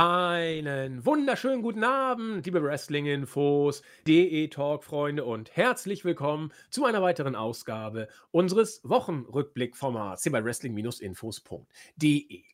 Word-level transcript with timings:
Einen 0.00 1.04
wunderschönen 1.04 1.60
guten 1.60 1.82
Abend, 1.82 2.46
liebe 2.46 2.62
Wrestling-Infos, 2.62 3.82
DE-Talk-Freunde 4.06 5.24
und 5.24 5.56
herzlich 5.56 6.04
willkommen 6.04 6.52
zu 6.70 6.84
einer 6.84 7.02
weiteren 7.02 7.34
Ausgabe 7.34 8.06
unseres 8.30 8.80
Wochenrückblick-Formats 8.84 10.22
hier 10.22 10.30
bei 10.30 10.44
Wrestling-Infos.de. 10.44 12.44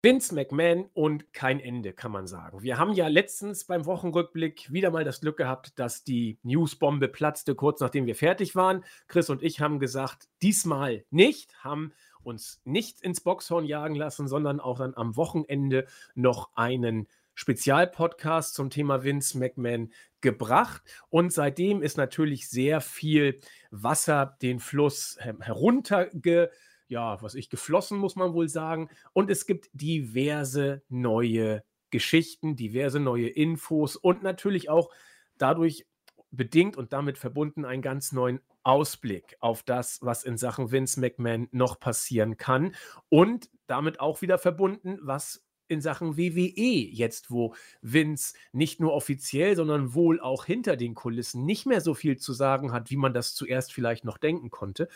Vince 0.00 0.34
McMahon 0.34 0.88
und 0.94 1.30
kein 1.34 1.60
Ende, 1.60 1.92
kann 1.92 2.10
man 2.10 2.26
sagen. 2.26 2.62
Wir 2.62 2.78
haben 2.78 2.94
ja 2.94 3.08
letztens 3.08 3.66
beim 3.66 3.84
Wochenrückblick 3.84 4.72
wieder 4.72 4.90
mal 4.90 5.04
das 5.04 5.20
Glück 5.20 5.36
gehabt, 5.36 5.78
dass 5.78 6.04
die 6.04 6.38
Newsbombe 6.42 7.08
platzte, 7.08 7.54
kurz 7.54 7.80
nachdem 7.80 8.06
wir 8.06 8.14
fertig 8.14 8.56
waren. 8.56 8.82
Chris 9.08 9.28
und 9.28 9.42
ich 9.42 9.60
haben 9.60 9.78
gesagt, 9.78 10.30
diesmal 10.40 11.04
nicht, 11.10 11.62
haben 11.62 11.92
uns 12.28 12.60
nicht 12.64 13.00
ins 13.00 13.20
Boxhorn 13.20 13.64
jagen 13.64 13.96
lassen, 13.96 14.28
sondern 14.28 14.60
auch 14.60 14.78
dann 14.78 14.94
am 14.94 15.16
Wochenende 15.16 15.86
noch 16.14 16.50
einen 16.54 17.08
Spezialpodcast 17.34 18.54
zum 18.54 18.70
Thema 18.70 19.02
Vince 19.02 19.38
McMahon 19.38 19.92
gebracht. 20.20 20.82
Und 21.08 21.32
seitdem 21.32 21.82
ist 21.82 21.96
natürlich 21.96 22.48
sehr 22.48 22.80
viel 22.80 23.40
Wasser 23.70 24.36
den 24.42 24.60
Fluss 24.60 25.16
herunterge 25.20 26.50
ja, 26.88 27.20
was 27.20 27.34
ich 27.34 27.50
geflossen, 27.50 27.98
muss 27.98 28.16
man 28.16 28.32
wohl 28.32 28.48
sagen. 28.48 28.88
Und 29.12 29.30
es 29.30 29.46
gibt 29.46 29.68
diverse 29.72 30.82
neue 30.88 31.62
Geschichten, 31.90 32.56
diverse 32.56 32.98
neue 33.00 33.28
Infos 33.28 33.96
und 33.96 34.22
natürlich 34.22 34.68
auch 34.68 34.90
dadurch 35.36 35.86
bedingt 36.30 36.76
und 36.76 36.92
damit 36.92 37.18
verbunden 37.18 37.64
einen 37.64 37.82
ganz 37.82 38.12
neuen 38.12 38.40
Ausblick 38.68 39.34
auf 39.40 39.62
das, 39.62 39.98
was 40.02 40.24
in 40.24 40.36
Sachen 40.36 40.70
Vince 40.70 41.00
McMahon 41.00 41.48
noch 41.52 41.80
passieren 41.80 42.36
kann 42.36 42.74
und 43.08 43.48
damit 43.66 43.98
auch 43.98 44.20
wieder 44.20 44.36
verbunden, 44.36 44.98
was 45.00 45.42
in 45.68 45.80
Sachen 45.80 46.18
WWE 46.18 46.90
jetzt, 46.90 47.30
wo 47.30 47.54
Vince 47.80 48.34
nicht 48.52 48.78
nur 48.78 48.92
offiziell, 48.92 49.56
sondern 49.56 49.94
wohl 49.94 50.20
auch 50.20 50.44
hinter 50.44 50.76
den 50.76 50.94
Kulissen 50.94 51.46
nicht 51.46 51.64
mehr 51.64 51.80
so 51.80 51.94
viel 51.94 52.18
zu 52.18 52.34
sagen 52.34 52.72
hat, 52.72 52.90
wie 52.90 52.96
man 52.96 53.14
das 53.14 53.34
zuerst 53.34 53.72
vielleicht 53.72 54.04
noch 54.04 54.18
denken 54.18 54.50
konnte, 54.50 54.88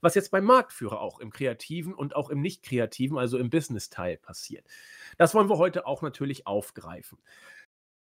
was 0.00 0.16
jetzt 0.16 0.32
beim 0.32 0.44
Marktführer 0.44 1.00
auch 1.00 1.20
im 1.20 1.30
kreativen 1.30 1.94
und 1.94 2.16
auch 2.16 2.28
im 2.28 2.40
nicht 2.40 2.64
kreativen, 2.64 3.18
also 3.18 3.38
im 3.38 3.50
Business-Teil 3.50 4.16
passiert. 4.16 4.66
Das 5.16 5.32
wollen 5.34 5.48
wir 5.48 5.58
heute 5.58 5.86
auch 5.86 6.02
natürlich 6.02 6.46
aufgreifen. 6.48 7.18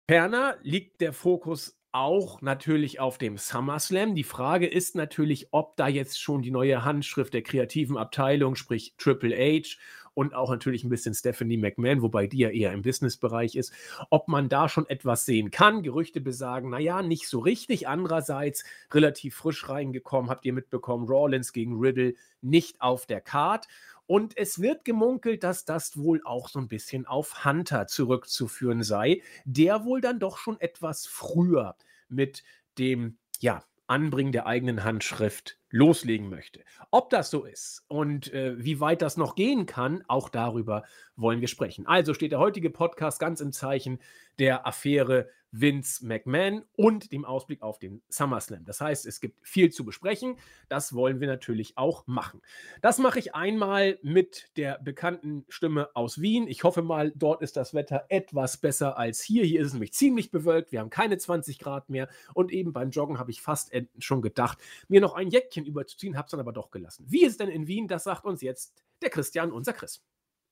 Ferner 0.09 0.57
liegt 0.61 1.01
der 1.01 1.13
Fokus 1.13 1.78
auch 1.91 2.41
natürlich 2.41 2.99
auf 2.99 3.17
dem 3.17 3.37
SummerSlam. 3.37 4.15
Die 4.15 4.23
Frage 4.23 4.67
ist 4.67 4.95
natürlich, 4.95 5.47
ob 5.51 5.75
da 5.75 5.87
jetzt 5.87 6.21
schon 6.21 6.41
die 6.41 6.51
neue 6.51 6.85
Handschrift 6.85 7.33
der 7.33 7.41
kreativen 7.41 7.97
Abteilung, 7.97 8.55
sprich 8.55 8.93
Triple 8.97 9.35
H 9.35 9.77
und 10.13 10.33
auch 10.35 10.49
natürlich 10.49 10.83
ein 10.83 10.89
bisschen 10.89 11.13
Stephanie 11.13 11.57
McMahon, 11.57 12.01
wobei 12.01 12.27
die 12.27 12.39
ja 12.39 12.49
eher 12.49 12.73
im 12.73 12.81
Businessbereich 12.81 13.55
ist, 13.55 13.73
ob 14.09 14.27
man 14.27 14.49
da 14.49 14.67
schon 14.67 14.87
etwas 14.89 15.25
sehen 15.25 15.49
kann. 15.49 15.81
Gerüchte 15.81 16.21
besagen, 16.21 16.69
naja, 16.69 17.01
nicht 17.01 17.27
so 17.27 17.39
richtig. 17.39 17.87
Andererseits 17.87 18.63
relativ 18.91 19.35
frisch 19.35 19.69
reingekommen, 19.69 20.29
habt 20.29 20.45
ihr 20.45 20.53
mitbekommen, 20.53 21.07
Rawlins 21.07 21.53
gegen 21.53 21.79
Riddle 21.79 22.15
nicht 22.41 22.81
auf 22.81 23.05
der 23.05 23.21
Card. 23.21 23.67
Und 24.09 24.35
es 24.37 24.59
wird 24.59 24.85
gemunkelt, 24.85 25.43
dass 25.43 25.65
das 25.65 25.95
wohl 25.95 26.19
auch 26.25 26.49
so 26.49 26.57
ein 26.57 26.67
bisschen 26.67 27.05
auf 27.05 27.45
Hunter 27.45 27.85
zurückzuführen 27.85 28.81
sei, 28.81 29.21
der 29.45 29.85
wohl 29.85 30.01
dann 30.01 30.17
doch 30.17 30.39
schon 30.39 30.59
etwas 30.59 31.05
früher 31.05 31.75
mit 32.07 32.43
dem, 32.79 33.19
ja, 33.39 33.63
Anbringen 33.85 34.31
der 34.31 34.47
eigenen 34.47 34.83
Handschrift 34.83 35.59
loslegen 35.69 36.27
möchte. 36.27 36.63
Ob 36.89 37.11
das 37.11 37.29
so 37.29 37.45
ist 37.45 37.85
und 37.87 38.33
äh, 38.33 38.55
wie 38.57 38.79
weit 38.79 39.03
das 39.03 39.15
noch 39.15 39.35
gehen 39.35 39.67
kann, 39.67 40.03
auch 40.07 40.29
darüber 40.29 40.85
wollen 41.15 41.41
wir 41.41 41.47
sprechen. 41.47 41.85
Also 41.85 42.15
steht 42.15 42.31
der 42.31 42.39
heutige 42.39 42.71
Podcast 42.71 43.19
ganz 43.19 43.41
im 43.41 43.51
Zeichen 43.51 43.99
der 44.39 44.65
Affäre 44.65 45.29
Vince 45.51 46.05
McMahon 46.05 46.63
und 46.75 47.11
dem 47.11 47.25
Ausblick 47.25 47.61
auf 47.61 47.79
den 47.79 48.01
SummerSlam. 48.09 48.65
Das 48.65 48.81
heißt, 48.81 49.05
es 49.05 49.19
gibt 49.19 49.45
viel 49.47 49.71
zu 49.71 49.83
besprechen. 49.83 50.37
Das 50.67 50.93
wollen 50.93 51.19
wir 51.19 51.27
natürlich 51.27 51.77
auch 51.77 52.05
machen. 52.07 52.41
Das 52.81 52.99
mache 52.99 53.19
ich 53.19 53.35
einmal 53.35 53.99
mit 54.01 54.51
der 54.57 54.79
bekannten 54.79 55.45
Stimme 55.49 55.89
aus 55.95 56.21
Wien. 56.21 56.47
Ich 56.47 56.63
hoffe 56.63 56.81
mal, 56.81 57.11
dort 57.15 57.41
ist 57.41 57.57
das 57.57 57.73
Wetter 57.73 58.05
etwas 58.09 58.57
besser 58.57 58.97
als 58.97 59.21
hier. 59.21 59.43
Hier 59.43 59.61
ist 59.61 59.67
es 59.67 59.73
nämlich 59.73 59.93
ziemlich 59.93 60.31
bewölkt. 60.31 60.71
Wir 60.71 60.79
haben 60.79 60.89
keine 60.89 61.17
20 61.17 61.59
Grad 61.59 61.89
mehr. 61.89 62.07
Und 62.33 62.51
eben 62.51 62.73
beim 62.73 62.91
Joggen 62.91 63.19
habe 63.19 63.31
ich 63.31 63.41
fast 63.41 63.71
schon 63.99 64.21
gedacht, 64.21 64.59
mir 64.87 65.01
noch 65.01 65.13
ein 65.13 65.29
Jäckchen 65.29 65.65
überzuziehen, 65.65 66.17
habe 66.17 66.25
es 66.25 66.31
dann 66.31 66.39
aber 66.39 66.53
doch 66.53 66.71
gelassen. 66.71 67.05
Wie 67.07 67.23
ist 67.23 67.31
es 67.31 67.37
denn 67.37 67.49
in 67.49 67.67
Wien? 67.67 67.87
Das 67.87 68.03
sagt 68.03 68.25
uns 68.25 68.41
jetzt 68.41 68.73
der 69.01 69.09
Christian, 69.09 69.51
unser 69.51 69.73
Chris. 69.73 70.03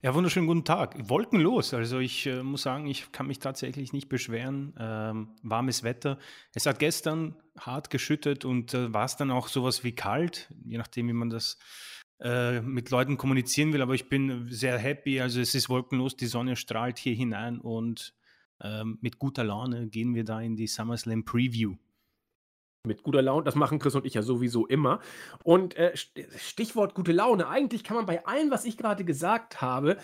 Ja, 0.04 0.14
wunderschönen 0.14 0.46
guten 0.46 0.64
Tag. 0.64 1.10
Wolkenlos. 1.10 1.74
Also 1.74 1.98
ich 1.98 2.28
äh, 2.28 2.44
muss 2.44 2.62
sagen, 2.62 2.86
ich 2.86 3.12
kann 3.12 3.26
mich 3.26 3.40
tatsächlich 3.40 3.94
nicht 3.94 4.10
beschweren. 4.10 4.76
Ähm, 4.78 5.30
warmes 5.42 5.82
Wetter. 5.82 6.20
Es 6.54 6.68
hat 6.68 6.78
gestern 6.78 7.36
hart 7.58 7.90
geschüttet 7.90 8.46
und 8.46 8.76
äh, 8.76 8.94
war 8.94 9.06
es 9.06 9.16
dann 9.16 9.32
auch 9.32 9.48
sowas 9.48 9.84
wie 9.84 9.94
kalt, 9.94 10.54
je 10.66 10.78
nachdem, 10.78 11.08
wie 11.08 11.14
man 11.14 11.32
das 11.32 11.58
äh, 12.20 12.62
mit 12.62 12.92
Leuten 12.92 13.18
kommunizieren 13.18 13.74
will. 13.74 13.82
Aber 13.82 13.96
ich 13.96 14.08
bin 14.08 14.48
sehr 14.52 14.78
happy. 14.78 15.20
Also 15.20 15.42
es 15.42 15.56
ist 15.56 15.68
wolkenlos, 15.68 16.16
die 16.16 16.28
Sonne 16.28 16.58
strahlt 16.58 17.00
hier 17.00 17.16
hinein 17.16 17.60
und 17.60 18.14
ähm, 18.62 19.00
mit 19.02 19.18
guter 19.18 19.44
Laune 19.44 19.88
gehen 19.88 20.14
wir 20.14 20.24
da 20.24 20.40
in 20.40 20.56
die 20.56 20.68
SummerSlam 20.68 21.26
Preview 21.26 21.76
mit 22.88 23.04
guter 23.04 23.22
Laune. 23.22 23.44
Das 23.44 23.56
machen 23.56 23.80
Chris 23.80 23.96
und 23.96 24.06
ich 24.06 24.14
ja 24.14 24.22
sowieso 24.22 24.66
immer. 24.66 25.00
Und 25.44 25.76
äh, 25.76 25.96
Stichwort 25.96 26.96
gute 26.96 27.12
Laune. 27.12 27.48
Eigentlich 27.48 27.84
kann 27.84 27.98
man 27.98 28.06
bei 28.06 28.26
allem, 28.26 28.50
was 28.52 28.66
ich 28.66 28.78
gerade 28.78 29.04
gesagt 29.06 29.62
habe, 29.62 29.98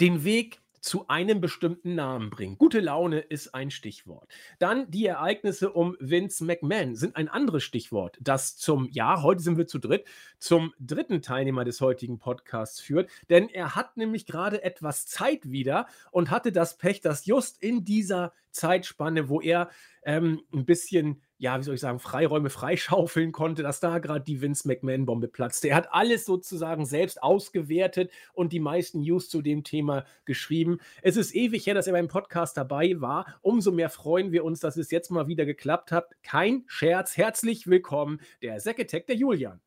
den 0.00 0.24
Weg 0.24 0.60
zu 0.80 1.08
einem 1.08 1.40
bestimmten 1.40 1.94
Namen 1.94 2.30
bringen. 2.30 2.56
Gute 2.58 2.80
Laune 2.80 3.20
ist 3.20 3.54
ein 3.54 3.70
Stichwort. 3.70 4.28
Dann 4.58 4.90
die 4.90 5.06
Ereignisse 5.06 5.70
um 5.72 5.96
Vince 6.00 6.44
McMahon 6.44 6.96
sind 6.96 7.16
ein 7.16 7.28
anderes 7.28 7.62
Stichwort, 7.62 8.18
das 8.20 8.56
zum, 8.56 8.88
ja, 8.90 9.22
heute 9.22 9.42
sind 9.42 9.58
wir 9.58 9.66
zu 9.66 9.78
dritt, 9.78 10.06
zum 10.38 10.72
dritten 10.80 11.22
Teilnehmer 11.22 11.64
des 11.64 11.80
heutigen 11.80 12.18
Podcasts 12.18 12.80
führt. 12.80 13.10
Denn 13.28 13.48
er 13.48 13.74
hat 13.74 13.96
nämlich 13.96 14.26
gerade 14.26 14.62
etwas 14.62 15.06
Zeit 15.06 15.50
wieder 15.50 15.86
und 16.10 16.30
hatte 16.30 16.52
das 16.52 16.78
Pech, 16.78 17.00
dass 17.00 17.26
just 17.26 17.62
in 17.62 17.84
dieser 17.84 18.32
Zeitspanne, 18.50 19.28
wo 19.28 19.40
er 19.40 19.70
ähm, 20.02 20.40
ein 20.52 20.64
bisschen 20.64 21.22
ja, 21.40 21.58
wie 21.58 21.62
soll 21.62 21.74
ich 21.74 21.80
sagen, 21.80 21.98
Freiräume 21.98 22.50
freischaufeln 22.50 23.32
konnte, 23.32 23.62
dass 23.62 23.80
da 23.80 23.98
gerade 23.98 24.22
die 24.22 24.42
Vince 24.42 24.68
McMahon-Bombe 24.68 25.26
platzte. 25.26 25.70
Er 25.70 25.76
hat 25.76 25.88
alles 25.90 26.26
sozusagen 26.26 26.84
selbst 26.84 27.22
ausgewertet 27.22 28.12
und 28.34 28.52
die 28.52 28.60
meisten 28.60 29.00
News 29.00 29.30
zu 29.30 29.40
dem 29.40 29.64
Thema 29.64 30.04
geschrieben. 30.26 30.80
Es 31.00 31.16
ist 31.16 31.34
ewig 31.34 31.66
her, 31.66 31.72
dass 31.72 31.86
er 31.86 31.94
beim 31.94 32.08
Podcast 32.08 32.58
dabei 32.58 33.00
war. 33.00 33.38
Umso 33.40 33.72
mehr 33.72 33.88
freuen 33.88 34.32
wir 34.32 34.44
uns, 34.44 34.60
dass 34.60 34.76
es 34.76 34.90
jetzt 34.90 35.10
mal 35.10 35.28
wieder 35.28 35.46
geklappt 35.46 35.92
hat. 35.92 36.10
Kein 36.22 36.64
Scherz. 36.66 37.16
Herzlich 37.16 37.66
willkommen, 37.66 38.20
der 38.42 38.60
Sekretär, 38.60 39.00
der 39.00 39.16
Julian. 39.16 39.60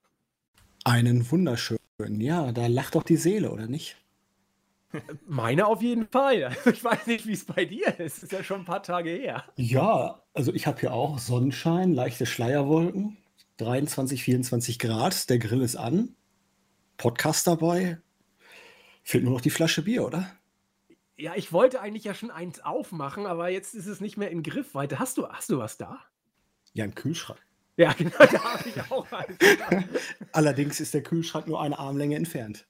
Einen 0.84 1.29
wunderschönen. 1.31 1.79
Ja, 2.19 2.51
da 2.51 2.67
lacht 2.67 2.94
doch 2.94 3.03
die 3.03 3.16
Seele, 3.16 3.50
oder 3.50 3.66
nicht? 3.66 3.97
Meine 5.28 5.68
auf 5.68 5.81
jeden 5.81 6.08
Fall. 6.08 6.56
Ich 6.66 6.84
weiß 6.84 7.08
nicht, 7.08 7.26
wie 7.28 7.34
es 7.34 7.46
bei 7.46 7.66
dir 7.66 7.88
ist. 8.00 8.18
Es 8.18 8.24
ist 8.24 8.31
ja 8.31 8.44
schon 8.44 8.62
ein 8.62 8.66
paar 8.66 8.84
Tage 8.84 9.09
her. 9.09 9.44
Ja, 9.56 10.22
also 10.34 10.54
ich 10.54 10.68
habe 10.68 10.80
hier 10.80 10.94
auch 10.94 11.20
Sonnenschein, 11.20 11.94
leichte 11.94 12.26
Schleierwolken, 12.26 13.18
23, 13.58 14.24
24 14.24 14.80
Grad, 14.80 15.30
der 15.30 15.40
Grill 15.40 15.62
ist 15.62 15.76
an, 15.76 16.16
Podcast 16.98 17.48
dabei. 17.48 18.00
Fehlt 19.03 19.24
nur 19.24 19.34
noch 19.34 19.42
die 19.42 19.50
Flasche 19.50 19.84
Bier, 19.84 20.06
oder? 20.06 20.32
Ja, 21.16 21.34
ich 21.36 21.53
wollte 21.53 21.82
eigentlich 21.82 22.06
ja 22.06 22.14
schon 22.14 22.32
eins 22.32 22.59
aufmachen, 22.62 23.26
aber 23.26 23.50
jetzt 23.50 23.76
ist 23.76 23.86
es 23.86 24.02
nicht 24.02 24.18
mehr 24.18 24.32
in 24.32 24.44
Griffweite. 24.44 25.00
Hast 25.00 25.18
du, 25.18 25.28
hast 25.28 25.50
du 25.50 25.58
was 25.58 25.78
da? 25.78 26.00
Ja, 26.74 26.86
im 26.86 26.96
Kühlschrank. 26.96 27.40
Ja, 27.78 27.94
genau, 27.94 28.17
da 28.17 28.44
habe 28.44 28.70
ich 28.70 28.91
auch 28.91 29.12
eins. 29.12 29.38
Allerdings 30.32 30.79
ist 30.79 30.94
der 30.94 31.03
Kühlschrank 31.03 31.47
nur 31.47 31.62
eine 31.62 31.78
Armlänge 31.78 32.16
entfernt. 32.16 32.67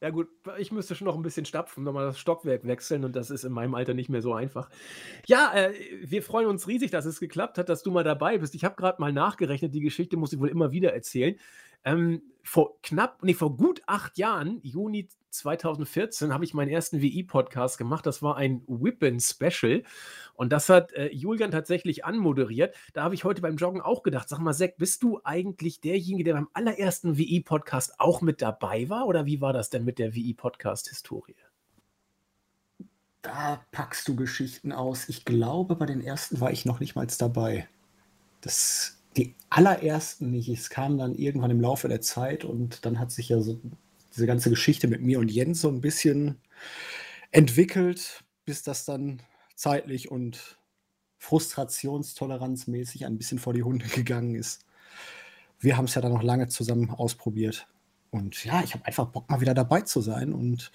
Ja 0.00 0.10
gut, 0.10 0.28
ich 0.58 0.70
müsste 0.72 0.94
schon 0.94 1.06
noch 1.06 1.16
ein 1.16 1.22
bisschen 1.22 1.46
stapfen, 1.46 1.84
nochmal 1.84 2.06
das 2.06 2.18
Stockwerk 2.18 2.66
wechseln 2.66 3.04
und 3.04 3.16
das 3.16 3.30
ist 3.30 3.44
in 3.44 3.52
meinem 3.52 3.74
Alter 3.74 3.94
nicht 3.94 4.10
mehr 4.10 4.20
so 4.20 4.34
einfach. 4.34 4.68
Ja, 5.26 5.52
äh, 5.54 5.72
wir 6.02 6.22
freuen 6.22 6.46
uns 6.46 6.68
riesig, 6.68 6.90
dass 6.90 7.06
es 7.06 7.20
geklappt 7.20 7.58
hat, 7.58 7.68
dass 7.68 7.82
du 7.82 7.90
mal 7.90 8.04
dabei 8.04 8.38
bist. 8.38 8.54
Ich 8.54 8.64
habe 8.64 8.74
gerade 8.76 9.00
mal 9.00 9.12
nachgerechnet, 9.12 9.72
die 9.74 9.80
Geschichte 9.80 10.16
muss 10.16 10.32
ich 10.32 10.40
wohl 10.40 10.48
immer 10.48 10.72
wieder 10.72 10.92
erzählen. 10.92 11.36
Ähm, 11.84 12.22
vor 12.42 12.80
knapp, 12.82 13.22
nee, 13.22 13.34
vor 13.34 13.56
gut 13.56 13.82
acht 13.86 14.18
Jahren, 14.18 14.60
Juni 14.62 15.08
2014, 15.30 16.32
habe 16.32 16.44
ich 16.44 16.54
meinen 16.54 16.68
ersten 16.70 17.00
WI-Podcast 17.00 17.78
gemacht. 17.78 18.06
Das 18.06 18.22
war 18.22 18.36
ein 18.36 18.62
Whippen-Special. 18.66 19.82
Und 20.34 20.52
das 20.52 20.68
hat 20.68 20.92
äh, 20.92 21.08
Julian 21.10 21.50
tatsächlich 21.50 22.04
anmoderiert. 22.04 22.74
Da 22.92 23.02
habe 23.02 23.14
ich 23.14 23.24
heute 23.24 23.40
beim 23.40 23.56
Joggen 23.56 23.80
auch 23.80 24.02
gedacht, 24.02 24.28
sag 24.28 24.38
mal, 24.38 24.52
Zack, 24.52 24.76
bist 24.76 25.02
du 25.02 25.20
eigentlich 25.24 25.80
derjenige, 25.80 26.24
der 26.24 26.34
beim 26.34 26.48
allerersten 26.52 27.16
WI-Podcast 27.16 27.98
auch 27.98 28.20
mit 28.20 28.42
dabei 28.42 28.88
war? 28.88 29.06
Oder 29.06 29.26
wie 29.26 29.40
war 29.40 29.52
das 29.52 29.70
denn 29.70 29.84
mit 29.84 29.98
der 29.98 30.14
WI-Podcast-Historie? 30.14 31.36
Da 33.22 33.64
packst 33.72 34.06
du 34.06 34.16
Geschichten 34.16 34.70
aus. 34.70 35.08
Ich 35.08 35.24
glaube, 35.24 35.76
bei 35.76 35.86
den 35.86 36.02
ersten 36.02 36.40
war 36.40 36.52
ich 36.52 36.66
noch 36.66 36.78
nicht 36.78 36.94
mal 36.94 37.06
dabei. 37.06 37.66
Das 38.42 38.93
die 39.16 39.34
allerersten 39.50 40.30
nicht. 40.30 40.48
Es 40.48 40.70
kam 40.70 40.98
dann 40.98 41.14
irgendwann 41.14 41.50
im 41.50 41.60
Laufe 41.60 41.88
der 41.88 42.00
Zeit 42.00 42.44
und 42.44 42.84
dann 42.84 42.98
hat 42.98 43.12
sich 43.12 43.28
ja 43.28 43.40
so 43.40 43.60
diese 44.14 44.26
ganze 44.26 44.50
Geschichte 44.50 44.88
mit 44.88 45.02
mir 45.02 45.18
und 45.18 45.30
Jens 45.30 45.60
so 45.60 45.68
ein 45.68 45.80
bisschen 45.80 46.40
entwickelt, 47.30 48.24
bis 48.44 48.62
das 48.62 48.84
dann 48.84 49.22
zeitlich 49.54 50.10
und 50.10 50.58
frustrationstoleranzmäßig 51.18 53.06
ein 53.06 53.16
bisschen 53.16 53.38
vor 53.38 53.54
die 53.54 53.62
Hunde 53.62 53.86
gegangen 53.86 54.34
ist. 54.34 54.64
Wir 55.58 55.76
haben 55.76 55.86
es 55.86 55.94
ja 55.94 56.02
dann 56.02 56.12
noch 56.12 56.22
lange 56.22 56.48
zusammen 56.48 56.90
ausprobiert. 56.90 57.66
Und 58.10 58.44
ja, 58.44 58.62
ich 58.62 58.74
habe 58.74 58.84
einfach 58.84 59.06
Bock, 59.06 59.28
mal 59.30 59.40
wieder 59.40 59.54
dabei 59.54 59.80
zu 59.80 60.00
sein. 60.00 60.32
Und 60.32 60.70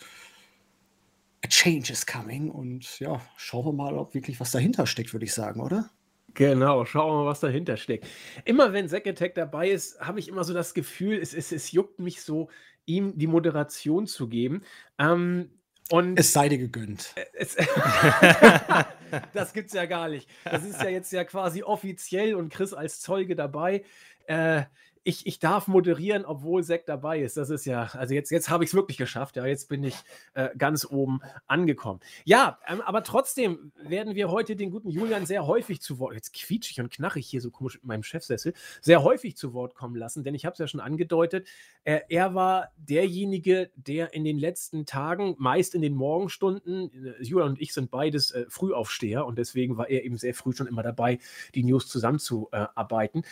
a 1.44 1.48
change 1.48 1.94
is 1.94 2.06
coming. 2.06 2.50
Und 2.50 3.00
ja, 3.00 3.22
schauen 3.38 3.66
wir 3.66 3.74
mal, 3.74 3.98
ob 3.98 4.14
wirklich 4.14 4.40
was 4.40 4.52
dahinter 4.52 4.88
steckt, 4.88 5.14
würde 5.14 5.26
ich 5.26 5.34
sagen, 5.34 5.62
oder? 5.62 5.90
Genau, 6.34 6.86
schauen 6.86 7.12
wir 7.12 7.24
mal, 7.24 7.30
was 7.30 7.40
dahinter 7.40 7.78
steckt. 7.78 8.08
Immer 8.46 8.74
wenn 8.74 8.88
Zack 8.88 9.08
Attack 9.08 9.36
dabei 9.36 9.70
ist, 9.70 10.00
habe 10.00 10.20
ich 10.20 10.28
immer 10.28 10.44
so 10.44 10.54
das 10.54 10.74
Gefühl, 10.74 11.18
es, 11.18 11.34
es, 11.34 11.52
es 11.52 11.72
juckt 11.72 12.00
mich 12.00 12.22
so, 12.22 12.50
ihm 12.86 13.18
die 13.18 13.28
Moderation 13.28 14.08
zu 14.08 14.28
geben. 14.28 14.64
Ähm, 14.98 15.52
und 15.92 16.20
es 16.20 16.34
sei 16.34 16.50
dir 16.50 16.60
gegönnt. 16.60 17.16
Es, 17.34 17.56
das 19.34 19.54
gibt's 19.54 19.74
ja 19.74 19.86
gar 19.86 20.08
nicht. 20.08 20.30
Das 20.44 20.64
ist 20.64 20.82
ja 20.82 20.90
jetzt 20.90 21.12
ja 21.12 21.24
quasi 21.24 21.64
offiziell 21.64 22.36
und 22.36 22.54
Chris 22.54 22.74
als 22.74 23.02
Zeuge 23.02 23.36
dabei. 23.36 23.84
Äh, 24.28 24.64
ich, 25.04 25.26
ich 25.26 25.40
darf 25.40 25.68
moderieren, 25.68 26.26
obwohl 26.26 26.64
Zack 26.64 26.86
dabei 26.86 27.22
ist. 27.22 27.38
Das 27.38 27.50
ist 27.50 27.66
ja, 27.66 27.90
also 27.94 28.14
jetzt, 28.14 28.32
jetzt 28.32 28.50
habe 28.50 28.64
ich 28.64 28.72
es 28.72 28.74
wirklich 28.74 28.98
geschafft. 28.98 29.38
Ja, 29.38 29.46
jetzt 29.46 29.70
bin 29.70 29.84
ich 29.84 29.96
äh, 30.34 30.50
ganz 30.58 30.86
oben 30.86 31.22
angekommen. 31.48 32.00
Ja, 32.26 32.60
ähm, 32.68 32.82
aber 32.82 33.04
trotzdem 33.04 33.72
werden 33.82 34.16
wir 34.16 34.30
heute 34.30 34.56
den 34.56 34.72
guten 34.72 34.90
Julian 34.90 35.26
sehr 35.26 35.48
häufig 35.48 35.82
zu 35.82 36.00
Wort, 36.00 36.14
jetzt 36.16 36.34
quietschig 36.34 36.80
und 36.82 36.92
knarrig 36.92 37.28
hier 37.28 37.42
so 37.42 37.50
komisch 37.50 37.76
mit 37.76 37.86
meinem 37.86 38.04
Chefsessel, 38.04 38.54
sehr 38.82 39.04
häufig 39.04 39.38
zu 39.38 39.54
Wort 39.54 39.76
kommen 39.76 39.96
lassen, 39.96 40.24
denn 40.24 40.36
ich 40.36 40.46
habe 40.46 40.54
es 40.54 40.60
ja 40.60 40.68
schon 40.68 40.82
angedeutet, 40.82 41.48
äh, 41.84 42.02
er 42.10 42.36
war 42.36 42.70
derjenige, 42.78 43.72
der 43.76 44.14
in 44.14 44.24
den 44.24 44.38
letzten 44.38 44.86
Tagen, 44.86 45.36
meist 45.38 45.76
in 45.76 45.82
den 45.82 45.96
Morgenstunden, 45.96 46.92
äh, 46.94 47.24
Julian 47.24 47.50
und 47.50 47.62
ich 47.62 47.74
sind 47.74 47.90
beides 47.90 48.32
äh, 48.32 48.46
Frühaufsteher 48.50 49.26
und 49.26 49.38
deswegen 49.38 49.78
war 49.78 49.90
er 49.90 50.04
eben 50.04 50.18
sehr 50.18 50.34
früh 50.34 50.54
schon 50.54 50.68
immer 50.68 50.84
dabei, 50.84 51.20
die 51.56 51.64
News 51.64 51.88
zusammenzuarbeiten. 51.88 53.24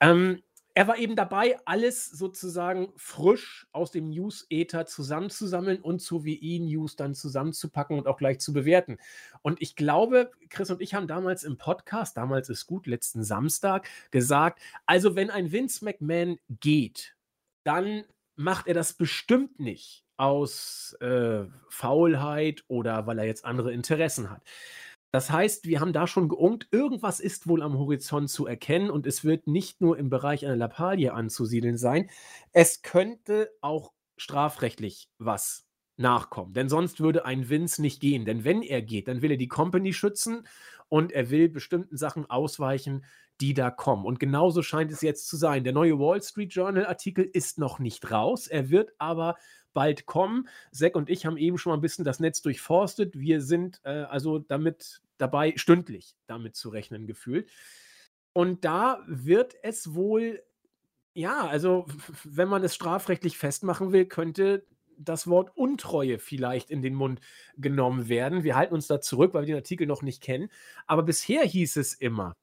Ähm, 0.00 0.42
er 0.74 0.88
war 0.88 0.96
eben 0.96 1.16
dabei, 1.16 1.58
alles 1.66 2.06
sozusagen 2.06 2.92
frisch 2.96 3.66
aus 3.72 3.90
dem 3.90 4.08
News-Ether 4.08 4.86
zusammenzusammeln 4.86 5.80
und 5.80 6.00
zu 6.00 6.24
WI-News 6.24 6.96
dann 6.96 7.14
zusammenzupacken 7.14 7.98
und 7.98 8.06
auch 8.06 8.16
gleich 8.16 8.40
zu 8.40 8.52
bewerten. 8.52 8.98
Und 9.42 9.60
ich 9.60 9.76
glaube, 9.76 10.30
Chris 10.48 10.70
und 10.70 10.80
ich 10.80 10.94
haben 10.94 11.06
damals 11.06 11.44
im 11.44 11.58
Podcast, 11.58 12.16
damals 12.16 12.48
ist 12.48 12.66
gut, 12.66 12.86
letzten 12.86 13.22
Samstag, 13.22 13.88
gesagt, 14.10 14.60
also 14.86 15.14
wenn 15.14 15.30
ein 15.30 15.52
Vince 15.52 15.84
McMahon 15.84 16.38
geht, 16.48 17.14
dann 17.64 18.04
macht 18.34 18.66
er 18.66 18.74
das 18.74 18.94
bestimmt 18.94 19.60
nicht 19.60 20.04
aus 20.16 20.96
äh, 21.00 21.44
Faulheit 21.68 22.64
oder 22.68 23.06
weil 23.06 23.18
er 23.18 23.26
jetzt 23.26 23.44
andere 23.44 23.72
Interessen 23.72 24.30
hat. 24.30 24.42
Das 25.12 25.30
heißt, 25.30 25.66
wir 25.66 25.80
haben 25.80 25.92
da 25.92 26.06
schon 26.06 26.28
geungt, 26.30 26.68
irgendwas 26.70 27.20
ist 27.20 27.46
wohl 27.46 27.62
am 27.62 27.78
Horizont 27.78 28.30
zu 28.30 28.46
erkennen 28.46 28.90
und 28.90 29.06
es 29.06 29.24
wird 29.24 29.46
nicht 29.46 29.82
nur 29.82 29.98
im 29.98 30.08
Bereich 30.08 30.46
einer 30.46 30.56
Lappalie 30.56 31.12
anzusiedeln 31.12 31.76
sein. 31.76 32.08
Es 32.52 32.80
könnte 32.80 33.50
auch 33.60 33.92
strafrechtlich 34.16 35.10
was 35.18 35.66
nachkommen, 35.98 36.54
denn 36.54 36.70
sonst 36.70 37.00
würde 37.00 37.26
ein 37.26 37.50
Vince 37.50 37.82
nicht 37.82 38.00
gehen. 38.00 38.24
Denn 38.24 38.44
wenn 38.44 38.62
er 38.62 38.80
geht, 38.80 39.06
dann 39.06 39.20
will 39.20 39.32
er 39.32 39.36
die 39.36 39.48
Company 39.48 39.92
schützen 39.92 40.48
und 40.88 41.12
er 41.12 41.28
will 41.28 41.50
bestimmten 41.50 41.98
Sachen 41.98 42.28
ausweichen, 42.30 43.04
die 43.42 43.52
da 43.52 43.70
kommen. 43.70 44.06
Und 44.06 44.18
genauso 44.18 44.62
scheint 44.62 44.90
es 44.92 45.02
jetzt 45.02 45.28
zu 45.28 45.36
sein. 45.36 45.62
Der 45.62 45.74
neue 45.74 45.98
Wall 45.98 46.22
Street 46.22 46.54
Journal 46.54 46.86
Artikel 46.86 47.28
ist 47.30 47.58
noch 47.58 47.78
nicht 47.78 48.10
raus. 48.10 48.46
Er 48.46 48.70
wird 48.70 48.92
aber 48.96 49.36
bald 49.72 50.06
kommen. 50.06 50.48
Zack 50.72 50.96
und 50.96 51.10
ich 51.10 51.26
haben 51.26 51.36
eben 51.36 51.58
schon 51.58 51.70
mal 51.70 51.76
ein 51.76 51.82
bisschen 51.82 52.04
das 52.04 52.20
Netz 52.20 52.42
durchforstet. 52.42 53.18
Wir 53.18 53.40
sind 53.40 53.80
äh, 53.84 54.02
also 54.02 54.38
damit 54.38 55.02
dabei, 55.18 55.54
stündlich 55.56 56.14
damit 56.26 56.56
zu 56.56 56.68
rechnen 56.68 57.06
gefühlt. 57.06 57.48
Und 58.32 58.64
da 58.64 59.02
wird 59.06 59.54
es 59.62 59.94
wohl, 59.94 60.42
ja, 61.14 61.46
also 61.46 61.86
wenn 62.24 62.48
man 62.48 62.64
es 62.64 62.74
strafrechtlich 62.74 63.38
festmachen 63.38 63.92
will, 63.92 64.06
könnte 64.06 64.66
das 64.98 65.26
Wort 65.26 65.56
Untreue 65.56 66.18
vielleicht 66.18 66.70
in 66.70 66.82
den 66.82 66.94
Mund 66.94 67.20
genommen 67.56 68.08
werden. 68.08 68.44
Wir 68.44 68.56
halten 68.56 68.74
uns 68.74 68.86
da 68.86 69.00
zurück, 69.00 69.34
weil 69.34 69.42
wir 69.42 69.54
den 69.54 69.56
Artikel 69.56 69.86
noch 69.86 70.02
nicht 70.02 70.22
kennen. 70.22 70.48
Aber 70.86 71.02
bisher 71.02 71.44
hieß 71.44 71.76
es 71.76 71.94
immer, 71.94 72.34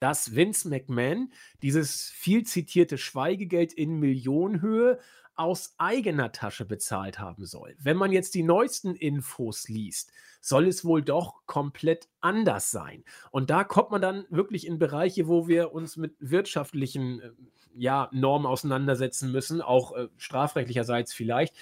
dass 0.00 0.34
Vince 0.34 0.68
McMahon 0.68 1.32
dieses 1.62 2.10
viel 2.10 2.44
zitierte 2.44 2.98
Schweigegeld 2.98 3.72
in 3.72 3.98
Millionenhöhe 3.98 4.98
aus 5.36 5.74
eigener 5.78 6.32
Tasche 6.32 6.64
bezahlt 6.64 7.18
haben 7.18 7.44
soll. 7.46 7.76
Wenn 7.78 7.96
man 7.96 8.12
jetzt 8.12 8.34
die 8.34 8.42
neuesten 8.42 8.94
Infos 8.94 9.68
liest, 9.68 10.12
soll 10.40 10.66
es 10.66 10.84
wohl 10.84 11.02
doch 11.02 11.46
komplett 11.46 12.08
anders 12.20 12.70
sein. 12.70 13.04
Und 13.30 13.50
da 13.50 13.64
kommt 13.64 13.90
man 13.90 14.02
dann 14.02 14.26
wirklich 14.28 14.66
in 14.66 14.78
Bereiche, 14.78 15.26
wo 15.26 15.48
wir 15.48 15.72
uns 15.72 15.96
mit 15.96 16.16
wirtschaftlichen 16.18 17.20
äh, 17.20 17.30
ja, 17.74 18.08
Normen 18.12 18.46
auseinandersetzen 18.46 19.32
müssen, 19.32 19.62
auch 19.62 19.96
äh, 19.96 20.08
strafrechtlicherseits 20.16 21.12
vielleicht. 21.12 21.54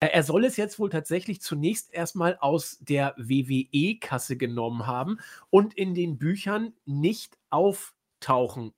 Äh, 0.00 0.08
er 0.08 0.22
soll 0.22 0.44
es 0.44 0.56
jetzt 0.56 0.78
wohl 0.78 0.90
tatsächlich 0.90 1.40
zunächst 1.40 1.92
erstmal 1.92 2.36
aus 2.38 2.78
der 2.80 3.14
WWE-Kasse 3.16 4.36
genommen 4.36 4.86
haben 4.86 5.18
und 5.50 5.74
in 5.74 5.94
den 5.94 6.18
Büchern 6.18 6.72
nicht 6.84 7.38
auftauchen 7.50 8.72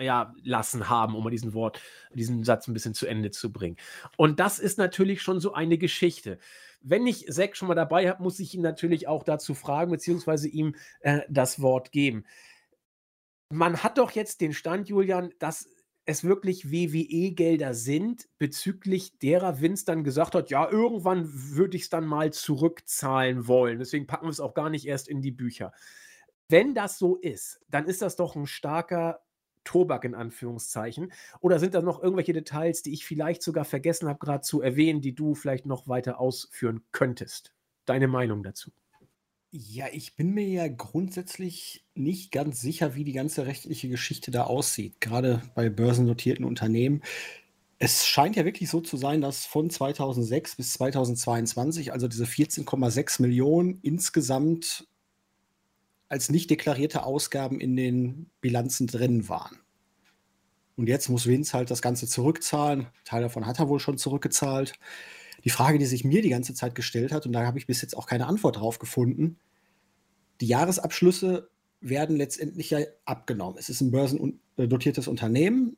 ja, 0.00 0.34
lassen 0.42 0.88
haben, 0.88 1.14
um 1.14 1.30
diesen 1.30 1.54
Wort, 1.54 1.80
diesen 2.12 2.44
Satz 2.44 2.66
ein 2.66 2.74
bisschen 2.74 2.94
zu 2.94 3.06
Ende 3.06 3.30
zu 3.30 3.52
bringen. 3.52 3.76
Und 4.16 4.40
das 4.40 4.58
ist 4.58 4.78
natürlich 4.78 5.22
schon 5.22 5.40
so 5.40 5.54
eine 5.54 5.78
Geschichte. 5.78 6.38
Wenn 6.80 7.06
ich 7.06 7.26
Zack 7.26 7.56
schon 7.56 7.68
mal 7.68 7.74
dabei 7.74 8.08
habe, 8.08 8.22
muss 8.22 8.40
ich 8.40 8.54
ihn 8.54 8.62
natürlich 8.62 9.08
auch 9.08 9.22
dazu 9.22 9.54
fragen, 9.54 9.90
beziehungsweise 9.90 10.48
ihm 10.48 10.74
äh, 11.00 11.20
das 11.28 11.60
Wort 11.62 11.92
geben. 11.92 12.24
Man 13.50 13.82
hat 13.82 13.98
doch 13.98 14.10
jetzt 14.10 14.40
den 14.40 14.52
Stand, 14.52 14.88
Julian, 14.88 15.32
dass 15.38 15.68
es 16.06 16.24
wirklich 16.24 16.70
WWE-Gelder 16.70 17.72
sind, 17.72 18.28
bezüglich 18.38 19.18
derer 19.18 19.60
Vince 19.60 19.86
dann 19.86 20.04
gesagt 20.04 20.34
hat, 20.34 20.50
ja, 20.50 20.68
irgendwann 20.68 21.30
würde 21.32 21.76
ich 21.76 21.84
es 21.84 21.88
dann 21.88 22.06
mal 22.06 22.32
zurückzahlen 22.32 23.46
wollen. 23.46 23.78
Deswegen 23.78 24.06
packen 24.06 24.26
wir 24.26 24.30
es 24.30 24.40
auch 24.40 24.54
gar 24.54 24.68
nicht 24.68 24.86
erst 24.86 25.08
in 25.08 25.22
die 25.22 25.30
Bücher. 25.30 25.72
Wenn 26.48 26.74
das 26.74 26.98
so 26.98 27.16
ist, 27.16 27.60
dann 27.68 27.86
ist 27.86 28.02
das 28.02 28.16
doch 28.16 28.36
ein 28.36 28.46
starker 28.46 29.24
Tobak 29.64 30.04
in 30.04 30.14
Anführungszeichen? 30.14 31.12
Oder 31.40 31.58
sind 31.58 31.74
da 31.74 31.82
noch 31.82 32.02
irgendwelche 32.02 32.32
Details, 32.32 32.82
die 32.82 32.92
ich 32.92 33.04
vielleicht 33.04 33.42
sogar 33.42 33.64
vergessen 33.64 34.08
habe, 34.08 34.18
gerade 34.18 34.42
zu 34.42 34.60
erwähnen, 34.60 35.00
die 35.00 35.14
du 35.14 35.34
vielleicht 35.34 35.66
noch 35.66 35.88
weiter 35.88 36.20
ausführen 36.20 36.82
könntest? 36.92 37.54
Deine 37.86 38.08
Meinung 38.08 38.42
dazu? 38.42 38.70
Ja, 39.56 39.86
ich 39.92 40.16
bin 40.16 40.34
mir 40.34 40.48
ja 40.48 40.66
grundsätzlich 40.66 41.84
nicht 41.94 42.32
ganz 42.32 42.60
sicher, 42.60 42.96
wie 42.96 43.04
die 43.04 43.12
ganze 43.12 43.46
rechtliche 43.46 43.88
Geschichte 43.88 44.32
da 44.32 44.42
aussieht, 44.42 45.00
gerade 45.00 45.42
bei 45.54 45.68
börsennotierten 45.68 46.44
Unternehmen. 46.44 47.02
Es 47.78 48.04
scheint 48.04 48.34
ja 48.34 48.44
wirklich 48.44 48.68
so 48.68 48.80
zu 48.80 48.96
sein, 48.96 49.20
dass 49.20 49.46
von 49.46 49.70
2006 49.70 50.56
bis 50.56 50.72
2022, 50.72 51.92
also 51.92 52.08
diese 52.08 52.24
14,6 52.24 53.22
Millionen 53.22 53.78
insgesamt 53.82 54.88
als 56.08 56.30
nicht 56.30 56.50
deklarierte 56.50 57.04
Ausgaben 57.04 57.60
in 57.60 57.76
den 57.76 58.30
Bilanzen 58.40 58.86
drin 58.86 59.28
waren. 59.28 59.58
Und 60.76 60.88
jetzt 60.88 61.08
muss 61.08 61.26
Vince 61.26 61.56
halt 61.56 61.70
das 61.70 61.82
Ganze 61.82 62.06
zurückzahlen. 62.06 62.88
Teil 63.04 63.22
davon 63.22 63.46
hat 63.46 63.58
er 63.58 63.68
wohl 63.68 63.80
schon 63.80 63.98
zurückgezahlt. 63.98 64.74
Die 65.44 65.50
Frage, 65.50 65.78
die 65.78 65.86
sich 65.86 66.04
mir 66.04 66.22
die 66.22 66.30
ganze 66.30 66.54
Zeit 66.54 66.74
gestellt 66.74 67.12
hat, 67.12 67.26
und 67.26 67.32
da 67.32 67.46
habe 67.46 67.58
ich 67.58 67.66
bis 67.66 67.82
jetzt 67.82 67.96
auch 67.96 68.06
keine 68.06 68.26
Antwort 68.26 68.56
drauf 68.56 68.78
gefunden, 68.78 69.38
die 70.40 70.46
Jahresabschlüsse 70.46 71.48
werden 71.80 72.16
letztendlich 72.16 72.70
ja 72.70 72.80
abgenommen. 73.04 73.56
Es 73.58 73.68
ist 73.68 73.80
ein 73.80 73.90
börsennotiertes 73.90 75.06
Unternehmen. 75.06 75.76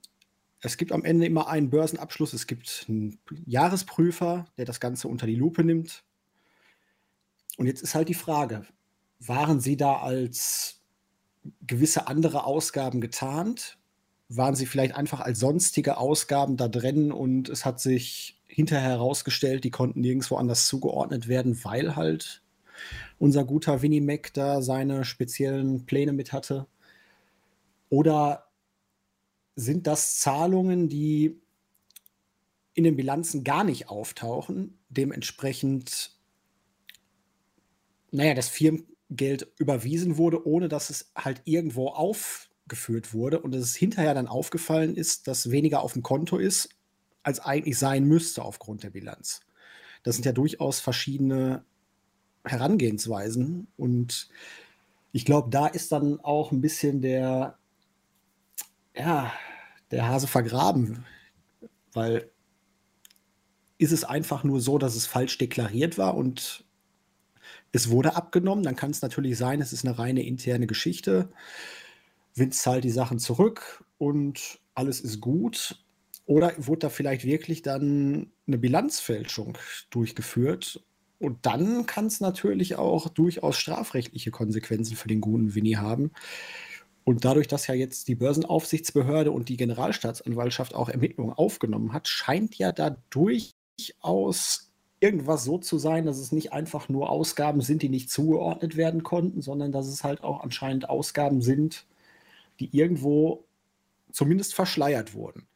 Es 0.61 0.77
gibt 0.77 0.93
am 0.93 1.05
Ende 1.05 1.27
immer 1.27 1.49
einen 1.49 1.69
Börsenabschluss. 1.69 2.33
Es 2.33 2.47
gibt 2.47 2.87
einen 2.89 3.19
Jahresprüfer, 3.45 4.47
der 4.57 4.65
das 4.65 4.81
Ganze 4.81 5.09
unter 5.09 5.27
die 5.27 5.35
Lupe 5.35 5.65
nimmt. 5.65 6.05
Und 7.59 7.67
jetzt 7.67 7.83
ist 7.83 7.95
halt 7.95 8.09
die 8.09 8.15
Frage, 8.15 8.67
waren 9.19 9.61
Sie 9.61 9.77
da 9.77 9.99
als 10.01 10.83
gewisse 11.67 12.09
andere 12.09 12.45
Ausgaben 12.45 13.01
getarnt? 13.01 13.79
Waren 14.29 14.55
Sie 14.55 14.67
vielleicht 14.67 14.95
einfach 14.95 15.21
als 15.21 15.39
sonstige 15.39 15.99
Ausgaben 15.99 16.57
da 16.57 16.69
drin 16.69 17.13
und 17.13 17.49
es 17.49 17.65
hat 17.65 17.81
sich 17.81 18.43
hinterher 18.47 18.91
herausgestellt, 18.91 19.65
die 19.65 19.71
konnten 19.71 20.01
nirgendwo 20.01 20.37
anders 20.37 20.67
zugeordnet 20.67 21.29
werden, 21.29 21.63
weil 21.65 21.97
halt 21.97 22.43
unser 23.19 23.45
guter 23.45 23.83
Winnie 23.83 24.01
Mac 24.01 24.33
da 24.35 24.63
seine 24.63 25.05
speziellen 25.05 25.87
Pläne 25.87 26.13
mit 26.13 26.33
hatte? 26.33 26.67
Oder 27.89 28.49
sind 29.55 29.87
das 29.87 30.19
Zahlungen, 30.19 30.89
die 30.89 31.41
in 32.75 32.85
den 32.85 32.97
Bilanzen 32.97 33.43
gar 33.43 33.65
nicht 33.65 33.89
auftauchen, 33.89 34.79
dementsprechend, 34.91 36.15
naja, 38.11 38.35
das 38.35 38.49
Firmen 38.49 38.96
Geld 39.11 39.49
überwiesen 39.59 40.17
wurde, 40.17 40.47
ohne 40.47 40.69
dass 40.69 40.91
es 40.91 41.13
halt 41.15 41.43
irgendwo 41.45 41.89
aufgeführt 41.89 43.15
wurde 43.15 43.41
und 43.41 43.55
dass 43.55 43.63
es 43.63 43.77
hinterher 43.77 44.15
dann 44.15 44.27
aufgefallen 44.27 44.97
ist, 44.97 45.29
dass 45.29 45.51
weniger 45.51 45.83
auf 45.83 45.93
dem 45.93 46.03
Konto 46.03 46.39
ist, 46.39 46.71
als 47.23 47.41
eigentlich 47.41 47.79
sein 47.79 48.05
müsste 48.05 48.43
aufgrund 48.43 48.83
der 48.83 48.91
Bilanz. 48.91 49.41
Das 50.03 50.15
sind 50.17 50.25
ja 50.25 50.33
durchaus 50.33 50.81
verschiedene 50.81 51.65
Herangehensweisen. 52.45 53.67
Und 53.77 54.29
ich 55.13 55.25
glaube, 55.25 55.51
da 55.51 55.67
ist 55.67 55.93
dann 55.93 56.21
auch 56.21 56.53
ein 56.53 56.61
bisschen 56.61 57.01
der, 57.01 57.59
ja, 58.95 59.33
der 59.91 60.09
Hase 60.09 60.27
vergraben, 60.27 61.05
weil 61.93 62.31
ist 63.79 63.93
es 63.93 64.05
einfach 64.05 64.45
nur 64.45 64.61
so, 64.61 64.79
dass 64.79 64.95
es 64.95 65.07
falsch 65.07 65.39
deklariert 65.39 65.99
war 65.99 66.15
und 66.17 66.66
es 67.77 67.91
wurde 67.91 68.17
abgenommen, 68.17 68.65
dann 68.65 68.75
kann 68.75 68.91
es 68.91 69.03
natürlich 69.03 69.37
sein, 69.37 69.61
es 69.61 69.73
ist 69.73 69.85
eine 69.85 69.99
reine 69.99 70.25
interne 70.25 70.67
Geschichte. 70.67 71.29
Vince 72.35 72.63
zahlt 72.63 72.85
die 72.85 72.91
Sachen 72.91 73.19
zurück 73.19 73.85
und 73.99 74.59
alles 74.75 75.01
ist 75.01 75.21
gut. 75.21 75.85
Oder 76.25 76.55
wurde 76.57 76.81
da 76.81 76.89
vielleicht 76.89 77.25
wirklich 77.25 77.63
dann 77.63 78.33
eine 78.47 78.59
Bilanzfälschung 78.59 79.59
durchgeführt? 79.91 80.83
Und 81.19 81.47
dann 81.47 81.87
kann 81.87 82.07
es 82.07 82.21
natürlich 82.21 82.77
auch 82.77 83.09
durchaus 83.09 83.57
strafrechtliche 83.57 84.31
Konsequenzen 84.31 84.97
für 84.97 85.09
den 85.09 85.21
guten 85.21 85.55
Winnie 85.55 85.77
haben. 85.77 86.11
Und 87.05 87.25
dadurch, 87.25 87.47
dass 87.47 87.69
ja 87.69 87.75
jetzt 87.75 88.09
die 88.09 88.17
Börsenaufsichtsbehörde 88.17 89.31
und 89.31 89.49
die 89.49 89.57
Generalstaatsanwaltschaft 89.57 90.75
auch 90.75 90.89
Ermittlungen 90.89 91.33
aufgenommen 91.33 91.93
hat, 91.93 92.09
scheint 92.09 92.57
ja 92.57 92.73
da 92.73 92.97
durchaus 93.11 94.66
irgendwas 95.01 95.45
so 95.45 95.59
zu 95.59 95.79
sein, 95.79 96.07
dass 96.07 96.19
es 96.19 96.33
nicht 96.33 96.53
einfach 96.53 96.89
nur 96.89 97.11
Ausgaben 97.11 97.61
sind, 97.61 97.83
die 97.83 97.89
nicht 97.89 98.11
zugeordnet 98.11 98.77
werden 98.77 99.03
konnten, 99.03 99.43
sondern 99.43 99.73
dass 99.73 99.87
es 99.87 100.05
halt 100.05 100.23
auch 100.25 100.43
anscheinend 100.43 100.89
Ausgaben 100.89 101.43
sind, 101.43 101.87
die 102.61 102.75
irgendwo 102.77 103.45
zumindest 104.11 104.55
verschleiert 104.55 105.15
wurden. 105.15 105.47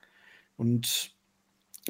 Und 0.56 1.14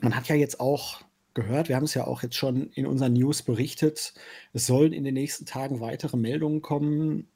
man 0.01 0.15
hat 0.15 0.29
ja 0.29 0.37
jetzt 0.37 0.61
auch 0.61 1.03
gehört, 1.35 1.69
wir 1.69 1.77
haben 1.77 1.85
es 1.85 1.95
ja 1.95 2.07
auch 2.07 2.23
jetzt 2.23 2.37
schon 2.37 2.71
in 2.71 2.87
unseren 2.87 3.15
News 3.15 3.43
berichtet, 3.43 4.15
es 4.53 4.67
sollen 4.67 4.93
in 4.93 5.05
den 5.05 5.15
nächsten 5.15 5.47
Tagen 5.47 5.81
weitere 5.81 6.17
Meldungen 6.17 6.63
kommen. 6.63 7.29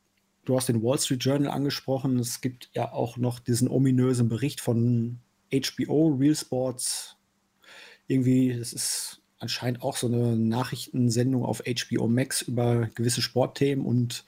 Du 0.45 0.57
hast 0.57 0.69
den 0.69 0.83
Wall 0.83 0.99
Street 0.99 1.25
Journal 1.25 1.51
angesprochen. 1.51 2.19
Es 2.19 2.41
gibt 2.41 2.71
ja 2.75 2.93
auch 2.93 3.17
noch 3.17 3.39
diesen 3.39 3.67
ominösen 3.67 4.29
Bericht 4.29 4.61
von 4.61 5.21
HBO, 5.53 6.17
Real 6.19 6.35
Sports. 6.37 7.17
Irgendwie, 8.07 8.55
das 8.57 8.75
ist 8.75 9.24
anscheinend 9.39 9.83
auch 9.83 9.97
so 9.97 10.07
eine 10.07 10.37
Nachrichtensendung 10.37 11.45
auf 11.45 11.63
HBO 11.67 12.09
Max 12.09 12.43
über 12.43 12.89
gewisse 12.95 13.23
Sportthemen 13.23 13.85
und 13.85 14.25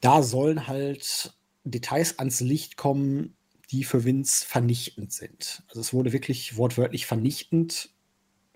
da 0.00 0.22
sollen 0.22 0.66
halt 0.66 1.32
Details 1.64 2.18
ans 2.18 2.40
Licht 2.40 2.76
kommen, 2.76 3.36
die 3.70 3.84
für 3.84 4.04
Vince 4.04 4.44
vernichtend 4.46 5.12
sind. 5.12 5.62
Also 5.68 5.80
es 5.80 5.92
wurde 5.92 6.12
wirklich 6.12 6.56
wortwörtlich 6.56 7.06
vernichtend 7.06 7.90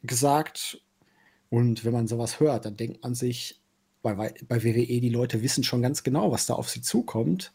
gesagt. 0.02 0.82
Und 1.48 1.84
wenn 1.84 1.92
man 1.92 2.06
sowas 2.06 2.40
hört, 2.40 2.66
dann 2.66 2.76
denkt 2.76 3.02
man 3.02 3.14
sich, 3.14 3.62
bei, 4.02 4.14
bei 4.14 4.62
WWE, 4.62 5.00
die 5.00 5.08
Leute 5.08 5.42
wissen 5.42 5.64
schon 5.64 5.82
ganz 5.82 6.02
genau, 6.02 6.30
was 6.30 6.46
da 6.46 6.54
auf 6.54 6.68
sie 6.68 6.82
zukommt. 6.82 7.52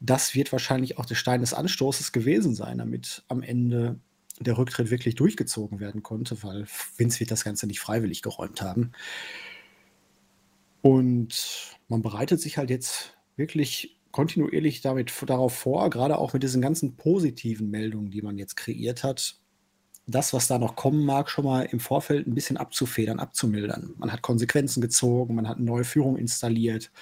Das 0.00 0.34
wird 0.34 0.52
wahrscheinlich 0.52 0.98
auch 0.98 1.04
der 1.04 1.14
Stein 1.14 1.40
des 1.40 1.54
Anstoßes 1.54 2.12
gewesen 2.12 2.54
sein, 2.54 2.78
damit 2.78 3.24
am 3.28 3.42
Ende 3.42 4.00
der 4.40 4.58
Rücktritt 4.58 4.90
wirklich 4.90 5.14
durchgezogen 5.14 5.80
werden 5.80 6.02
konnte, 6.02 6.42
weil 6.42 6.66
Vince 6.96 7.20
wird 7.20 7.30
das 7.30 7.44
Ganze 7.44 7.66
nicht 7.66 7.80
freiwillig 7.80 8.22
geräumt 8.22 8.62
haben. 8.62 8.92
Und 10.82 11.78
man 11.88 12.02
bereitet 12.02 12.40
sich 12.40 12.58
halt 12.58 12.70
jetzt 12.70 13.16
wirklich 13.36 13.98
kontinuierlich 14.10 14.80
damit 14.80 15.12
darauf 15.26 15.54
vor, 15.54 15.88
gerade 15.90 16.18
auch 16.18 16.32
mit 16.32 16.42
diesen 16.42 16.62
ganzen 16.62 16.96
positiven 16.96 17.70
Meldungen, 17.70 18.10
die 18.10 18.22
man 18.22 18.38
jetzt 18.38 18.56
kreiert 18.56 19.02
hat, 19.02 19.40
das, 20.06 20.32
was 20.32 20.46
da 20.46 20.58
noch 20.58 20.76
kommen 20.76 21.04
mag, 21.04 21.30
schon 21.30 21.44
mal 21.44 21.62
im 21.62 21.80
Vorfeld 21.80 22.26
ein 22.26 22.34
bisschen 22.34 22.56
abzufedern, 22.56 23.18
abzumildern. 23.18 23.94
Man 23.96 24.12
hat 24.12 24.22
Konsequenzen 24.22 24.80
gezogen, 24.80 25.34
man 25.34 25.48
hat 25.48 25.56
eine 25.56 25.64
neue 25.64 25.84
Führung 25.84 26.16
installiert, 26.16 26.92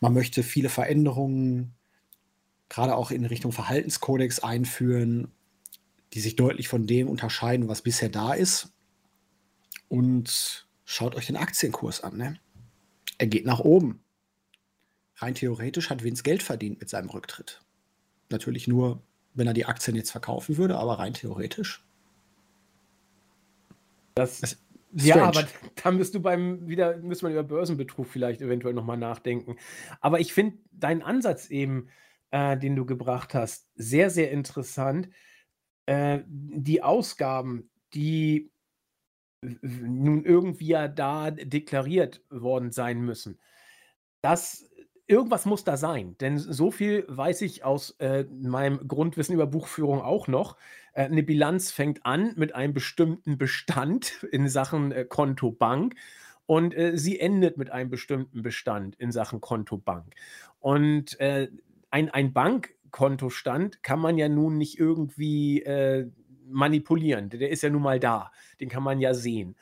man 0.00 0.12
möchte 0.12 0.42
viele 0.42 0.68
Veränderungen, 0.68 1.74
gerade 2.68 2.94
auch 2.94 3.10
in 3.10 3.24
Richtung 3.24 3.50
Verhaltenskodex 3.50 4.40
einführen 4.40 5.32
die 6.12 6.20
sich 6.20 6.36
deutlich 6.36 6.68
von 6.68 6.86
dem 6.86 7.08
unterscheiden, 7.08 7.68
was 7.68 7.82
bisher 7.82 8.08
da 8.08 8.34
ist. 8.34 8.72
Und 9.88 10.66
schaut 10.84 11.14
euch 11.14 11.26
den 11.26 11.36
Aktienkurs 11.36 12.02
an. 12.02 12.16
Ne? 12.16 12.38
Er 13.18 13.26
geht 13.26 13.46
nach 13.46 13.60
oben. 13.60 14.02
Rein 15.16 15.34
theoretisch 15.34 15.90
hat 15.90 16.04
Vince 16.04 16.22
Geld 16.22 16.42
verdient 16.42 16.80
mit 16.80 16.88
seinem 16.88 17.10
Rücktritt. 17.10 17.60
Natürlich 18.30 18.68
nur, 18.68 19.02
wenn 19.34 19.46
er 19.46 19.54
die 19.54 19.66
Aktien 19.66 19.96
jetzt 19.96 20.10
verkaufen 20.10 20.56
würde, 20.56 20.76
aber 20.76 20.98
rein 20.98 21.14
theoretisch. 21.14 21.84
Das, 24.14 24.40
das 24.40 24.58
ja, 24.92 25.26
aber 25.26 25.46
da 25.82 25.90
müsst 25.90 26.14
du 26.14 26.20
beim 26.20 26.66
wieder 26.68 26.96
müsste 26.98 27.26
man 27.26 27.32
über 27.32 27.42
Börsenbetrug 27.42 28.06
vielleicht 28.06 28.40
eventuell 28.40 28.74
nochmal 28.74 28.96
nachdenken. 28.96 29.56
Aber 30.00 30.20
ich 30.20 30.32
finde 30.32 30.58
deinen 30.72 31.02
Ansatz 31.02 31.50
eben, 31.50 31.88
äh, 32.30 32.56
den 32.56 32.76
du 32.76 32.86
gebracht 32.86 33.34
hast, 33.34 33.68
sehr, 33.76 34.10
sehr 34.10 34.30
interessant 34.30 35.08
äh, 35.88 36.22
die 36.26 36.82
Ausgaben, 36.82 37.70
die 37.94 38.50
nun 39.62 40.22
irgendwie 40.22 40.68
ja 40.68 40.86
da 40.86 41.30
deklariert 41.30 42.22
worden 42.28 42.72
sein 42.72 43.00
müssen, 43.00 43.40
das 44.20 44.68
irgendwas 45.06 45.46
muss 45.46 45.64
da 45.64 45.78
sein. 45.78 46.14
Denn 46.18 46.36
so 46.36 46.70
viel 46.70 47.06
weiß 47.08 47.40
ich 47.40 47.64
aus 47.64 47.92
äh, 48.00 48.24
meinem 48.24 48.86
Grundwissen 48.86 49.34
über 49.34 49.46
Buchführung 49.46 50.02
auch 50.02 50.28
noch. 50.28 50.58
Äh, 50.92 51.04
eine 51.04 51.22
Bilanz 51.22 51.70
fängt 51.70 52.04
an 52.04 52.34
mit 52.36 52.54
einem 52.54 52.74
bestimmten 52.74 53.38
Bestand 53.38 54.24
in 54.30 54.46
Sachen 54.46 54.92
äh, 54.92 55.06
Konto 55.06 55.50
Bank 55.52 55.94
und 56.44 56.76
äh, 56.76 56.98
sie 56.98 57.18
endet 57.18 57.56
mit 57.56 57.70
einem 57.70 57.88
bestimmten 57.88 58.42
Bestand 58.42 58.94
in 58.96 59.10
Sachen 59.10 59.40
Konto 59.40 59.78
Bank. 59.78 60.14
Und 60.60 61.18
äh, 61.18 61.48
ein, 61.90 62.10
ein 62.10 62.34
Bank 62.34 62.74
Kontostand 62.90 63.82
kann 63.82 64.00
man 64.00 64.18
ja 64.18 64.28
nun 64.28 64.58
nicht 64.58 64.78
irgendwie 64.78 65.62
äh, 65.62 66.10
manipulieren. 66.48 67.30
Der 67.30 67.50
ist 67.50 67.62
ja 67.62 67.70
nun 67.70 67.82
mal 67.82 68.00
da. 68.00 68.32
Den 68.60 68.68
kann 68.68 68.82
man 68.82 69.00
ja 69.00 69.14
sehen. 69.14 69.56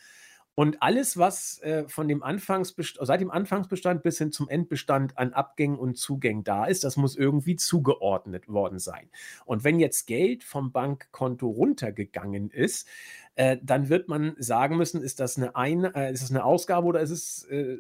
Und 0.59 0.83
alles, 0.83 1.19
was 1.19 1.61
äh, 1.61 1.87
von 1.87 2.09
dem 2.09 2.23
Anfangsbestand, 2.23 3.07
seit 3.07 3.21
dem 3.21 3.31
Anfangsbestand 3.31 4.03
bis 4.03 4.17
hin 4.17 4.33
zum 4.33 4.49
Endbestand 4.49 5.19
an 5.19 5.35
Abgängen 5.35 5.79
und 5.79 5.99
Zugängen 5.99 6.45
da 6.45 6.65
ist, 6.65 6.83
das 6.83 6.97
muss 6.97 7.15
irgendwie 7.15 7.57
zugeordnet 7.57 8.49
worden 8.49 8.79
sein. 8.79 9.11
Und 9.45 9.65
wenn 9.65 9.79
jetzt 9.79 10.07
Geld 10.07 10.45
vom 10.45 10.73
Bankkonto 10.73 11.47
runtergegangen 11.47 12.51
ist, 12.51 12.89
äh, 13.35 13.59
dann 13.63 13.91
wird 13.91 14.09
man 14.09 14.35
sagen 14.39 14.79
müssen, 14.79 15.03
ist 15.03 15.21
das 15.21 15.37
eine, 15.37 15.55
Ein 15.57 15.85
äh, 15.85 16.11
ist 16.11 16.23
das 16.23 16.31
eine 16.31 16.43
Ausgabe 16.43 16.87
oder 16.87 17.01
ist 17.01 17.11
es 17.11 17.45
äh, 17.51 17.77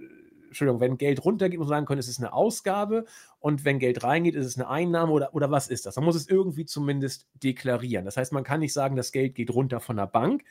Entschuldigung, 0.47 0.81
wenn 0.81 0.99
Geld 0.99 1.25
runtergeht, 1.25 1.59
muss 1.59 1.69
man 1.69 1.79
sagen 1.79 1.87
können, 1.87 2.01
ist 2.01 2.09
es 2.09 2.19
eine 2.19 2.33
Ausgabe 2.33 3.05
und 3.41 3.65
wenn 3.65 3.79
Geld 3.79 4.03
reingeht, 4.03 4.35
ist 4.35 4.47
es 4.47 4.57
eine 4.57 4.69
Einnahme 4.69 5.13
oder, 5.13 5.35
oder 5.35 5.51
was 5.51 5.69
ist 5.69 5.87
das? 5.87 5.97
Man 5.97 6.05
muss 6.05 6.17
es 6.17 6.29
irgendwie 6.29 6.65
zumindest 6.65 7.27
deklarieren. 7.35 8.05
Das 8.05 8.17
heißt, 8.17 8.33
man 8.33 8.45
kann 8.45 8.61
nicht 8.61 8.73
sagen, 8.73 8.97
das 8.97 9.13
Geld 9.13 9.35
geht 9.35 9.51
runter 9.51 9.81
von 9.81 9.97
der 9.97 10.07
Bank, 10.07 10.45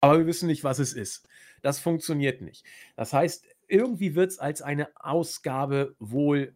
aber 0.00 0.18
wir 0.18 0.26
wissen 0.26 0.46
nicht, 0.46 0.64
was 0.64 0.78
es 0.78 0.92
ist. 0.92 1.28
Das 1.62 1.78
funktioniert 1.78 2.40
nicht. 2.40 2.64
Das 2.96 3.12
heißt, 3.12 3.44
irgendwie 3.66 4.14
wird 4.14 4.30
es 4.30 4.38
als 4.38 4.62
eine 4.62 4.88
Ausgabe 4.96 5.94
wohl 5.98 6.54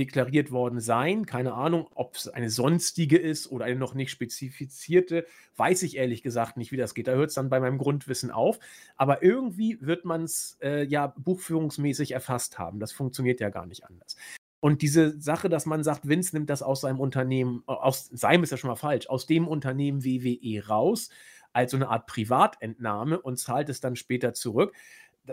deklariert 0.00 0.52
worden 0.52 0.80
sein. 0.80 1.26
Keine 1.26 1.54
Ahnung, 1.54 1.88
ob 1.94 2.14
es 2.14 2.28
eine 2.28 2.50
sonstige 2.50 3.18
ist 3.18 3.50
oder 3.50 3.64
eine 3.64 3.76
noch 3.76 3.94
nicht 3.94 4.10
spezifizierte. 4.10 5.26
Weiß 5.56 5.82
ich 5.82 5.96
ehrlich 5.96 6.22
gesagt 6.22 6.56
nicht, 6.56 6.70
wie 6.70 6.76
das 6.76 6.94
geht. 6.94 7.08
Da 7.08 7.12
hört 7.12 7.30
es 7.30 7.34
dann 7.34 7.50
bei 7.50 7.58
meinem 7.58 7.78
Grundwissen 7.78 8.30
auf. 8.30 8.60
Aber 8.96 9.24
irgendwie 9.24 9.78
wird 9.80 10.04
man 10.04 10.22
es 10.22 10.56
äh, 10.62 10.84
ja 10.84 11.08
buchführungsmäßig 11.08 12.12
erfasst 12.12 12.60
haben. 12.60 12.78
Das 12.78 12.92
funktioniert 12.92 13.40
ja 13.40 13.50
gar 13.50 13.66
nicht 13.66 13.84
anders. 13.86 14.16
Und 14.60 14.82
diese 14.82 15.20
Sache, 15.20 15.48
dass 15.48 15.66
man 15.66 15.82
sagt, 15.82 16.08
Vince 16.08 16.36
nimmt 16.36 16.50
das 16.50 16.62
aus 16.62 16.82
seinem 16.82 17.00
Unternehmen, 17.00 17.64
äh, 17.66 17.72
aus 17.72 18.06
seinem 18.06 18.44
ist 18.44 18.50
ja 18.50 18.56
schon 18.56 18.70
mal 18.70 18.76
falsch, 18.76 19.08
aus 19.08 19.26
dem 19.26 19.48
Unternehmen 19.48 20.04
WWE 20.04 20.64
raus, 20.64 21.10
als 21.52 21.72
so 21.72 21.76
eine 21.76 21.88
Art 21.88 22.06
Privatentnahme 22.06 23.20
und 23.20 23.36
zahlt 23.36 23.68
es 23.68 23.80
dann 23.80 23.96
später 23.96 24.32
zurück 24.32 24.74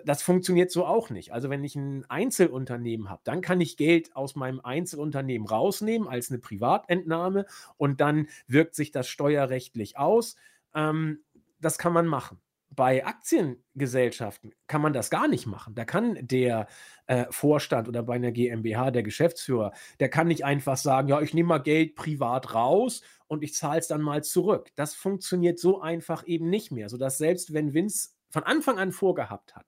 das 0.04 0.22
funktioniert 0.22 0.72
so 0.72 0.86
auch 0.86 1.10
nicht. 1.10 1.32
Also 1.32 1.50
wenn 1.50 1.64
ich 1.64 1.76
ein 1.76 2.06
Einzelunternehmen 2.10 3.10
habe, 3.10 3.22
dann 3.24 3.42
kann 3.42 3.62
ich 3.62 3.78
Geld 3.78 4.16
aus 4.16 4.36
meinem 4.36 4.60
Einzelunternehmen 4.60 5.48
rausnehmen 5.48 6.08
als 6.08 6.30
eine 6.30 6.40
Privatentnahme 6.40 7.46
und 7.78 8.02
dann 8.02 8.28
wirkt 8.48 8.76
sich 8.76 8.92
das 8.92 9.08
steuerrechtlich 9.08 9.98
aus. 9.98 10.36
Ähm, 10.74 11.24
das 11.60 11.78
kann 11.78 11.94
man 11.94 12.08
machen. 12.08 12.40
Bei 12.70 13.06
Aktiengesellschaften 13.06 14.54
kann 14.68 14.82
man 14.82 14.92
das 14.92 15.10
gar 15.10 15.30
nicht 15.30 15.46
machen. 15.46 15.76
Da 15.76 15.86
kann 15.86 16.18
der 16.22 16.68
äh, 17.08 17.26
Vorstand 17.30 17.88
oder 17.88 18.04
bei 18.04 18.16
einer 18.16 18.32
GmbH, 18.32 18.92
der 18.92 19.04
Geschäftsführer, 19.04 19.72
der 20.00 20.10
kann 20.10 20.28
nicht 20.28 20.44
einfach 20.44 20.76
sagen, 20.76 21.08
ja, 21.08 21.22
ich 21.22 21.34
nehme 21.34 21.50
mal 21.50 21.60
Geld 21.60 21.96
privat 21.96 22.54
raus 22.54 23.02
und 23.28 23.44
ich 23.44 23.54
zahle 23.54 23.80
es 23.80 23.88
dann 23.88 24.02
mal 24.02 24.24
zurück. 24.24 24.72
Das 24.76 24.94
funktioniert 24.94 25.58
so 25.60 25.80
einfach 25.80 26.28
eben 26.28 26.50
nicht 26.50 26.72
mehr, 26.72 26.90
sodass 26.90 27.18
selbst 27.18 27.54
wenn 27.54 27.74
Vince 27.74 28.10
von 28.30 28.44
Anfang 28.44 28.78
an 28.80 28.92
vorgehabt 28.92 29.56
hat, 29.56 29.66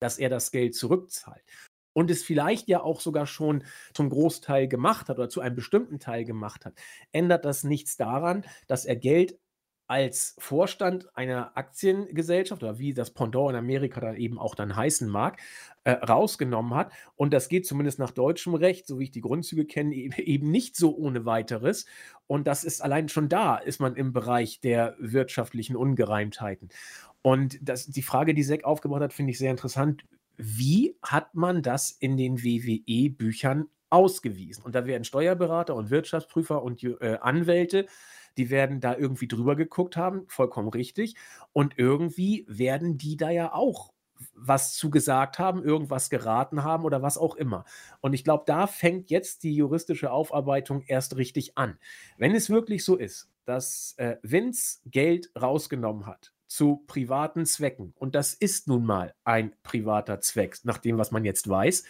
dass 0.00 0.18
er 0.18 0.28
das 0.28 0.50
Geld 0.50 0.74
zurückzahlt. 0.74 1.44
Und 1.92 2.10
es 2.10 2.22
vielleicht 2.22 2.68
ja 2.68 2.82
auch 2.82 3.00
sogar 3.00 3.26
schon 3.26 3.64
zum 3.94 4.10
Großteil 4.10 4.68
gemacht 4.68 5.08
hat 5.08 5.18
oder 5.18 5.28
zu 5.28 5.40
einem 5.40 5.56
bestimmten 5.56 5.98
Teil 5.98 6.24
gemacht 6.24 6.64
hat, 6.64 6.74
ändert 7.12 7.44
das 7.44 7.64
nichts 7.64 7.96
daran, 7.96 8.44
dass 8.68 8.84
er 8.84 8.96
Geld 8.96 9.38
als 9.90 10.36
Vorstand 10.38 11.08
einer 11.16 11.56
Aktiengesellschaft 11.56 12.62
oder 12.62 12.78
wie 12.78 12.94
das 12.94 13.10
Pendant 13.10 13.50
in 13.50 13.56
Amerika 13.56 14.00
dann 14.00 14.14
eben 14.14 14.38
auch 14.38 14.54
dann 14.54 14.76
heißen 14.76 15.08
mag, 15.08 15.40
äh, 15.82 15.90
rausgenommen 15.90 16.74
hat. 16.74 16.92
Und 17.16 17.34
das 17.34 17.48
geht 17.48 17.66
zumindest 17.66 17.98
nach 17.98 18.12
deutschem 18.12 18.54
Recht, 18.54 18.86
so 18.86 19.00
wie 19.00 19.04
ich 19.04 19.10
die 19.10 19.20
Grundzüge 19.20 19.64
kenne, 19.64 19.92
eben 20.16 20.48
nicht 20.52 20.76
so 20.76 20.96
ohne 20.96 21.26
weiteres. 21.26 21.86
Und 22.28 22.46
das 22.46 22.62
ist 22.62 22.82
allein 22.82 23.08
schon 23.08 23.28
da, 23.28 23.56
ist 23.56 23.80
man 23.80 23.96
im 23.96 24.12
Bereich 24.12 24.60
der 24.60 24.94
wirtschaftlichen 25.00 25.74
Ungereimtheiten. 25.74 26.68
Und 27.20 27.58
das, 27.60 27.86
die 27.86 28.02
Frage, 28.02 28.32
die 28.32 28.44
Seck 28.44 28.62
aufgebracht 28.62 29.02
hat, 29.02 29.12
finde 29.12 29.32
ich 29.32 29.38
sehr 29.38 29.50
interessant. 29.50 30.04
Wie 30.36 30.96
hat 31.02 31.34
man 31.34 31.62
das 31.62 31.90
in 31.90 32.16
den 32.16 32.44
WWE-Büchern 32.44 33.66
ausgewiesen? 33.90 34.62
Und 34.62 34.76
da 34.76 34.86
werden 34.86 35.02
Steuerberater 35.02 35.74
und 35.74 35.90
Wirtschaftsprüfer 35.90 36.62
und 36.62 36.80
äh, 36.84 37.18
Anwälte 37.20 37.86
die 38.36 38.50
werden 38.50 38.80
da 38.80 38.96
irgendwie 38.96 39.28
drüber 39.28 39.56
geguckt 39.56 39.96
haben, 39.96 40.24
vollkommen 40.28 40.68
richtig. 40.68 41.14
Und 41.52 41.78
irgendwie 41.78 42.44
werden 42.48 42.98
die 42.98 43.16
da 43.16 43.30
ja 43.30 43.52
auch 43.52 43.92
was 44.34 44.74
zu 44.74 44.90
gesagt 44.90 45.38
haben, 45.38 45.64
irgendwas 45.64 46.10
geraten 46.10 46.62
haben 46.62 46.84
oder 46.84 47.02
was 47.02 47.18
auch 47.18 47.36
immer. 47.36 47.64
Und 48.00 48.12
ich 48.12 48.24
glaube, 48.24 48.44
da 48.46 48.66
fängt 48.66 49.10
jetzt 49.10 49.42
die 49.42 49.54
juristische 49.54 50.10
Aufarbeitung 50.10 50.82
erst 50.82 51.16
richtig 51.16 51.56
an. 51.56 51.78
Wenn 52.16 52.34
es 52.34 52.50
wirklich 52.50 52.84
so 52.84 52.96
ist, 52.96 53.30
dass 53.44 53.94
äh, 53.96 54.16
Vince 54.22 54.80
Geld 54.86 55.30
rausgenommen 55.40 56.06
hat 56.06 56.32
zu 56.46 56.84
privaten 56.86 57.46
Zwecken, 57.46 57.94
und 57.96 58.14
das 58.14 58.34
ist 58.34 58.68
nun 58.68 58.84
mal 58.84 59.14
ein 59.24 59.54
privater 59.62 60.20
Zweck, 60.20 60.58
nach 60.64 60.78
dem, 60.78 60.98
was 60.98 61.10
man 61.10 61.24
jetzt 61.24 61.48
weiß, 61.48 61.84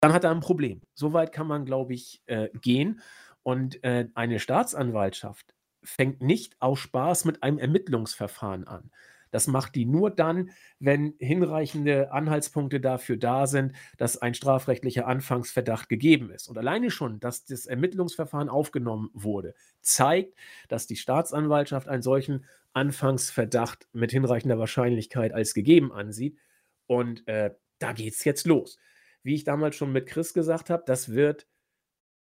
dann 0.00 0.12
hat 0.12 0.24
er 0.24 0.30
ein 0.30 0.40
Problem. 0.40 0.82
Soweit 0.94 1.32
kann 1.32 1.46
man, 1.46 1.64
glaube 1.64 1.94
ich, 1.94 2.22
äh, 2.26 2.48
gehen. 2.60 3.00
Und 3.42 3.82
äh, 3.84 4.08
eine 4.14 4.40
Staatsanwaltschaft 4.40 5.55
fängt 5.86 6.20
nicht 6.20 6.56
aus 6.60 6.78
Spaß 6.80 7.24
mit 7.24 7.42
einem 7.42 7.58
Ermittlungsverfahren 7.58 8.66
an. 8.66 8.90
Das 9.30 9.48
macht 9.48 9.74
die 9.74 9.84
nur 9.84 10.10
dann, 10.10 10.50
wenn 10.78 11.14
hinreichende 11.18 12.12
Anhaltspunkte 12.12 12.80
dafür 12.80 13.16
da 13.16 13.46
sind, 13.46 13.72
dass 13.98 14.16
ein 14.16 14.34
strafrechtlicher 14.34 15.06
Anfangsverdacht 15.06 15.88
gegeben 15.88 16.30
ist. 16.30 16.48
Und 16.48 16.56
alleine 16.56 16.90
schon, 16.90 17.20
dass 17.20 17.44
das 17.44 17.66
Ermittlungsverfahren 17.66 18.48
aufgenommen 18.48 19.10
wurde, 19.12 19.54
zeigt, 19.80 20.38
dass 20.68 20.86
die 20.86 20.96
Staatsanwaltschaft 20.96 21.88
einen 21.88 22.02
solchen 22.02 22.44
Anfangsverdacht 22.72 23.88
mit 23.92 24.12
hinreichender 24.12 24.58
Wahrscheinlichkeit 24.58 25.32
als 25.32 25.54
gegeben 25.54 25.92
ansieht. 25.92 26.38
Und 26.86 27.26
äh, 27.26 27.54
da 27.78 27.92
geht 27.92 28.14
es 28.14 28.24
jetzt 28.24 28.46
los. 28.46 28.78
Wie 29.22 29.34
ich 29.34 29.44
damals 29.44 29.76
schon 29.76 29.92
mit 29.92 30.06
Chris 30.06 30.34
gesagt 30.34 30.70
habe, 30.70 30.84
das 30.86 31.10
wird 31.10 31.46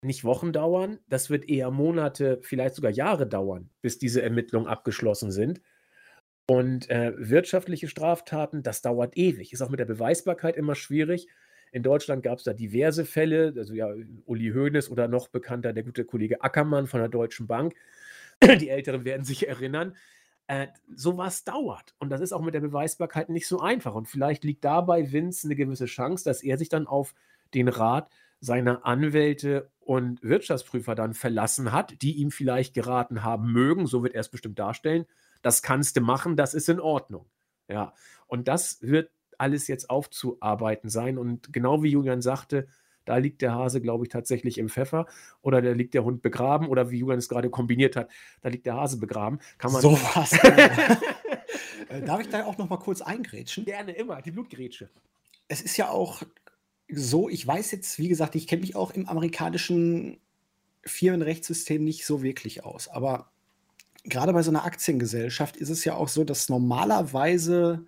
nicht 0.02 0.24
Wochen 0.24 0.52
dauern, 0.52 0.98
das 1.08 1.30
wird 1.30 1.48
eher 1.48 1.70
Monate, 1.70 2.38
vielleicht 2.42 2.74
sogar 2.74 2.90
Jahre 2.90 3.26
dauern, 3.26 3.70
bis 3.82 3.98
diese 3.98 4.22
Ermittlungen 4.22 4.66
abgeschlossen 4.66 5.30
sind. 5.30 5.60
Und 6.46 6.90
äh, 6.90 7.12
wirtschaftliche 7.16 7.86
Straftaten, 7.86 8.62
das 8.62 8.82
dauert 8.82 9.16
ewig. 9.16 9.52
Ist 9.52 9.62
auch 9.62 9.68
mit 9.68 9.78
der 9.78 9.84
Beweisbarkeit 9.84 10.56
immer 10.56 10.74
schwierig. 10.74 11.28
In 11.70 11.82
Deutschland 11.82 12.24
gab 12.24 12.38
es 12.38 12.44
da 12.44 12.52
diverse 12.52 13.04
Fälle, 13.04 13.54
also 13.56 13.74
ja, 13.74 13.88
Uli 14.24 14.50
Hoeneß 14.50 14.90
oder 14.90 15.06
noch 15.06 15.28
bekannter 15.28 15.72
der 15.72 15.84
gute 15.84 16.04
Kollege 16.04 16.42
Ackermann 16.42 16.88
von 16.88 16.98
der 17.00 17.08
Deutschen 17.08 17.46
Bank. 17.46 17.74
Die 18.42 18.68
Älteren 18.68 19.04
werden 19.04 19.24
sich 19.24 19.46
erinnern. 19.46 19.94
Äh, 20.48 20.66
sowas 20.92 21.44
dauert. 21.44 21.94
Und 22.00 22.10
das 22.10 22.20
ist 22.20 22.32
auch 22.32 22.42
mit 22.42 22.54
der 22.54 22.60
Beweisbarkeit 22.60 23.28
nicht 23.28 23.46
so 23.46 23.60
einfach. 23.60 23.94
Und 23.94 24.08
vielleicht 24.08 24.42
liegt 24.42 24.64
dabei 24.64 25.12
Vince 25.12 25.46
eine 25.46 25.54
gewisse 25.54 25.84
Chance, 25.84 26.24
dass 26.24 26.42
er 26.42 26.58
sich 26.58 26.68
dann 26.68 26.88
auf 26.88 27.14
den 27.54 27.68
Rat 27.68 28.10
seiner 28.40 28.86
Anwälte 28.86 29.70
und 29.80 30.22
Wirtschaftsprüfer 30.22 30.94
dann 30.94 31.14
verlassen 31.14 31.72
hat, 31.72 32.00
die 32.02 32.16
ihm 32.16 32.30
vielleicht 32.30 32.74
geraten 32.74 33.22
haben 33.22 33.52
mögen, 33.52 33.86
so 33.86 34.02
wird 34.02 34.14
er 34.14 34.20
es 34.20 34.30
bestimmt 34.30 34.58
darstellen, 34.58 35.04
das 35.42 35.62
kannst 35.62 35.96
du 35.96 36.00
machen, 36.00 36.36
das 36.36 36.54
ist 36.54 36.68
in 36.68 36.80
Ordnung. 36.80 37.26
Ja, 37.68 37.94
und 38.26 38.48
das 38.48 38.82
wird 38.82 39.10
alles 39.38 39.68
jetzt 39.68 39.90
aufzuarbeiten 39.90 40.90
sein. 40.90 41.18
Und 41.18 41.52
genau 41.52 41.82
wie 41.82 41.90
Julian 41.90 42.20
sagte, 42.20 42.68
da 43.04 43.16
liegt 43.16 43.42
der 43.42 43.54
Hase, 43.54 43.80
glaube 43.80 44.04
ich, 44.04 44.10
tatsächlich 44.10 44.58
im 44.58 44.68
Pfeffer 44.68 45.06
oder 45.40 45.62
da 45.62 45.70
liegt 45.72 45.94
der 45.94 46.04
Hund 46.04 46.22
begraben 46.22 46.68
oder 46.68 46.90
wie 46.90 46.98
Julian 46.98 47.18
es 47.18 47.28
gerade 47.28 47.50
kombiniert 47.50 47.96
hat, 47.96 48.10
da 48.42 48.50
liegt 48.50 48.66
der 48.66 48.74
Hase 48.74 48.98
begraben. 48.98 49.40
Kann 49.58 49.72
man 49.72 49.82
so 49.82 49.92
was. 49.92 50.32
äh, 51.88 52.02
darf 52.04 52.20
ich 52.20 52.28
da 52.28 52.44
auch 52.44 52.58
noch 52.58 52.68
mal 52.68 52.78
kurz 52.78 53.00
eingrätschen? 53.00 53.64
Gerne 53.64 53.92
immer, 53.92 54.20
die 54.20 54.30
Blutgrätsche. 54.30 54.90
Es 55.48 55.62
ist 55.62 55.76
ja 55.76 55.88
auch 55.88 56.22
so, 56.92 57.28
ich 57.28 57.46
weiß 57.46 57.70
jetzt, 57.72 57.98
wie 57.98 58.08
gesagt, 58.08 58.34
ich 58.34 58.46
kenne 58.46 58.62
mich 58.62 58.76
auch 58.76 58.90
im 58.90 59.08
amerikanischen 59.08 60.20
Firmenrechtssystem 60.84 61.82
nicht 61.82 62.06
so 62.06 62.22
wirklich 62.22 62.64
aus, 62.64 62.88
aber 62.88 63.30
gerade 64.04 64.32
bei 64.32 64.42
so 64.42 64.50
einer 64.50 64.64
Aktiengesellschaft 64.64 65.56
ist 65.56 65.68
es 65.68 65.84
ja 65.84 65.94
auch 65.94 66.08
so, 66.08 66.24
dass 66.24 66.48
normalerweise 66.48 67.86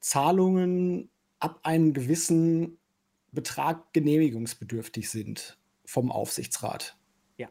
Zahlungen 0.00 1.10
ab 1.38 1.60
einem 1.62 1.94
gewissen 1.94 2.78
Betrag 3.32 3.92
genehmigungsbedürftig 3.92 5.08
sind 5.08 5.58
vom 5.84 6.12
Aufsichtsrat. 6.12 6.96
Ja. 7.38 7.48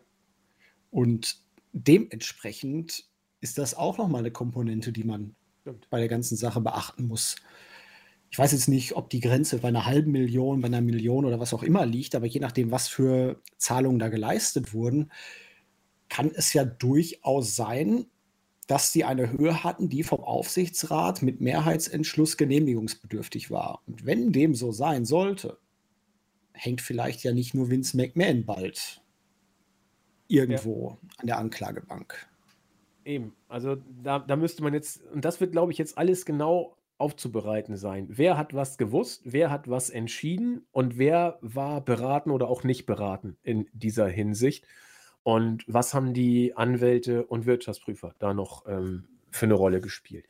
Und 0.91 1.41
dementsprechend 1.71 3.05
ist 3.41 3.57
das 3.57 3.73
auch 3.73 3.97
nochmal 3.97 4.19
eine 4.19 4.31
Komponente, 4.31 4.91
die 4.91 5.03
man 5.03 5.35
Stimmt. 5.61 5.89
bei 5.89 5.99
der 5.99 6.09
ganzen 6.09 6.35
Sache 6.37 6.61
beachten 6.61 7.07
muss 7.07 7.37
ich 8.31 8.37
weiß 8.37 8.51
jetzt 8.51 8.67
nicht, 8.67 8.95
ob 8.95 9.09
die 9.09 9.21
Grenze 9.21 9.57
bei 9.57 9.69
einer 9.69 9.85
halben 9.85 10.11
Million, 10.11 10.61
bei 10.61 10.67
einer 10.67 10.81
Million 10.81 11.25
oder 11.25 11.39
was 11.39 11.53
auch 11.53 11.63
immer 11.63 11.85
liegt, 11.85 12.13
aber 12.15 12.27
je 12.27 12.39
nachdem, 12.39 12.71
was 12.71 12.87
für 12.87 13.41
Zahlungen 13.57 13.99
da 13.99 14.09
geleistet 14.09 14.73
wurden, 14.73 15.11
kann 16.09 16.31
es 16.33 16.53
ja 16.53 16.63
durchaus 16.63 17.55
sein, 17.55 18.05
dass 18.67 18.91
sie 18.91 19.03
eine 19.03 19.31
Höhe 19.31 19.63
hatten, 19.63 19.89
die 19.89 20.03
vom 20.03 20.19
Aufsichtsrat 20.19 21.23
mit 21.23 21.41
Mehrheitsentschluss 21.41 22.37
genehmigungsbedürftig 22.37 23.49
war. 23.49 23.81
Und 23.87 24.05
wenn 24.05 24.31
dem 24.31 24.53
so 24.53 24.71
sein 24.71 25.05
sollte, 25.05 25.57
hängt 26.53 26.81
vielleicht 26.81 27.23
ja 27.23 27.33
nicht 27.33 27.55
nur 27.55 27.69
Vince 27.71 27.97
McMahon 27.97 28.45
bald 28.45 29.01
irgendwo 30.27 30.99
ja. 31.01 31.09
an 31.17 31.27
der 31.27 31.37
Anklagebank. 31.39 32.27
Eben, 33.05 33.33
also 33.47 33.77
da, 34.03 34.19
da 34.19 34.35
müsste 34.35 34.61
man 34.61 34.75
jetzt, 34.75 35.01
und 35.13 35.25
das 35.25 35.41
wird, 35.41 35.51
glaube 35.51 35.71
ich, 35.71 35.79
jetzt 35.79 35.97
alles 35.97 36.25
genau 36.25 36.77
aufzubereiten 36.99 37.77
sein. 37.77 38.07
Wer 38.09 38.37
hat 38.37 38.53
was 38.53 38.77
gewusst, 38.77 39.21
wer 39.25 39.49
hat 39.49 39.69
was 39.69 39.89
entschieden 39.89 40.67
und 40.71 40.97
wer 40.97 41.39
war 41.41 41.81
beraten 41.83 42.29
oder 42.29 42.47
auch 42.47 42.63
nicht 42.63 42.85
beraten 42.85 43.37
in 43.41 43.67
dieser 43.73 44.07
Hinsicht? 44.07 44.65
Und 45.23 45.63
was 45.67 45.93
haben 45.93 46.13
die 46.13 46.55
Anwälte 46.55 47.25
und 47.25 47.45
Wirtschaftsprüfer 47.45 48.13
da 48.19 48.33
noch 48.33 48.67
ähm, 48.67 49.05
für 49.31 49.45
eine 49.45 49.53
Rolle 49.53 49.81
gespielt? 49.81 50.27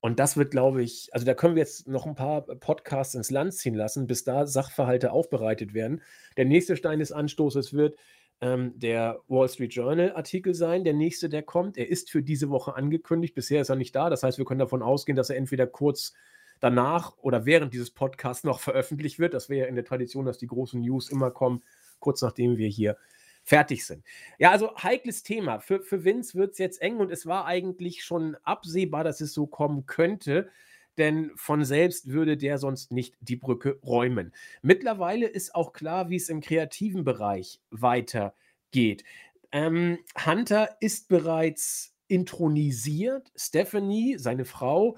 Und 0.00 0.20
das 0.20 0.36
wird, 0.36 0.50
glaube 0.50 0.82
ich, 0.82 1.08
also 1.12 1.24
da 1.24 1.32
können 1.32 1.54
wir 1.54 1.62
jetzt 1.62 1.88
noch 1.88 2.04
ein 2.04 2.14
paar 2.14 2.42
Podcasts 2.42 3.14
ins 3.14 3.30
Land 3.30 3.54
ziehen 3.54 3.74
lassen, 3.74 4.06
bis 4.06 4.22
da 4.22 4.46
Sachverhalte 4.46 5.12
aufbereitet 5.12 5.72
werden. 5.72 6.02
Der 6.36 6.44
nächste 6.44 6.76
Stein 6.76 6.98
des 6.98 7.10
Anstoßes 7.10 7.72
wird, 7.72 7.96
ähm, 8.40 8.78
der 8.78 9.20
Wall 9.28 9.48
Street 9.48 9.74
Journal 9.74 10.12
Artikel 10.14 10.54
sein, 10.54 10.84
der 10.84 10.94
nächste, 10.94 11.28
der 11.28 11.42
kommt. 11.42 11.78
Er 11.78 11.88
ist 11.88 12.10
für 12.10 12.22
diese 12.22 12.50
Woche 12.50 12.74
angekündigt. 12.74 13.34
Bisher 13.34 13.60
ist 13.60 13.68
er 13.68 13.76
nicht 13.76 13.94
da. 13.94 14.10
Das 14.10 14.22
heißt, 14.22 14.38
wir 14.38 14.44
können 14.44 14.60
davon 14.60 14.82
ausgehen, 14.82 15.16
dass 15.16 15.30
er 15.30 15.36
entweder 15.36 15.66
kurz 15.66 16.14
danach 16.60 17.16
oder 17.18 17.46
während 17.46 17.72
dieses 17.72 17.90
Podcasts 17.90 18.44
noch 18.44 18.60
veröffentlicht 18.60 19.18
wird. 19.18 19.34
Das 19.34 19.48
wäre 19.48 19.62
ja 19.62 19.66
in 19.66 19.74
der 19.74 19.84
Tradition, 19.84 20.26
dass 20.26 20.38
die 20.38 20.46
großen 20.46 20.80
News 20.80 21.10
immer 21.10 21.30
kommen, 21.30 21.62
kurz 21.98 22.22
nachdem 22.22 22.56
wir 22.56 22.68
hier 22.68 22.96
fertig 23.44 23.84
sind. 23.84 24.04
Ja, 24.38 24.50
also 24.50 24.74
heikles 24.76 25.22
Thema. 25.22 25.60
Für, 25.60 25.82
für 25.82 26.04
Vince 26.04 26.34
wird 26.34 26.52
es 26.52 26.58
jetzt 26.58 26.80
eng 26.80 26.96
und 26.96 27.10
es 27.10 27.26
war 27.26 27.44
eigentlich 27.44 28.02
schon 28.02 28.36
absehbar, 28.42 29.04
dass 29.04 29.20
es 29.20 29.34
so 29.34 29.46
kommen 29.46 29.84
könnte 29.86 30.48
denn 30.98 31.30
von 31.36 31.64
selbst 31.64 32.08
würde 32.10 32.36
der 32.36 32.58
sonst 32.58 32.92
nicht 32.92 33.16
die 33.20 33.36
Brücke 33.36 33.78
räumen. 33.82 34.32
Mittlerweile 34.62 35.26
ist 35.26 35.54
auch 35.54 35.72
klar, 35.72 36.10
wie 36.10 36.16
es 36.16 36.28
im 36.28 36.40
kreativen 36.40 37.04
Bereich 37.04 37.60
weitergeht. 37.70 39.04
Ähm, 39.52 39.98
Hunter 40.26 40.76
ist 40.80 41.08
bereits 41.08 41.94
intronisiert. 42.08 43.32
Stephanie, 43.36 44.16
seine 44.18 44.44
Frau, 44.44 44.96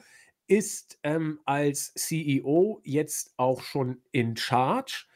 ist 0.49 0.99
ähm, 1.03 1.41
als 1.45 1.93
CEO 1.95 2.81
jetzt 2.85 3.35
auch 3.37 3.63
schon 3.63 4.03
in 4.13 4.37
Charge. 4.37 5.07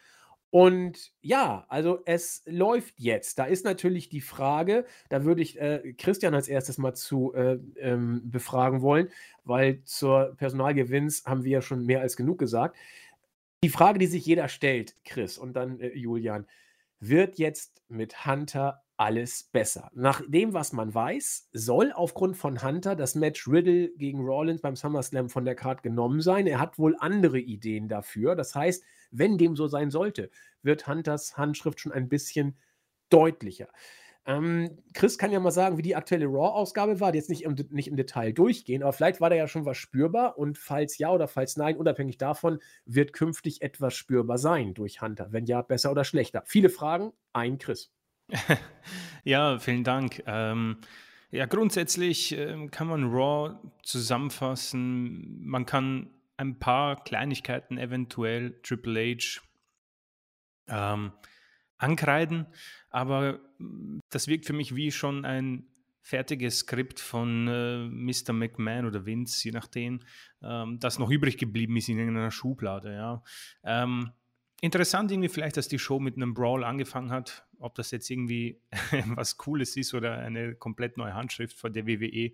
Und 0.51 1.13
ja, 1.21 1.65
also 1.69 2.01
es 2.07 2.43
läuft 2.45 2.99
jetzt. 2.99 3.39
Da 3.39 3.45
ist 3.45 3.65
natürlich 3.65 4.09
die 4.09 4.21
Frage, 4.21 4.85
da 5.09 5.25
würde 5.25 5.43
ich 5.43 5.61
äh, 5.61 5.95
Christian 5.97 6.35
als 6.35 6.49
erstes 6.49 6.77
mal 6.77 6.95
zu 6.95 7.33
äh, 7.35 7.59
ähm, 7.77 8.23
befragen 8.25 8.83
wollen, 8.83 9.09
weil 9.45 9.83
zur 9.85 10.35
Personalgewinns 10.37 11.25
haben 11.25 11.45
wir 11.45 11.53
ja 11.53 11.63
schon 11.63 11.87
mehr 11.87 12.01
als 12.01 12.17
genug 12.17 12.39
gesagt. 12.39 12.77
Die 13.63 13.69
Frage, 13.69 14.01
die 14.01 14.07
sich 14.07 14.27
jeder 14.27 14.49
stellt, 14.49 14.97
Chris 15.05 15.39
und 15.39 15.53
dann 15.53 15.79
äh, 15.79 15.95
Julian, 15.95 16.47
wird 16.99 17.39
jetzt 17.39 17.83
mit 17.89 18.27
Hunter 18.27 18.83
alles 18.97 19.45
besser? 19.45 19.91
Nach 19.95 20.21
dem, 20.27 20.53
was 20.53 20.73
man 20.73 20.93
weiß, 20.93 21.49
soll 21.53 21.93
aufgrund 21.93 22.37
von 22.37 22.63
Hunter 22.63 22.97
das 22.97 23.15
Match 23.15 23.49
Riddle 23.49 23.91
gegen 23.97 24.21
Rollins 24.21 24.61
beim 24.61 24.77
SummerSlam 24.77 25.31
von 25.31 25.45
der 25.45 25.55
Card 25.55 25.83
genommen 25.83 26.21
sein. 26.21 26.47
Er 26.47 26.59
hat 26.61 26.79
wohl 26.79 26.97
andere 26.99 27.39
Ideen 27.39 27.89
dafür. 27.89 28.35
Das 28.35 28.55
heißt, 28.55 28.85
wenn 29.11 29.39
dem 29.39 29.57
so 29.57 29.67
sein 29.67 29.91
sollte, 29.91 30.31
wird 30.63 30.87
Hunters 30.87 31.37
Handschrift 31.37 31.81
schon 31.81 31.93
ein 31.93 32.09
bisschen 32.09 32.57
deutlicher. 33.09 33.69
Ähm, 34.27 34.79
Chris 34.93 35.19
kann 35.19 35.33
ja 35.33 35.41
mal 35.41 35.51
sagen, 35.51 35.79
wie 35.79 35.83
die 35.83 35.97
aktuelle 35.97 36.27
Raw-Ausgabe 36.27 37.01
war. 37.01 37.15
Jetzt 37.15 37.31
nicht 37.31 37.43
im, 37.43 37.57
nicht 37.71 37.89
im 37.89 37.97
Detail 37.97 38.33
durchgehen, 38.33 38.83
aber 38.83 38.93
vielleicht 38.93 39.21
war 39.21 39.31
da 39.31 39.37
ja 39.37 39.49
schon 39.49 39.65
was 39.65 39.79
spürbar. 39.79 40.39
Und 40.39 40.59
falls 40.59 40.99
ja 40.99 41.11
oder 41.11 41.27
falls 41.27 41.57
nein, 41.57 41.77
unabhängig 41.77 42.19
davon, 42.19 42.59
wird 42.85 43.13
künftig 43.13 43.63
etwas 43.63 43.95
spürbar 43.95 44.39
sein 44.39 44.75
durch 44.75 45.01
Hunter. 45.01 45.29
Wenn 45.33 45.47
ja, 45.47 45.63
besser 45.63 45.91
oder 45.91 46.05
schlechter. 46.05 46.43
Viele 46.47 46.69
Fragen, 46.69 47.13
ein 47.33 47.59
Chris. 47.59 47.93
ja, 49.25 49.59
vielen 49.59 49.85
Dank. 49.85 50.23
Ähm, 50.27 50.77
ja, 51.31 51.47
grundsätzlich 51.47 52.37
äh, 52.37 52.69
kann 52.71 52.89
man 52.89 53.11
Raw 53.11 53.59
zusammenfassen. 53.83 55.45
Man 55.45 55.65
kann 55.65 56.11
ein 56.41 56.59
paar 56.59 57.05
Kleinigkeiten 57.05 57.77
eventuell 57.77 58.61
Triple 58.63 59.17
H 59.17 59.41
ähm, 60.69 61.13
ankreiden, 61.77 62.47
aber 62.89 63.41
hm, 63.59 64.01
das 64.11 64.27
wirkt 64.27 64.47
für 64.47 64.53
mich 64.53 64.75
wie 64.75 64.91
schon 64.91 65.25
ein 65.25 65.67
fertiges 66.03 66.61
Skript 66.61 66.99
von 66.99 67.47
äh, 67.47 67.87
Mr. 67.87 68.33
McMahon 68.33 68.87
oder 68.87 69.05
Vince, 69.05 69.45
je 69.45 69.53
nachdem, 69.53 70.01
ähm, 70.43 70.79
das 70.81 70.99
noch 70.99 71.11
übrig 71.11 71.37
geblieben 71.37 71.77
ist 71.77 71.89
in 71.89 71.99
irgendeiner 71.99 72.31
Schublade. 72.31 72.95
Ja. 72.95 73.23
Ähm, 73.63 74.11
interessant 74.63 75.13
irgendwie 75.13 75.29
vielleicht, 75.29 75.59
dass 75.59 75.69
die 75.69 75.79
Show 75.79 76.01
mit 76.01 76.17
einem 76.17 76.33
Brawl 76.33 76.65
angefangen 76.65 77.11
hat. 77.11 77.47
Ob 77.59 77.75
das 77.75 77.91
jetzt 77.91 78.09
irgendwie 78.11 78.63
was 79.15 79.37
Cooles 79.37 79.77
ist 79.77 79.93
oder 79.93 80.19
eine 80.19 80.55
komplett 80.55 80.97
neue 80.97 81.15
Handschrift 81.15 81.59
von 81.59 81.73
der 81.73 81.87
WWE, 81.87 82.33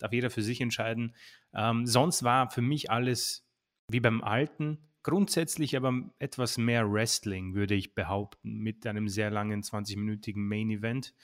darf 0.00 0.12
jeder 0.12 0.30
für 0.30 0.42
sich 0.42 0.60
entscheiden. 0.60 1.14
Ähm, 1.54 1.86
sonst 1.86 2.22
war 2.22 2.50
für 2.50 2.62
mich 2.62 2.90
alles 2.90 3.46
wie 3.88 4.00
beim 4.00 4.22
Alten. 4.22 4.78
Grundsätzlich 5.02 5.76
aber 5.76 5.94
etwas 6.18 6.58
mehr 6.58 6.90
Wrestling, 6.90 7.54
würde 7.54 7.74
ich 7.74 7.94
behaupten, 7.94 8.58
mit 8.58 8.86
einem 8.86 9.08
sehr 9.08 9.30
langen 9.30 9.62
20-minütigen 9.62 10.46
Main 10.46 10.70
Event. 10.70 11.14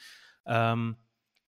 Ähm, 0.47 0.97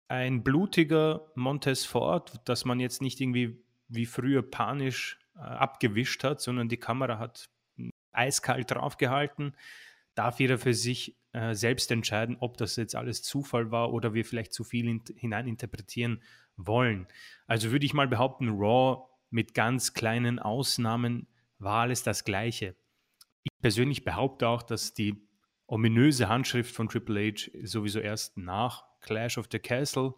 ein 0.08 0.44
blutiger 0.44 1.32
Montez 1.36 1.86
Ford, 1.86 2.42
das 2.46 2.66
man 2.66 2.80
jetzt 2.80 3.02
nicht 3.02 3.22
irgendwie 3.22 3.64
wie 3.88 4.06
früher 4.06 4.44
panisch 4.44 5.20
äh, 5.36 5.40
abgewischt 5.40 6.24
hat, 6.24 6.42
sondern 6.42 6.70
die 6.70 6.78
Kamera 6.78 7.18
hat 7.18 7.50
eiskalt 8.12 8.72
draufgehalten. 8.72 9.56
Darf 10.14 10.40
jeder 10.40 10.58
für 10.58 10.74
sich 10.74 11.18
äh, 11.34 11.54
selbst 11.56 11.92
entscheiden, 11.92 12.38
ob 12.40 12.58
das 12.58 12.76
jetzt 12.76 12.96
alles 12.96 13.24
Zufall 13.24 13.72
war 13.72 13.94
oder 13.94 14.14
wir 14.14 14.26
vielleicht 14.26 14.54
zu 14.54 14.64
viel 14.64 14.88
in, 14.88 15.04
hineininterpretieren 15.16 16.22
wollen. 16.58 17.08
Also 17.48 17.72
würde 17.72 17.86
ich 17.86 17.94
mal 17.94 18.08
behaupten, 18.08 18.50
Raw 18.50 19.08
mit 19.30 19.54
ganz 19.54 19.94
kleinen 19.94 20.40
Ausnahmen 20.40 21.28
war 21.58 21.82
alles 21.82 22.04
das 22.04 22.26
Gleiche. 22.26 22.76
Ich 23.44 23.52
persönlich 23.62 24.04
behaupte 24.04 24.48
auch, 24.48 24.62
dass 24.62 24.94
die 24.94 25.28
ominöse 25.68 26.28
Handschrift 26.28 26.76
von 26.76 26.90
Triple 26.90 27.32
H 27.32 27.50
sowieso 27.64 28.00
erst 28.00 28.38
nach 28.38 28.84
Clash 29.00 29.38
of 29.38 29.48
the 29.52 29.60
Castle 29.60 30.16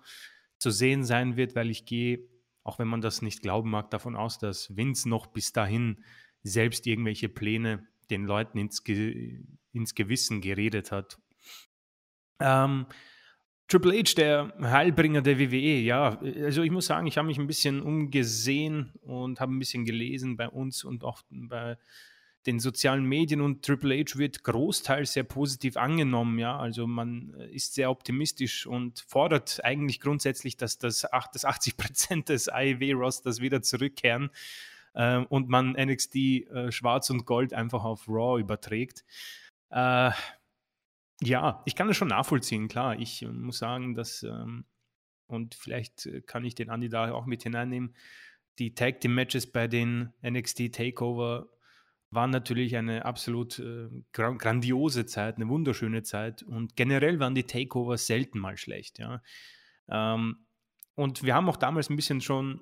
zu 0.57 0.71
sehen 0.71 1.03
sein 1.03 1.37
wird, 1.37 1.55
weil 1.55 1.69
ich 1.69 1.85
gehe, 1.85 2.27
auch 2.63 2.79
wenn 2.79 2.87
man 2.87 3.01
das 3.01 3.21
nicht 3.21 3.41
glauben 3.41 3.69
mag, 3.69 3.91
davon 3.91 4.15
aus, 4.15 4.39
dass 4.39 4.75
Vince 4.75 5.07
noch 5.07 5.27
bis 5.27 5.53
dahin 5.53 6.03
selbst 6.41 6.87
irgendwelche 6.87 7.29
Pläne 7.29 7.87
den 8.13 8.25
Leuten 8.25 8.57
ins, 8.57 8.83
Ge 8.83 9.43
ins 9.71 9.95
Gewissen 9.95 10.41
geredet 10.41 10.91
hat. 10.91 11.17
Ähm, 12.39 12.85
Triple 13.67 13.97
H, 13.97 14.13
der 14.17 14.53
Heilbringer 14.61 15.21
der 15.21 15.39
WWE, 15.39 15.79
ja, 15.79 16.19
also 16.19 16.61
ich 16.61 16.71
muss 16.71 16.85
sagen, 16.85 17.07
ich 17.07 17.17
habe 17.17 17.27
mich 17.27 17.39
ein 17.39 17.47
bisschen 17.47 17.81
umgesehen 17.81 18.91
und 19.01 19.39
habe 19.39 19.53
ein 19.53 19.59
bisschen 19.59 19.85
gelesen 19.85 20.37
bei 20.37 20.47
uns 20.47 20.83
und 20.83 21.03
auch 21.03 21.23
bei 21.29 21.77
den 22.45 22.59
sozialen 22.59 23.05
Medien 23.05 23.39
und 23.41 23.65
Triple 23.65 23.97
H 23.97 24.19
wird 24.19 24.43
großteils 24.43 25.13
sehr 25.13 25.23
positiv 25.23 25.77
angenommen, 25.77 26.37
ja, 26.39 26.57
also 26.57 26.85
man 26.85 27.33
ist 27.51 27.73
sehr 27.73 27.89
optimistisch 27.89 28.67
und 28.67 28.99
fordert 29.07 29.63
eigentlich 29.63 30.01
grundsätzlich, 30.01 30.57
dass 30.57 30.77
das, 30.77 31.07
dass 31.31 31.45
80 31.45 31.77
Prozent 31.77 32.29
des 32.29 32.49
AEW-Rosters 32.49 33.39
wieder 33.39 33.61
zurückkehren 33.61 34.29
äh, 34.93 35.17
und 35.17 35.49
man 35.49 35.71
NXT 35.71 36.15
äh, 36.15 36.71
Schwarz 36.71 37.09
und 37.09 37.25
Gold 37.25 37.53
einfach 37.53 37.83
auf 37.83 38.07
Raw 38.07 38.39
überträgt. 38.39 39.03
Äh, 39.69 40.11
ja, 41.21 41.61
ich 41.65 41.75
kann 41.75 41.87
das 41.87 41.97
schon 41.97 42.09
nachvollziehen, 42.09 42.67
klar. 42.67 42.99
Ich 42.99 43.21
äh, 43.23 43.27
muss 43.27 43.57
sagen, 43.57 43.95
dass, 43.95 44.23
ähm, 44.23 44.65
und 45.27 45.55
vielleicht 45.55 46.05
äh, 46.05 46.21
kann 46.21 46.45
ich 46.45 46.55
den 46.55 46.69
Andi 46.69 46.89
da 46.89 47.11
auch 47.11 47.25
mit 47.25 47.43
hineinnehmen, 47.43 47.95
die 48.59 48.75
Tag 48.75 49.01
Team 49.01 49.15
Matches 49.15 49.51
bei 49.51 49.67
den 49.67 50.13
NXT 50.21 50.73
Takeover 50.73 51.49
waren 52.11 52.29
natürlich 52.29 52.75
eine 52.77 53.05
absolut 53.05 53.57
äh, 53.57 53.89
grandiose 54.11 55.07
Zeit, 55.07 55.37
eine 55.37 55.49
wunderschöne 55.49 56.03
Zeit 56.03 56.43
und 56.43 56.75
generell 56.75 57.19
waren 57.19 57.33
die 57.33 57.45
Takeover 57.45 57.97
selten 57.97 58.37
mal 58.37 58.57
schlecht, 58.57 58.99
ja. 58.99 59.21
Ähm, 59.89 60.45
und 60.95 61.23
wir 61.23 61.33
haben 61.33 61.49
auch 61.49 61.57
damals 61.57 61.89
ein 61.89 61.95
bisschen 61.95 62.21
schon 62.21 62.61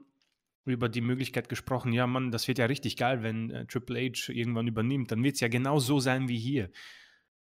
über 0.66 0.90
die 0.90 1.02
Möglichkeit 1.02 1.50
gesprochen, 1.50 1.92
ja, 1.94 2.06
Mann, 2.06 2.32
das 2.32 2.48
wird 2.48 2.60
ja 2.60 2.66
richtig 2.66 2.98
geil, 2.98 3.24
wenn 3.24 3.50
äh, 3.50 3.66
Triple 3.66 4.00
H 4.00 4.32
irgendwann 4.32 4.68
übernimmt. 4.68 5.12
Dann 5.12 5.24
wird 5.24 5.36
es 5.36 5.42
ja 5.42 5.48
genau 5.48 5.80
so 5.80 6.00
sein 6.00 6.28
wie 6.28 6.38
hier. 6.38 6.70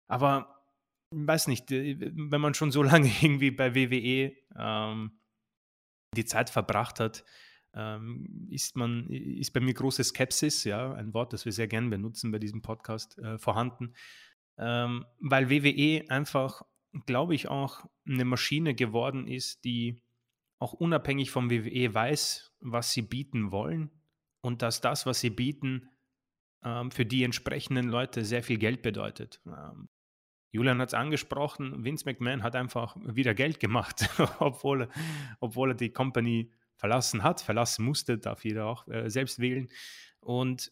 Aber 0.07 0.63
weiß 1.11 1.47
nicht, 1.47 1.71
äh, 1.71 1.97
wenn 1.99 2.41
man 2.41 2.53
schon 2.53 2.71
so 2.71 2.83
lange 2.83 3.09
irgendwie 3.21 3.51
bei 3.51 3.75
WWE 3.75 4.33
ähm, 4.57 5.11
die 6.15 6.25
Zeit 6.25 6.49
verbracht 6.49 6.99
hat, 6.99 7.23
ähm, 7.73 8.47
ist 8.49 8.75
man, 8.77 9.09
ist 9.09 9.51
bei 9.51 9.59
mir 9.59 9.73
große 9.73 10.03
Skepsis, 10.03 10.63
ja, 10.63 10.93
ein 10.93 11.13
Wort, 11.13 11.33
das 11.33 11.45
wir 11.45 11.51
sehr 11.51 11.67
gern 11.67 11.89
benutzen 11.89 12.31
bei 12.31 12.39
diesem 12.39 12.61
Podcast, 12.61 13.17
äh, 13.17 13.37
vorhanden. 13.37 13.93
Ähm, 14.57 15.05
weil 15.19 15.49
WWE 15.49 16.09
einfach, 16.09 16.61
glaube 17.05 17.35
ich, 17.35 17.49
auch 17.49 17.85
eine 18.07 18.23
Maschine 18.23 18.75
geworden 18.75 19.27
ist, 19.27 19.65
die 19.65 20.01
auch 20.59 20.71
unabhängig 20.71 21.31
vom 21.31 21.51
WWE 21.51 21.93
weiß, 21.93 22.54
was 22.65 22.91
sie 22.91 23.01
bieten 23.01 23.51
wollen 23.51 23.91
und 24.41 24.61
dass 24.61 24.81
das, 24.81 25.05
was 25.05 25.19
sie 25.19 25.29
bieten, 25.29 25.89
ähm, 26.63 26.91
für 26.91 27.05
die 27.05 27.23
entsprechenden 27.23 27.87
Leute 27.87 28.25
sehr 28.25 28.43
viel 28.43 28.57
Geld 28.57 28.81
bedeutet. 28.81 29.41
Ähm, 29.45 29.87
Julian 30.51 30.79
hat 30.79 30.89
es 30.89 30.93
angesprochen, 30.93 31.83
Vince 31.83 32.05
McMahon 32.05 32.41
hat 32.43 32.55
einfach 32.55 32.95
wieder 33.01 33.33
Geld 33.33 33.59
gemacht, 33.59 34.09
obwohl, 34.39 34.89
obwohl 35.39 35.71
er 35.71 35.75
die 35.75 35.91
Company 35.91 36.51
verlassen 36.77 37.23
hat, 37.23 37.41
verlassen 37.41 37.85
musste, 37.85 38.17
darf 38.17 38.43
jeder 38.43 38.65
auch 38.65 38.87
äh, 38.87 39.09
selbst 39.09 39.39
wählen. 39.39 39.67
Und 40.21 40.71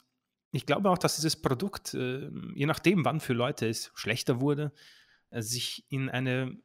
ich 0.51 0.65
glaube 0.65 0.89
auch, 0.89 0.97
dass 0.97 1.15
dieses 1.15 1.41
Produkt, 1.41 1.93
äh, 1.93 2.29
je 2.56 2.65
nachdem, 2.65 3.06
wann 3.06 3.19
für 3.19 3.34
Leute 3.34 3.67
es 3.67 3.91
schlechter 3.93 4.39
wurde, 4.39 4.71
äh, 5.29 5.41
sich 5.41 5.86
in 5.89 6.10
eine 6.10 6.58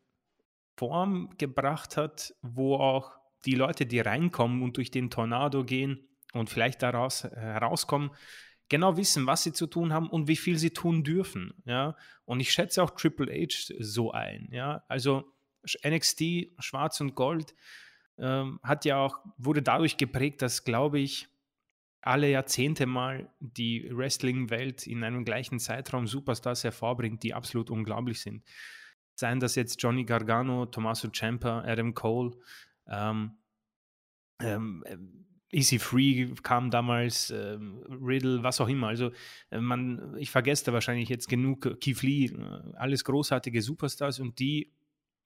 Form 0.76 1.30
gebracht 1.38 1.96
hat, 1.96 2.34
wo 2.40 2.76
auch 2.76 3.17
die 3.44 3.54
Leute, 3.54 3.86
die 3.86 4.00
reinkommen 4.00 4.62
und 4.62 4.76
durch 4.76 4.90
den 4.90 5.10
Tornado 5.10 5.64
gehen 5.64 6.08
und 6.32 6.50
vielleicht 6.50 6.82
daraus 6.82 7.24
herauskommen, 7.24 8.10
genau 8.68 8.96
wissen, 8.96 9.26
was 9.26 9.42
sie 9.42 9.52
zu 9.52 9.66
tun 9.66 9.92
haben 9.92 10.08
und 10.08 10.28
wie 10.28 10.36
viel 10.36 10.58
sie 10.58 10.70
tun 10.70 11.04
dürfen. 11.04 11.54
Ja? 11.64 11.96
Und 12.24 12.40
ich 12.40 12.52
schätze 12.52 12.82
auch 12.82 12.90
Triple 12.90 13.32
H 13.32 13.72
so 13.78 14.12
ein. 14.12 14.48
Ja? 14.52 14.84
Also 14.88 15.32
NXT, 15.86 16.52
Schwarz 16.58 17.00
und 17.00 17.14
Gold, 17.14 17.54
ähm, 18.18 18.60
hat 18.62 18.84
ja 18.84 18.98
auch, 18.98 19.18
wurde 19.36 19.62
dadurch 19.62 19.96
geprägt, 19.96 20.42
dass, 20.42 20.64
glaube 20.64 20.98
ich, 20.98 21.28
alle 22.00 22.30
Jahrzehnte 22.30 22.86
mal 22.86 23.30
die 23.40 23.88
Wrestling-Welt 23.90 24.86
in 24.86 25.04
einem 25.04 25.24
gleichen 25.24 25.58
Zeitraum 25.58 26.06
Superstars 26.06 26.64
hervorbringt, 26.64 27.22
die 27.22 27.34
absolut 27.34 27.70
unglaublich 27.70 28.20
sind. 28.20 28.44
Seien 29.14 29.40
das 29.40 29.56
jetzt 29.56 29.82
Johnny 29.82 30.04
Gargano, 30.04 30.66
Tommaso 30.66 31.08
Ciampa, 31.08 31.62
Adam 31.62 31.92
Cole, 31.94 32.36
ähm, 32.88 33.38
ähm, 34.40 34.84
Easy 35.50 35.78
Free 35.78 36.34
kam 36.42 36.70
damals, 36.70 37.30
ähm, 37.30 37.82
Riddle, 37.88 38.42
was 38.42 38.60
auch 38.60 38.68
immer. 38.68 38.88
Also 38.88 39.12
äh, 39.50 39.60
man, 39.60 40.14
ich 40.18 40.30
vergesse 40.30 40.66
da 40.66 40.72
wahrscheinlich 40.72 41.08
jetzt 41.08 41.28
genug, 41.28 41.80
Keith 41.80 42.02
Lee, 42.02 42.26
äh, 42.26 42.74
alles 42.76 43.04
großartige 43.04 43.62
Superstars 43.62 44.20
und 44.20 44.38
die, 44.38 44.74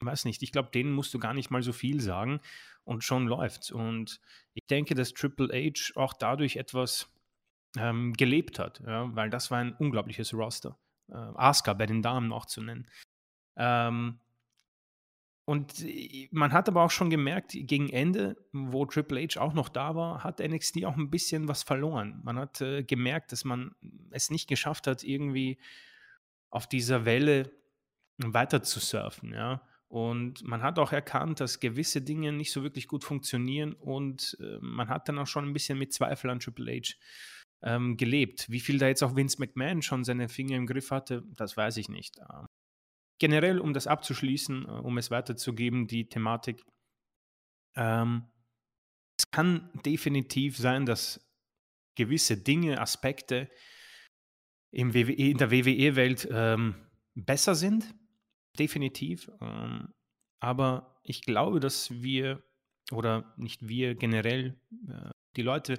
weiß 0.01 0.25
nicht, 0.25 0.43
ich 0.43 0.53
glaube, 0.53 0.71
denen 0.71 0.93
musst 0.93 1.13
du 1.15 1.19
gar 1.19 1.35
nicht 1.35 1.51
mal 1.51 1.63
so 1.63 1.73
viel 1.73 2.01
sagen 2.01 2.41
und 2.85 3.03
schon 3.03 3.27
läuft's. 3.27 3.73
Und 3.73 4.21
ich 4.55 4.67
denke, 4.67 4.95
dass 4.95 5.13
Triple 5.13 5.49
H 5.49 5.99
auch 6.01 6.13
dadurch 6.15 6.57
etwas 6.57 7.11
ähm, 7.77 8.13
gelebt 8.13 8.59
hat, 8.59 8.81
ja, 8.87 9.15
weil 9.17 9.31
das 9.31 9.51
war 9.51 9.59
ein 9.59 9.75
unglaubliches 9.75 10.35
Roster. 10.35 10.79
Äh, 11.09 11.17
Asuka 11.17 11.75
bei 11.75 11.87
den 11.87 12.03
Damen 12.03 12.33
auch 12.33 12.47
zu 12.47 12.63
nennen. 12.63 12.89
Ähm, 13.57 14.21
und 15.45 15.85
äh, 15.85 16.29
man 16.31 16.53
hat 16.53 16.69
aber 16.69 16.83
auch 16.83 16.91
schon 16.91 17.11
gemerkt, 17.11 17.53
gegen 17.53 17.89
Ende, 17.89 18.37
wo 18.53 18.87
Triple 18.87 19.21
H 19.23 19.41
auch 19.41 19.55
noch 19.55 19.69
da 19.69 19.95
war, 19.95 20.23
hat 20.23 20.41
NXT 20.41 20.85
auch 20.85 20.97
ein 20.97 21.11
bisschen 21.11 21.49
was 21.49 21.63
verloren. 21.63 22.21
Man 22.23 22.39
hat 22.39 22.61
äh, 22.61 22.83
gemerkt, 22.85 23.33
dass 23.33 23.45
man 23.45 23.75
es 24.11 24.31
nicht 24.31 24.49
geschafft 24.49 24.87
hat, 24.87 25.03
irgendwie 25.03 25.59
auf 26.51 26.69
dieser 26.69 27.05
Welle 27.05 27.51
weiter 28.19 28.63
zu 28.63 28.79
surfen, 28.79 29.33
ja. 29.33 29.63
Und 29.89 30.43
man 30.43 30.63
hat 30.63 30.79
auch 30.79 30.93
erkannt, 30.93 31.41
dass 31.41 31.61
gewisse 31.61 32.01
Dinge 32.01 32.33
nicht 32.33 32.51
so 32.51 32.63
wirklich 32.63 32.89
gut 32.89 33.05
funktionieren 33.05 33.75
und 33.75 34.39
äh, 34.41 34.57
man 34.61 34.89
hat 34.89 35.07
dann 35.09 35.19
auch 35.19 35.27
schon 35.27 35.47
ein 35.47 35.53
bisschen 35.53 35.79
mit 35.79 35.93
Zweifel 35.93 36.31
an 36.31 36.41
Triple 36.41 36.81
H 36.81 36.95
ähm, 37.63 37.99
gelebt. 37.99 38.51
Wie 38.51 38.61
viel 38.61 38.79
da 38.79 38.89
jetzt 38.89 39.03
auch 39.03 39.17
Vince 39.17 39.37
McMahon 39.39 39.83
schon 39.83 40.05
seine 40.05 40.31
Finger 40.31 40.57
im 40.57 40.67
Griff 40.67 40.91
hatte, 40.91 41.25
das 41.37 41.59
weiß 41.59 41.77
ich 41.77 41.91
nicht. 41.91 42.21
Generell, 43.19 43.61
um 43.61 43.73
das 43.73 43.87
abzuschließen, 43.87 44.67
äh, 44.67 44.71
um 44.71 44.99
es 44.99 45.11
weiterzugeben, 45.11 45.87
die 45.87 46.09
Thematik, 46.09 46.63
ähm, 47.75 48.25
es 49.19 49.31
kann 49.31 49.71
definitiv 49.85 50.57
sein, 50.57 50.87
dass 50.87 51.21
gewisse 51.95 52.37
Dinge, 52.37 52.81
Aspekte 52.81 53.51
im 54.73 54.95
WWE, 54.95 55.13
in 55.13 55.39
der 55.39 55.51
WWE-Welt 55.51 56.29
ähm, 56.31 56.75
besser 57.15 57.55
sind, 57.55 57.95
definitiv. 58.59 59.31
Ähm, 59.41 59.93
aber 60.41 61.01
ich 61.05 61.23
glaube, 61.23 61.61
dass 61.61 62.03
wir, 62.03 62.43
oder 62.91 63.35
nicht 63.37 63.69
wir 63.69 63.95
generell, 63.95 64.59
äh, 64.89 65.11
die 65.37 65.43
Leute 65.43 65.79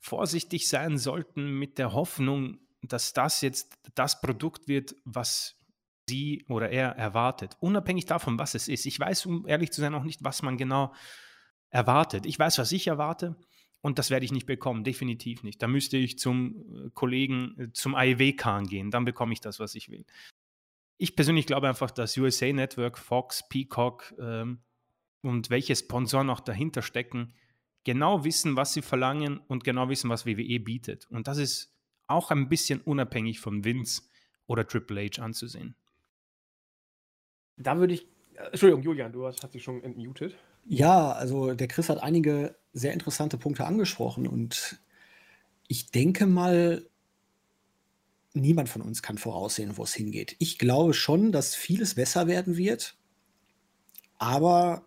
vorsichtig 0.00 0.68
sein 0.68 0.98
sollten 0.98 1.58
mit 1.58 1.78
der 1.78 1.92
Hoffnung, 1.92 2.58
dass 2.82 3.12
das 3.12 3.42
jetzt 3.42 3.78
das 3.94 4.20
Produkt 4.20 4.66
wird, 4.68 4.94
was 5.04 5.59
sie 6.10 6.44
oder 6.48 6.70
er 6.70 6.90
erwartet. 6.90 7.56
Unabhängig 7.60 8.06
davon, 8.06 8.38
was 8.38 8.54
es 8.54 8.68
ist. 8.68 8.84
Ich 8.86 8.98
weiß, 8.98 9.26
um 9.26 9.46
ehrlich 9.46 9.70
zu 9.70 9.80
sein, 9.80 9.94
auch 9.94 10.04
nicht, 10.04 10.22
was 10.22 10.42
man 10.42 10.58
genau 10.58 10.92
erwartet. 11.70 12.26
Ich 12.26 12.38
weiß, 12.38 12.58
was 12.58 12.72
ich 12.72 12.86
erwarte. 12.86 13.36
Und 13.82 13.98
das 13.98 14.10
werde 14.10 14.26
ich 14.26 14.32
nicht 14.32 14.46
bekommen, 14.46 14.84
definitiv 14.84 15.42
nicht. 15.42 15.62
Da 15.62 15.68
müsste 15.68 15.96
ich 15.96 16.18
zum 16.18 16.86
äh, 16.86 16.90
Kollegen, 16.92 17.54
äh, 17.58 17.72
zum 17.72 17.94
AEW-Kahn 17.94 18.66
gehen, 18.66 18.90
dann 18.90 19.04
bekomme 19.04 19.32
ich 19.32 19.40
das, 19.40 19.58
was 19.58 19.74
ich 19.74 19.88
will. 19.88 20.04
Ich 20.98 21.16
persönlich 21.16 21.46
glaube 21.46 21.68
einfach, 21.68 21.90
dass 21.90 22.16
USA 22.18 22.52
Network, 22.52 22.98
Fox, 22.98 23.48
Peacock 23.48 24.14
ähm, 24.20 24.58
und 25.22 25.48
welche 25.48 25.74
Sponsoren 25.74 26.28
auch 26.28 26.40
dahinter 26.40 26.82
stecken, 26.82 27.32
genau 27.84 28.24
wissen, 28.24 28.56
was 28.56 28.74
sie 28.74 28.82
verlangen 28.82 29.38
und 29.38 29.64
genau 29.64 29.88
wissen, 29.88 30.10
was 30.10 30.26
WWE 30.26 30.60
bietet. 30.60 31.06
Und 31.10 31.26
das 31.26 31.38
ist 31.38 31.74
auch 32.06 32.30
ein 32.30 32.50
bisschen 32.50 32.82
unabhängig 32.82 33.40
von 33.40 33.64
Vince 33.64 34.02
oder 34.46 34.66
Triple 34.66 35.06
H 35.06 35.22
anzusehen. 35.22 35.74
Da 37.60 37.78
würde 37.78 37.94
ich, 37.94 38.06
äh, 38.34 38.46
Entschuldigung, 38.50 38.82
Julian, 38.82 39.12
du 39.12 39.26
hast, 39.26 39.42
dich 39.54 39.62
schon 39.62 39.82
entmutet. 39.82 40.34
Ja, 40.66 41.12
also 41.12 41.54
der 41.54 41.68
Chris 41.68 41.88
hat 41.88 42.02
einige 42.02 42.56
sehr 42.72 42.92
interessante 42.92 43.38
Punkte 43.38 43.66
angesprochen 43.66 44.26
und 44.26 44.80
ich 45.68 45.90
denke 45.90 46.26
mal, 46.26 46.86
niemand 48.32 48.68
von 48.68 48.82
uns 48.82 49.02
kann 49.02 49.18
voraussehen, 49.18 49.76
wo 49.76 49.84
es 49.84 49.94
hingeht. 49.94 50.36
Ich 50.38 50.58
glaube 50.58 50.94
schon, 50.94 51.32
dass 51.32 51.54
vieles 51.54 51.94
besser 51.94 52.26
werden 52.26 52.56
wird, 52.56 52.96
aber 54.18 54.86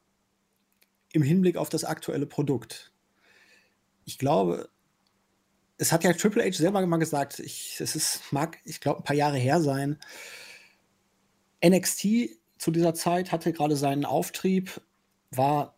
im 1.11 1.21
Hinblick 1.21 1.57
auf 1.57 1.69
das 1.69 1.83
aktuelle 1.83 2.25
Produkt. 2.25 2.91
Ich 4.05 4.17
glaube, 4.17 4.69
es 5.77 5.91
hat 5.91 6.03
ja 6.03 6.13
Triple 6.13 6.43
H 6.43 6.57
selber 6.57 6.85
mal 6.85 6.97
gesagt, 6.97 7.39
ich, 7.39 7.79
es 7.79 7.95
ist, 7.95 8.31
mag, 8.31 8.59
ich 8.63 8.79
glaube, 8.79 8.99
ein 8.99 9.03
paar 9.03 9.15
Jahre 9.15 9.37
her 9.37 9.61
sein. 9.61 9.99
NXT 11.65 12.37
zu 12.63 12.71
dieser 12.71 12.93
Zeit 12.93 13.33
hatte 13.33 13.51
gerade 13.51 13.75
seinen 13.75 14.05
Auftrieb, 14.05 14.79
war 15.31 15.77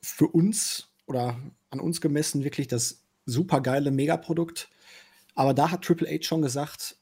für 0.00 0.26
uns 0.26 0.88
oder 1.06 1.38
an 1.68 1.80
uns 1.80 2.00
gemessen 2.00 2.44
wirklich 2.44 2.66
das 2.66 3.02
super 3.26 3.60
geile 3.60 3.90
Megaprodukt. 3.90 4.70
Aber 5.34 5.52
da 5.52 5.70
hat 5.70 5.84
Triple 5.84 6.08
H 6.08 6.22
schon 6.22 6.40
gesagt, 6.40 6.96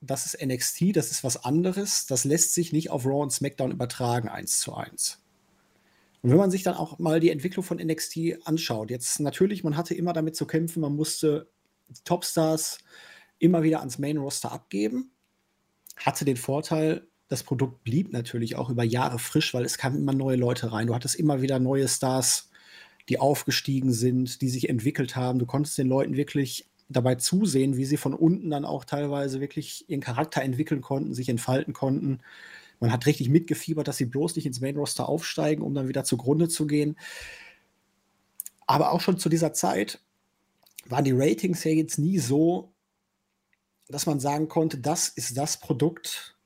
das 0.00 0.26
ist 0.26 0.40
NXT, 0.40 0.94
das 0.94 1.10
ist 1.10 1.24
was 1.24 1.44
anderes, 1.44 2.06
das 2.06 2.22
lässt 2.22 2.54
sich 2.54 2.72
nicht 2.72 2.90
auf 2.90 3.04
Raw 3.04 3.22
und 3.22 3.32
SmackDown 3.32 3.72
übertragen, 3.72 4.28
eins 4.28 4.60
zu 4.60 4.72
eins. 4.72 5.24
Und 6.22 6.30
wenn 6.30 6.38
man 6.38 6.52
sich 6.52 6.62
dann 6.62 6.76
auch 6.76 7.00
mal 7.00 7.18
die 7.18 7.30
Entwicklung 7.30 7.64
von 7.64 7.78
NXT 7.78 8.46
anschaut, 8.46 8.92
jetzt 8.92 9.18
natürlich, 9.18 9.64
man 9.64 9.76
hatte 9.76 9.94
immer 9.94 10.12
damit 10.12 10.36
zu 10.36 10.46
kämpfen, 10.46 10.80
man 10.80 10.94
musste 10.94 11.50
Topstars 12.04 12.78
immer 13.40 13.64
wieder 13.64 13.80
ans 13.80 13.98
Main 13.98 14.18
Roster 14.18 14.52
abgeben, 14.52 15.11
hatte 15.96 16.24
den 16.24 16.36
Vorteil, 16.36 17.06
das 17.28 17.42
Produkt 17.42 17.82
blieb 17.84 18.12
natürlich 18.12 18.56
auch 18.56 18.68
über 18.68 18.84
Jahre 18.84 19.18
frisch, 19.18 19.54
weil 19.54 19.64
es 19.64 19.78
kamen 19.78 19.98
immer 19.98 20.12
neue 20.12 20.36
Leute 20.36 20.72
rein. 20.72 20.86
Du 20.86 20.94
hattest 20.94 21.14
immer 21.14 21.40
wieder 21.40 21.58
neue 21.58 21.88
Stars, 21.88 22.50
die 23.08 23.18
aufgestiegen 23.18 23.92
sind, 23.92 24.42
die 24.42 24.48
sich 24.48 24.68
entwickelt 24.68 25.16
haben. 25.16 25.38
Du 25.38 25.46
konntest 25.46 25.78
den 25.78 25.88
Leuten 25.88 26.16
wirklich 26.16 26.68
dabei 26.88 27.14
zusehen, 27.14 27.76
wie 27.76 27.84
sie 27.84 27.96
von 27.96 28.14
unten 28.14 28.50
dann 28.50 28.64
auch 28.64 28.84
teilweise 28.84 29.40
wirklich 29.40 29.88
ihren 29.88 30.00
Charakter 30.00 30.42
entwickeln 30.42 30.82
konnten, 30.82 31.14
sich 31.14 31.28
entfalten 31.28 31.72
konnten. 31.72 32.20
Man 32.80 32.92
hat 32.92 33.06
richtig 33.06 33.28
mitgefiebert, 33.28 33.88
dass 33.88 33.96
sie 33.96 34.06
bloß 34.06 34.36
nicht 34.36 34.46
ins 34.46 34.60
Main 34.60 34.76
Roster 34.76 35.08
aufsteigen, 35.08 35.62
um 35.62 35.74
dann 35.74 35.88
wieder 35.88 36.04
zugrunde 36.04 36.48
zu 36.48 36.66
gehen. 36.66 36.96
Aber 38.66 38.92
auch 38.92 39.00
schon 39.00 39.18
zu 39.18 39.28
dieser 39.28 39.52
Zeit 39.52 40.00
waren 40.86 41.04
die 41.04 41.12
Ratings 41.12 41.64
ja 41.64 41.70
jetzt 41.70 41.98
nie 41.98 42.18
so, 42.18 42.71
dass 43.92 44.06
man 44.06 44.20
sagen 44.20 44.48
konnte, 44.48 44.78
das 44.78 45.08
ist 45.08 45.36
das 45.36 45.58
Produkt, 45.58 46.36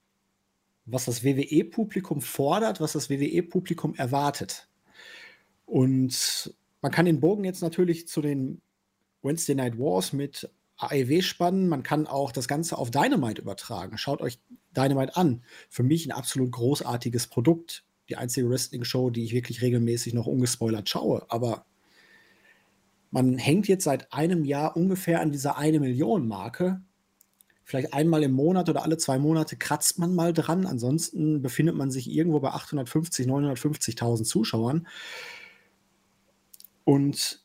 was 0.85 1.07
das 1.07 1.25
WWE-Publikum 1.25 2.21
fordert, 2.21 2.81
was 2.81 2.93
das 2.93 3.09
WWE-Publikum 3.09 3.95
erwartet. 3.95 4.69
Und 5.65 6.55
man 6.81 6.93
kann 6.93 7.07
den 7.07 7.21
Bogen 7.21 7.45
jetzt 7.45 7.63
natürlich 7.63 8.07
zu 8.07 8.21
den 8.21 8.61
Wednesday 9.23 9.55
Night 9.55 9.79
Wars 9.79 10.13
mit 10.13 10.49
AEW 10.77 11.23
spannen. 11.23 11.69
Man 11.69 11.83
kann 11.83 12.07
auch 12.07 12.33
das 12.33 12.49
Ganze 12.49 12.79
auf 12.79 12.91
Dynamite 12.91 13.41
übertragen. 13.43 13.99
Schaut 13.99 14.21
euch 14.21 14.39
Dynamite 14.77 15.17
an. 15.17 15.43
Für 15.69 15.83
mich 15.83 16.07
ein 16.07 16.13
absolut 16.13 16.53
großartiges 16.53 17.29
Produkt. 17.29 17.85
Die 18.09 18.17
einzige 18.17 18.49
Wrestling-Show, 18.49 19.11
die 19.11 19.25
ich 19.25 19.33
wirklich 19.33 19.63
regelmäßig 19.63 20.15
noch 20.15 20.27
ungespoilert 20.27 20.89
schaue. 20.89 21.27
Aber 21.29 21.65
man 23.11 23.39
hängt 23.39 23.67
jetzt 23.67 23.85
seit 23.85 24.13
einem 24.13 24.45
Jahr 24.45 24.77
ungefähr 24.77 25.21
an 25.21 25.33
dieser 25.33 25.57
eine 25.57 25.81
Million 25.81 26.29
Marke 26.29 26.83
vielleicht 27.67 27.93
einmal 27.93 28.23
im 28.23 28.31
Monat 28.31 28.69
oder 28.69 28.85
alle 28.85 28.97
zwei 28.97 29.19
Monate 29.19 29.57
kratzt 29.57 29.99
man 29.99 30.15
mal 30.15 30.33
dran. 30.33 30.67
Ansonsten 30.67 31.43
befindet 31.43 31.75
man 31.75 31.91
sich 31.91 32.09
irgendwo 32.09 32.39
bei 32.39 32.51
850, 32.51 33.27
950.000 33.27 34.23
Zuschauern. 34.23 34.87
Und 36.85 37.45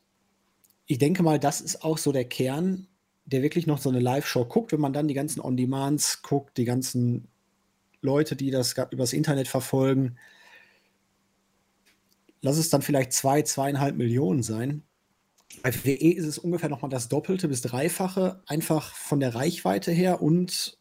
ich 0.85 0.99
denke 0.99 1.23
mal, 1.23 1.39
das 1.39 1.59
ist 1.59 1.83
auch 1.83 1.97
so 1.97 2.11
der 2.11 2.25
Kern, 2.25 2.87
der 3.25 3.41
wirklich 3.41 3.65
noch 3.65 3.79
so 3.79 3.89
eine 3.89 3.99
Live-Show 3.99 4.45
guckt. 4.45 4.71
Wenn 4.71 4.79
man 4.79 4.93
dann 4.93 5.07
die 5.07 5.15
ganzen 5.15 5.41
On-Demands 5.41 6.21
guckt, 6.21 6.55
die 6.59 6.65
ganzen 6.65 7.27
Leute, 8.01 8.35
die 8.35 8.51
das 8.51 8.75
übers 8.91 9.13
Internet 9.13 9.47
verfolgen, 9.47 10.17
lass 12.41 12.57
es 12.57 12.69
dann 12.69 12.83
vielleicht 12.83 13.13
zwei, 13.13 13.41
zweieinhalb 13.41 13.97
Millionen 13.97 14.43
sein. 14.43 14.83
Bei 15.61 15.73
WWE 15.73 16.13
ist 16.13 16.25
es 16.25 16.37
ungefähr 16.37 16.69
nochmal 16.69 16.89
das 16.89 17.09
Doppelte 17.09 17.47
bis 17.47 17.61
Dreifache, 17.61 18.41
einfach 18.47 18.95
von 18.95 19.19
der 19.19 19.35
Reichweite 19.35 19.91
her 19.91 20.21
und 20.21 20.77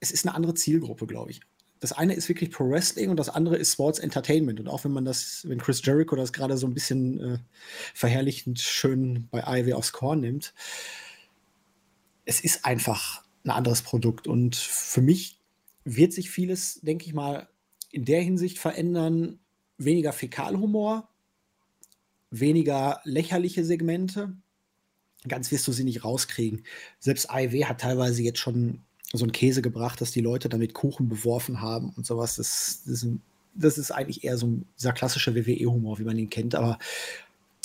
es 0.00 0.10
ist 0.10 0.26
eine 0.26 0.34
andere 0.34 0.54
Zielgruppe, 0.54 1.06
glaube 1.06 1.30
ich. 1.30 1.40
Das 1.80 1.92
eine 1.92 2.14
ist 2.14 2.28
wirklich 2.28 2.50
Pro 2.50 2.68
Wrestling 2.68 3.10
und 3.10 3.16
das 3.18 3.28
andere 3.28 3.56
ist 3.56 3.72
Sports 3.72 3.98
Entertainment. 3.98 4.60
Und 4.60 4.68
auch 4.68 4.84
wenn 4.84 4.92
man 4.92 5.04
das, 5.04 5.46
wenn 5.46 5.58
Chris 5.58 5.84
Jericho 5.84 6.16
das 6.16 6.32
gerade 6.32 6.56
so 6.56 6.66
ein 6.66 6.74
bisschen 6.74 7.20
äh, 7.20 7.38
verherrlichend 7.94 8.60
schön 8.60 9.28
bei 9.30 9.44
AEW 9.44 9.74
aufs 9.74 9.92
Korn 9.92 10.20
nimmt, 10.20 10.54
es 12.24 12.40
ist 12.40 12.64
einfach 12.64 13.22
ein 13.44 13.50
anderes 13.50 13.82
Produkt. 13.82 14.26
Und 14.26 14.56
für 14.56 15.02
mich 15.02 15.38
wird 15.84 16.12
sich 16.12 16.30
vieles, 16.30 16.80
denke 16.80 17.06
ich 17.06 17.14
mal, 17.14 17.48
in 17.92 18.04
der 18.04 18.22
Hinsicht 18.22 18.58
verändern. 18.58 19.38
Weniger 19.78 20.14
Fäkalhumor, 20.14 21.10
weniger 22.30 23.00
lächerliche 23.04 23.64
Segmente. 23.64 24.36
Ganz 25.28 25.50
wirst 25.50 25.66
du 25.66 25.72
sie 25.72 25.84
nicht 25.84 26.04
rauskriegen. 26.04 26.62
Selbst 26.98 27.30
AEW 27.30 27.64
hat 27.64 27.80
teilweise 27.80 28.22
jetzt 28.22 28.38
schon 28.38 28.80
so 29.12 29.24
einen 29.24 29.32
Käse 29.32 29.62
gebracht, 29.62 30.00
dass 30.00 30.10
die 30.10 30.20
Leute 30.20 30.48
damit 30.48 30.74
Kuchen 30.74 31.08
beworfen 31.08 31.60
haben 31.60 31.90
und 31.96 32.06
sowas. 32.06 32.36
Das, 32.36 32.82
das, 32.86 33.06
das 33.54 33.78
ist 33.78 33.90
eigentlich 33.90 34.24
eher 34.24 34.36
so 34.36 34.46
ein, 34.46 34.66
dieser 34.76 34.92
klassische 34.92 35.34
WWE-Humor, 35.34 35.98
wie 35.98 36.04
man 36.04 36.18
ihn 36.18 36.30
kennt. 36.30 36.54
Aber 36.54 36.78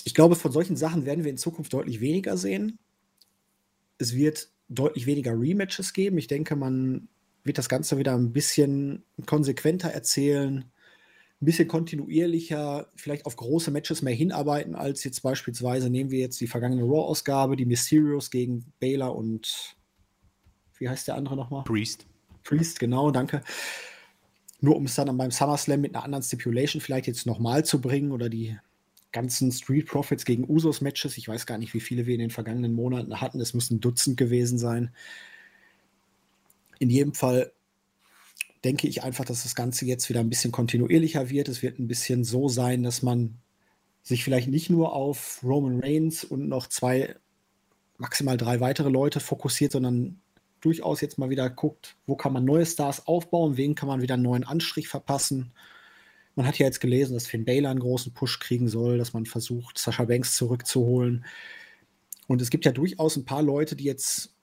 ich 0.04 0.14
glaube, 0.14 0.36
von 0.36 0.52
solchen 0.52 0.76
Sachen 0.76 1.06
werden 1.06 1.24
wir 1.24 1.32
in 1.32 1.38
Zukunft 1.38 1.74
deutlich 1.74 2.00
weniger 2.00 2.38
sehen. 2.38 2.80
Es 3.98 4.16
wird 4.16 4.50
deutlich 4.70 5.06
weniger 5.06 5.34
Rematches 5.34 5.94
geben. 5.94 6.18
Ich 6.18 6.28
denke, 6.28 6.56
man 6.56 7.08
wird 7.44 7.58
das 7.58 7.70
Ganze 7.70 7.98
wieder 7.98 8.16
ein 8.16 8.32
bisschen 8.32 9.04
konsequenter 9.26 9.90
erzählen 9.90 10.66
ein 11.42 11.46
bisschen 11.46 11.68
kontinuierlicher, 11.68 12.88
vielleicht 12.96 13.26
auf 13.26 13.36
große 13.36 13.72
Matches 13.72 14.04
mehr 14.04 14.14
hinarbeiten, 14.14 14.76
als 14.76 15.04
jetzt 15.04 15.22
beispielsweise 15.24 15.90
nehmen 15.90 16.12
wir 16.12 16.20
jetzt 16.20 16.40
die 16.40 16.48
vergangene 16.48 16.84
Raw-Ausgabe, 16.84 17.56
die 17.56 17.66
Mysterios 17.66 18.30
gegen 18.30 18.72
Baylor 18.80 19.16
und 19.16 19.76
wie 20.78 20.88
heißt 20.88 21.08
der 21.08 21.16
andere 21.16 21.36
nochmal? 21.36 21.64
Priest. 21.64 22.06
Priest, 22.44 22.80
genau, 22.80 23.10
danke. 23.10 23.42
Nur 24.60 24.76
um 24.76 24.86
es 24.86 24.94
dann 24.94 25.18
beim 25.18 25.32
SummerSlam 25.32 25.82
mit 25.82 25.96
einer 25.96 26.04
anderen 26.04 26.24
Stipulation 26.24 26.82
vielleicht 26.82 27.08
jetzt 27.08 27.26
nochmal 27.26 27.66
zu 27.66 27.82
bringen 27.82 28.12
oder 28.12 28.30
die 28.30 28.58
ganzen 29.12 29.52
Street 29.52 29.88
Profits 29.88 30.26
gegen 30.26 30.48
Usos-Matches. 30.48 31.18
Ich 31.18 31.28
weiß 31.28 31.48
gar 31.48 31.58
nicht, 31.58 31.74
wie 31.74 31.80
viele 31.80 32.06
wir 32.06 32.14
in 32.14 32.20
den 32.20 32.30
vergangenen 32.30 32.74
Monaten 32.74 33.20
hatten. 33.20 33.42
Es 33.42 33.56
müssen 33.56 33.80
Dutzend 33.80 34.18
gewesen 34.18 34.60
sein. 34.60 34.92
In 36.80 36.90
jedem 36.90 37.14
Fall 37.14 37.52
denke 38.64 38.88
ich 38.88 39.04
einfach, 39.04 39.26
dass 39.26 39.44
das 39.44 39.56
Ganze 39.56 39.86
jetzt 39.86 40.10
wieder 40.10 40.20
ein 40.20 40.30
bisschen 40.30 40.52
kontinuierlicher 40.52 41.30
wird. 41.30 41.50
Es 41.50 41.62
wird 41.62 41.80
ein 41.80 41.88
bisschen 41.88 42.24
so 42.24 42.48
sein, 42.48 42.84
dass 42.84 43.02
man 43.02 43.40
sich 44.04 44.24
vielleicht 44.24 44.50
nicht 44.50 44.70
nur 44.70 44.94
auf 44.94 45.42
Roman 45.44 45.80
Reigns 45.80 46.24
und 46.24 46.48
noch 46.48 46.68
zwei, 46.68 47.16
maximal 47.98 48.38
drei 48.38 48.60
weitere 48.60 48.90
Leute 48.90 49.20
fokussiert, 49.20 49.72
sondern 49.72 50.22
durchaus 50.60 51.02
jetzt 51.02 51.18
mal 51.18 51.30
wieder 51.30 51.50
guckt, 51.50 51.96
wo 52.06 52.16
kann 52.16 52.34
man 52.34 52.46
neue 52.46 52.66
Stars 52.66 53.08
aufbauen, 53.08 53.58
wen 53.58 53.76
kann 53.76 53.88
man 53.88 54.02
wieder 54.02 54.14
einen 54.14 54.24
neuen 54.24 54.44
Anstrich 54.44 54.88
verpassen. 54.88 55.54
Man 56.36 56.48
hat 56.48 56.60
ja 56.60 56.66
jetzt 56.66 56.80
gelesen, 56.80 57.14
dass 57.14 57.28
Finn 57.28 57.46
Baylor 57.46 57.72
einen 57.72 57.80
großen 57.80 58.14
Push 58.14 58.40
kriegen 58.40 58.68
soll, 58.68 58.98
dass 58.98 59.14
man 59.14 59.26
versucht, 59.26 59.78
Sascha 59.78 60.06
Banks 60.06 60.36
zurückzuholen. 60.36 61.26
Und 62.28 62.42
es 62.42 62.50
gibt 62.50 62.66
ja 62.66 62.72
durchaus 62.72 63.18
ein 63.18 63.26
paar 63.26 63.42
Leute, 63.42 63.76
die 63.76 63.84
jetzt 63.84 64.34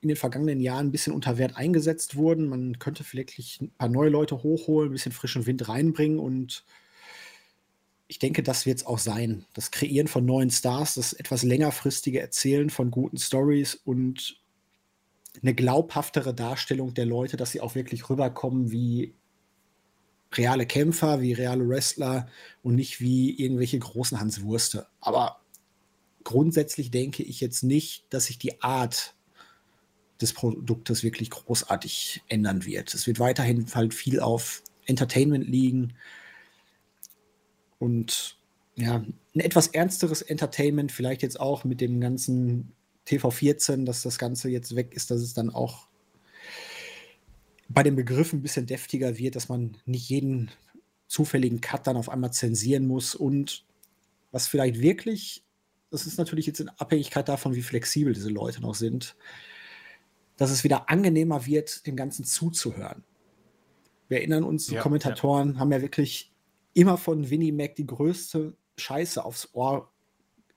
in 0.00 0.08
den 0.08 0.16
vergangenen 0.16 0.60
Jahren 0.60 0.86
ein 0.86 0.92
bisschen 0.92 1.12
unter 1.12 1.36
Wert 1.38 1.56
eingesetzt 1.56 2.16
wurden. 2.16 2.48
Man 2.48 2.78
könnte 2.78 3.04
vielleicht 3.04 3.60
ein 3.60 3.70
paar 3.76 3.88
neue 3.88 4.08
Leute 4.08 4.42
hochholen, 4.42 4.90
ein 4.90 4.92
bisschen 4.92 5.12
frischen 5.12 5.46
Wind 5.46 5.68
reinbringen 5.68 6.18
und 6.18 6.64
ich 8.08 8.18
denke, 8.18 8.42
das 8.42 8.66
wird 8.66 8.78
es 8.78 8.86
auch 8.86 8.98
sein. 8.98 9.44
Das 9.54 9.70
Kreieren 9.70 10.08
von 10.08 10.24
neuen 10.24 10.50
Stars, 10.50 10.94
das 10.94 11.12
etwas 11.12 11.44
längerfristige 11.44 12.20
Erzählen 12.20 12.68
von 12.68 12.90
guten 12.90 13.18
Stories 13.18 13.76
und 13.76 14.40
eine 15.40 15.54
glaubhaftere 15.54 16.34
Darstellung 16.34 16.92
der 16.92 17.06
Leute, 17.06 17.36
dass 17.36 17.52
sie 17.52 17.60
auch 17.60 17.76
wirklich 17.76 18.10
rüberkommen 18.10 18.72
wie 18.72 19.14
reale 20.32 20.66
Kämpfer, 20.66 21.20
wie 21.20 21.34
reale 21.34 21.68
Wrestler 21.68 22.28
und 22.62 22.74
nicht 22.74 23.00
wie 23.00 23.38
irgendwelche 23.38 23.78
großen 23.78 24.18
Hans 24.18 24.42
Wurste. 24.42 24.88
Aber 25.00 25.40
grundsätzlich 26.24 26.90
denke 26.90 27.22
ich 27.22 27.40
jetzt 27.40 27.62
nicht, 27.62 28.12
dass 28.12 28.26
sich 28.26 28.38
die 28.38 28.60
Art 28.62 29.14
des 30.20 30.32
Produktes 30.32 31.02
wirklich 31.02 31.30
großartig 31.30 32.22
ändern 32.28 32.64
wird. 32.64 32.92
Es 32.94 33.06
wird 33.06 33.18
weiterhin 33.18 33.66
halt 33.74 33.94
viel 33.94 34.20
auf 34.20 34.62
Entertainment 34.86 35.46
liegen 35.46 35.94
und 37.78 38.38
ja, 38.76 38.96
ein 39.34 39.40
etwas 39.40 39.68
ernsteres 39.68 40.22
Entertainment, 40.22 40.92
vielleicht 40.92 41.22
jetzt 41.22 41.40
auch 41.40 41.64
mit 41.64 41.80
dem 41.80 42.00
ganzen 42.00 42.72
TV14, 43.06 43.84
dass 43.84 44.02
das 44.02 44.18
Ganze 44.18 44.48
jetzt 44.48 44.76
weg 44.76 44.94
ist, 44.94 45.10
dass 45.10 45.20
es 45.20 45.34
dann 45.34 45.50
auch 45.50 45.88
bei 47.68 47.82
den 47.82 47.96
Begriffen 47.96 48.40
ein 48.40 48.42
bisschen 48.42 48.66
deftiger 48.66 49.16
wird, 49.16 49.36
dass 49.36 49.48
man 49.48 49.76
nicht 49.86 50.08
jeden 50.08 50.50
zufälligen 51.06 51.60
Cut 51.60 51.86
dann 51.86 51.96
auf 51.96 52.08
einmal 52.08 52.32
zensieren 52.32 52.86
muss 52.86 53.14
und 53.14 53.64
was 54.32 54.46
vielleicht 54.46 54.80
wirklich, 54.80 55.44
das 55.90 56.06
ist 56.06 56.18
natürlich 56.18 56.46
jetzt 56.46 56.60
in 56.60 56.68
Abhängigkeit 56.68 57.28
davon, 57.28 57.54
wie 57.54 57.62
flexibel 57.62 58.12
diese 58.12 58.30
Leute 58.30 58.60
noch 58.60 58.74
sind, 58.74 59.16
dass 60.40 60.50
es 60.50 60.64
wieder 60.64 60.88
angenehmer 60.88 61.44
wird, 61.44 61.86
dem 61.86 61.96
Ganzen 61.96 62.24
zuzuhören. 62.24 63.04
Wir 64.08 64.20
erinnern 64.20 64.42
uns, 64.42 64.68
die 64.68 64.76
ja, 64.76 64.80
Kommentatoren 64.80 65.52
ja. 65.52 65.60
haben 65.60 65.70
ja 65.70 65.82
wirklich 65.82 66.32
immer 66.72 66.96
von 66.96 67.28
Winnie 67.28 67.52
Mac 67.52 67.76
die 67.76 67.86
größte 67.86 68.56
Scheiße 68.78 69.22
aufs 69.22 69.50
Ohr 69.52 69.92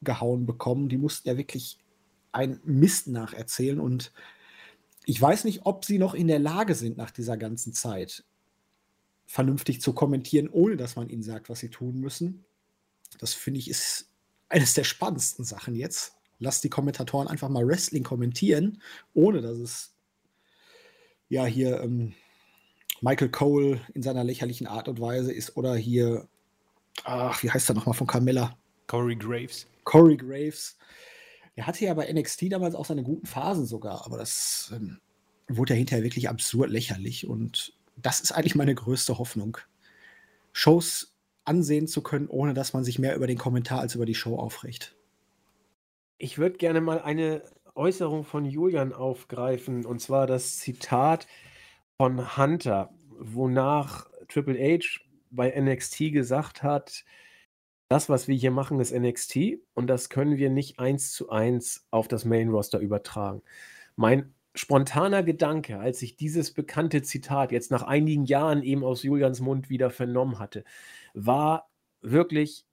gehauen 0.02 0.46
bekommen. 0.46 0.88
Die 0.88 0.96
mussten 0.96 1.28
ja 1.28 1.36
wirklich 1.36 1.80
einen 2.32 2.62
Mist 2.64 3.08
nacherzählen 3.08 3.82
und 3.82 4.14
ich 5.04 5.22
weiß 5.22 5.44
nicht, 5.44 5.66
ob 5.66 5.84
sie 5.84 6.00
noch 6.00 6.14
in 6.14 6.30
der 6.30 6.40
Lage 6.40 6.76
sind, 6.76 6.96
nach 6.96 7.12
dieser 7.12 7.36
ganzen 7.36 7.74
Zeit 7.74 8.24
vernünftig 9.26 9.82
zu 9.82 9.92
kommentieren, 9.92 10.48
ohne 10.48 10.78
dass 10.78 10.96
man 10.96 11.10
ihnen 11.10 11.24
sagt, 11.24 11.50
was 11.50 11.60
sie 11.60 11.70
tun 11.70 12.00
müssen. 12.00 12.46
Das 13.20 13.34
finde 13.34 13.60
ich 13.60 13.70
ist 13.70 14.14
eines 14.48 14.76
der 14.76 14.86
spannendsten 14.86 15.44
Sachen 15.44 15.76
jetzt. 15.76 16.16
Lass 16.44 16.62
die 16.62 16.70
Kommentatoren 16.70 17.28
einfach 17.28 17.50
mal 17.50 17.68
Wrestling 17.68 18.04
kommentieren, 18.04 18.82
ohne 19.14 19.42
dass 19.42 19.58
es 19.58 19.96
ja 21.30 21.46
hier 21.46 21.82
ähm, 21.82 22.14
Michael 23.02 23.30
Cole 23.30 23.82
in 23.94 24.04
seiner 24.04 24.24
lächerlichen 24.24 24.68
Art 24.68 24.88
und 24.88 25.02
Weise 25.02 25.34
ist 25.34 25.58
oder 25.58 25.76
hier, 25.76 26.28
ach, 27.04 27.42
wie 27.44 27.50
heißt 27.50 27.70
er 27.70 27.76
nochmal 27.76 27.96
von 27.96 28.08
Carmella? 28.08 28.58
Corey 28.88 29.16
Graves. 29.16 29.66
Corey 29.84 30.18
Graves. 30.18 30.78
Er 31.56 31.68
hatte 31.68 31.86
ja 31.86 31.94
bei 31.94 32.12
NXT 32.12 32.52
damals 32.52 32.76
auch 32.76 32.86
seine 32.86 33.04
guten 33.04 33.26
Phasen 33.26 33.66
sogar, 33.66 34.06
aber 34.06 34.18
das 34.18 34.72
ähm, 34.74 35.00
wurde 35.48 35.74
ja 35.74 35.78
hinterher 35.78 36.04
wirklich 36.04 36.30
absurd 36.30 36.70
lächerlich 36.70 37.28
und 37.28 37.74
das 37.96 38.22
ist 38.22 38.32
eigentlich 38.32 38.56
meine 38.56 38.74
größte 38.74 39.18
Hoffnung. 39.18 39.58
Shows 40.52 41.14
ansehen 41.46 41.88
zu 41.88 42.02
können, 42.02 42.28
ohne 42.28 42.54
dass 42.54 42.74
man 42.74 42.84
sich 42.84 43.00
mehr 43.00 43.16
über 43.16 43.28
den 43.28 43.38
Kommentar 43.38 43.80
als 43.80 43.96
über 43.96 44.06
die 44.06 44.16
Show 44.16 44.38
aufregt. 44.38 44.96
Ich 46.18 46.38
würde 46.38 46.58
gerne 46.58 46.82
mal 46.82 47.02
eine 47.02 47.44
Äußerung 47.76 48.24
von 48.24 48.46
Julian 48.46 48.94
aufgreifen, 48.94 49.86
und 49.86 50.00
zwar 50.00 50.28
das 50.28 50.58
Zitat 50.60 51.28
von 51.98 52.38
Hunter, 52.38 52.94
wonach 53.10 54.10
Triple 54.28 54.58
H 54.58 55.00
bei 55.32 55.50
NXT 55.60 56.12
gesagt 56.12 56.64
hat, 56.64 57.04
das, 57.90 58.10
was 58.10 58.28
wir 58.28 58.36
hier 58.36 58.52
machen, 58.52 58.80
ist 58.80 58.94
NXT 58.94 59.60
und 59.74 59.88
das 59.88 60.10
können 60.10 60.38
wir 60.38 60.50
nicht 60.50 60.80
eins 60.80 61.12
zu 61.14 61.30
eins 61.30 61.86
auf 61.92 62.08
das 62.08 62.26
Main 62.26 62.50
Roster 62.50 62.80
übertragen. 62.80 63.44
Mein 63.96 64.34
spontaner 64.56 65.24
Gedanke, 65.24 65.80
als 65.80 66.02
ich 66.02 66.16
dieses 66.16 66.54
bekannte 66.54 67.02
Zitat 67.02 67.52
jetzt 67.52 67.72
nach 67.72 67.84
einigen 67.84 68.26
Jahren 68.26 68.64
eben 68.64 68.84
aus 68.84 69.04
Julians 69.04 69.42
Mund 69.42 69.70
wieder 69.70 69.90
vernommen 69.90 70.40
hatte, 70.40 70.64
war 71.14 71.70
wirklich, 72.02 72.66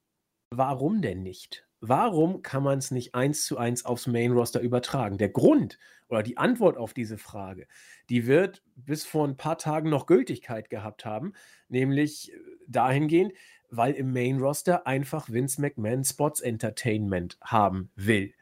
warum 0.51 1.03
denn 1.03 1.23
nicht? 1.23 1.67
Warum 1.81 2.43
kann 2.43 2.63
man 2.63 2.79
es 2.79 2.91
nicht 2.91 3.15
eins 3.15 3.47
zu 3.47 3.57
eins 3.57 3.87
aufs 3.87 4.07
Main 4.07 4.33
Roster 4.33 4.61
übertragen? 4.61 5.17
Der 5.17 5.31
Grund 5.31 5.79
oder 6.09 6.23
die 6.23 6.37
Antwort 6.37 6.77
auf 6.77 6.93
diese 6.93 7.17
Frage, 7.17 7.67
die 8.11 8.27
wird 8.27 8.63
bis 8.77 9.07
vor 9.07 9.27
ein 9.27 9.39
paar 9.39 9.57
Tagen 9.57 9.89
noch 9.89 10.05
Gültigkeit 10.05 10.69
gehabt 10.69 11.07
haben, 11.07 11.33
nämlich 11.69 12.33
dahingehend, 12.67 13.33
weil 13.71 13.95
im 13.95 14.13
Main 14.13 14.41
Roster 14.41 14.87
einfach 14.87 15.31
Vince 15.31 15.61
McMahon 15.61 16.05
Spots 16.05 16.41
Entertainment 16.41 17.39
haben 17.41 17.91
will. 17.97 18.35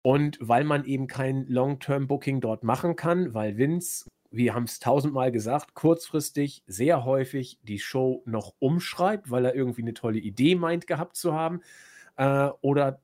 Und 0.00 0.38
weil 0.40 0.64
man 0.64 0.84
eben 0.84 1.06
kein 1.06 1.46
Long-Term-Booking 1.46 2.40
dort 2.40 2.64
machen 2.64 2.96
kann, 2.96 3.34
weil 3.34 3.58
Vince, 3.58 4.08
wir 4.30 4.54
haben 4.54 4.64
es 4.64 4.78
tausendmal 4.78 5.30
gesagt, 5.30 5.74
kurzfristig 5.74 6.64
sehr 6.66 7.04
häufig 7.04 7.58
die 7.62 7.78
Show 7.78 8.22
noch 8.24 8.54
umschreibt, 8.60 9.30
weil 9.30 9.44
er 9.44 9.54
irgendwie 9.54 9.82
eine 9.82 9.94
tolle 9.94 10.18
Idee 10.18 10.54
meint 10.54 10.86
gehabt 10.86 11.16
zu 11.16 11.34
haben 11.34 11.60
äh, 12.16 12.48
oder 12.60 13.00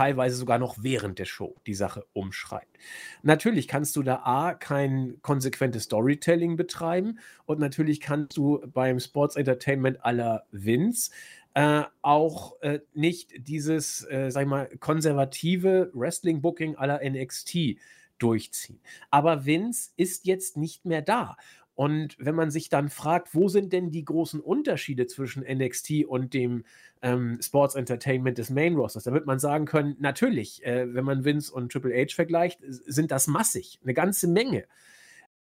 teilweise 0.00 0.36
sogar 0.36 0.58
noch 0.58 0.76
während 0.80 1.18
der 1.18 1.26
Show 1.26 1.56
die 1.66 1.74
Sache 1.74 2.06
umschreibt. 2.14 2.78
Natürlich 3.22 3.68
kannst 3.68 3.96
du 3.96 4.02
da 4.02 4.22
A, 4.24 4.54
kein 4.54 5.18
konsequentes 5.20 5.84
Storytelling 5.84 6.56
betreiben 6.56 7.18
und 7.44 7.60
natürlich 7.60 8.00
kannst 8.00 8.38
du 8.38 8.62
beim 8.72 8.98
Sports 8.98 9.36
Entertainment 9.36 10.02
aller 10.02 10.46
Vince 10.52 11.10
äh, 11.52 11.82
auch 12.00 12.58
äh, 12.62 12.80
nicht 12.94 13.46
dieses, 13.46 14.06
äh, 14.08 14.30
sag 14.30 14.44
ich 14.44 14.48
mal, 14.48 14.68
konservative 14.78 15.90
Wrestling-Booking 15.92 16.76
aller 16.76 17.00
NXT 17.04 17.76
durchziehen. 18.18 18.80
Aber 19.10 19.44
Vince 19.44 19.90
ist 19.96 20.26
jetzt 20.26 20.56
nicht 20.56 20.84
mehr 20.84 21.02
da. 21.02 21.36
Und 21.80 22.14
wenn 22.18 22.34
man 22.34 22.50
sich 22.50 22.68
dann 22.68 22.90
fragt, 22.90 23.34
wo 23.34 23.48
sind 23.48 23.72
denn 23.72 23.90
die 23.90 24.04
großen 24.04 24.38
Unterschiede 24.38 25.06
zwischen 25.06 25.42
NXT 25.42 26.04
und 26.06 26.34
dem 26.34 26.66
ähm, 27.00 27.38
Sports 27.40 27.74
Entertainment 27.74 28.36
des 28.36 28.50
Main 28.50 28.74
Rosters, 28.74 29.04
dann 29.04 29.14
wird 29.14 29.24
man 29.24 29.38
sagen 29.38 29.64
können, 29.64 29.96
natürlich, 29.98 30.62
äh, 30.62 30.92
wenn 30.92 31.06
man 31.06 31.24
Vince 31.24 31.50
und 31.50 31.72
Triple 31.72 31.94
H 31.94 32.14
vergleicht, 32.14 32.60
sind 32.68 33.10
das 33.10 33.28
massig, 33.28 33.80
eine 33.82 33.94
ganze 33.94 34.28
Menge. 34.28 34.66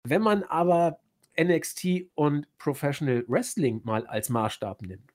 Wenn 0.04 0.22
man 0.22 0.42
aber 0.42 1.00
NXT 1.38 2.06
und 2.14 2.46
Professional 2.56 3.26
Wrestling 3.28 3.82
mal 3.84 4.06
als 4.06 4.30
Maßstab 4.30 4.80
nimmt, 4.80 5.12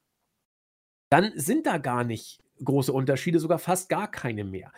dann 1.10 1.32
sind 1.34 1.65
da 1.65 1.80
gar 1.80 2.03
nicht 2.03 2.43
große 2.63 2.93
Unterschiede, 2.93 3.39
sogar 3.39 3.58
fast 3.58 3.89
gar 3.89 4.12
keine 4.12 4.43
mehr. 4.43 4.71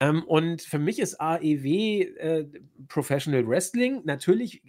Ähm, 0.00 0.24
und 0.24 0.62
für 0.62 0.78
mich 0.78 0.98
ist 0.98 1.20
AEW 1.20 2.00
äh, 2.16 2.46
Professional 2.88 3.46
Wrestling 3.46 4.00
natürlich 4.06 4.62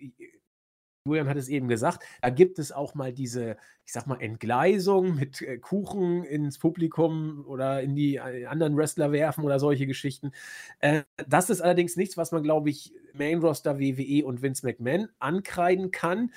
Julian 1.08 1.30
hat 1.30 1.38
es 1.38 1.50
eben 1.50 1.68
gesagt, 1.68 2.04
da 2.20 2.32
gibt 2.32 2.58
es 2.58 2.72
auch 2.72 2.96
mal 2.96 3.14
diese, 3.14 3.58
ich 3.86 3.94
sag 3.94 4.08
mal, 4.08 4.20
Entgleisung 4.20 5.14
mit 5.14 5.40
äh, 5.44 5.60
Kuchen 5.60 6.24
ins 6.24 6.58
Publikum 6.58 7.46
oder 7.48 7.82
in 7.82 7.96
die 7.96 8.16
äh, 8.16 8.48
anderen 8.48 8.76
Wrestler 8.76 9.12
werfen 9.12 9.44
oder 9.44 9.60
solche 9.60 9.86
Geschichten. 9.86 10.32
Äh, 10.80 11.04
das 11.28 11.52
ist 11.52 11.62
allerdings 11.62 11.96
nichts, 11.96 12.18
was 12.18 12.32
man, 12.32 12.42
glaube 12.42 12.72
ich, 12.72 12.92
Main 13.14 13.38
Roster 13.38 13.80
WWE 13.80 14.26
und 14.26 14.42
Vince 14.42 14.66
McMahon 14.66 15.10
ankreiden 15.20 15.92
kann. 15.92 16.32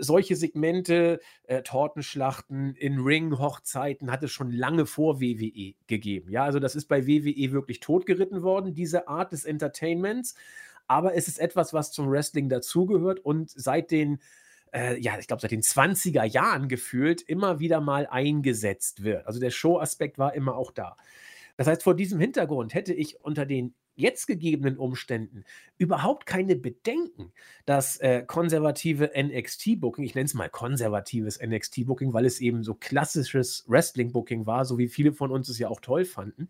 Solche 0.00 0.36
Segmente, 0.36 1.20
Tortenschlachten 1.64 2.74
in 2.74 2.98
Ring-Hochzeiten 3.00 4.12
hat 4.12 4.22
es 4.22 4.30
schon 4.30 4.50
lange 4.50 4.84
vor 4.84 5.22
WWE 5.22 5.72
gegeben. 5.86 6.30
Ja, 6.30 6.44
also 6.44 6.58
das 6.58 6.76
ist 6.76 6.84
bei 6.84 7.06
WWE 7.06 7.52
wirklich 7.52 7.80
totgeritten 7.80 8.42
worden, 8.42 8.74
diese 8.74 9.08
Art 9.08 9.32
des 9.32 9.46
Entertainments 9.46 10.34
aber 10.88 11.14
es 11.14 11.28
ist 11.28 11.38
etwas, 11.38 11.72
was 11.72 11.92
zum 11.92 12.10
Wrestling 12.10 12.48
dazugehört 12.48 13.20
und 13.20 13.50
seit 13.50 13.90
den, 13.90 14.18
äh, 14.74 14.98
ja, 15.00 15.18
ich 15.18 15.26
glaube, 15.26 15.40
seit 15.40 15.52
den 15.52 15.62
20er 15.62 16.24
Jahren 16.24 16.68
gefühlt 16.68 17.22
immer 17.22 17.60
wieder 17.60 17.80
mal 17.80 18.06
eingesetzt 18.06 19.04
wird. 19.04 19.26
Also 19.26 19.38
der 19.38 19.50
Show-Aspekt 19.50 20.18
war 20.18 20.34
immer 20.34 20.56
auch 20.56 20.72
da. 20.72 20.96
Das 21.56 21.66
heißt, 21.66 21.82
vor 21.82 21.94
diesem 21.94 22.18
Hintergrund 22.20 22.74
hätte 22.74 22.94
ich 22.94 23.20
unter 23.20 23.44
den 23.44 23.74
jetzt 23.98 24.26
gegebenen 24.26 24.78
Umständen 24.78 25.44
überhaupt 25.76 26.24
keine 26.24 26.54
Bedenken, 26.54 27.32
dass 27.66 27.96
äh, 27.98 28.22
konservative 28.24 29.10
NXT-Booking, 29.14 30.04
ich 30.04 30.14
nenne 30.14 30.26
es 30.26 30.34
mal 30.34 30.48
konservatives 30.48 31.40
NXT-Booking, 31.42 32.12
weil 32.12 32.24
es 32.24 32.40
eben 32.40 32.62
so 32.62 32.74
klassisches 32.74 33.64
Wrestling-Booking 33.66 34.46
war, 34.46 34.64
so 34.64 34.78
wie 34.78 34.86
viele 34.86 35.12
von 35.12 35.32
uns 35.32 35.48
es 35.48 35.58
ja 35.58 35.68
auch 35.68 35.80
toll 35.80 36.04
fanden, 36.04 36.48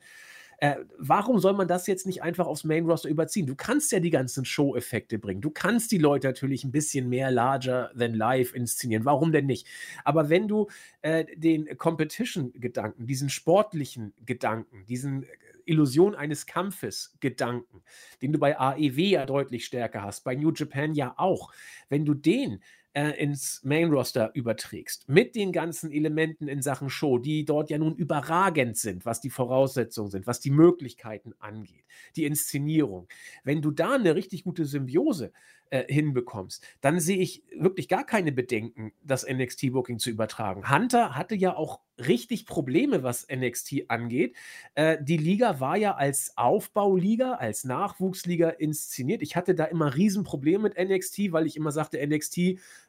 Äh, 0.60 0.76
warum 0.98 1.38
soll 1.38 1.52
man 1.52 1.68
das 1.68 1.86
jetzt 1.86 2.04
nicht 2.04 2.22
einfach 2.22 2.46
aufs 2.46 2.64
Main 2.64 2.84
Roster 2.84 3.08
überziehen? 3.08 3.46
Du 3.46 3.54
kannst 3.54 3.92
ja 3.92 4.00
die 4.00 4.10
ganzen 4.10 4.44
Show-Effekte 4.44 5.18
bringen. 5.18 5.40
Du 5.40 5.50
kannst 5.50 5.92
die 5.92 5.98
Leute 5.98 6.26
natürlich 6.26 6.64
ein 6.64 6.72
bisschen 6.72 7.08
mehr 7.08 7.30
larger 7.30 7.92
than 7.96 8.14
life 8.14 8.56
inszenieren. 8.56 9.04
Warum 9.04 9.30
denn 9.30 9.46
nicht? 9.46 9.68
Aber 10.04 10.30
wenn 10.30 10.48
du 10.48 10.66
äh, 11.02 11.24
den 11.36 11.78
Competition-Gedanken, 11.78 13.06
diesen 13.06 13.30
sportlichen 13.30 14.14
Gedanken, 14.26 14.84
diesen 14.86 15.26
Illusion 15.64 16.14
eines 16.16 16.46
Kampfes 16.46 17.14
Gedanken, 17.20 17.82
den 18.22 18.32
du 18.32 18.38
bei 18.38 18.58
AEW 18.58 18.98
ja 18.98 19.26
deutlich 19.26 19.64
stärker 19.64 20.02
hast, 20.02 20.24
bei 20.24 20.34
New 20.34 20.52
Japan 20.52 20.94
ja 20.94 21.14
auch, 21.18 21.52
wenn 21.88 22.04
du 22.04 22.14
den 22.14 22.62
äh, 22.94 23.10
ins 23.22 23.62
Main 23.64 23.90
Roster 23.90 24.30
überträgst, 24.34 25.08
mit 25.08 25.34
den 25.34 25.52
ganzen 25.52 25.90
Elementen 25.90 26.48
in 26.48 26.62
Sachen 26.62 26.90
Show, 26.90 27.18
die 27.18 27.44
dort 27.44 27.70
ja 27.70 27.78
nun 27.78 27.94
überragend 27.94 28.76
sind, 28.76 29.06
was 29.06 29.20
die 29.20 29.30
Voraussetzungen 29.30 30.10
sind, 30.10 30.26
was 30.26 30.40
die 30.40 30.50
Möglichkeiten 30.50 31.34
angeht, 31.38 31.84
die 32.16 32.24
Inszenierung. 32.24 33.08
Wenn 33.44 33.62
du 33.62 33.70
da 33.70 33.94
eine 33.94 34.14
richtig 34.14 34.44
gute 34.44 34.64
Symbiose 34.64 35.32
äh, 35.70 35.84
hinbekommst, 35.92 36.66
dann 36.80 37.00
sehe 37.00 37.18
ich 37.18 37.42
wirklich 37.56 37.88
gar 37.88 38.04
keine 38.04 38.32
Bedenken, 38.32 38.92
das 39.02 39.26
NXT-Booking 39.28 39.98
zu 39.98 40.10
übertragen. 40.10 40.70
Hunter 40.70 41.14
hatte 41.14 41.34
ja 41.34 41.54
auch 41.56 41.80
richtig 41.98 42.46
Probleme, 42.46 43.02
was 43.02 43.26
NXT 43.28 43.84
angeht. 43.88 44.36
Äh, 44.74 44.98
die 45.00 45.16
Liga 45.16 45.60
war 45.60 45.76
ja 45.76 45.94
als 45.94 46.32
Aufbauliga, 46.36 47.34
als 47.34 47.64
Nachwuchsliga 47.64 48.50
inszeniert. 48.50 49.22
Ich 49.22 49.36
hatte 49.36 49.54
da 49.54 49.64
immer 49.64 49.94
Riesenprobleme 49.94 50.64
mit 50.64 50.78
NXT, 50.78 51.32
weil 51.32 51.46
ich 51.46 51.56
immer 51.56 51.72
sagte, 51.72 52.04
NXT 52.04 52.38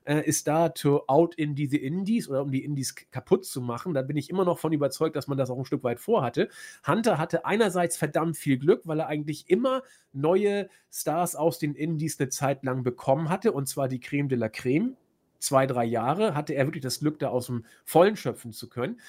äh, 0.06 0.26
ist 0.26 0.48
da 0.48 0.70
to 0.70 1.04
out 1.08 1.36
in 1.36 1.56
die 1.56 1.66
Indies 1.76 2.30
oder 2.30 2.42
um 2.42 2.52
die 2.52 2.64
Indies 2.64 2.96
kaputt 3.12 3.46
zu 3.46 3.62
machen. 3.62 3.94
Da 3.94 4.02
bin 4.02 4.18
ich 4.18 4.30
immer 4.30 4.46
noch 4.46 4.60
von 4.60 4.74
überzeugt, 4.74 5.16
dass 5.16 5.28
man 5.28 5.38
das 5.38 5.50
auch 5.50 5.58
ein 5.58 5.66
Stück 5.66 5.84
weit 5.84 6.00
vorhatte. 6.00 6.50
Hunter 6.86 7.18
hatte 7.18 7.46
einerseits 7.46 7.98
verdammt 7.98 8.38
viel 8.38 8.58
Glück, 8.58 8.82
weil 8.86 9.00
er 9.00 9.08
eigentlich 9.08 9.50
immer 9.50 9.84
neue 10.14 10.70
Stars 10.92 11.36
aus 11.36 11.60
den 11.60 11.76
Indies 11.76 12.20
eine 12.20 12.30
Zeit 12.30 12.64
lang 12.64 12.84
bekommen 12.84 13.30
hatte, 13.30 13.52
und 13.52 13.68
zwar 13.68 13.88
die 13.88 14.00
Creme 14.00 14.30
de 14.30 14.38
la 14.38 14.50
Creme 14.50 14.96
zwei, 15.40 15.66
drei 15.66 15.86
Jahre 15.86 16.36
hatte 16.36 16.54
er 16.54 16.66
wirklich 16.66 16.84
das 16.84 17.00
Glück, 17.00 17.20
da 17.20 17.30
aus 17.30 17.48
dem 17.48 17.66
Vollen 17.86 18.16
schöpfen 18.16 18.52
zu 18.52 18.70
können. 18.70 19.00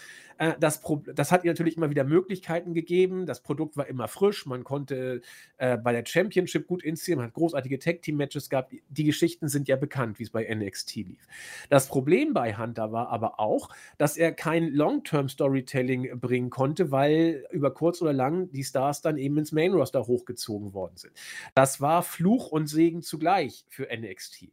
Äh, 0.40 0.54
das, 0.58 0.82
das 1.14 1.32
hat 1.32 1.44
ihr 1.44 1.50
natürlich 1.50 1.76
immer 1.76 1.90
wieder 1.90 2.04
Möglichkeiten 2.04 2.72
gegeben. 2.72 3.26
Das 3.26 3.42
Produkt 3.42 3.76
war 3.76 3.86
immer 3.86 4.08
frisch. 4.08 4.46
Man 4.46 4.64
konnte 4.64 5.20
äh, 5.58 5.76
bei 5.76 5.92
der 5.92 6.04
Championship 6.04 6.66
gut 6.66 6.82
inszenieren. 6.82 7.18
Man 7.18 7.26
hat 7.28 7.34
großartige 7.34 7.78
Tag-Team-Matches 7.78 8.48
gehabt. 8.48 8.72
Die 8.88 9.04
Geschichten 9.04 9.48
sind 9.48 9.68
ja 9.68 9.76
bekannt, 9.76 10.18
wie 10.18 10.22
es 10.22 10.30
bei 10.30 10.52
NXT 10.52 10.96
lief. 10.96 11.26
Das 11.68 11.88
Problem 11.88 12.32
bei 12.32 12.56
Hunter 12.56 12.90
war 12.90 13.10
aber 13.10 13.38
auch, 13.38 13.68
dass 13.98 14.16
er 14.16 14.32
kein 14.32 14.68
Long-Term-Storytelling 14.68 16.18
bringen 16.18 16.48
konnte, 16.48 16.90
weil 16.90 17.44
über 17.50 17.74
kurz 17.74 18.00
oder 18.00 18.14
lang 18.14 18.50
die 18.50 18.64
Stars 18.64 19.02
dann 19.02 19.18
eben 19.18 19.36
ins 19.36 19.52
Main-Roster 19.52 20.06
hochgezogen 20.06 20.72
worden 20.72 20.96
sind. 20.96 21.12
Das 21.54 21.82
war 21.82 22.02
Fluch 22.02 22.50
und 22.50 22.66
Segen 22.66 23.02
zugleich 23.02 23.66
für 23.68 23.88
NXT. 23.94 24.48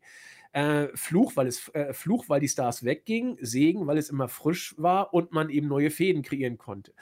Äh, 0.57 0.89
Fluch, 0.95 1.35
weil 1.35 1.45
es 1.45 1.69
äh, 1.75 1.93
Fluch, 1.93 2.29
weil 2.29 2.39
die 2.39 2.47
Stars 2.47 2.83
weggingen, 2.83 3.37
Segen, 3.41 3.85
weil 3.85 3.99
es 3.99 4.09
immer 4.09 4.27
frisch 4.27 4.73
war 4.79 5.13
und 5.13 5.31
man 5.31 5.51
eben 5.51 5.67
neue 5.67 5.91
Fäden 5.91 6.23
kreieren 6.23 6.57
konnte. 6.57 6.95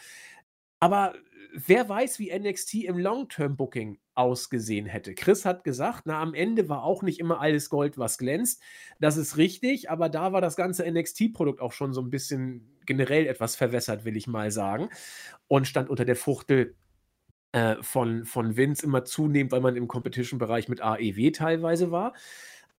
Aber 0.82 1.14
wer 1.54 1.88
weiß, 1.88 2.20
wie 2.20 2.38
NXT 2.38 2.74
im 2.84 2.98
Long-Term-Booking 2.98 3.98
ausgesehen 4.14 4.88
hätte. 4.88 5.16
Chris 5.16 5.46
hat 5.46 5.64
gesagt, 5.64 6.02
na, 6.04 6.22
am 6.22 6.34
Ende 6.34 6.68
war 6.68 6.84
auch 6.84 7.02
nicht 7.02 7.18
immer 7.18 7.40
alles 7.40 7.70
Gold, 7.70 7.98
was 7.98 8.18
glänzt. 8.18 8.62
Das 9.00 9.16
ist 9.16 9.38
richtig, 9.38 9.90
aber 9.90 10.10
da 10.10 10.34
war 10.34 10.42
das 10.42 10.58
ganze 10.58 10.84
NXT-Produkt 10.90 11.62
auch 11.62 11.72
schon 11.72 11.94
so 11.94 12.02
ein 12.02 12.10
bisschen 12.10 12.78
generell 12.86 13.26
etwas 13.26 13.56
verwässert, 13.56 14.04
will 14.04 14.18
ich 14.18 14.28
mal 14.28 14.52
sagen. 14.52 14.90
Und 15.48 15.66
stand 15.66 15.90
unter 15.90 16.04
der 16.04 16.18
Fuchtel 16.18 16.76
äh, 17.54 17.78
von, 17.82 18.26
von 18.26 18.58
Vince 18.58 18.86
immer 18.86 19.06
zunehmend, 19.06 19.54
weil 19.54 19.62
man 19.62 19.78
im 19.78 19.88
Competition-Bereich 19.88 20.68
mit 20.68 20.82
AEW 20.82 21.32
teilweise 21.32 21.90
war. 21.90 22.14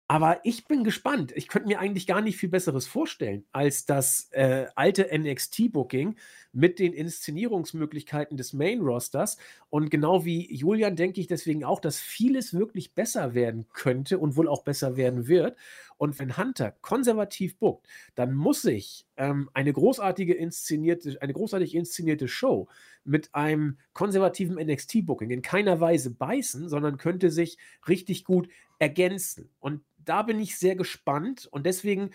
Aber 0.09 0.39
ich 0.45 0.69
bin 0.69 0.85
gespannt. 0.85 1.33
Ich 1.35 1.49
könnte 1.49 1.67
mir 1.67 1.81
eigentlich 1.81 2.07
gar 2.07 2.21
nicht 2.21 2.37
viel 2.37 2.49
Besseres 2.49 2.87
vorstellen 2.87 3.45
als 3.51 3.87
das 3.87 4.29
äh, 4.31 4.67
alte 4.77 5.09
NXT-Booking 5.13 6.17
mit 6.53 6.79
den 6.79 6.93
Inszenierungsmöglichkeiten 6.93 8.37
des 8.37 8.53
Main-Rosters. 8.53 9.37
Und 9.69 9.91
genau 9.91 10.25
wie 10.25 10.55
Julian 10.55 10.95
denke 10.95 11.21
ich 11.21 11.27
deswegen 11.27 11.65
auch, 11.65 11.81
dass 11.81 11.99
vieles 11.99 12.55
wirklich 12.55 12.95
besser 12.95 13.35
werden 13.35 13.67
könnte 13.73 14.19
und 14.19 14.37
wohl 14.37 14.47
auch 14.49 14.63
besser 14.63 14.97
werden 14.97 15.27
wird. 15.27 15.57
Und 15.99 16.19
wenn 16.21 16.37
Hunter 16.37 16.73
konservativ 16.83 17.59
bookt, 17.59 17.89
dann 18.15 18.33
muss 18.35 18.63
sich 18.63 19.07
ähm, 19.17 19.51
eine 19.55 19.73
großartige 19.73 20.35
inszenierte, 20.35 21.17
eine 21.21 21.33
großartig 21.33 21.75
inszenierte 21.75 22.29
Show 22.29 22.69
mit 23.03 23.35
einem 23.35 23.79
konservativen 23.93 24.57
NXT-Booking 24.57 25.31
in 25.31 25.43
keiner 25.43 25.81
Weise 25.81 26.11
beißen, 26.11 26.69
sondern 26.69 26.97
könnte 26.97 27.31
sich 27.31 27.59
richtig 27.89 28.25
gut 28.25 28.49
ergänzen. 28.79 29.51
Und 29.59 29.83
da 30.07 30.23
bin 30.23 30.41
ich 30.41 30.59
sehr 30.59 30.77
gespannt 30.77 31.47
und 31.51 31.67
deswegen, 31.67 32.11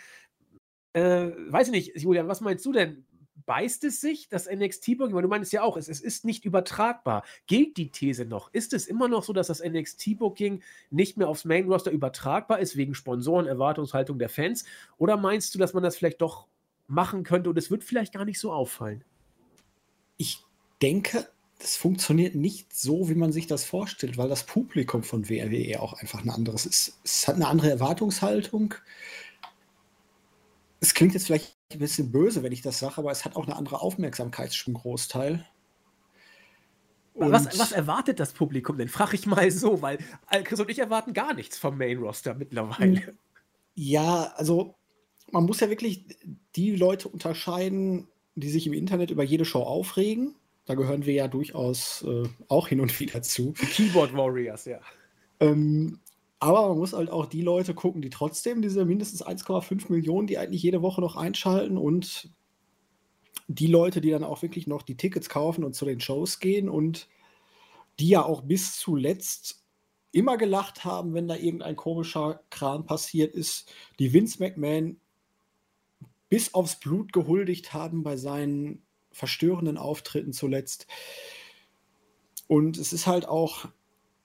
äh, 0.94 1.30
weiß 1.48 1.68
ich 1.68 1.72
nicht, 1.72 2.02
Julian, 2.02 2.28
was 2.28 2.42
meinst 2.42 2.66
du 2.66 2.72
denn? 2.72 3.06
Beißt 3.46 3.84
es 3.84 4.02
sich, 4.02 4.30
das 4.30 4.48
NXT-Booking? 4.50 5.16
Weil 5.16 5.24
du 5.24 5.28
meinst 5.28 5.52
ja 5.52 5.64
auch, 5.64 5.76
es, 5.78 5.90
es 5.90 6.00
ist 6.00 6.26
nicht 6.26 6.46
übertragbar. 6.46 7.24
Gilt 7.48 7.76
die 7.78 7.90
These 7.90 8.26
noch? 8.26 8.54
Ist 8.54 8.74
es 8.74 8.88
immer 8.88 9.08
noch 9.08 9.24
so, 9.24 9.34
dass 9.34 9.48
das 9.48 9.64
NXT-Booking 9.64 10.62
nicht 10.90 11.18
mehr 11.18 11.28
aufs 11.28 11.46
Main-Roster 11.46 11.92
übertragbar 11.92 12.60
ist, 12.60 12.78
wegen 12.78 12.94
Sponsoren, 12.94 13.48
Erwartungshaltung 13.48 14.20
der 14.20 14.30
Fans? 14.30 14.66
Oder 14.98 15.18
meinst 15.18 15.54
du, 15.54 15.60
dass 15.60 15.74
man 15.74 15.84
das 15.84 15.98
vielleicht 15.98 16.22
doch 16.22 16.48
machen 16.88 17.24
könnte 17.24 17.50
und 17.50 17.58
es 17.58 17.72
wird 17.72 17.84
vielleicht 17.84 18.14
gar 18.14 18.26
nicht 18.26 18.40
so 18.40 18.52
auffallen? 18.52 19.04
Ich 20.18 20.44
denke, 20.82 21.28
das 21.62 21.76
funktioniert 21.76 22.34
nicht 22.34 22.76
so, 22.76 23.08
wie 23.08 23.14
man 23.14 23.32
sich 23.32 23.46
das 23.46 23.66
vorstellt, 23.66 24.18
weil 24.18 24.30
das 24.30 24.46
Publikum 24.46 25.04
von 25.04 25.30
WWE 25.30 25.80
auch 25.80 25.94
einfach 25.94 26.24
ein 26.24 26.32
anderes 26.32 26.66
ist. 26.66 27.00
Es 27.04 27.28
hat 27.28 27.36
eine 27.36 27.48
andere 27.48 27.70
Erwartungshaltung. 27.70 28.74
Es 30.80 30.96
klingt 30.96 31.14
jetzt 31.14 31.28
vielleicht 31.28 31.56
ein 31.72 31.78
bisschen 31.78 32.12
böse, 32.12 32.42
wenn 32.42 32.52
ich 32.52 32.64
das 32.64 32.80
sage, 32.80 32.98
aber 32.98 33.12
es 33.12 33.26
hat 33.26 33.36
auch 33.36 33.46
eine 33.46 33.56
andere 33.56 33.82
Aufmerksamkeitsgroßteil. 33.82 35.46
Was, 37.14 37.60
was, 37.60 37.72
erwartet 37.72 38.20
das 38.20 38.34
Publikum 38.34 38.78
denn? 38.78 38.88
Frage 38.88 39.16
ich 39.16 39.28
mal 39.28 39.52
so, 39.52 39.84
weil 39.84 40.00
Chris 40.44 40.60
und 40.60 40.72
ich 40.72 40.80
erwarten 40.80 41.14
gar 41.14 41.36
nichts 41.36 41.60
vom 41.60 41.78
Main 41.78 42.00
Roster 42.00 42.34
mittlerweile. 42.34 43.16
Ja, 43.76 44.34
also 44.36 44.76
man 45.30 45.46
muss 45.46 45.60
ja 45.60 45.70
wirklich 45.70 46.06
die 46.56 46.76
Leute 46.76 47.08
unterscheiden, 47.08 48.08
die 48.34 48.50
sich 48.50 48.66
im 48.66 48.74
Internet 48.74 49.12
über 49.12 49.24
jede 49.24 49.46
Show 49.46 49.62
aufregen 49.62 50.36
da 50.66 50.76
gehören 50.76 51.06
wir 51.06 51.14
ja 51.14 51.28
durchaus 51.28 52.04
äh, 52.04 52.28
auch 52.48 52.68
hin 52.68 52.82
und 52.82 53.00
wieder 53.00 53.22
zu. 53.22 53.54
Die 53.62 53.66
Keyboard 53.66 54.16
Warriors, 54.16 54.66
ja. 54.66 54.80
Ähm, 55.40 56.00
aber 56.40 56.70
man 56.70 56.78
muss 56.78 56.94
halt 56.94 57.10
auch 57.10 57.28
die 57.28 57.42
Leute 57.42 57.74
gucken, 57.74 58.02
die 58.02 58.10
trotzdem 58.10 58.62
diese 58.62 58.86
mindestens 58.86 59.26
1,5 59.26 59.92
Millionen, 59.92 60.28
die 60.28 60.38
eigentlich 60.38 60.64
jede 60.64 60.82
Woche 60.82 61.02
noch 61.02 61.16
einschalten 61.16 61.78
und 61.78 62.32
die 63.48 63.68
Leute, 63.68 64.02
die 64.02 64.10
dann 64.12 64.24
auch 64.24 64.42
wirklich 64.42 64.66
noch 64.66 64.82
die 64.82 64.98
Tickets 64.98 65.30
kaufen 65.30 65.64
und 65.64 65.76
zu 65.76 65.86
den 65.86 66.00
Shows 66.00 66.40
gehen 66.40 66.70
und 66.70 67.08
die 68.00 68.10
ja 68.10 68.24
auch 68.24 68.42
bis 68.42 68.78
zuletzt 68.78 69.64
immer 70.12 70.38
gelacht 70.38 70.84
haben, 70.84 71.14
wenn 71.14 71.28
da 71.28 71.36
irgendein 71.36 71.76
komischer 71.76 72.42
Kram 72.50 72.86
passiert 72.86 73.34
ist, 73.34 73.72
die 74.00 74.14
Vince 74.14 74.40
McMahon 74.40 75.00
bis 76.30 76.54
aufs 76.54 76.80
Blut 76.80 77.14
gehuldigt 77.14 77.74
haben 77.74 78.04
bei 78.04 78.18
seinen 78.18 78.84
verstörenden 79.12 79.78
Auftritten 79.78 80.34
zuletzt. 80.34 80.88
Und 82.48 82.78
es 82.78 82.94
ist 82.94 83.08
halt 83.08 83.28
auch 83.28 83.68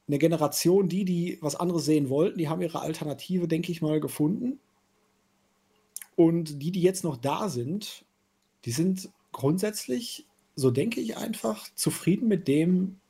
eine 0.09 0.19
Generation, 0.19 0.89
die, 0.89 1.05
die 1.05 1.39
was 1.41 1.57
anderes 1.57 1.85
sehen 1.85 2.09
wollten, 2.09 2.39
die 2.39 2.49
haben 2.49 2.63
ihre 2.63 2.81
Alternative, 2.81 3.49
denke 3.49 3.73
ich 3.73 3.83
mal, 3.83 4.01
gefunden. 4.01 4.61
Und 6.15 6.63
die, 6.63 6.71
die 6.71 6.83
jetzt 6.83 7.05
noch 7.05 7.17
da 7.17 7.49
sind, 7.49 8.05
die 8.65 8.71
sind 8.71 9.11
grundsätzlich, 9.33 10.27
so 10.55 10.71
denke 10.71 11.01
ich 11.01 11.17
einfach, 11.17 11.69
zufrieden 11.75 12.29
mit 12.29 12.49
dem, 12.49 13.01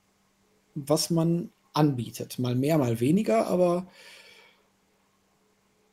was 0.75 1.11
man 1.11 1.51
anbietet. 1.73 2.39
Mal 2.39 2.55
mehr, 2.55 2.79
mal 2.79 3.01
weniger, 3.01 3.47
aber 3.47 3.87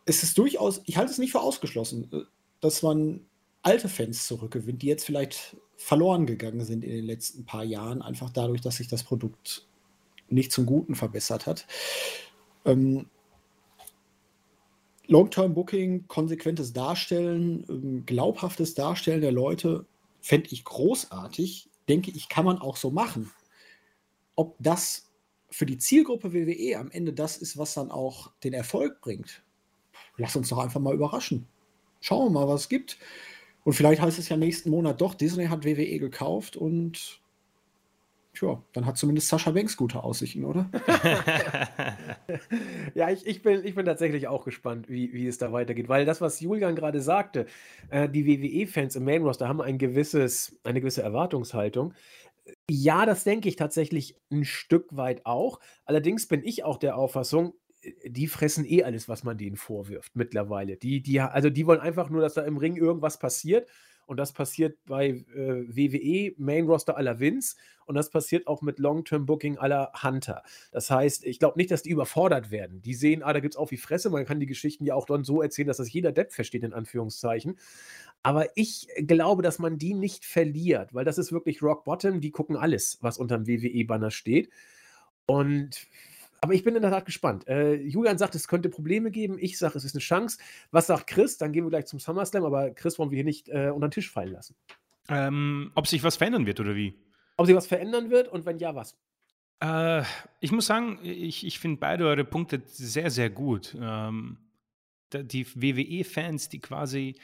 es 0.05 0.23
ist 0.23 0.37
durchaus, 0.37 0.81
ich 0.85 0.97
halte 0.97 1.11
es 1.11 1.17
nicht 1.17 1.31
für 1.31 1.41
ausgeschlossen, 1.41 2.27
dass 2.61 2.81
man 2.81 3.25
alte 3.61 3.89
Fans 3.89 4.27
zurückgewinnt, 4.27 4.81
die 4.81 4.87
jetzt 4.87 5.05
vielleicht 5.05 5.55
verloren 5.75 6.25
gegangen 6.25 6.63
sind 6.63 6.83
in 6.83 6.91
den 6.91 7.05
letzten 7.05 7.45
paar 7.45 7.63
Jahren, 7.63 8.01
einfach 8.01 8.29
dadurch, 8.29 8.61
dass 8.61 8.77
sich 8.77 8.87
das 8.87 9.03
Produkt 9.03 9.67
nicht 10.29 10.51
zum 10.51 10.65
Guten 10.65 10.95
verbessert 10.95 11.45
hat. 11.45 11.67
Ähm, 12.65 13.07
Long-Term-Booking, 15.07 16.07
konsequentes 16.07 16.73
Darstellen, 16.73 17.65
ähm, 17.69 18.05
glaubhaftes 18.05 18.73
Darstellen 18.73 19.21
der 19.21 19.31
Leute 19.31 19.85
fände 20.21 20.49
ich 20.51 20.63
großartig. 20.63 21.69
Denke 21.89 22.11
ich, 22.11 22.29
kann 22.29 22.45
man 22.45 22.59
auch 22.59 22.77
so 22.77 22.89
machen. 22.89 23.31
Ob 24.35 24.55
das 24.59 25.09
für 25.49 25.65
die 25.65 25.77
Zielgruppe 25.77 26.33
WWE 26.33 26.79
am 26.79 26.89
Ende 26.89 27.13
das 27.13 27.37
ist, 27.37 27.57
was 27.57 27.73
dann 27.73 27.91
auch 27.91 28.31
den 28.43 28.53
Erfolg 28.53 29.01
bringt, 29.01 29.43
lass 30.17 30.35
uns 30.35 30.49
doch 30.49 30.57
einfach 30.57 30.79
mal 30.79 30.95
überraschen. 30.95 31.47
Schauen 31.99 32.33
wir 32.33 32.39
mal, 32.39 32.47
was 32.47 32.61
es 32.61 32.69
gibt. 32.69 32.97
Und 33.63 33.73
vielleicht 33.73 34.01
heißt 34.01 34.19
es 34.19 34.29
ja 34.29 34.37
nächsten 34.37 34.69
Monat 34.69 35.01
doch, 35.01 35.13
Disney 35.13 35.45
hat 35.45 35.65
WWE 35.65 35.99
gekauft 35.99 36.57
und 36.57 37.23
Tja, 38.33 38.63
dann 38.73 38.87
hat 38.87 38.97
zumindest 38.97 39.27
Sascha 39.27 39.51
Banks 39.51 39.77
gute 39.77 40.03
Aussichten, 40.03 40.43
oder? 40.43 40.67
ja, 42.95 43.11
ich, 43.11 43.27
ich, 43.27 43.43
bin, 43.43 43.63
ich 43.63 43.75
bin 43.75 43.85
tatsächlich 43.85 44.27
auch 44.27 44.43
gespannt, 44.43 44.89
wie, 44.89 45.13
wie 45.13 45.27
es 45.27 45.37
da 45.37 45.51
weitergeht. 45.51 45.87
Weil 45.87 46.05
das, 46.05 46.19
was 46.19 46.39
Julian 46.39 46.75
gerade 46.75 46.99
sagte, 46.99 47.45
äh, 47.91 48.09
die 48.09 48.25
WWE-Fans 48.25 48.95
im 48.95 49.03
Main-Roster 49.03 49.47
haben 49.47 49.61
ein 49.61 49.77
gewisses, 49.77 50.59
eine 50.63 50.81
gewisse 50.81 51.03
Erwartungshaltung. 51.03 51.93
Ja, 52.67 53.05
das 53.05 53.23
denke 53.23 53.49
ich 53.49 53.55
tatsächlich 53.55 54.15
ein 54.31 54.45
Stück 54.45 54.87
weit 54.89 55.27
auch. 55.27 55.59
Allerdings 55.85 56.27
bin 56.27 56.43
ich 56.43 56.63
auch 56.63 56.77
der 56.77 56.97
Auffassung, 56.97 57.53
die 58.05 58.27
fressen 58.27 58.65
eh 58.65 58.83
alles, 58.83 59.09
was 59.09 59.23
man 59.23 59.37
denen 59.37 59.55
vorwirft 59.55 60.15
mittlerweile. 60.15 60.77
Die, 60.77 61.01
die, 61.01 61.19
also 61.19 61.49
die 61.49 61.65
wollen 61.65 61.79
einfach 61.79 62.09
nur, 62.09 62.21
dass 62.21 62.33
da 62.33 62.43
im 62.43 62.57
Ring 62.57 62.75
irgendwas 62.75 63.19
passiert 63.19 63.67
und 64.05 64.17
das 64.17 64.33
passiert 64.33 64.77
bei 64.85 65.09
äh, 65.09 65.65
WWE, 65.67 66.33
Main 66.37 66.65
Roster 66.65 66.97
aller 66.97 67.19
Vince. 67.19 67.55
Und 67.85 67.95
das 67.95 68.09
passiert 68.09 68.47
auch 68.47 68.61
mit 68.61 68.79
Long-Term 68.79 69.25
Booking 69.25 69.57
aller 69.57 69.91
Hunter. 70.01 70.43
Das 70.71 70.89
heißt, 70.89 71.25
ich 71.25 71.39
glaube 71.39 71.57
nicht, 71.57 71.71
dass 71.71 71.83
die 71.83 71.89
überfordert 71.89 72.51
werden. 72.51 72.81
Die 72.81 72.93
sehen, 72.93 73.23
ah, 73.23 73.33
da 73.33 73.39
gibt 73.39 73.55
es 73.55 73.57
auch 73.57 73.71
wie 73.71 73.77
Fresse. 73.77 74.09
Man 74.09 74.25
kann 74.25 74.39
die 74.39 74.45
Geschichten 74.45 74.85
ja 74.85 74.95
auch 74.95 75.05
dann 75.05 75.23
so 75.23 75.41
erzählen, 75.41 75.67
dass 75.67 75.77
das 75.77 75.91
jeder 75.91 76.11
Depp 76.11 76.31
versteht, 76.31 76.63
in 76.63 76.73
Anführungszeichen. 76.73 77.57
Aber 78.23 78.47
ich 78.55 78.87
glaube, 79.05 79.41
dass 79.41 79.59
man 79.59 79.77
die 79.77 79.93
nicht 79.93 80.25
verliert, 80.25 80.93
weil 80.93 81.05
das 81.05 81.17
ist 81.17 81.31
wirklich 81.31 81.61
Rock 81.61 81.83
Bottom. 81.83 82.21
Die 82.21 82.31
gucken 82.31 82.55
alles, 82.55 82.97
was 83.01 83.17
unter 83.17 83.37
dem 83.37 83.47
WWE-Banner 83.47 84.11
steht. 84.11 84.49
Und 85.25 85.87
aber 86.43 86.53
ich 86.55 86.65
bin 86.65 86.75
in 86.75 86.81
der 86.81 86.91
Tat 86.91 87.05
gespannt. 87.05 87.47
Äh, 87.47 87.75
Julian 87.75 88.17
sagt, 88.17 88.35
es 88.35 88.49
könnte 88.49 88.67
Probleme 88.67 89.11
geben. 89.11 89.37
Ich 89.39 89.57
sage, 89.57 89.77
es 89.77 89.85
ist 89.85 89.95
eine 89.95 90.01
Chance. 90.01 90.39
Was 90.71 90.87
sagt 90.87 91.07
Chris? 91.07 91.37
Dann 91.37 91.53
gehen 91.53 91.63
wir 91.63 91.69
gleich 91.69 91.85
zum 91.85 91.99
SummerSlam. 91.99 92.43
Aber 92.43 92.71
Chris 92.71 92.99
wollen 92.99 93.11
wir 93.11 93.15
hier 93.15 93.23
nicht 93.23 93.47
äh, 93.47 93.69
unter 93.69 93.87
den 93.87 93.91
Tisch 93.91 94.11
fallen 94.11 94.33
lassen. 94.33 94.53
Ähm, 95.07 95.71
ob 95.73 95.87
sich 95.87 96.03
was 96.03 96.17
verändern 96.17 96.45
wird 96.45 96.59
oder 96.59 96.75
wie? 96.75 96.99
Ob 97.37 97.45
sich 97.45 97.55
was 97.55 97.65
verändern 97.65 98.09
wird 98.09 98.27
und 98.27 98.45
wenn 98.45 98.59
ja, 98.59 98.75
was? 98.75 98.97
Äh, 99.61 100.03
ich 100.41 100.51
muss 100.51 100.65
sagen, 100.65 100.99
ich, 101.01 101.45
ich 101.47 101.59
finde 101.59 101.79
beide 101.79 102.05
eure 102.05 102.25
Punkte 102.25 102.61
sehr, 102.65 103.09
sehr 103.09 103.29
gut. 103.29 103.77
Ähm, 103.79 104.37
die 105.13 105.47
WWE-Fans, 105.47 106.49
die 106.49 106.59
quasi 106.59 107.15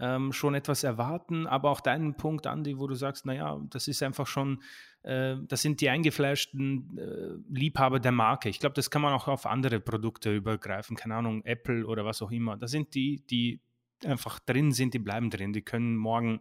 ähm, 0.00 0.32
schon 0.32 0.54
etwas 0.54 0.82
erwarten, 0.82 1.46
aber 1.46 1.70
auch 1.70 1.80
deinen 1.80 2.16
Punkt, 2.16 2.46
Andi, 2.46 2.78
wo 2.78 2.86
du 2.86 2.94
sagst, 2.94 3.26
naja, 3.26 3.60
das 3.70 3.86
ist 3.86 4.02
einfach 4.02 4.26
schon 4.26 4.60
äh, 5.02 5.36
das 5.46 5.62
sind 5.62 5.80
die 5.80 5.88
eingefleischten 5.88 6.98
äh, 6.98 7.54
Liebhaber 7.58 8.00
der 8.00 8.12
Marke. 8.12 8.48
Ich 8.48 8.60
glaube, 8.60 8.74
das 8.74 8.90
kann 8.90 9.02
man 9.02 9.12
auch 9.12 9.28
auf 9.28 9.46
andere 9.46 9.80
Produkte 9.80 10.34
übergreifen, 10.34 10.96
keine 10.96 11.16
Ahnung, 11.16 11.44
Apple 11.44 11.86
oder 11.86 12.04
was 12.04 12.20
auch 12.22 12.30
immer. 12.30 12.56
Das 12.56 12.70
sind 12.70 12.94
die, 12.94 13.24
die 13.30 13.60
einfach 14.04 14.38
drin 14.40 14.72
sind, 14.72 14.94
die 14.94 14.98
bleiben 14.98 15.30
drin. 15.30 15.52
Die 15.52 15.62
können 15.62 15.96
morgen 15.96 16.40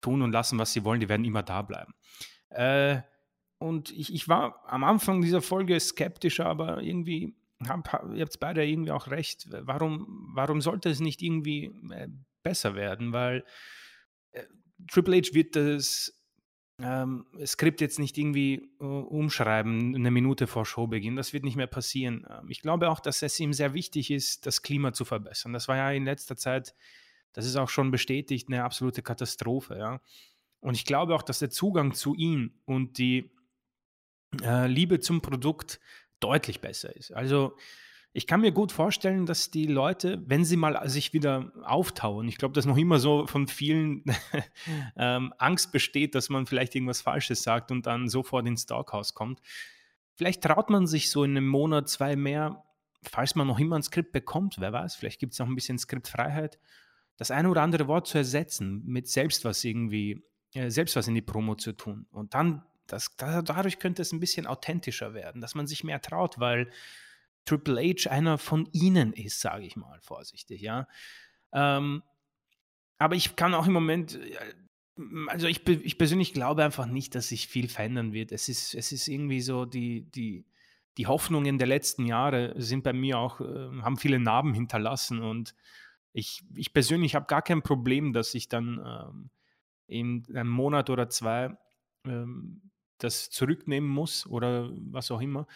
tun 0.00 0.22
und 0.22 0.32
lassen, 0.32 0.58
was 0.58 0.72
sie 0.72 0.84
wollen, 0.84 1.00
die 1.00 1.08
werden 1.08 1.24
immer 1.24 1.42
da 1.42 1.62
bleiben. 1.62 1.94
Äh, 2.50 3.00
und 3.58 3.90
ich, 3.90 4.12
ich, 4.12 4.28
war 4.28 4.62
am 4.66 4.84
Anfang 4.84 5.22
dieser 5.22 5.40
Folge 5.40 5.78
skeptischer, 5.80 6.46
aber 6.46 6.82
irgendwie, 6.82 7.34
hab, 7.66 7.88
ihr 8.14 8.22
habt 8.22 8.38
beide 8.38 8.64
irgendwie 8.64 8.90
auch 8.90 9.08
recht. 9.08 9.48
Warum, 9.50 10.30
warum 10.34 10.60
sollte 10.60 10.90
es 10.90 11.00
nicht 11.00 11.22
irgendwie 11.22 11.72
äh, 11.90 12.08
besser 12.44 12.76
werden? 12.76 13.12
Weil 13.12 13.44
äh, 14.30 14.44
Triple 14.88 15.16
H 15.16 15.34
wird 15.34 15.56
das 15.56 16.12
ähm, 16.80 17.26
Skript 17.44 17.80
jetzt 17.80 17.98
nicht 17.98 18.18
irgendwie 18.18 18.68
äh, 18.80 18.84
umschreiben, 18.84 19.94
eine 19.94 20.10
Minute 20.10 20.46
vor 20.46 20.66
Showbeginn. 20.66 21.16
Das 21.16 21.32
wird 21.32 21.44
nicht 21.44 21.56
mehr 21.56 21.66
passieren. 21.66 22.26
Ähm, 22.28 22.50
ich 22.50 22.60
glaube 22.60 22.90
auch, 22.90 23.00
dass 23.00 23.22
es 23.22 23.38
ihm 23.40 23.52
sehr 23.52 23.74
wichtig 23.74 24.10
ist, 24.10 24.46
das 24.46 24.62
Klima 24.62 24.92
zu 24.92 25.04
verbessern. 25.04 25.52
Das 25.52 25.68
war 25.68 25.76
ja 25.76 25.90
in 25.90 26.04
letzter 26.04 26.36
Zeit, 26.36 26.74
das 27.32 27.46
ist 27.46 27.56
auch 27.56 27.68
schon 27.68 27.90
bestätigt, 27.90 28.48
eine 28.48 28.64
absolute 28.64 29.02
Katastrophe. 29.02 29.78
Ja? 29.78 30.00
Und 30.60 30.74
ich 30.74 30.84
glaube 30.84 31.14
auch, 31.14 31.22
dass 31.22 31.38
der 31.38 31.50
Zugang 31.50 31.94
zu 31.94 32.14
ihm 32.14 32.54
und 32.64 32.98
die 32.98 33.30
äh, 34.42 34.66
Liebe 34.66 34.98
zum 34.98 35.20
Produkt 35.20 35.80
deutlich 36.18 36.60
besser 36.60 36.94
ist. 36.96 37.12
Also 37.12 37.56
ich 38.16 38.28
kann 38.28 38.42
mir 38.42 38.52
gut 38.52 38.70
vorstellen, 38.70 39.26
dass 39.26 39.50
die 39.50 39.66
Leute, 39.66 40.22
wenn 40.26 40.44
sie 40.44 40.56
mal 40.56 40.88
sich 40.88 41.12
wieder 41.12 41.50
auftauen, 41.64 42.28
ich 42.28 42.38
glaube, 42.38 42.54
dass 42.54 42.64
noch 42.64 42.76
immer 42.76 43.00
so 43.00 43.26
von 43.26 43.48
vielen 43.48 44.04
ähm, 44.96 45.34
Angst 45.36 45.72
besteht, 45.72 46.14
dass 46.14 46.28
man 46.28 46.46
vielleicht 46.46 46.76
irgendwas 46.76 47.00
Falsches 47.00 47.42
sagt 47.42 47.72
und 47.72 47.86
dann 47.86 48.08
sofort 48.08 48.46
ins 48.46 48.66
Doghouse 48.66 49.14
kommt. 49.14 49.40
Vielleicht 50.14 50.44
traut 50.44 50.70
man 50.70 50.86
sich 50.86 51.10
so 51.10 51.24
in 51.24 51.32
einem 51.32 51.48
Monat, 51.48 51.88
zwei 51.88 52.14
mehr, 52.14 52.62
falls 53.02 53.34
man 53.34 53.48
noch 53.48 53.58
immer 53.58 53.76
ein 53.76 53.82
Skript 53.82 54.12
bekommt, 54.12 54.60
wer 54.60 54.72
weiß, 54.72 54.94
vielleicht 54.94 55.18
gibt 55.18 55.32
es 55.32 55.40
noch 55.40 55.48
ein 55.48 55.56
bisschen 55.56 55.76
Skriptfreiheit, 55.76 56.60
das 57.16 57.32
eine 57.32 57.48
oder 57.48 57.62
andere 57.62 57.88
Wort 57.88 58.06
zu 58.06 58.18
ersetzen, 58.18 58.84
mit 58.86 59.08
selbst 59.08 59.44
was 59.44 59.64
irgendwie, 59.64 60.24
äh, 60.54 60.70
selbst 60.70 60.94
was 60.94 61.08
in 61.08 61.16
die 61.16 61.22
Promo 61.22 61.56
zu 61.56 61.72
tun. 61.72 62.06
Und 62.12 62.34
dann, 62.34 62.62
das, 62.86 63.16
dadurch 63.16 63.80
könnte 63.80 64.02
es 64.02 64.12
ein 64.12 64.20
bisschen 64.20 64.46
authentischer 64.46 65.14
werden, 65.14 65.40
dass 65.40 65.56
man 65.56 65.66
sich 65.66 65.82
mehr 65.82 66.00
traut, 66.00 66.38
weil 66.38 66.70
Triple 67.44 67.80
H 67.80 68.10
einer 68.10 68.38
von 68.38 68.68
ihnen 68.72 69.12
ist, 69.12 69.40
sage 69.40 69.64
ich 69.64 69.76
mal 69.76 70.00
vorsichtig, 70.00 70.60
ja. 70.60 70.88
Ähm, 71.52 72.02
aber 72.98 73.16
ich 73.16 73.36
kann 73.36 73.54
auch 73.54 73.66
im 73.66 73.72
Moment, 73.72 74.18
äh, 74.18 74.36
also 75.28 75.46
ich, 75.46 75.66
ich 75.68 75.98
persönlich 75.98 76.32
glaube 76.32 76.64
einfach 76.64 76.86
nicht, 76.86 77.14
dass 77.14 77.28
sich 77.28 77.48
viel 77.48 77.68
verändern 77.68 78.12
wird. 78.12 78.32
Es 78.32 78.48
ist, 78.48 78.74
es 78.74 78.92
ist 78.92 79.08
irgendwie 79.08 79.40
so, 79.40 79.64
die, 79.64 80.02
die, 80.10 80.44
die 80.96 81.06
Hoffnungen 81.06 81.58
der 81.58 81.66
letzten 81.66 82.06
Jahre 82.06 82.54
sind 82.56 82.84
bei 82.84 82.92
mir 82.92 83.18
auch, 83.18 83.40
äh, 83.40 83.82
haben 83.82 83.96
viele 83.96 84.18
Narben 84.18 84.54
hinterlassen 84.54 85.20
und 85.22 85.54
ich, 86.12 86.44
ich 86.54 86.72
persönlich 86.72 87.16
habe 87.16 87.26
gar 87.26 87.42
kein 87.42 87.62
Problem, 87.62 88.12
dass 88.12 88.34
ich 88.34 88.48
dann 88.48 88.80
ähm, 88.86 89.30
in 89.86 90.24
einem 90.34 90.48
Monat 90.48 90.88
oder 90.88 91.08
zwei 91.10 91.56
ähm, 92.06 92.70
das 92.98 93.30
zurücknehmen 93.30 93.90
muss 93.90 94.26
oder 94.26 94.70
was 94.76 95.10
auch 95.10 95.20
immer. 95.20 95.46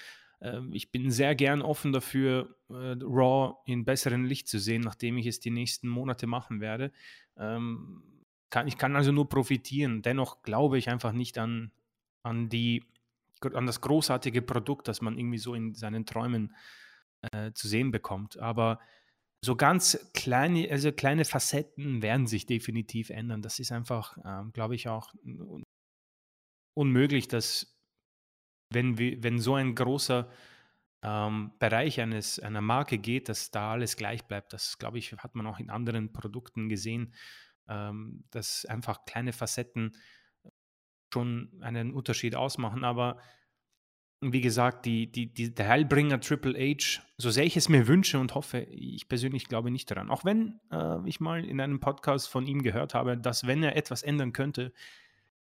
Ähm, 0.40 0.72
ich 0.72 0.90
bin 0.90 1.10
sehr 1.10 1.34
gern 1.34 1.62
offen 1.62 1.92
dafür, 1.92 2.56
äh, 2.70 2.96
Raw 3.02 3.56
in 3.66 3.84
besseren 3.84 4.24
Licht 4.24 4.48
zu 4.48 4.58
sehen, 4.58 4.82
nachdem 4.82 5.18
ich 5.18 5.26
es 5.26 5.40
die 5.40 5.50
nächsten 5.50 5.88
Monate 5.88 6.26
machen 6.26 6.60
werde. 6.60 6.92
Ähm, 7.36 8.02
ich 8.66 8.78
kann 8.78 8.96
also 8.96 9.12
nur 9.12 9.28
profitieren. 9.28 10.02
Dennoch 10.02 10.42
glaube 10.42 10.78
ich 10.78 10.88
einfach 10.88 11.12
nicht 11.12 11.38
an, 11.38 11.70
an, 12.22 12.48
die, 12.48 12.84
an 13.40 13.66
das 13.66 13.80
großartige 13.80 14.42
Produkt, 14.42 14.88
das 14.88 15.02
man 15.02 15.18
irgendwie 15.18 15.38
so 15.38 15.54
in 15.54 15.74
seinen 15.74 16.06
Träumen 16.06 16.54
äh, 17.32 17.52
zu 17.52 17.68
sehen 17.68 17.90
bekommt. 17.90 18.38
Aber 18.38 18.80
so 19.40 19.54
ganz 19.54 20.10
kleine, 20.14 20.68
also 20.70 20.92
kleine 20.92 21.24
Facetten 21.24 22.02
werden 22.02 22.26
sich 22.26 22.46
definitiv 22.46 23.10
ändern. 23.10 23.42
Das 23.42 23.58
ist 23.58 23.70
einfach, 23.70 24.16
äh, 24.18 24.50
glaube 24.52 24.74
ich, 24.74 24.88
auch 24.88 25.12
unmöglich, 26.74 27.28
dass 27.28 27.77
wenn, 28.70 28.98
wenn 28.98 29.38
so 29.38 29.54
ein 29.54 29.74
großer 29.74 30.30
ähm, 31.02 31.52
Bereich 31.58 32.00
eines, 32.00 32.38
einer 32.40 32.60
Marke 32.60 32.98
geht, 32.98 33.28
dass 33.28 33.50
da 33.50 33.72
alles 33.72 33.96
gleich 33.96 34.24
bleibt. 34.24 34.52
Das, 34.52 34.78
glaube 34.78 34.98
ich, 34.98 35.12
hat 35.12 35.34
man 35.34 35.46
auch 35.46 35.58
in 35.58 35.70
anderen 35.70 36.12
Produkten 36.12 36.68
gesehen, 36.68 37.14
ähm, 37.68 38.24
dass 38.30 38.64
einfach 38.66 39.04
kleine 39.04 39.32
Facetten 39.32 39.96
schon 41.12 41.50
einen 41.60 41.92
Unterschied 41.92 42.34
ausmachen. 42.34 42.84
Aber 42.84 43.18
wie 44.20 44.40
gesagt, 44.40 44.84
die, 44.84 45.10
die, 45.10 45.32
die, 45.32 45.54
der 45.54 45.68
Heilbringer 45.68 46.20
Triple 46.20 46.58
H, 46.58 47.00
so 47.18 47.30
sehr 47.30 47.44
ich 47.44 47.56
es 47.56 47.68
mir 47.68 47.86
wünsche 47.86 48.18
und 48.18 48.34
hoffe, 48.34 48.60
ich 48.62 49.08
persönlich 49.08 49.46
glaube 49.46 49.70
nicht 49.70 49.90
daran. 49.90 50.10
Auch 50.10 50.24
wenn 50.24 50.58
äh, 50.72 50.96
ich 51.06 51.20
mal 51.20 51.44
in 51.44 51.60
einem 51.60 51.78
Podcast 51.78 52.28
von 52.28 52.46
ihm 52.46 52.62
gehört 52.62 52.94
habe, 52.94 53.16
dass 53.16 53.46
wenn 53.46 53.62
er 53.62 53.76
etwas 53.76 54.02
ändern 54.02 54.32
könnte, 54.32 54.72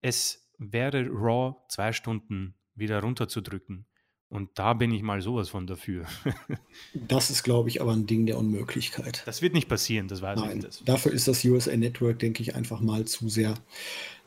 es 0.02 0.52
wäre 0.58 1.08
Raw 1.08 1.56
zwei 1.70 1.94
Stunden 1.94 2.56
wieder 2.76 3.02
runterzudrücken. 3.02 3.86
Und 4.28 4.50
da 4.56 4.74
bin 4.74 4.92
ich 4.92 5.04
mal 5.04 5.22
sowas 5.22 5.50
von 5.50 5.68
dafür. 5.68 6.06
das 6.94 7.30
ist, 7.30 7.44
glaube 7.44 7.70
ich, 7.70 7.80
aber 7.80 7.94
ein 7.94 8.08
Ding 8.08 8.26
der 8.26 8.38
Unmöglichkeit. 8.38 9.22
Das 9.26 9.42
wird 9.42 9.54
nicht 9.54 9.70
passieren, 9.70 10.08
das 10.08 10.22
weiß 10.22 10.40
Nein, 10.40 10.58
ich. 10.58 10.66
Das. 10.66 10.84
Dafür 10.84 11.14
ist 11.14 11.28
das 11.28 11.46
USA 11.46 11.78
Network, 11.78 12.20
denke 12.20 12.42
ich, 12.42 12.56
einfach 12.56 12.82
mal 12.82 13.06
zu 13.06 13.30
sehr 13.30 13.54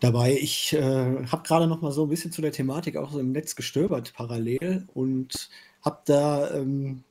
dabei. 0.01 0.39
Ich 0.41 0.73
äh, 0.73 1.27
habe 1.27 1.43
gerade 1.43 1.67
noch 1.67 1.83
mal 1.83 1.93
so 1.93 2.05
ein 2.05 2.09
bisschen 2.09 2.31
zu 2.31 2.41
der 2.41 2.53
Thematik 2.53 2.97
auch 2.97 3.11
so 3.11 3.19
im 3.19 3.33
Netz 3.33 3.57
gestöbert 3.57 4.13
parallel 4.15 4.87
und 4.95 5.51
habe 5.83 6.01
da 6.07 6.55
ähm, 6.55 7.03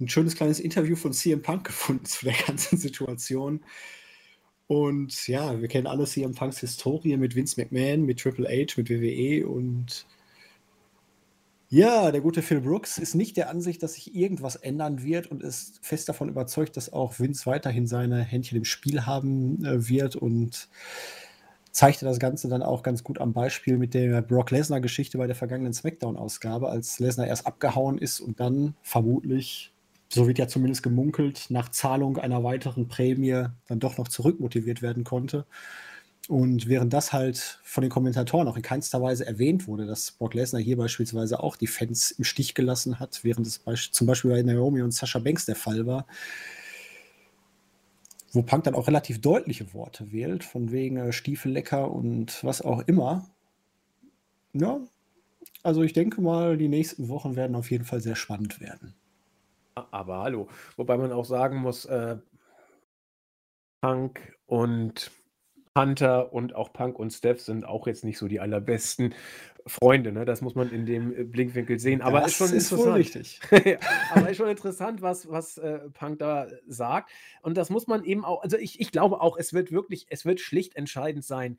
ein 0.00 0.08
schönes 0.08 0.34
kleines 0.34 0.58
Interview 0.58 0.96
von 0.96 1.12
CM 1.12 1.42
Punk 1.42 1.64
gefunden 1.66 2.06
zu 2.06 2.24
der 2.24 2.34
ganzen 2.46 2.78
Situation. 2.78 3.60
Und 4.68 5.28
ja, 5.28 5.60
wir 5.60 5.68
kennen 5.68 5.86
alle 5.86 6.06
CM 6.06 6.34
Punks 6.34 6.58
Historie 6.58 7.16
mit 7.18 7.36
Vince 7.36 7.60
McMahon, 7.60 8.04
mit 8.04 8.18
Triple 8.18 8.48
H, 8.48 8.74
mit 8.78 8.90
WWE 8.90 9.46
und 9.46 10.06
ja, 11.68 12.12
der 12.12 12.20
gute 12.20 12.42
Phil 12.42 12.60
Brooks 12.60 12.96
ist 12.98 13.14
nicht 13.14 13.36
der 13.36 13.50
Ansicht, 13.50 13.82
dass 13.82 13.94
sich 13.94 14.14
irgendwas 14.14 14.54
ändern 14.54 15.02
wird 15.02 15.26
und 15.26 15.42
ist 15.42 15.84
fest 15.84 16.08
davon 16.08 16.28
überzeugt, 16.28 16.76
dass 16.76 16.92
auch 16.92 17.18
Vince 17.18 17.46
weiterhin 17.46 17.86
seine 17.88 18.22
Händchen 18.22 18.58
im 18.58 18.64
Spiel 18.64 19.04
haben 19.04 19.64
äh, 19.64 19.88
wird 19.88 20.14
und 20.14 20.68
zeigte 21.72 22.04
das 22.04 22.20
Ganze 22.20 22.48
dann 22.48 22.62
auch 22.62 22.82
ganz 22.82 23.02
gut 23.02 23.20
am 23.20 23.32
Beispiel 23.32 23.78
mit 23.78 23.94
der 23.94 24.22
Brock 24.22 24.50
Lesnar-Geschichte 24.50 25.18
bei 25.18 25.26
der 25.26 25.36
vergangenen 25.36 25.74
SmackDown-Ausgabe, 25.74 26.68
als 26.68 27.00
Lesnar 27.00 27.26
erst 27.26 27.46
abgehauen 27.46 27.98
ist 27.98 28.20
und 28.20 28.40
dann 28.40 28.76
vermutlich, 28.82 29.72
so 30.08 30.28
wird 30.28 30.38
ja 30.38 30.48
zumindest 30.48 30.84
gemunkelt, 30.84 31.46
nach 31.50 31.68
Zahlung 31.70 32.16
einer 32.16 32.44
weiteren 32.44 32.86
Prämie 32.88 33.46
dann 33.66 33.80
doch 33.80 33.98
noch 33.98 34.08
zurückmotiviert 34.08 34.82
werden 34.82 35.04
konnte 35.04 35.44
Und 36.28 36.68
während 36.68 36.92
das 36.92 37.12
halt 37.12 37.60
von 37.62 37.82
den 37.82 37.90
Kommentatoren 37.90 38.48
auch 38.48 38.56
in 38.56 38.62
keinster 38.62 39.00
Weise 39.00 39.24
erwähnt 39.24 39.68
wurde, 39.68 39.86
dass 39.86 40.10
Brock 40.10 40.34
Lesnar 40.34 40.60
hier 40.60 40.76
beispielsweise 40.76 41.40
auch 41.40 41.56
die 41.56 41.68
Fans 41.68 42.10
im 42.10 42.24
Stich 42.24 42.54
gelassen 42.54 42.98
hat, 42.98 43.22
während 43.22 43.46
es 43.46 43.62
zum 43.92 44.06
Beispiel 44.08 44.32
bei 44.32 44.42
Naomi 44.42 44.82
und 44.82 44.90
Sascha 44.90 45.20
Banks 45.20 45.46
der 45.46 45.54
Fall 45.54 45.86
war, 45.86 46.06
wo 48.32 48.42
Punk 48.42 48.64
dann 48.64 48.74
auch 48.74 48.88
relativ 48.88 49.20
deutliche 49.20 49.72
Worte 49.72 50.10
wählt, 50.10 50.42
von 50.42 50.72
wegen 50.72 50.96
äh, 50.96 51.12
Stiefellecker 51.12 51.90
und 51.90 52.42
was 52.42 52.60
auch 52.60 52.80
immer. 52.86 53.30
Ja, 54.52 54.80
also 55.62 55.82
ich 55.82 55.92
denke 55.92 56.20
mal, 56.20 56.56
die 56.56 56.68
nächsten 56.68 57.08
Wochen 57.08 57.36
werden 57.36 57.54
auf 57.54 57.70
jeden 57.70 57.84
Fall 57.84 58.00
sehr 58.00 58.16
spannend 58.16 58.60
werden. 58.60 58.94
Aber 59.74 60.18
hallo, 60.18 60.48
wobei 60.76 60.96
man 60.96 61.12
auch 61.12 61.24
sagen 61.24 61.58
muss, 61.58 61.84
äh, 61.84 62.16
Punk 63.80 64.36
und 64.46 65.10
Hunter 65.76 66.32
und 66.32 66.54
auch 66.54 66.72
Punk 66.72 66.98
und 66.98 67.10
Steph 67.10 67.40
sind 67.40 67.64
auch 67.64 67.86
jetzt 67.86 68.04
nicht 68.04 68.18
so 68.18 68.26
die 68.26 68.40
allerbesten 68.40 69.14
Freunde, 69.66 70.12
ne? 70.12 70.24
Das 70.24 70.42
muss 70.42 70.54
man 70.54 70.70
in 70.70 70.86
dem 70.86 71.12
äh, 71.12 71.24
Blickwinkel 71.24 71.78
sehen. 71.78 72.00
Aber 72.00 72.20
das 72.20 72.32
ist 72.32 72.36
schon 72.36 72.56
ist 72.56 72.76
wohl 72.76 72.92
richtig. 72.92 73.40
Aber 74.14 74.30
ist 74.30 74.36
schon 74.36 74.48
interessant, 74.48 75.02
was, 75.02 75.28
was 75.28 75.58
äh, 75.58 75.80
Punk 75.92 76.20
da 76.20 76.46
sagt. 76.68 77.10
Und 77.42 77.56
das 77.56 77.68
muss 77.68 77.86
man 77.86 78.04
eben 78.04 78.24
auch, 78.24 78.42
also 78.42 78.56
ich, 78.56 78.80
ich 78.80 78.92
glaube 78.92 79.20
auch, 79.20 79.36
es 79.36 79.52
wird 79.52 79.72
wirklich, 79.72 80.06
es 80.08 80.24
wird 80.24 80.40
schlicht 80.40 80.76
entscheidend 80.76 81.24
sein, 81.24 81.58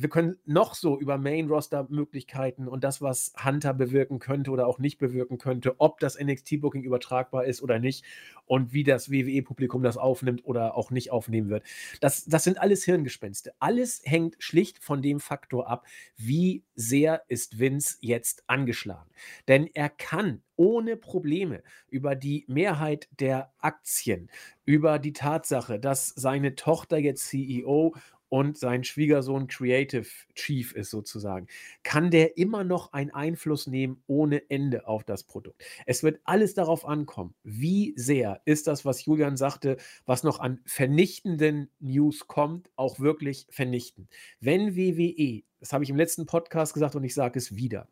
wir 0.00 0.08
können 0.08 0.38
noch 0.44 0.74
so 0.74 0.98
über 0.98 1.18
Main-Roster-Möglichkeiten 1.18 2.68
und 2.68 2.84
das, 2.84 3.02
was 3.02 3.32
Hunter 3.44 3.74
bewirken 3.74 4.20
könnte 4.20 4.52
oder 4.52 4.68
auch 4.68 4.78
nicht 4.78 4.98
bewirken 4.98 5.38
könnte, 5.38 5.80
ob 5.80 5.98
das 5.98 6.16
NXT-Booking 6.18 6.84
übertragbar 6.84 7.44
ist 7.44 7.62
oder 7.62 7.80
nicht 7.80 8.04
und 8.46 8.72
wie 8.72 8.84
das 8.84 9.10
WWE-Publikum 9.10 9.82
das 9.82 9.96
aufnimmt 9.96 10.44
oder 10.44 10.76
auch 10.76 10.92
nicht 10.92 11.10
aufnehmen 11.10 11.48
wird. 11.48 11.64
Das, 12.00 12.24
das 12.26 12.44
sind 12.44 12.60
alles 12.60 12.84
Hirngespenste. 12.84 13.52
Alles 13.58 14.00
hängt 14.04 14.36
schlicht 14.38 14.78
von 14.78 15.02
dem 15.02 15.18
Faktor 15.18 15.68
ab, 15.68 15.84
wie 16.16 16.62
sehr 16.76 17.22
ist 17.26 17.58
Vince 17.58 17.98
jetzt 18.00 18.44
angeschlagen. 18.46 19.10
Denn 19.48 19.68
er 19.74 19.88
kann 19.88 20.42
ohne 20.54 20.96
Probleme 20.96 21.62
über 21.88 22.14
die 22.14 22.44
Mehrheit 22.48 23.08
der 23.18 23.52
Aktien, 23.58 24.30
über 24.64 24.98
die 24.98 25.12
Tatsache, 25.12 25.80
dass 25.80 26.08
seine 26.08 26.54
Tochter 26.54 26.98
jetzt 26.98 27.26
CEO 27.26 27.94
und 28.28 28.58
sein 28.58 28.84
Schwiegersohn 28.84 29.46
Creative 29.46 30.06
Chief 30.34 30.72
ist 30.72 30.90
sozusagen, 30.90 31.46
kann 31.82 32.10
der 32.10 32.36
immer 32.36 32.64
noch 32.64 32.92
einen 32.92 33.10
Einfluss 33.10 33.66
nehmen 33.66 34.02
ohne 34.06 34.48
Ende 34.50 34.86
auf 34.86 35.04
das 35.04 35.24
Produkt. 35.24 35.62
Es 35.86 36.02
wird 36.02 36.20
alles 36.24 36.54
darauf 36.54 36.84
ankommen, 36.84 37.34
wie 37.42 37.94
sehr 37.96 38.40
ist 38.44 38.66
das, 38.66 38.84
was 38.84 39.04
Julian 39.04 39.36
sagte, 39.36 39.76
was 40.06 40.22
noch 40.22 40.40
an 40.40 40.60
vernichtenden 40.66 41.70
News 41.80 42.26
kommt, 42.26 42.70
auch 42.76 43.00
wirklich 43.00 43.46
vernichten. 43.50 44.08
Wenn 44.40 44.76
WWE, 44.76 45.42
das 45.60 45.72
habe 45.72 45.84
ich 45.84 45.90
im 45.90 45.96
letzten 45.96 46.26
Podcast 46.26 46.74
gesagt 46.74 46.94
und 46.94 47.04
ich 47.04 47.14
sage 47.14 47.38
es 47.38 47.56
wieder, 47.56 47.88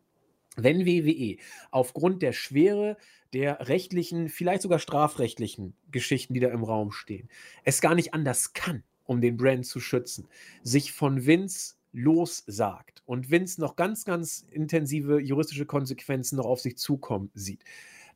wenn 0.57 0.85
WWE 0.85 1.37
aufgrund 1.71 2.21
der 2.21 2.33
Schwere 2.33 2.97
der 3.33 3.67
rechtlichen, 3.67 4.29
vielleicht 4.29 4.61
sogar 4.61 4.79
strafrechtlichen 4.79 5.75
Geschichten, 5.91 6.33
die 6.33 6.39
da 6.39 6.49
im 6.49 6.63
Raum 6.63 6.91
stehen, 6.91 7.29
es 7.63 7.81
gar 7.81 7.95
nicht 7.95 8.13
anders 8.13 8.53
kann, 8.53 8.83
um 9.07 9.21
den 9.21 9.37
Brand 9.37 9.65
zu 9.65 9.79
schützen, 9.79 10.27
sich 10.61 10.91
von 10.91 11.25
Vince 11.25 11.75
lossagt 11.93 13.01
und 13.05 13.31
Vince 13.31 13.59
noch 13.59 13.75
ganz, 13.75 14.05
ganz 14.05 14.45
intensive 14.51 15.19
juristische 15.19 15.65
Konsequenzen 15.65 16.35
noch 16.35 16.45
auf 16.45 16.59
sich 16.59 16.77
zukommen 16.77 17.31
sieht, 17.33 17.63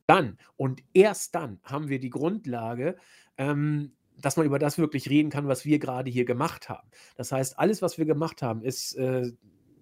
dann 0.06 0.38
und 0.58 0.84
erst 0.94 1.34
dann 1.34 1.60
haben 1.64 1.90
wir 1.90 2.00
die 2.00 2.10
Grundlage, 2.10 2.98
ähm, 3.38 3.94
dass 4.18 4.38
man 4.38 4.46
über 4.46 4.60
das 4.60 4.78
wirklich 4.78 5.10
reden 5.10 5.30
kann, 5.30 5.48
was 5.48 5.66
wir 5.66 5.80
gerade 5.80 6.12
hier 6.12 6.26
gemacht 6.26 6.70
haben. 6.70 6.88
Das 7.16 7.32
heißt, 7.32 7.58
alles, 7.58 7.82
was 7.82 7.98
wir 7.98 8.06
gemacht 8.06 8.42
haben, 8.42 8.62
ist, 8.62 8.94
äh, 8.96 9.32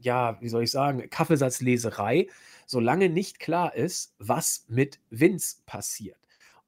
ja, 0.02 0.38
wie 0.40 0.50
soll 0.50 0.64
ich 0.64 0.72
sagen, 0.72 1.10
Kaffeesatzleserei, 1.10 2.28
solange 2.66 3.10
nicht 3.10 3.40
klar 3.40 3.76
ist, 3.76 4.16
was 4.18 4.66
mit 4.70 5.00
Vince 5.10 5.58
passiert. 5.66 6.18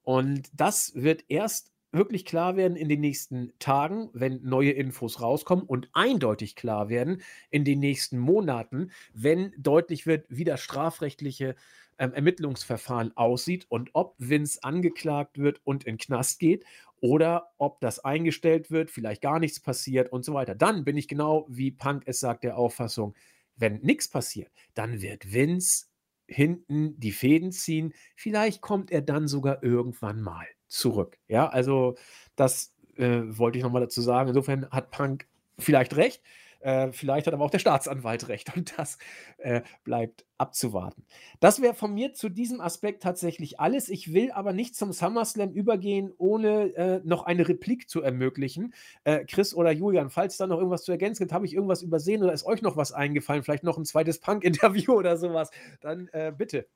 Und 0.02 0.50
das 0.52 0.92
wird 0.94 1.24
erst 1.28 1.71
wirklich 1.92 2.24
klar 2.24 2.56
werden 2.56 2.76
in 2.76 2.88
den 2.88 3.00
nächsten 3.00 3.52
Tagen, 3.58 4.10
wenn 4.12 4.42
neue 4.42 4.72
Infos 4.72 5.20
rauskommen 5.20 5.64
und 5.64 5.88
eindeutig 5.92 6.56
klar 6.56 6.88
werden 6.88 7.22
in 7.50 7.64
den 7.64 7.80
nächsten 7.80 8.18
Monaten, 8.18 8.90
wenn 9.14 9.52
deutlich 9.58 10.06
wird, 10.06 10.26
wie 10.28 10.44
das 10.44 10.60
strafrechtliche 10.60 11.54
ähm, 11.98 12.14
Ermittlungsverfahren 12.14 13.16
aussieht 13.16 13.66
und 13.68 13.90
ob 13.92 14.14
Vince 14.18 14.62
angeklagt 14.62 15.38
wird 15.38 15.60
und 15.64 15.84
in 15.84 15.98
Knast 15.98 16.38
geht 16.38 16.64
oder 17.00 17.52
ob 17.58 17.80
das 17.80 18.00
eingestellt 18.00 18.70
wird, 18.70 18.90
vielleicht 18.90 19.22
gar 19.22 19.38
nichts 19.38 19.60
passiert 19.60 20.10
und 20.10 20.24
so 20.24 20.34
weiter. 20.34 20.54
Dann 20.54 20.84
bin 20.84 20.96
ich 20.96 21.08
genau 21.08 21.46
wie 21.48 21.70
Punk 21.70 22.04
es 22.06 22.20
sagt 22.20 22.44
der 22.44 22.56
Auffassung, 22.56 23.14
wenn 23.56 23.80
nichts 23.80 24.08
passiert, 24.08 24.50
dann 24.74 25.02
wird 25.02 25.32
Vince 25.32 25.86
hinten 26.26 26.98
die 26.98 27.12
Fäden 27.12 27.52
ziehen. 27.52 27.92
Vielleicht 28.16 28.62
kommt 28.62 28.90
er 28.90 29.02
dann 29.02 29.28
sogar 29.28 29.62
irgendwann 29.62 30.22
mal 30.22 30.46
zurück. 30.72 31.18
Ja, 31.28 31.48
also 31.48 31.96
das 32.36 32.74
äh, 32.96 33.22
wollte 33.26 33.58
ich 33.58 33.64
nochmal 33.64 33.82
dazu 33.82 34.00
sagen. 34.00 34.28
Insofern 34.28 34.68
hat 34.70 34.90
Punk 34.90 35.26
vielleicht 35.58 35.96
recht. 35.96 36.22
Äh, 36.60 36.92
vielleicht 36.92 37.26
hat 37.26 37.34
aber 37.34 37.44
auch 37.44 37.50
der 37.50 37.58
Staatsanwalt 37.58 38.28
recht 38.28 38.56
und 38.56 38.78
das 38.78 38.96
äh, 39.38 39.62
bleibt 39.82 40.24
abzuwarten. 40.38 41.04
Das 41.40 41.60
wäre 41.60 41.74
von 41.74 41.92
mir 41.92 42.14
zu 42.14 42.28
diesem 42.28 42.60
Aspekt 42.60 43.02
tatsächlich 43.02 43.58
alles. 43.58 43.88
Ich 43.88 44.12
will 44.12 44.30
aber 44.30 44.52
nicht 44.52 44.76
zum 44.76 44.92
SummerSlam 44.92 45.50
übergehen, 45.50 46.12
ohne 46.18 46.74
äh, 46.76 47.00
noch 47.04 47.24
eine 47.24 47.48
Replik 47.48 47.90
zu 47.90 48.00
ermöglichen. 48.02 48.74
Äh, 49.02 49.24
Chris 49.24 49.54
oder 49.54 49.72
Julian, 49.72 50.10
falls 50.10 50.36
da 50.36 50.46
noch 50.46 50.58
irgendwas 50.58 50.84
zu 50.84 50.92
ergänzen 50.92 51.24
gibt, 51.24 51.32
habe 51.32 51.46
ich 51.46 51.54
irgendwas 51.54 51.82
übersehen 51.82 52.22
oder 52.22 52.32
ist 52.32 52.46
euch 52.46 52.62
noch 52.62 52.76
was 52.76 52.92
eingefallen? 52.92 53.42
Vielleicht 53.42 53.64
noch 53.64 53.76
ein 53.76 53.84
zweites 53.84 54.20
Punk-Interview 54.20 54.92
oder 54.96 55.16
sowas? 55.16 55.50
Dann 55.80 56.08
äh, 56.12 56.32
bitte. 56.36 56.66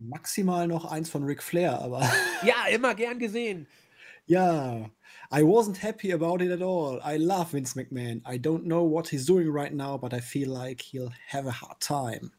Maximal 0.00 0.66
noch 0.66 0.86
eins 0.86 1.10
von 1.10 1.24
Ric 1.24 1.42
Flair, 1.42 1.78
aber. 1.80 2.00
Ja, 2.42 2.66
immer 2.72 2.94
gern 2.94 3.18
gesehen. 3.18 3.66
Ja, 4.26 4.90
I 5.30 5.42
wasn't 5.42 5.76
happy 5.76 6.12
about 6.12 6.42
it 6.42 6.50
at 6.50 6.62
all. 6.62 7.00
I 7.04 7.18
love 7.18 7.52
Vince 7.52 7.74
McMahon. 7.74 8.22
I 8.24 8.38
don't 8.38 8.64
know 8.64 8.82
what 8.82 9.08
he's 9.08 9.26
doing 9.26 9.48
right 9.52 9.74
now, 9.74 9.98
but 9.98 10.14
I 10.14 10.20
feel 10.20 10.48
like 10.48 10.80
he'll 10.80 11.12
have 11.28 11.46
a 11.46 11.52
hard 11.52 11.80
time. 11.80 12.32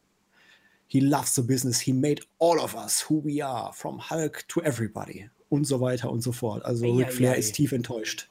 He 0.88 1.00
loves 1.00 1.34
the 1.34 1.42
business. 1.42 1.80
He 1.80 1.92
made 1.92 2.20
all 2.38 2.60
of 2.60 2.74
us 2.74 3.00
who 3.00 3.20
we 3.20 3.40
are, 3.40 3.72
from 3.72 3.98
Hulk 3.98 4.44
to 4.48 4.60
everybody. 4.62 5.30
Und 5.48 5.66
so 5.66 5.80
weiter 5.80 6.10
und 6.10 6.22
so 6.22 6.32
fort. 6.32 6.64
Also 6.64 6.86
ja, 6.86 7.06
Ric 7.06 7.12
Flair 7.12 7.32
ja, 7.32 7.38
ist 7.38 7.54
tief 7.54 7.72
enttäuscht. 7.72 8.28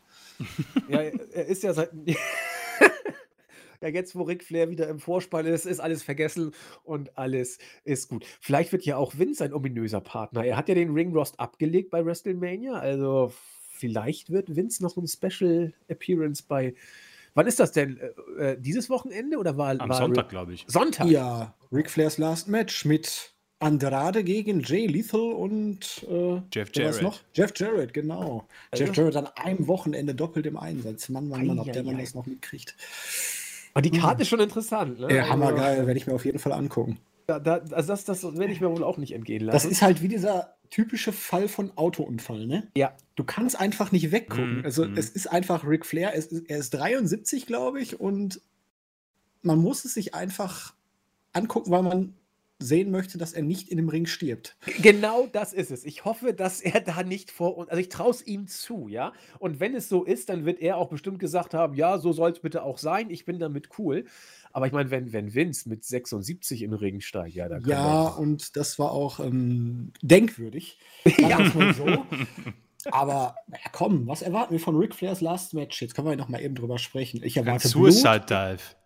Ja, 0.89 0.99
er 0.99 1.45
ist 1.45 1.63
ja 1.63 1.73
seit. 1.73 1.91
Ja, 3.81 3.89
jetzt, 3.89 4.15
wo 4.15 4.23
Ric 4.23 4.43
Flair 4.43 4.69
wieder 4.69 4.87
im 4.87 4.99
Vorspann 4.99 5.45
ist, 5.47 5.65
ist 5.65 5.79
alles 5.79 6.03
vergessen 6.03 6.53
und 6.83 7.17
alles 7.17 7.57
ist 7.83 8.09
gut. 8.09 8.25
Vielleicht 8.39 8.71
wird 8.71 8.85
ja 8.85 8.97
auch 8.97 9.17
Vince 9.17 9.43
ein 9.43 9.53
ominöser 9.53 10.01
Partner. 10.01 10.45
Er 10.45 10.55
hat 10.55 10.69
ja 10.69 10.75
den 10.75 10.93
Ring 10.93 11.11
Rost 11.13 11.39
abgelegt 11.39 11.89
bei 11.89 12.05
WrestleMania. 12.05 12.73
Also 12.73 13.33
vielleicht 13.71 14.29
wird 14.29 14.55
Vince 14.55 14.83
noch 14.83 14.95
ein 14.97 15.07
Special 15.07 15.73
Appearance 15.87 16.43
bei. 16.47 16.75
Wann 17.33 17.47
ist 17.47 17.59
das 17.59 17.71
denn? 17.71 17.99
Äh, 18.37 18.51
äh 18.51 18.57
dieses 18.59 18.89
Wochenende 18.89 19.37
oder 19.37 19.57
war 19.57 19.71
Am 19.79 19.89
war 19.89 19.97
Sonntag, 19.97 20.29
glaube 20.29 20.53
ich. 20.53 20.65
Sonntag. 20.67 21.07
Ja, 21.07 21.55
Ric 21.71 21.89
Flairs 21.89 22.19
Last 22.19 22.49
Match 22.49 22.85
mit 22.85 23.33
Andrade 23.61 24.23
gegen 24.23 24.61
Jay 24.61 24.87
Lethal 24.87 25.33
und 25.33 26.05
äh, 26.09 26.41
Jeff 26.51 26.69
Jarrett. 26.73 27.01
Noch? 27.01 27.19
Jeff 27.33 27.53
Jarrett, 27.55 27.93
genau. 27.93 28.47
Also? 28.71 28.83
Jeff 28.83 28.95
Jarrett 28.95 29.15
an 29.15 29.27
einem 29.35 29.67
Wochenende 29.67 30.15
doppelt 30.15 30.45
im 30.47 30.57
Einsatz. 30.57 31.09
Mann, 31.09 31.29
Mann, 31.29 31.45
Mann, 31.45 31.59
ob 31.59 31.71
der 31.71 31.83
Mann 31.83 31.97
das 31.97 32.15
noch 32.15 32.25
mitkriegt. 32.25 32.75
Aber 33.73 33.81
die 33.81 33.91
Karte 33.91 34.23
ist 34.23 34.29
schon 34.29 34.39
interessant. 34.39 34.99
Ne? 34.99 35.13
Ja, 35.15 35.29
hammergeil, 35.29 35.75
also 35.75 35.87
werde 35.87 35.97
ich 35.97 36.07
mir 36.07 36.13
auf 36.13 36.25
jeden 36.25 36.39
Fall 36.39 36.53
angucken. 36.53 36.99
Da, 37.27 37.39
da, 37.39 37.61
also 37.71 37.87
das, 37.87 38.03
das 38.03 38.23
werde 38.23 38.51
ich 38.51 38.61
mir 38.61 38.69
wohl 38.69 38.83
auch 38.83 38.97
nicht 38.97 39.13
entgehen 39.13 39.43
lassen. 39.43 39.55
Das 39.55 39.65
ist 39.65 39.81
halt 39.81 40.01
wie 40.01 40.07
dieser 40.07 40.55
typische 40.69 41.13
Fall 41.13 41.47
von 41.47 41.77
Autounfall, 41.77 42.47
ne? 42.47 42.67
Ja. 42.75 42.93
Du 43.15 43.23
kannst 43.23 43.59
einfach 43.59 43.91
nicht 43.91 44.11
weggucken. 44.11 44.59
Mhm. 44.59 44.65
Also 44.65 44.85
mhm. 44.85 44.97
es 44.97 45.09
ist 45.09 45.27
einfach 45.27 45.65
Ric 45.65 45.85
Flair, 45.85 46.13
ist, 46.13 46.31
er 46.31 46.57
ist 46.57 46.71
73, 46.71 47.45
glaube 47.45 47.81
ich, 47.81 47.99
und 47.99 48.41
man 49.43 49.59
muss 49.59 49.85
es 49.85 49.93
sich 49.93 50.13
einfach 50.13 50.73
angucken, 51.33 51.71
weil 51.71 51.83
man 51.83 52.13
sehen 52.61 52.91
möchte, 52.91 53.17
dass 53.17 53.33
er 53.33 53.43
nicht 53.43 53.69
in 53.69 53.77
dem 53.77 53.89
Ring 53.89 54.05
stirbt. 54.05 54.55
Genau 54.81 55.27
das 55.31 55.53
ist 55.53 55.71
es. 55.71 55.85
Ich 55.85 56.05
hoffe, 56.05 56.33
dass 56.33 56.61
er 56.61 56.81
da 56.81 57.03
nicht 57.03 57.31
vor 57.31 57.57
uns, 57.57 57.69
also 57.69 57.81
ich 57.81 57.89
traue 57.89 58.11
es 58.11 58.25
ihm 58.25 58.47
zu, 58.47 58.87
ja. 58.87 59.13
Und 59.39 59.59
wenn 59.59 59.75
es 59.75 59.89
so 59.89 60.03
ist, 60.03 60.29
dann 60.29 60.45
wird 60.45 60.59
er 60.59 60.77
auch 60.77 60.89
bestimmt 60.89 61.19
gesagt 61.19 61.53
haben, 61.53 61.73
ja, 61.75 61.97
so 61.97 62.13
soll 62.13 62.31
es 62.31 62.39
bitte 62.39 62.63
auch 62.63 62.77
sein, 62.77 63.09
ich 63.09 63.25
bin 63.25 63.39
damit 63.39 63.69
cool. 63.77 64.05
Aber 64.53 64.67
ich 64.67 64.73
meine, 64.73 64.91
wenn, 64.91 65.13
wenn 65.13 65.33
Vince 65.33 65.69
mit 65.69 65.83
76 65.83 66.61
in 66.61 66.71
den 66.71 66.79
Ring 66.79 66.99
steigt, 66.99 67.35
ja, 67.35 67.47
dann 67.47 67.63
Ja, 67.65 68.07
und 68.07 68.55
das 68.57 68.79
war 68.79 68.91
auch 68.91 69.19
ähm, 69.19 69.93
denkwürdig. 70.01 70.77
ja. 71.17 71.39
So. 71.73 72.05
Aber 72.91 73.35
ja, 73.49 73.57
komm, 73.71 74.07
was 74.07 74.21
erwarten 74.21 74.53
wir 74.53 74.59
von 74.59 74.75
Ric 74.75 74.95
Flairs 74.95 75.21
Last 75.21 75.53
Match? 75.53 75.81
Jetzt 75.81 75.95
können 75.95 76.07
wir 76.07 76.15
noch 76.15 76.29
mal 76.29 76.41
eben 76.41 76.55
drüber 76.55 76.79
sprechen. 76.79 77.21
Ich 77.23 77.37
erwarte 77.37 77.67
Ein 77.67 77.71
Suicide 77.71 78.25
Dive 78.27 78.80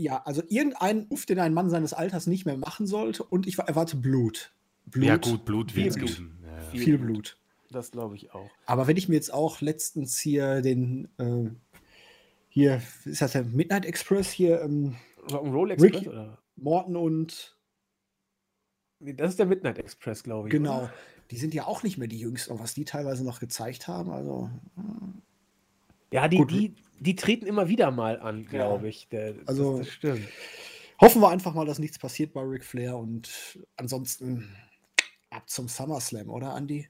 ja, 0.00 0.22
also 0.24 0.42
irgendeinen 0.48 1.02
Ruf, 1.04 1.26
den 1.26 1.38
ein 1.38 1.54
Mann 1.54 1.70
seines 1.70 1.92
Alters 1.92 2.26
nicht 2.26 2.46
mehr 2.46 2.56
machen 2.56 2.86
sollte. 2.86 3.22
Und 3.22 3.46
ich 3.46 3.58
erwarte 3.58 3.96
Blut. 3.96 4.52
Blut. 4.86 5.06
Ja, 5.06 5.16
gut, 5.16 5.44
Blut 5.44 5.76
wird 5.76 5.94
Blut. 5.94 6.22
Ja, 6.42 6.60
Viel, 6.70 6.80
Viel 6.80 6.98
Blut. 6.98 7.12
Blut. 7.12 7.36
Das 7.70 7.92
glaube 7.92 8.16
ich 8.16 8.34
auch. 8.34 8.50
Aber 8.66 8.86
wenn 8.86 8.96
ich 8.96 9.08
mir 9.08 9.14
jetzt 9.14 9.32
auch 9.32 9.60
letztens 9.60 10.18
hier 10.18 10.60
den, 10.62 11.08
äh, 11.18 11.50
hier, 12.48 12.82
ist 13.04 13.22
das 13.22 13.32
der 13.32 13.44
Midnight 13.44 13.84
Express 13.84 14.30
hier? 14.30 14.62
Ähm, 14.62 14.96
Rock'n'Roll 15.28 15.72
Express? 15.72 16.00
Rick, 16.00 16.08
oder? 16.08 16.38
Morton 16.56 16.96
und. 16.96 17.56
Nee, 18.98 19.14
das 19.14 19.30
ist 19.30 19.38
der 19.38 19.46
Midnight 19.46 19.78
Express, 19.78 20.22
glaube 20.22 20.48
ich. 20.48 20.52
Genau. 20.52 20.78
Oder? 20.78 20.92
Die 21.30 21.36
sind 21.36 21.54
ja 21.54 21.66
auch 21.66 21.84
nicht 21.84 21.96
mehr 21.96 22.08
die 22.08 22.18
Jüngsten, 22.18 22.58
was 22.58 22.74
die 22.74 22.84
teilweise 22.84 23.24
noch 23.24 23.38
gezeigt 23.38 23.86
haben. 23.86 24.10
Also. 24.10 24.50
Ja, 26.12 26.26
die, 26.26 26.38
Gut. 26.38 26.50
die, 26.50 26.74
die 27.00 27.16
treten 27.16 27.46
immer 27.46 27.68
wieder 27.68 27.90
mal 27.90 28.20
an, 28.20 28.46
glaube 28.46 28.88
ich. 28.88 29.08
Der, 29.08 29.34
Also- 29.46 29.78
das, 29.78 29.86
das 29.86 29.94
stimmt. 29.94 30.28
Hoffen 31.00 31.22
wir 31.22 31.30
einfach 31.30 31.54
mal, 31.54 31.64
dass 31.64 31.78
nichts 31.78 31.98
passiert 31.98 32.32
bei 32.34 32.42
Ric 32.42 32.62
Flair 32.62 32.96
und 32.96 33.58
ansonsten 33.76 34.54
ab 35.30 35.48
zum 35.48 35.66
SummerSlam, 35.66 36.28
oder 36.28 36.54
Andy? 36.54 36.88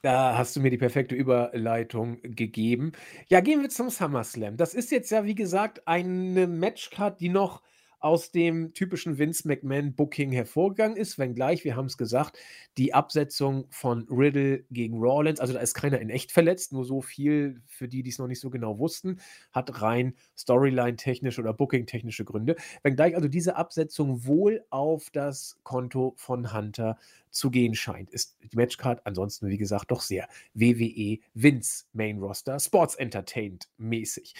Da 0.00 0.36
hast 0.36 0.56
du 0.56 0.60
mir 0.60 0.70
die 0.70 0.78
perfekte 0.78 1.14
Überleitung 1.14 2.20
gegeben. 2.22 2.92
Ja, 3.28 3.40
gehen 3.40 3.60
wir 3.60 3.68
zum 3.68 3.90
SummerSlam. 3.90 4.56
Das 4.56 4.74
ist 4.74 4.90
jetzt 4.90 5.10
ja, 5.10 5.24
wie 5.26 5.34
gesagt, 5.34 5.86
eine 5.86 6.46
Matchcard, 6.46 7.20
die 7.20 7.28
noch 7.28 7.62
aus 8.02 8.30
dem 8.30 8.74
typischen 8.74 9.18
Vince 9.18 9.46
McMahon-Booking 9.46 10.32
hervorgegangen 10.32 10.96
ist, 10.96 11.18
wenngleich, 11.18 11.64
wir 11.64 11.76
haben 11.76 11.86
es 11.86 11.96
gesagt, 11.96 12.38
die 12.76 12.94
Absetzung 12.94 13.66
von 13.70 14.06
Riddle 14.10 14.64
gegen 14.70 14.98
Rollins, 14.98 15.40
also 15.40 15.52
da 15.52 15.60
ist 15.60 15.74
keiner 15.74 16.00
in 16.00 16.10
echt 16.10 16.32
verletzt, 16.32 16.72
nur 16.72 16.84
so 16.84 17.00
viel 17.00 17.62
für 17.66 17.88
die, 17.88 18.02
die 18.02 18.10
es 18.10 18.18
noch 18.18 18.26
nicht 18.26 18.40
so 18.40 18.50
genau 18.50 18.78
wussten, 18.78 19.20
hat 19.52 19.82
rein 19.82 20.14
Storyline-technische 20.36 21.40
oder 21.40 21.52
Booking-technische 21.52 22.24
Gründe. 22.24 22.56
Wenngleich 22.82 23.14
also 23.14 23.28
diese 23.28 23.56
Absetzung 23.56 24.26
wohl 24.26 24.64
auf 24.70 25.10
das 25.10 25.58
Konto 25.62 26.14
von 26.16 26.52
Hunter 26.52 26.98
zu 27.30 27.50
gehen 27.50 27.74
scheint, 27.74 28.10
ist 28.10 28.36
die 28.42 28.56
Matchcard 28.56 29.06
ansonsten, 29.06 29.48
wie 29.48 29.58
gesagt, 29.58 29.90
doch 29.90 30.02
sehr 30.02 30.28
WWE 30.54 31.18
Vince 31.34 31.86
Main 31.92 32.18
Roster 32.18 32.60
Sports 32.60 32.94
Entertainment 32.94 33.68
mäßig. 33.78 34.34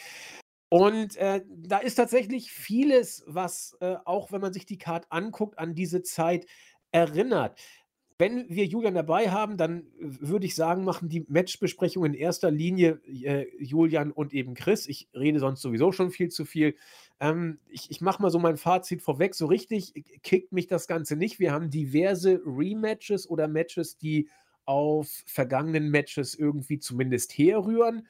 Und 0.73 1.17
äh, 1.19 1.43
da 1.55 1.77
ist 1.77 1.97
tatsächlich 1.97 2.51
vieles, 2.51 3.25
was 3.27 3.77
äh, 3.81 3.97
auch 4.07 4.33
wenn 4.33 4.41
man 4.41 4.55
sich 4.55 4.65
die 4.65 4.79
Card 4.79 5.05
anguckt, 5.11 5.59
an 5.59 5.75
diese 5.75 6.03
Zeit 6.03 6.47
erinnert. 6.93 7.61
Wenn 8.17 8.49
wir 8.49 8.65
Julian 8.65 8.95
dabei 8.95 9.31
haben, 9.31 9.59
dann 9.59 9.85
würde 9.99 10.47
ich 10.47 10.55
sagen, 10.55 10.85
machen 10.85 11.11
die 11.11 11.27
Matchbesprechungen 11.29 12.15
in 12.15 12.19
erster 12.19 12.51
Linie 12.51 13.03
äh, 13.05 13.45
Julian 13.63 14.13
und 14.13 14.33
eben 14.33 14.55
Chris. 14.55 14.87
Ich 14.87 15.11
rede 15.13 15.41
sonst 15.41 15.61
sowieso 15.61 15.93
schon 15.93 16.11
viel 16.11 16.31
zu 16.31 16.47
viel. 16.47 16.75
Ähm, 17.21 17.59
ich 17.69 17.91
ich 17.91 18.01
mache 18.01 18.23
mal 18.23 18.31
so 18.31 18.39
mein 18.39 18.57
Fazit 18.57 19.03
vorweg. 19.03 19.35
So 19.35 19.45
richtig 19.45 19.93
kickt 20.23 20.53
mich 20.53 20.69
das 20.69 20.87
Ganze 20.87 21.17
nicht. 21.17 21.39
Wir 21.39 21.53
haben 21.53 21.69
diverse 21.69 22.41
Rematches 22.47 23.29
oder 23.29 23.47
Matches, 23.47 23.99
die 23.99 24.31
auf 24.65 25.23
vergangenen 25.27 25.91
Matches 25.91 26.35
irgendwie 26.35 26.79
zumindest 26.79 27.37
herrühren. 27.37 28.09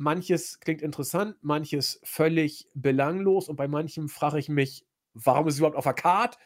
Manches 0.00 0.60
klingt 0.60 0.82
interessant, 0.82 1.36
manches 1.42 2.00
völlig 2.02 2.66
belanglos 2.74 3.48
und 3.48 3.56
bei 3.56 3.68
manchem 3.68 4.08
frage 4.08 4.38
ich 4.38 4.48
mich, 4.48 4.84
warum 5.14 5.46
ist 5.46 5.54
es 5.54 5.58
überhaupt 5.58 5.76
auf 5.76 5.84
der 5.84 5.92
Card? 5.92 6.38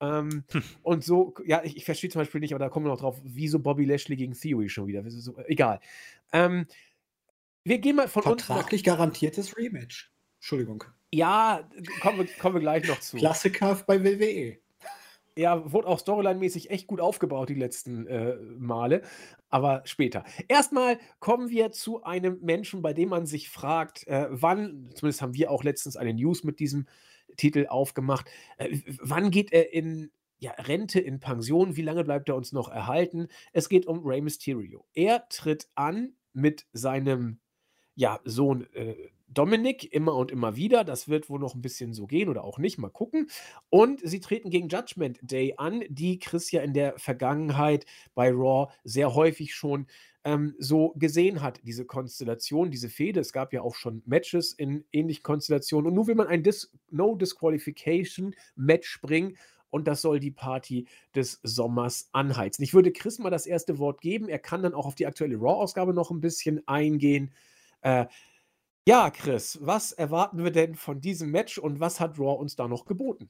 Ähm, 0.00 0.44
und 0.82 1.04
so, 1.04 1.34
ja, 1.44 1.62
ich, 1.64 1.76
ich 1.76 1.84
verstehe 1.84 2.10
zum 2.10 2.20
Beispiel 2.20 2.40
nicht, 2.40 2.54
aber 2.54 2.64
da 2.64 2.68
kommen 2.68 2.86
wir 2.86 2.90
noch 2.90 3.00
drauf, 3.00 3.20
wieso 3.24 3.58
Bobby 3.58 3.84
Lashley 3.84 4.16
gegen 4.16 4.34
Theory 4.34 4.68
schon 4.68 4.86
wieder. 4.86 5.02
Das 5.02 5.14
ist 5.14 5.24
So, 5.24 5.36
egal. 5.46 5.80
Ähm, 6.32 6.66
wir 7.64 7.78
gehen 7.78 7.96
mal 7.96 8.08
von 8.08 8.22
unten. 8.22 8.38
Vertraglich 8.38 8.84
garantiertes 8.84 9.56
Rematch. 9.56 10.12
Entschuldigung. 10.36 10.84
Ja, 11.12 11.68
kommen 12.00 12.18
wir, 12.18 12.26
kommen 12.38 12.56
wir 12.56 12.60
gleich 12.60 12.86
noch 12.86 13.00
zu. 13.00 13.16
Klassiker 13.16 13.82
bei. 13.86 14.04
WWE. 14.04 14.58
Ja, 15.38 15.70
wurde 15.70 15.88
auch 15.88 15.98
storyline-mäßig 15.98 16.70
echt 16.70 16.86
gut 16.86 17.00
aufgebaut 17.00 17.50
die 17.50 17.54
letzten 17.54 18.06
äh, 18.06 18.36
Male, 18.58 19.02
aber 19.50 19.82
später. 19.84 20.24
Erstmal 20.48 20.98
kommen 21.20 21.50
wir 21.50 21.72
zu 21.72 22.02
einem 22.02 22.38
Menschen, 22.40 22.80
bei 22.80 22.94
dem 22.94 23.10
man 23.10 23.26
sich 23.26 23.50
fragt, 23.50 24.06
äh, 24.06 24.28
wann, 24.30 24.90
zumindest 24.94 25.20
haben 25.20 25.34
wir 25.34 25.50
auch 25.50 25.62
letztens 25.62 25.96
eine 25.98 26.14
News 26.14 26.42
mit 26.42 26.58
diesem 26.58 26.86
Titel 27.36 27.66
aufgemacht, 27.68 28.30
äh, 28.56 28.78
wann 29.00 29.30
geht 29.30 29.52
er 29.52 29.74
in 29.74 30.10
ja, 30.38 30.52
Rente, 30.52 31.00
in 31.00 31.20
Pension, 31.20 31.76
wie 31.76 31.82
lange 31.82 32.04
bleibt 32.04 32.30
er 32.30 32.36
uns 32.36 32.52
noch 32.52 32.70
erhalten? 32.70 33.28
Es 33.52 33.68
geht 33.68 33.86
um 33.86 34.06
Rey 34.06 34.22
Mysterio. 34.22 34.86
Er 34.94 35.28
tritt 35.28 35.68
an 35.74 36.14
mit 36.32 36.66
seinem 36.72 37.40
ja, 37.94 38.20
Sohn 38.24 38.66
äh, 38.72 38.94
Dominik 39.36 39.92
immer 39.92 40.14
und 40.14 40.30
immer 40.30 40.56
wieder. 40.56 40.82
Das 40.82 41.08
wird 41.08 41.28
wohl 41.28 41.38
noch 41.38 41.54
ein 41.54 41.62
bisschen 41.62 41.92
so 41.92 42.06
gehen 42.06 42.28
oder 42.28 42.44
auch 42.44 42.58
nicht. 42.58 42.78
Mal 42.78 42.90
gucken. 42.90 43.28
Und 43.68 44.00
sie 44.02 44.20
treten 44.20 44.50
gegen 44.50 44.68
Judgment 44.68 45.18
Day 45.22 45.54
an, 45.56 45.84
die 45.88 46.18
Chris 46.18 46.50
ja 46.50 46.62
in 46.62 46.72
der 46.72 46.98
Vergangenheit 46.98 47.86
bei 48.14 48.30
Raw 48.30 48.72
sehr 48.84 49.14
häufig 49.14 49.54
schon 49.54 49.86
ähm, 50.24 50.54
so 50.58 50.92
gesehen 50.96 51.42
hat, 51.42 51.60
diese 51.64 51.84
Konstellation, 51.84 52.70
diese 52.70 52.88
Fehde. 52.88 53.20
Es 53.20 53.32
gab 53.32 53.52
ja 53.52 53.62
auch 53.62 53.74
schon 53.74 54.02
Matches 54.06 54.52
in 54.52 54.84
ähnlichen 54.90 55.22
Konstellationen. 55.22 55.88
Und 55.88 55.94
nun 55.94 56.06
will 56.08 56.16
man 56.16 56.26
ein 56.26 56.42
Dis 56.42 56.72
No 56.90 57.14
Disqualification 57.14 58.34
Match 58.56 59.00
bringen. 59.02 59.36
Und 59.70 59.86
das 59.86 60.00
soll 60.00 60.18
die 60.18 60.30
Party 60.30 60.86
des 61.14 61.40
Sommers 61.42 62.08
anheizen. 62.12 62.64
Ich 62.64 62.72
würde 62.72 62.92
Chris 62.92 63.18
mal 63.18 63.30
das 63.30 63.46
erste 63.46 63.78
Wort 63.78 64.00
geben. 64.00 64.28
Er 64.28 64.38
kann 64.38 64.62
dann 64.62 64.74
auch 64.74 64.86
auf 64.86 64.94
die 64.94 65.06
aktuelle 65.06 65.36
Raw-Ausgabe 65.36 65.92
noch 65.92 66.10
ein 66.10 66.20
bisschen 66.20 66.66
eingehen. 66.66 67.32
Äh, 67.82 68.06
ja, 68.86 69.10
Chris, 69.10 69.58
was 69.60 69.92
erwarten 69.92 70.44
wir 70.44 70.52
denn 70.52 70.74
von 70.76 71.00
diesem 71.00 71.30
Match 71.30 71.58
und 71.58 71.80
was 71.80 71.98
hat 71.98 72.18
Raw 72.18 72.38
uns 72.38 72.54
da 72.54 72.68
noch 72.68 72.84
geboten? 72.84 73.28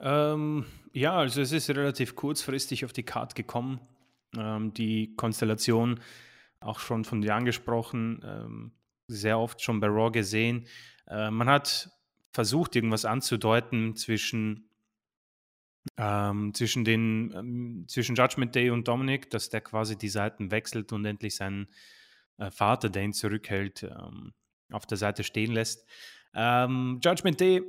Ähm, 0.00 0.66
ja, 0.92 1.12
also 1.12 1.40
es 1.40 1.52
ist 1.52 1.70
relativ 1.70 2.16
kurzfristig 2.16 2.84
auf 2.84 2.92
die 2.92 3.04
Card 3.04 3.34
gekommen. 3.34 3.80
Ähm, 4.36 4.74
die 4.74 5.14
Konstellation, 5.16 6.00
auch 6.60 6.80
schon 6.80 7.04
von 7.04 7.20
dir 7.20 7.34
angesprochen, 7.34 8.22
ähm, 8.24 8.72
sehr 9.06 9.38
oft 9.38 9.62
schon 9.62 9.80
bei 9.80 9.86
Raw 9.86 10.10
gesehen. 10.10 10.66
Äh, 11.06 11.30
man 11.30 11.48
hat 11.48 11.90
versucht, 12.32 12.76
irgendwas 12.76 13.04
anzudeuten 13.04 13.94
zwischen, 13.96 14.68
ähm, 15.96 16.54
zwischen, 16.54 16.84
den, 16.84 17.32
ähm, 17.36 17.84
zwischen 17.88 18.14
Judgment 18.14 18.54
Day 18.54 18.70
und 18.70 18.88
Dominic, 18.88 19.30
dass 19.30 19.48
der 19.48 19.60
quasi 19.60 19.96
die 19.96 20.08
Seiten 20.08 20.50
wechselt 20.50 20.92
und 20.92 21.04
endlich 21.04 21.36
seinen 21.36 21.68
äh, 22.38 22.50
Vater, 22.50 22.94
ihn 23.00 23.12
zurückhält, 23.12 23.82
ähm, 23.82 24.32
auf 24.72 24.86
der 24.86 24.98
Seite 24.98 25.24
stehen 25.24 25.52
lässt. 25.52 25.86
Ähm, 26.34 27.00
Judgment 27.02 27.40
Day 27.40 27.62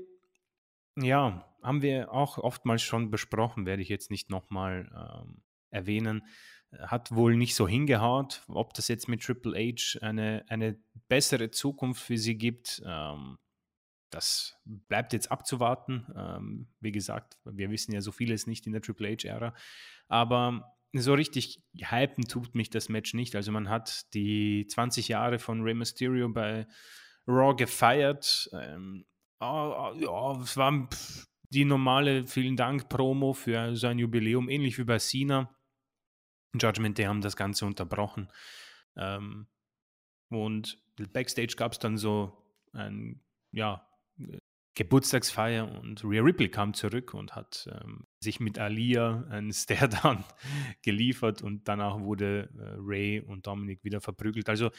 ja, 0.98 1.46
haben 1.62 1.82
wir 1.82 2.12
auch 2.12 2.38
oftmals 2.38 2.82
schon 2.82 3.12
besprochen, 3.12 3.66
werde 3.66 3.82
ich 3.82 3.90
jetzt 3.90 4.12
nicht 4.12 4.30
nochmal 4.30 4.90
ähm, 4.96 5.42
erwähnen. 5.70 6.24
Hat 6.80 7.14
wohl 7.14 7.36
nicht 7.36 7.56
so 7.56 7.68
hingehaut, 7.68 8.44
ob 8.48 8.74
das 8.74 8.88
jetzt 8.88 9.08
mit 9.08 9.22
Triple 9.22 9.58
H 9.58 10.00
eine, 10.02 10.46
eine 10.48 10.78
bessere 11.10 11.52
Zukunft 11.52 12.02
für 12.02 12.18
sie 12.18 12.38
gibt. 12.38 12.82
Ähm, 12.86 13.38
das 14.10 14.58
bleibt 14.66 15.14
jetzt 15.14 15.32
abzuwarten. 15.32 16.06
Ähm, 16.16 16.68
wie 16.80 16.92
gesagt, 16.92 17.38
wir 17.46 17.70
wissen 17.70 17.94
ja 17.94 18.02
so 18.02 18.12
vieles 18.12 18.48
nicht 18.48 18.68
in 18.68 18.74
der 18.74 18.82
Triple 18.82 19.10
H-Ära. 19.10 19.54
Aber 20.08 20.76
so 20.94 21.14
richtig 21.14 21.62
hypen 21.78 22.28
tut 22.28 22.56
mich 22.56 22.70
das 22.70 22.90
Match 22.90 23.14
nicht. 23.14 23.36
Also 23.36 23.52
man 23.52 23.70
hat 23.70 24.14
die 24.14 24.68
20 24.68 25.08
Jahre 25.08 25.40
von 25.40 25.62
Rey 25.62 25.74
Mysterio 25.74 26.30
bei 26.30 26.68
Raw 27.28 27.56
gefeiert. 27.56 28.50
Ähm, 28.54 29.06
Ah, 29.42 29.92
ja, 29.96 30.40
es 30.40 30.56
war 30.56 30.88
die 31.50 31.66
normale 31.66 32.28
Vielen 32.28 32.56
Dank 32.56 32.90
Promo 32.90 33.34
für 33.34 33.76
sein 33.76 33.98
Jubiläum, 33.98 34.48
ähnlich 34.50 34.78
wie 34.78 34.84
bei 34.84 35.00
Cena. 35.00 35.50
Judgment 36.62 37.00
Day 37.00 37.06
haben 37.06 37.22
das 37.22 37.36
Ganze 37.36 37.66
unterbrochen. 37.66 38.32
Ähm, 38.96 39.48
und 40.30 40.78
Backstage 41.12 41.56
gab 41.58 41.72
es 41.72 41.80
dann 41.80 41.98
so 41.98 42.38
ein, 42.74 43.24
ja, 43.52 43.90
Geburtstagsfeier 44.74 45.70
und 45.82 46.02
Rhea 46.06 46.22
Ripley 46.22 46.48
kam 46.48 46.74
zurück 46.74 47.14
und 47.14 47.36
hat 47.36 47.70
ähm, 47.70 48.08
sich 48.22 48.40
mit 48.40 48.58
Alia 48.58 49.26
einen 49.30 49.52
Stare-Down 49.54 50.24
geliefert 50.82 51.42
und 51.42 51.68
danach 51.68 52.00
wurde 52.00 52.50
äh, 52.58 52.76
Ray 52.78 53.20
und 53.20 53.48
Dominic 53.48 53.84
wieder 53.84 54.00
verprügelt. 54.00 54.48
Also 54.48 54.72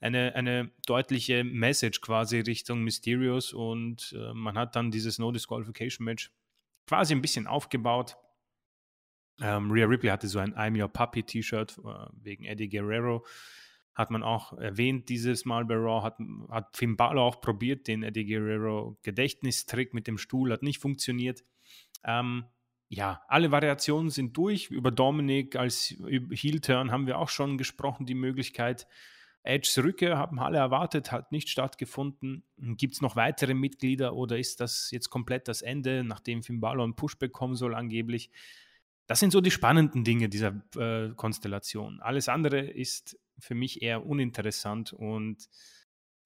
eine, 0.00 0.34
eine 0.34 0.72
deutliche 0.86 1.44
Message 1.44 2.00
quasi 2.00 2.40
Richtung 2.40 2.82
Mysterios 2.82 3.52
und 3.52 4.12
äh, 4.18 4.34
man 4.34 4.58
hat 4.58 4.74
dann 4.74 4.90
dieses 4.90 5.20
No 5.20 5.30
Disqualification 5.30 6.04
Match 6.04 6.32
quasi 6.88 7.14
ein 7.14 7.22
bisschen 7.22 7.46
aufgebaut. 7.46 8.16
Ähm, 9.40 9.70
Rhea 9.70 9.86
Ripley 9.86 10.10
hatte 10.10 10.26
so 10.26 10.40
ein 10.40 10.54
I'm 10.54 10.80
Your 10.80 10.88
Puppy 10.88 11.22
T-Shirt 11.22 11.78
äh, 11.78 12.06
wegen 12.20 12.44
Eddie 12.44 12.68
Guerrero 12.68 13.24
hat 13.96 14.10
man 14.10 14.22
auch 14.22 14.52
erwähnt 14.52 15.08
dieses 15.08 15.46
Mal 15.46 15.64
bei 15.64 15.74
Raw, 15.74 16.02
hat, 16.02 16.18
hat 16.50 16.76
Finn 16.76 16.96
Balor 16.96 17.24
auch 17.24 17.40
probiert, 17.40 17.88
den 17.88 18.02
Eddie 18.02 18.26
Guerrero 18.26 18.98
Gedächtnistrick 19.02 19.94
mit 19.94 20.06
dem 20.06 20.18
Stuhl, 20.18 20.52
hat 20.52 20.62
nicht 20.62 20.80
funktioniert. 20.80 21.42
Ähm, 22.04 22.44
ja, 22.88 23.22
alle 23.26 23.50
Variationen 23.50 24.10
sind 24.10 24.36
durch. 24.36 24.70
Über 24.70 24.90
Dominik 24.90 25.56
als 25.56 25.96
Heel-Turn 25.98 26.92
haben 26.92 27.06
wir 27.06 27.18
auch 27.18 27.30
schon 27.30 27.56
gesprochen, 27.56 28.04
die 28.04 28.14
Möglichkeit. 28.14 28.86
Edges 29.42 29.78
Rückkehr 29.78 30.18
haben 30.18 30.38
alle 30.40 30.58
erwartet, 30.58 31.10
hat 31.10 31.32
nicht 31.32 31.48
stattgefunden. 31.48 32.44
Gibt 32.58 32.94
es 32.94 33.00
noch 33.00 33.16
weitere 33.16 33.54
Mitglieder 33.54 34.14
oder 34.14 34.38
ist 34.38 34.60
das 34.60 34.90
jetzt 34.90 35.08
komplett 35.08 35.48
das 35.48 35.62
Ende, 35.62 36.04
nachdem 36.04 36.42
Finn 36.42 36.60
Balor 36.60 36.84
einen 36.84 36.96
Push 36.96 37.16
bekommen 37.16 37.54
soll 37.54 37.74
angeblich? 37.74 38.30
Das 39.06 39.20
sind 39.20 39.32
so 39.32 39.40
die 39.40 39.52
spannenden 39.52 40.04
Dinge 40.04 40.28
dieser 40.28 40.62
äh, 40.76 41.14
Konstellation. 41.14 42.00
Alles 42.02 42.28
andere 42.28 42.60
ist 42.60 43.18
für 43.38 43.54
mich 43.54 43.82
eher 43.82 44.06
uninteressant 44.06 44.92
und 44.92 45.48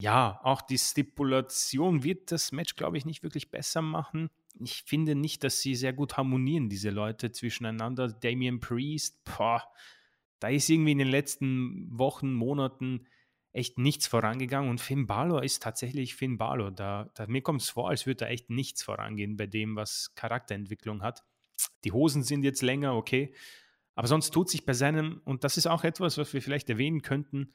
ja, 0.00 0.40
auch 0.42 0.62
die 0.62 0.78
Stipulation 0.78 2.02
wird 2.02 2.32
das 2.32 2.52
Match, 2.52 2.74
glaube 2.74 2.96
ich, 2.96 3.04
nicht 3.04 3.22
wirklich 3.22 3.50
besser 3.50 3.82
machen. 3.82 4.30
Ich 4.58 4.82
finde 4.86 5.14
nicht, 5.14 5.44
dass 5.44 5.60
sie 5.60 5.74
sehr 5.74 5.92
gut 5.92 6.16
harmonieren, 6.16 6.70
diese 6.70 6.88
Leute 6.88 7.32
zwischeneinander. 7.32 8.08
Damien 8.08 8.60
Priest, 8.60 9.22
boah, 9.24 9.62
da 10.38 10.48
ist 10.48 10.70
irgendwie 10.70 10.92
in 10.92 10.98
den 10.98 11.08
letzten 11.08 11.86
Wochen, 11.90 12.32
Monaten 12.32 13.06
echt 13.52 13.78
nichts 13.78 14.06
vorangegangen. 14.06 14.70
Und 14.70 14.80
Finn 14.80 15.06
Balor 15.06 15.44
ist 15.44 15.62
tatsächlich 15.62 16.14
Finn 16.14 16.38
Balor. 16.38 16.70
Da, 16.70 17.10
da 17.14 17.26
mir 17.26 17.42
kommt 17.42 17.60
es 17.60 17.68
vor, 17.68 17.90
als 17.90 18.06
würde 18.06 18.24
da 18.24 18.26
echt 18.26 18.48
nichts 18.48 18.82
vorangehen 18.82 19.36
bei 19.36 19.46
dem, 19.46 19.76
was 19.76 20.14
Charakterentwicklung 20.14 21.02
hat. 21.02 21.24
Die 21.84 21.92
Hosen 21.92 22.22
sind 22.22 22.42
jetzt 22.42 22.62
länger, 22.62 22.94
okay. 22.94 23.34
Aber 23.94 24.06
sonst 24.06 24.30
tut 24.30 24.48
sich 24.48 24.64
bei 24.64 24.72
seinem, 24.72 25.20
und 25.24 25.44
das 25.44 25.56
ist 25.56 25.66
auch 25.66 25.84
etwas, 25.84 26.16
was 26.18 26.32
wir 26.32 26.42
vielleicht 26.42 26.70
erwähnen 26.70 27.02
könnten, 27.02 27.52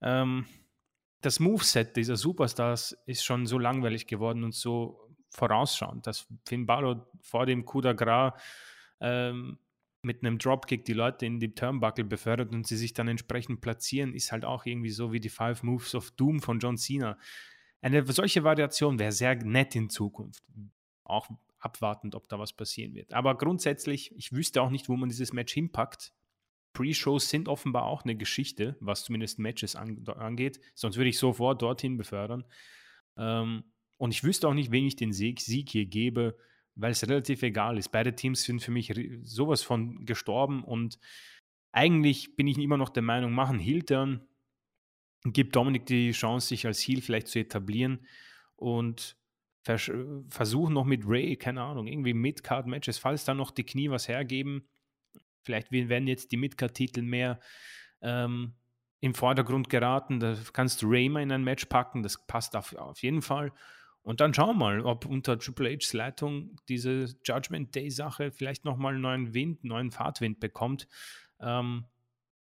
ähm, 0.00 0.46
das 1.22 1.40
Moveset 1.40 1.96
dieser 1.96 2.16
Superstars 2.16 2.92
ist 3.06 3.24
schon 3.24 3.46
so 3.46 3.58
langweilig 3.58 4.06
geworden 4.06 4.44
und 4.44 4.54
so 4.54 5.10
vorausschauend, 5.30 6.06
dass 6.06 6.26
Finn 6.46 6.66
Balor 6.66 7.10
vor 7.20 7.46
dem 7.46 7.64
Coup 7.64 7.82
de 7.82 7.94
Gras 7.94 8.34
ähm, 9.00 9.58
mit 10.02 10.22
einem 10.22 10.38
Dropkick 10.38 10.84
die 10.84 10.92
Leute 10.92 11.26
in 11.26 11.40
die 11.40 11.54
Turnbuckle 11.54 12.04
befördert 12.04 12.52
und 12.52 12.66
sie 12.66 12.76
sich 12.76 12.94
dann 12.94 13.08
entsprechend 13.08 13.60
platzieren, 13.60 14.14
ist 14.14 14.30
halt 14.30 14.44
auch 14.44 14.66
irgendwie 14.66 14.90
so 14.90 15.12
wie 15.12 15.20
die 15.20 15.28
Five 15.28 15.62
Moves 15.62 15.94
of 15.94 16.12
Doom 16.12 16.40
von 16.40 16.60
John 16.60 16.76
Cena. 16.76 17.18
Eine 17.82 18.06
solche 18.06 18.44
Variation 18.44 18.98
wäre 18.98 19.12
sehr 19.12 19.34
nett 19.34 19.74
in 19.74 19.90
Zukunft. 19.90 20.44
Auch 21.02 21.28
abwartend, 21.66 22.14
ob 22.14 22.28
da 22.28 22.38
was 22.38 22.52
passieren 22.52 22.94
wird. 22.94 23.12
Aber 23.12 23.36
grundsätzlich, 23.36 24.14
ich 24.16 24.32
wüsste 24.32 24.62
auch 24.62 24.70
nicht, 24.70 24.88
wo 24.88 24.96
man 24.96 25.08
dieses 25.08 25.32
Match 25.32 25.52
hinpackt. 25.52 26.12
Pre-Shows 26.72 27.28
sind 27.28 27.48
offenbar 27.48 27.84
auch 27.84 28.04
eine 28.04 28.16
Geschichte, 28.16 28.76
was 28.80 29.04
zumindest 29.04 29.38
Matches 29.38 29.76
angeht. 29.76 30.60
Sonst 30.74 30.96
würde 30.96 31.10
ich 31.10 31.18
sofort 31.18 31.60
dorthin 31.60 31.96
befördern. 31.96 32.44
Ähm, 33.16 33.64
und 33.98 34.12
ich 34.12 34.24
wüsste 34.24 34.48
auch 34.48 34.54
nicht, 34.54 34.70
wen 34.70 34.86
ich 34.86 34.96
den 34.96 35.12
Sieg, 35.12 35.40
Sieg 35.40 35.70
hier 35.70 35.86
gebe, 35.86 36.36
weil 36.74 36.92
es 36.92 37.08
relativ 37.08 37.42
egal 37.42 37.78
ist. 37.78 37.88
Beide 37.88 38.14
Teams 38.14 38.42
sind 38.42 38.62
für 38.62 38.70
mich 38.70 38.92
sowas 39.22 39.62
von 39.62 40.04
gestorben 40.04 40.62
und 40.64 40.98
eigentlich 41.72 42.36
bin 42.36 42.46
ich 42.46 42.58
immer 42.58 42.76
noch 42.76 42.90
der 42.90 43.02
Meinung, 43.02 43.32
machen 43.32 43.58
Heel-Turn, 43.58 44.26
gibt 45.24 45.56
Dominik 45.56 45.86
die 45.86 46.12
Chance, 46.12 46.48
sich 46.48 46.66
als 46.66 46.80
Heel 46.80 47.00
vielleicht 47.00 47.28
zu 47.28 47.38
etablieren 47.38 48.06
und 48.54 49.16
vers 49.66 49.90
versuchen 50.30 50.74
noch 50.74 50.84
mit 50.84 51.02
Ray, 51.06 51.36
keine 51.36 51.62
Ahnung, 51.62 51.86
irgendwie 51.86 52.14
Mid-Card-Matches, 52.14 52.98
falls 52.98 53.24
da 53.24 53.34
noch 53.34 53.50
die 53.50 53.64
Knie 53.64 53.90
was 53.90 54.08
hergeben, 54.08 54.66
Vielleicht 55.46 55.70
werden 55.70 56.08
jetzt 56.08 56.32
die 56.32 56.36
Midcard-Titel 56.36 57.02
mehr 57.02 57.38
ähm, 58.02 58.54
im 59.00 59.14
Vordergrund 59.14 59.70
geraten. 59.70 60.18
Da 60.18 60.36
kannst 60.52 60.82
du 60.82 60.88
Raymer 60.88 61.22
in 61.22 61.30
ein 61.30 61.44
Match 61.44 61.66
packen, 61.66 62.02
das 62.02 62.26
passt 62.26 62.56
auf, 62.56 62.74
auf 62.74 63.00
jeden 63.00 63.22
Fall. 63.22 63.52
Und 64.02 64.20
dann 64.20 64.34
schauen 64.34 64.48
wir 64.48 64.54
mal, 64.54 64.80
ob 64.80 65.06
unter 65.06 65.38
Triple 65.38 65.70
H's 65.70 65.92
Leitung 65.92 66.56
diese 66.68 67.06
Judgment 67.24 67.74
Day-Sache 67.76 68.32
vielleicht 68.32 68.64
nochmal 68.64 68.94
einen 68.94 69.02
neuen 69.02 69.34
Wind, 69.34 69.62
neuen 69.62 69.92
Fahrtwind 69.92 70.40
bekommt. 70.40 70.88
Ähm, 71.40 71.84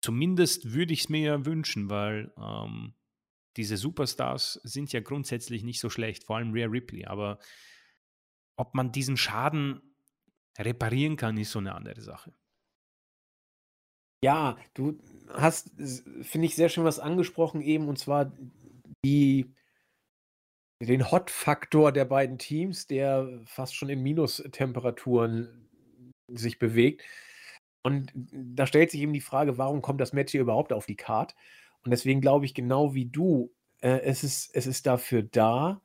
zumindest 0.01 0.73
würde 0.73 0.93
ich 0.93 1.01
es 1.01 1.09
mir 1.09 1.21
ja 1.21 1.45
wünschen, 1.45 1.89
weil 1.89 2.31
ähm, 2.37 2.93
diese 3.57 3.77
Superstars 3.77 4.59
sind 4.63 4.91
ja 4.91 4.99
grundsätzlich 4.99 5.63
nicht 5.63 5.79
so 5.79 5.89
schlecht, 5.89 6.23
vor 6.23 6.37
allem 6.37 6.51
Rhea 6.51 6.67
Ripley. 6.67 7.05
Aber 7.05 7.39
ob 8.57 8.75
man 8.75 8.91
diesen 8.91 9.17
Schaden 9.17 9.81
reparieren 10.57 11.17
kann, 11.17 11.37
ist 11.37 11.51
so 11.51 11.59
eine 11.59 11.75
andere 11.75 12.01
Sache. 12.01 12.33
Ja, 14.23 14.57
du 14.73 14.97
hast, 15.29 15.71
finde 16.21 16.47
ich, 16.47 16.55
sehr 16.55 16.69
schön 16.69 16.83
was 16.83 16.99
angesprochen 16.99 17.61
eben, 17.61 17.87
und 17.87 17.99
zwar 17.99 18.31
die 19.05 19.53
den 20.81 21.09
Hot-Faktor 21.09 21.91
der 21.91 22.05
beiden 22.05 22.37
Teams, 22.37 22.87
der 22.87 23.41
fast 23.45 23.75
schon 23.75 23.89
in 23.89 24.03
Minustemperaturen 24.03 25.69
sich 26.27 26.59
bewegt. 26.59 27.03
Und 27.83 28.11
da 28.15 28.65
stellt 28.67 28.91
sich 28.91 29.01
eben 29.01 29.13
die 29.13 29.21
Frage, 29.21 29.57
warum 29.57 29.81
kommt 29.81 30.01
das 30.01 30.11
Match 30.11 30.31
hier 30.31 30.41
überhaupt 30.41 30.73
auf 30.73 30.85
die 30.85 30.95
Card? 30.95 31.35
Und 31.85 31.91
deswegen 31.91 32.19
glaube 32.19 32.45
ich 32.45 32.53
genau 32.53 32.93
wie 32.93 33.05
du, 33.05 33.53
äh, 33.81 34.01
es 34.01 34.23
ist 34.23 34.53
es 34.55 34.67
ist 34.67 34.85
dafür 34.85 35.23
da, 35.23 35.81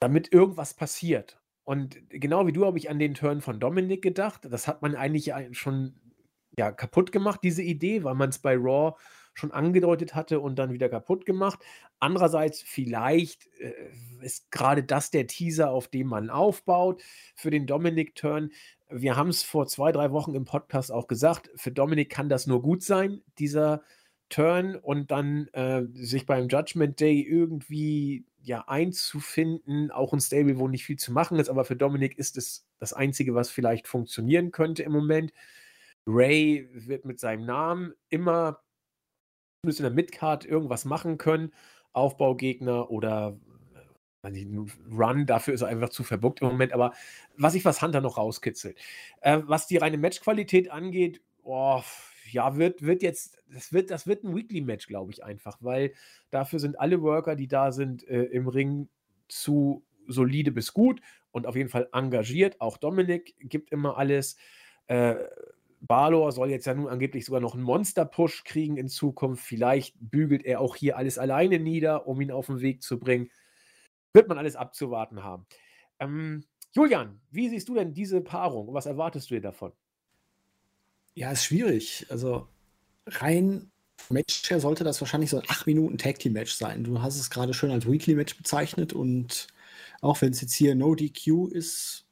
damit 0.00 0.32
irgendwas 0.32 0.74
passiert. 0.74 1.40
Und 1.64 1.98
genau 2.10 2.46
wie 2.46 2.52
du 2.52 2.66
habe 2.66 2.78
ich 2.78 2.90
an 2.90 2.98
den 2.98 3.14
Turn 3.14 3.40
von 3.40 3.60
Dominik 3.60 4.02
gedacht. 4.02 4.48
Das 4.50 4.66
hat 4.66 4.82
man 4.82 4.96
eigentlich 4.96 5.32
schon 5.52 5.94
ja, 6.58 6.72
kaputt 6.72 7.12
gemacht, 7.12 7.40
diese 7.44 7.62
Idee, 7.62 8.02
weil 8.02 8.14
man 8.14 8.30
es 8.30 8.38
bei 8.38 8.56
Raw 8.56 8.96
schon 9.34 9.52
angedeutet 9.52 10.14
hatte 10.14 10.40
und 10.40 10.58
dann 10.58 10.72
wieder 10.72 10.88
kaputt 10.88 11.24
gemacht. 11.24 11.60
Andererseits, 12.00 12.60
vielleicht 12.62 13.46
äh, 13.58 13.72
ist 14.20 14.50
gerade 14.50 14.82
das 14.82 15.10
der 15.10 15.26
Teaser, 15.26 15.70
auf 15.70 15.88
dem 15.88 16.08
man 16.08 16.30
aufbaut 16.30 17.02
für 17.36 17.50
den 17.50 17.66
Dominic-Turn. 17.66 18.50
Wir 18.88 19.16
haben 19.16 19.28
es 19.28 19.42
vor 19.44 19.66
zwei, 19.68 19.92
drei 19.92 20.10
Wochen 20.10 20.34
im 20.34 20.44
Podcast 20.44 20.90
auch 20.90 21.06
gesagt, 21.06 21.50
für 21.54 21.70
Dominic 21.70 22.10
kann 22.10 22.28
das 22.28 22.46
nur 22.48 22.60
gut 22.60 22.82
sein, 22.82 23.22
dieser 23.38 23.82
Turn 24.30 24.76
und 24.76 25.10
dann 25.10 25.48
äh, 25.48 25.82
sich 25.92 26.26
beim 26.26 26.48
Judgment 26.48 27.00
Day 27.00 27.20
irgendwie 27.20 28.24
ja 28.42 28.64
einzufinden, 28.66 29.90
auch 29.90 30.12
ein 30.12 30.20
Stable, 30.20 30.58
wo 30.58 30.68
nicht 30.68 30.84
viel 30.84 30.96
zu 30.96 31.12
machen 31.12 31.38
ist, 31.38 31.50
aber 31.50 31.64
für 31.64 31.76
Dominic 31.76 32.18
ist 32.18 32.38
es 32.38 32.66
das 32.78 32.92
Einzige, 32.92 33.34
was 33.34 33.50
vielleicht 33.50 33.86
funktionieren 33.86 34.50
könnte 34.50 34.82
im 34.82 34.92
Moment. 34.92 35.32
Ray 36.06 36.68
wird 36.72 37.04
mit 37.04 37.20
seinem 37.20 37.44
Namen 37.44 37.92
immer 38.08 38.62
zumindest 39.60 39.80
in 39.80 39.84
der 39.84 39.92
Midcard 39.92 40.44
irgendwas 40.46 40.84
machen 40.84 41.18
können. 41.18 41.52
Aufbaugegner 41.92 42.90
oder 42.90 43.38
äh, 44.24 44.46
Run, 44.90 45.26
dafür 45.26 45.54
ist 45.54 45.60
er 45.60 45.68
einfach 45.68 45.90
zu 45.90 46.02
verbuckt 46.02 46.40
im 46.40 46.48
Moment. 46.48 46.72
Aber 46.72 46.92
was 47.36 47.54
ich 47.54 47.64
was 47.64 47.82
Hunter 47.82 48.00
noch 48.00 48.16
rauskitzelt. 48.16 48.78
Äh, 49.20 49.40
was 49.44 49.66
die 49.66 49.76
reine 49.76 49.98
Matchqualität 49.98 50.70
angeht, 50.70 51.20
oh, 51.42 51.82
ja, 52.32 52.56
wird, 52.56 52.82
wird 52.82 53.02
jetzt, 53.02 53.38
das 53.52 53.72
wird, 53.72 53.90
das 53.90 54.06
wird 54.06 54.24
ein 54.24 54.34
Weekly-Match, 54.34 54.86
glaube 54.86 55.12
ich, 55.12 55.24
einfach, 55.24 55.58
weil 55.60 55.92
dafür 56.30 56.58
sind 56.58 56.78
alle 56.78 57.02
Worker, 57.02 57.36
die 57.36 57.48
da 57.48 57.72
sind, 57.72 58.06
äh, 58.08 58.24
im 58.24 58.48
Ring 58.48 58.88
zu 59.28 59.84
solide 60.06 60.52
bis 60.52 60.72
gut 60.72 61.00
und 61.30 61.46
auf 61.46 61.56
jeden 61.56 61.68
Fall 61.68 61.88
engagiert. 61.92 62.60
Auch 62.60 62.76
Dominik 62.76 63.34
gibt 63.38 63.70
immer 63.70 63.96
alles. 63.96 64.36
Äh, 64.86 65.16
Balor 65.80 66.32
soll 66.32 66.50
jetzt 66.50 66.66
ja 66.66 66.74
nun 66.74 66.88
angeblich 66.88 67.24
sogar 67.24 67.40
noch 67.40 67.54
einen 67.54 67.62
Monster-Push 67.62 68.44
kriegen 68.44 68.76
in 68.76 68.88
Zukunft. 68.88 69.42
Vielleicht 69.44 69.94
bügelt 69.98 70.44
er 70.44 70.60
auch 70.60 70.76
hier 70.76 70.96
alles 70.96 71.18
alleine 71.18 71.58
nieder, 71.58 72.06
um 72.06 72.20
ihn 72.20 72.30
auf 72.30 72.46
den 72.46 72.60
Weg 72.60 72.82
zu 72.82 72.98
bringen. 72.98 73.30
Wird 74.12 74.28
man 74.28 74.38
alles 74.38 74.56
abzuwarten 74.56 75.22
haben. 75.22 75.46
Ähm, 75.98 76.44
Julian, 76.72 77.20
wie 77.30 77.48
siehst 77.48 77.68
du 77.68 77.74
denn 77.74 77.94
diese 77.94 78.20
Paarung? 78.20 78.74
Was 78.74 78.86
erwartest 78.86 79.30
du 79.30 79.34
dir 79.36 79.40
davon? 79.40 79.72
Ja, 81.20 81.32
ist 81.32 81.44
schwierig. 81.44 82.06
Also 82.08 82.48
rein 83.06 83.70
Match 84.08 84.42
sollte 84.56 84.84
das 84.84 85.02
wahrscheinlich 85.02 85.28
so 85.28 85.36
ein 85.36 85.44
8 85.48 85.66
Minuten 85.66 85.98
Tag 85.98 86.18
Team 86.18 86.32
Match 86.32 86.54
sein. 86.54 86.82
Du 86.82 87.02
hast 87.02 87.20
es 87.20 87.28
gerade 87.28 87.52
schön 87.52 87.70
als 87.70 87.86
Weekly 87.86 88.14
Match 88.14 88.38
bezeichnet 88.38 88.94
und 88.94 89.48
auch 90.00 90.22
wenn 90.22 90.30
es 90.32 90.40
jetzt 90.40 90.54
hier 90.54 90.74
No 90.74 90.94
DQ 90.94 91.48
ist, 91.52 92.06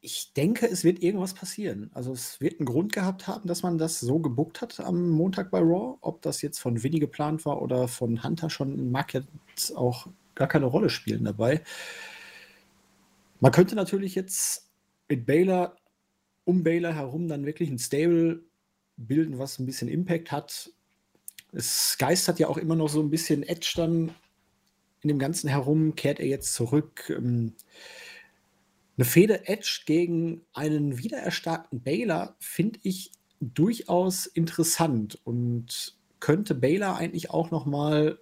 ich 0.00 0.32
denke, 0.32 0.70
es 0.70 0.84
wird 0.84 1.02
irgendwas 1.02 1.34
passieren. 1.34 1.90
Also 1.92 2.12
es 2.12 2.40
wird 2.40 2.60
einen 2.60 2.64
Grund 2.64 2.94
gehabt 2.94 3.26
haben, 3.26 3.46
dass 3.46 3.62
man 3.62 3.76
das 3.76 4.00
so 4.00 4.20
gebuckt 4.20 4.62
hat 4.62 4.80
am 4.80 5.10
Montag 5.10 5.50
bei 5.50 5.58
Raw. 5.58 5.98
Ob 6.00 6.22
das 6.22 6.40
jetzt 6.40 6.60
von 6.60 6.82
Winnie 6.82 6.98
geplant 6.98 7.44
war 7.44 7.60
oder 7.60 7.88
von 7.88 8.24
Hunter 8.24 8.48
schon, 8.48 8.90
mag 8.90 9.12
jetzt 9.12 9.76
auch 9.76 10.06
gar 10.34 10.48
keine 10.48 10.64
Rolle 10.64 10.88
spielen 10.88 11.24
dabei. 11.24 11.60
Man 13.40 13.52
könnte 13.52 13.74
natürlich 13.74 14.14
jetzt 14.14 14.66
mit 15.10 15.26
Baylor, 15.26 15.76
um 16.44 16.62
Baylor 16.62 16.94
herum 16.94 17.28
dann 17.28 17.46
wirklich 17.46 17.70
ein 17.70 17.78
Stable 17.78 18.42
bilden, 18.96 19.38
was 19.38 19.58
ein 19.58 19.66
bisschen 19.66 19.88
Impact 19.88 20.32
hat. 20.32 20.70
Es 21.52 21.96
geistert 21.98 22.38
ja 22.38 22.48
auch 22.48 22.58
immer 22.58 22.76
noch 22.76 22.88
so 22.88 23.00
ein 23.00 23.10
bisschen 23.10 23.42
Edge 23.42 23.72
dann 23.76 24.14
in 25.02 25.08
dem 25.08 25.18
Ganzen 25.18 25.48
herum. 25.48 25.94
Kehrt 25.94 26.20
er 26.20 26.26
jetzt 26.26 26.54
zurück? 26.54 27.10
Ähm, 27.10 27.54
eine 28.96 29.04
Fehde 29.04 29.48
Edge 29.48 29.82
gegen 29.86 30.42
einen 30.52 30.98
wiedererstarkten 30.98 31.80
Baylor 31.80 32.36
finde 32.38 32.78
ich 32.82 33.12
durchaus 33.40 34.26
interessant 34.26 35.18
und 35.24 35.96
könnte 36.20 36.54
Baylor 36.54 36.96
eigentlich 36.96 37.30
auch 37.30 37.50
noch 37.50 37.64
mal 37.64 38.18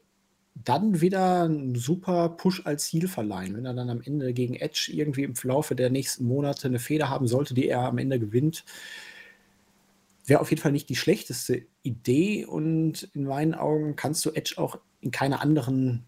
dann 0.65 1.01
wieder 1.01 1.45
einen 1.45 1.75
super 1.75 2.31
Push 2.31 2.63
als 2.65 2.87
Ziel 2.87 3.09
verleihen, 3.09 3.57
wenn 3.57 3.65
er 3.65 3.75
dann 3.75 3.91
am 3.91 4.01
Ende 4.03 4.33
gegen 4.33 4.55
Edge 4.55 4.91
irgendwie 4.93 5.23
im 5.23 5.37
Verlaufe 5.37 5.75
der 5.75 5.91
nächsten 5.91 6.25
Monate 6.25 6.69
eine 6.69 6.79
Feder 6.79 7.09
haben 7.09 7.27
sollte, 7.27 7.55
die 7.55 7.69
er 7.69 7.81
am 7.81 7.99
Ende 7.99 8.19
gewinnt. 8.19 8.65
Wäre 10.27 10.41
auf 10.41 10.51
jeden 10.51 10.61
Fall 10.61 10.73
nicht 10.73 10.89
die 10.89 10.97
schlechteste 10.97 11.67
Idee 11.83 12.45
und 12.45 13.05
in 13.15 13.25
meinen 13.25 13.55
Augen 13.55 13.97
kannst 13.97 14.25
du 14.25 14.31
Edge 14.31 14.55
auch 14.57 14.79
in 15.01 15.11
keiner 15.11 15.41
anderen 15.41 16.05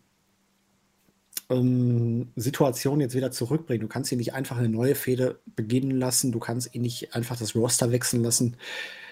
ähm, 1.48 2.32
Situation 2.36 3.00
jetzt 3.00 3.14
wieder 3.14 3.30
zurückbringen. 3.30 3.82
Du 3.82 3.88
kannst 3.88 4.10
ihn 4.12 4.18
nicht 4.18 4.34
einfach 4.34 4.58
eine 4.58 4.68
neue 4.68 4.94
Fehde 4.94 5.40
beginnen 5.56 5.98
lassen. 5.98 6.32
Du 6.32 6.38
kannst 6.38 6.74
ihn 6.74 6.82
nicht 6.82 7.14
einfach 7.14 7.36
das 7.36 7.54
Roster 7.54 7.92
wechseln 7.92 8.22
lassen. 8.22 8.56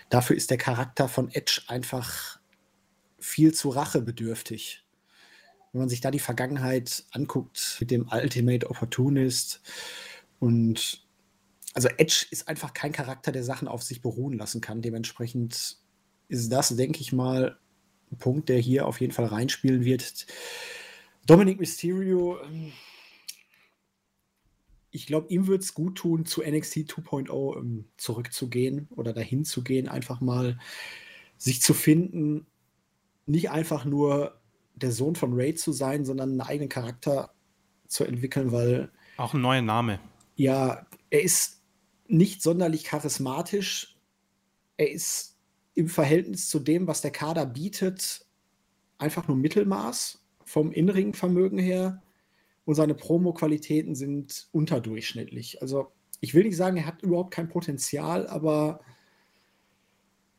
Dafür 0.09 0.37
ist 0.37 0.51
der 0.51 0.59
Charakter 0.59 1.09
von 1.09 1.31
Edge 1.31 1.63
einfach 1.69 2.39
viel 3.19 3.53
zu 3.53 3.71
rachebedürftig. 3.71 4.85
Wenn 5.79 5.83
man 5.85 5.89
sich 5.89 6.01
da 6.01 6.11
die 6.11 6.19
Vergangenheit 6.19 7.05
anguckt 7.13 7.77
mit 7.79 7.93
dem 7.93 8.09
Ultimate 8.11 8.69
Opportunist 8.69 9.61
und 10.41 11.07
also 11.73 11.87
Edge 11.87 12.27
ist 12.33 12.49
einfach 12.49 12.75
kein 12.75 12.91
Charakter, 12.91 13.31
der 13.31 13.45
Sachen 13.45 13.69
auf 13.69 13.85
sich 13.85 14.03
beruhen 14.03 14.37
lassen 14.37 14.61
kann. 14.61 14.83
Dementsprechend 14.83 15.77
ist 16.27 16.51
das, 16.51 16.75
denke 16.75 17.01
ich 17.01 17.13
mal, 17.13 17.61
ein 18.11 18.19
Punkt, 18.19 18.49
der 18.49 18.59
hier 18.59 18.89
auf 18.89 19.01
jeden 19.01 19.13
Fall 19.13 19.27
reinspielen 19.27 19.85
wird. 19.85 20.27
Dominic 21.27 21.61
Mysterio, 21.61 22.43
ähm, 22.43 22.73
ich 24.91 25.07
glaube, 25.07 25.29
ihm 25.29 25.47
wird 25.47 25.63
es 25.63 25.75
gut 25.75 25.95
tun, 25.95 26.25
zu 26.25 26.43
NXT 26.43 26.91
2.0 26.91 27.57
ähm, 27.57 27.85
zurückzugehen 27.97 28.89
oder 28.97 29.13
dahin 29.13 29.45
zu 29.45 29.63
gehen, 29.63 29.89
einfach 29.89 30.21
mal 30.21 30.59
sich 31.37 31.63
zu 31.63 31.73
finden, 31.73 32.49
nicht 33.27 33.53
einfach 33.53 33.85
nur 33.85 34.41
der 34.83 34.93
Sohn 34.93 35.15
von 35.15 35.33
Ray 35.35 35.55
zu 35.55 35.73
sein, 35.73 36.05
sondern 36.05 36.31
einen 36.31 36.41
eigenen 36.41 36.69
Charakter 36.69 37.31
zu 37.87 38.05
entwickeln, 38.05 38.53
weil. 38.53 38.91
Auch 39.17 39.35
ein 39.35 39.41
neuer 39.41 39.63
Name. 39.63 40.01
Ja, 40.37 40.87
er 41.11 41.23
ist 41.23 41.63
nicht 42.07 42.43
sonderlich 42.43 42.85
charismatisch. 42.85 43.97
Er 44.77 44.91
ist 44.91 45.37
im 45.75 45.89
Verhältnis 45.89 46.49
zu 46.49 46.59
dem, 46.59 46.87
was 46.87 47.01
der 47.01 47.11
Kader 47.11 47.47
bietet, 47.47 48.27
einfach 48.99 49.29
nur 49.29 49.37
Mittelmaß 49.37 50.25
vom 50.45 50.73
inneren 50.73 51.15
Vermögen 51.15 51.59
her 51.59 52.03
und 52.65 52.75
seine 52.75 52.95
Promo-Qualitäten 52.95 53.95
sind 53.95 54.49
unterdurchschnittlich. 54.53 55.63
Also 55.63 55.93
ich 56.21 56.35
will 56.35 56.45
nicht 56.45 56.57
sagen, 56.57 56.77
er 56.77 56.87
hat 56.87 57.03
überhaupt 57.03 57.33
kein 57.33 57.49
Potenzial, 57.49 58.27
aber 58.27 58.81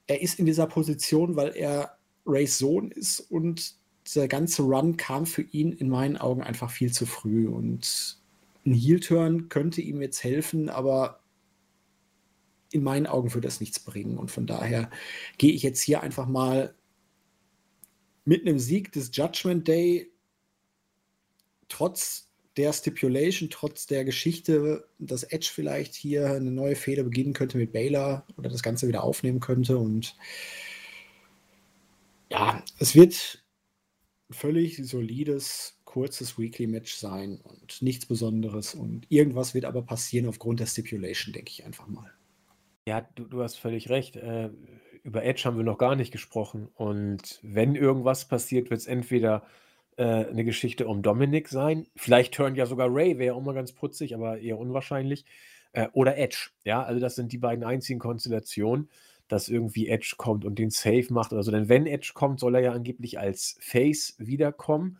er 0.07 0.21
ist 0.21 0.39
in 0.39 0.45
dieser 0.45 0.67
Position, 0.67 1.35
weil 1.35 1.55
er 1.55 1.97
Rays 2.25 2.57
Sohn 2.57 2.91
ist 2.91 3.19
und 3.19 3.78
dieser 4.15 4.27
ganze 4.27 4.63
Run 4.63 4.97
kam 4.97 5.25
für 5.25 5.41
ihn 5.41 5.71
in 5.71 5.89
meinen 5.89 6.17
Augen 6.17 6.41
einfach 6.43 6.71
viel 6.71 6.91
zu 6.91 7.05
früh 7.05 7.47
und 7.47 8.17
ein 8.65 8.73
Heel-Turn 8.73 9.49
könnte 9.49 9.81
ihm 9.81 10.01
jetzt 10.01 10.23
helfen, 10.23 10.69
aber 10.69 11.21
in 12.71 12.83
meinen 12.83 13.07
Augen 13.07 13.33
würde 13.33 13.47
es 13.47 13.59
nichts 13.59 13.79
bringen 13.79 14.17
und 14.17 14.31
von 14.31 14.45
daher 14.45 14.89
gehe 15.37 15.53
ich 15.53 15.63
jetzt 15.63 15.81
hier 15.81 16.01
einfach 16.01 16.27
mal 16.27 16.75
mit 18.25 18.45
einem 18.45 18.59
Sieg 18.59 18.91
des 18.91 19.11
Judgment 19.13 19.67
Day 19.67 20.11
trotz 21.67 22.27
der 22.57 22.73
Stipulation, 22.73 23.49
trotz 23.49 23.85
der 23.85 24.03
Geschichte, 24.03 24.87
dass 24.97 25.23
Edge 25.23 25.49
vielleicht 25.53 25.95
hier 25.95 26.27
eine 26.27 26.51
neue 26.51 26.75
Fehde 26.75 27.03
beginnen 27.03 27.33
könnte 27.33 27.57
mit 27.57 27.71
Baylor 27.71 28.25
oder 28.37 28.49
das 28.49 28.63
Ganze 28.63 28.87
wieder 28.87 29.03
aufnehmen 29.03 29.39
könnte. 29.39 29.77
Und 29.77 30.15
ja, 32.29 32.63
es 32.79 32.95
wird 32.95 33.38
völlig 34.29 34.77
solides, 34.77 35.79
kurzes 35.85 36.37
Weekly-Match 36.37 36.93
sein 36.93 37.39
und 37.41 37.81
nichts 37.81 38.05
Besonderes. 38.05 38.75
Und 38.75 39.05
irgendwas 39.09 39.53
wird 39.53 39.65
aber 39.65 39.81
passieren 39.81 40.27
aufgrund 40.27 40.59
der 40.59 40.67
Stipulation, 40.67 41.33
denke 41.33 41.51
ich 41.51 41.65
einfach 41.65 41.87
mal. 41.87 42.11
Ja, 42.85 43.07
du, 43.15 43.25
du 43.25 43.41
hast 43.41 43.57
völlig 43.57 43.89
recht. 43.89 44.15
Äh, 44.15 44.49
über 45.03 45.23
Edge 45.23 45.43
haben 45.45 45.57
wir 45.57 45.63
noch 45.63 45.77
gar 45.77 45.95
nicht 45.95 46.11
gesprochen. 46.11 46.69
Und 46.75 47.39
wenn 47.41 47.75
irgendwas 47.75 48.27
passiert, 48.27 48.69
wird 48.69 48.81
es 48.81 48.87
entweder 48.87 49.43
äh, 49.97 50.03
eine 50.03 50.43
Geschichte 50.43 50.87
um 50.87 51.01
Dominic 51.01 51.49
sein. 51.49 51.87
Vielleicht 51.95 52.37
hören 52.37 52.55
ja 52.55 52.65
sogar 52.65 52.87
Ray, 52.89 53.17
wäre 53.17 53.35
auch 53.35 53.41
mal 53.41 53.53
ganz 53.53 53.73
putzig, 53.73 54.13
aber 54.13 54.39
eher 54.39 54.57
unwahrscheinlich. 54.57 55.25
Äh, 55.71 55.87
oder 55.93 56.17
Edge. 56.17 56.49
Ja, 56.63 56.83
also 56.83 56.99
das 56.99 57.15
sind 57.15 57.31
die 57.31 57.37
beiden 57.37 57.63
einzigen 57.63 57.99
Konstellationen, 57.99 58.89
dass 59.29 59.47
irgendwie 59.47 59.87
Edge 59.87 60.15
kommt 60.17 60.43
und 60.43 60.59
den 60.59 60.71
Safe 60.71 61.05
macht 61.11 61.31
oder 61.31 61.43
so. 61.43 61.51
Denn 61.51 61.69
wenn 61.69 61.85
Edge 61.85 62.11
kommt, 62.13 62.39
soll 62.39 62.55
er 62.55 62.61
ja 62.61 62.71
angeblich 62.73 63.19
als 63.19 63.57
Face 63.61 64.15
wiederkommen. 64.17 64.99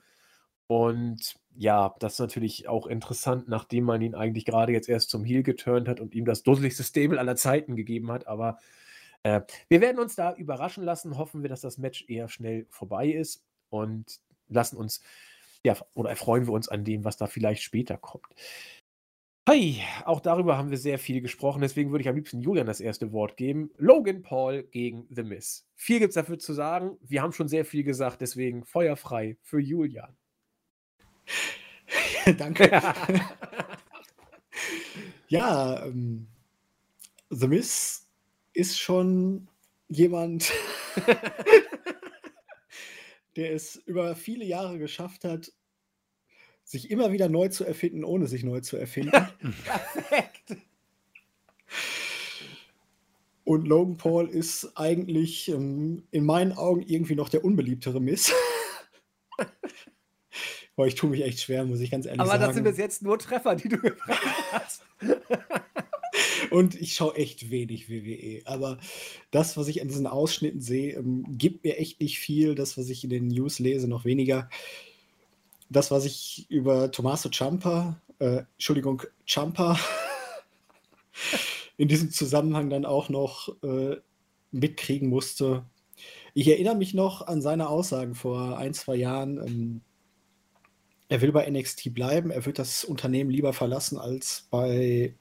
Und 0.68 1.36
ja, 1.56 1.96
das 2.00 2.14
ist 2.14 2.20
natürlich 2.20 2.70
auch 2.70 2.88
interessant, 2.88 3.50
nachdem 3.50 3.84
man 3.84 4.02
ihn 4.02 4.16
eigentlich 4.16 4.46
gerade 4.46 4.72
jetzt 4.72 4.88
erst 4.88 5.10
zum 5.10 5.26
Heel 5.26 5.44
geturnt 5.44 5.90
hat 5.90 6.00
und 6.00 6.16
ihm 6.16 6.26
das 6.26 6.44
dusseligste 6.44 6.84
Stable 6.84 7.20
aller 7.20 7.36
Zeiten 7.36 7.76
gegeben 7.76 8.12
hat. 8.12 8.28
Aber 8.28 8.60
äh, 9.24 9.42
wir 9.68 9.82
werden 9.82 10.00
uns 10.00 10.16
da 10.16 10.34
überraschen 10.36 10.84
lassen. 10.84 11.18
Hoffen 11.18 11.42
wir, 11.42 11.50
dass 11.50 11.62
das 11.62 11.80
Match 11.80 12.06
eher 12.08 12.30
schnell 12.30 12.68
vorbei 12.70 13.08
ist 13.08 13.44
und 13.70 14.20
lassen 14.48 14.78
uns, 14.78 15.02
ja, 15.66 15.76
oder 15.96 16.12
erfreuen 16.12 16.46
wir 16.46 16.54
uns 16.54 16.70
an 16.70 16.86
dem, 16.86 17.04
was 17.04 17.18
da 17.18 17.28
vielleicht 17.28 17.64
später 17.64 17.98
kommt. 17.98 18.28
Hey, 19.52 19.82
auch 20.06 20.20
darüber 20.20 20.60
haben 20.60 20.70
wir 20.70 20.78
sehr 20.78 21.00
viel 21.00 21.22
gesprochen, 21.22 21.62
deswegen 21.62 21.90
würde 21.90 22.04
ich 22.04 22.08
am 22.08 22.16
liebsten 22.16 22.40
Julian 22.40 22.68
das 22.68 22.80
erste 22.80 23.12
Wort 23.12 23.36
geben. 23.36 23.72
Logan 23.78 24.22
Paul 24.22 24.62
gegen 24.62 25.08
The 25.10 25.24
Miz. 25.24 25.66
Viel 25.74 25.98
gibt 25.98 26.10
es 26.10 26.16
dafür 26.16 26.38
zu 26.38 26.54
sagen. 26.54 27.00
Wir 27.02 27.24
haben 27.24 27.32
schon 27.32 27.48
sehr 27.48 27.66
viel 27.66 27.84
gesagt, 27.84 28.22
deswegen 28.22 28.64
feuerfrei 28.64 29.38
für 29.42 29.60
Julian. 29.60 30.16
Danke. 32.38 32.70
ja, 35.30 35.84
ähm, 35.84 36.28
The 37.32 37.48
Miz 37.48 38.08
ist 38.54 38.78
schon 38.78 39.48
jemand, 39.88 40.52
der 43.36 43.54
es 43.54 43.78
über 43.78 44.16
viele 44.16 44.46
Jahre 44.46 44.78
geschafft 44.78 45.24
hat, 45.24 45.52
sich 46.70 46.92
immer 46.92 47.12
wieder 47.12 47.30
neu 47.30 47.48
zu 47.48 47.66
erfinden, 47.66 48.04
ohne 48.04 48.28
sich 48.28 48.44
neu 48.44 48.60
zu 48.60 48.78
erfinden. 48.78 49.12
Perfekt. 49.66 50.56
Und 53.44 53.68
Logan 53.68 53.98
Paul 53.98 54.30
ist 54.30 54.74
eigentlich 54.76 55.50
ähm, 55.50 56.04
in 56.12 56.26
meinen 56.26 56.52
Augen 56.52 56.84
irgendwie 56.84 57.16
noch 57.16 57.30
der 57.30 57.44
unbeliebtere 57.44 58.00
Miss. 58.00 58.32
Boah, 60.76 60.86
ich 60.86 60.94
tue 60.94 61.10
mich 61.10 61.24
echt 61.24 61.42
schwer, 61.42 61.66
muss 61.66 61.80
ich 61.80 61.90
ganz 61.90 62.06
ehrlich 62.06 62.22
Aber 62.22 62.30
sagen. 62.30 62.44
Aber 62.44 62.48
das 62.50 62.56
sind 62.56 62.66
bis 62.66 62.78
jetzt 62.78 63.02
nur 63.02 63.18
Treffer, 63.18 63.56
die 63.56 63.70
du 63.70 63.80
gebracht 63.80 64.22
hast. 64.52 64.84
Und 66.52 66.80
ich 66.80 66.94
schaue 66.94 67.16
echt 67.16 67.50
wenig 67.50 67.90
WWE. 67.90 68.44
Aber 68.46 68.78
das, 69.32 69.58
was 69.58 69.68
ich 69.68 69.82
an 69.82 69.88
diesen 69.88 70.06
Ausschnitten 70.06 70.62
sehe, 70.62 70.98
ähm, 70.98 71.26
gibt 71.30 71.64
mir 71.64 71.78
echt 71.78 72.00
nicht 72.00 72.20
viel. 72.20 72.54
Das, 72.54 72.78
was 72.78 72.90
ich 72.90 73.04
in 73.04 73.10
den 73.10 73.28
News 73.28 73.58
lese, 73.58 73.88
noch 73.88 74.06
weniger. 74.06 74.50
Das, 75.70 75.92
was 75.92 76.06
ich 76.06 76.48
über 76.50 76.92
Tommaso 76.92 77.30
Ciampa, 77.30 78.02
äh, 78.20 78.44
Entschuldigung, 78.54 79.04
Ciampa, 79.28 79.80
in 81.78 81.88
diesem 81.88 82.12
Zusammenhang 82.12 82.70
dann 82.70 82.86
auch 82.86 83.10
noch 83.10 83.56
äh, 83.64 83.98
mitkriegen 84.52 85.10
musste. 85.10 85.64
Ich 86.34 86.48
erinnere 86.48 86.76
mich 86.76 86.94
noch 86.94 87.28
an 87.28 87.42
seine 87.42 87.70
Aussagen 87.70 88.16
vor 88.16 88.58
ein, 88.58 88.74
zwei 88.74 88.96
Jahren. 88.96 89.38
Ähm, 89.38 89.82
er 91.08 91.22
will 91.22 91.32
bei 91.32 91.50
NXT 91.50 91.94
bleiben, 91.94 92.30
er 92.32 92.46
wird 92.46 92.60
das 92.60 92.84
Unternehmen 92.84 93.32
lieber 93.32 93.52
verlassen, 93.54 93.98
als 93.98 94.48
bei 94.52 95.16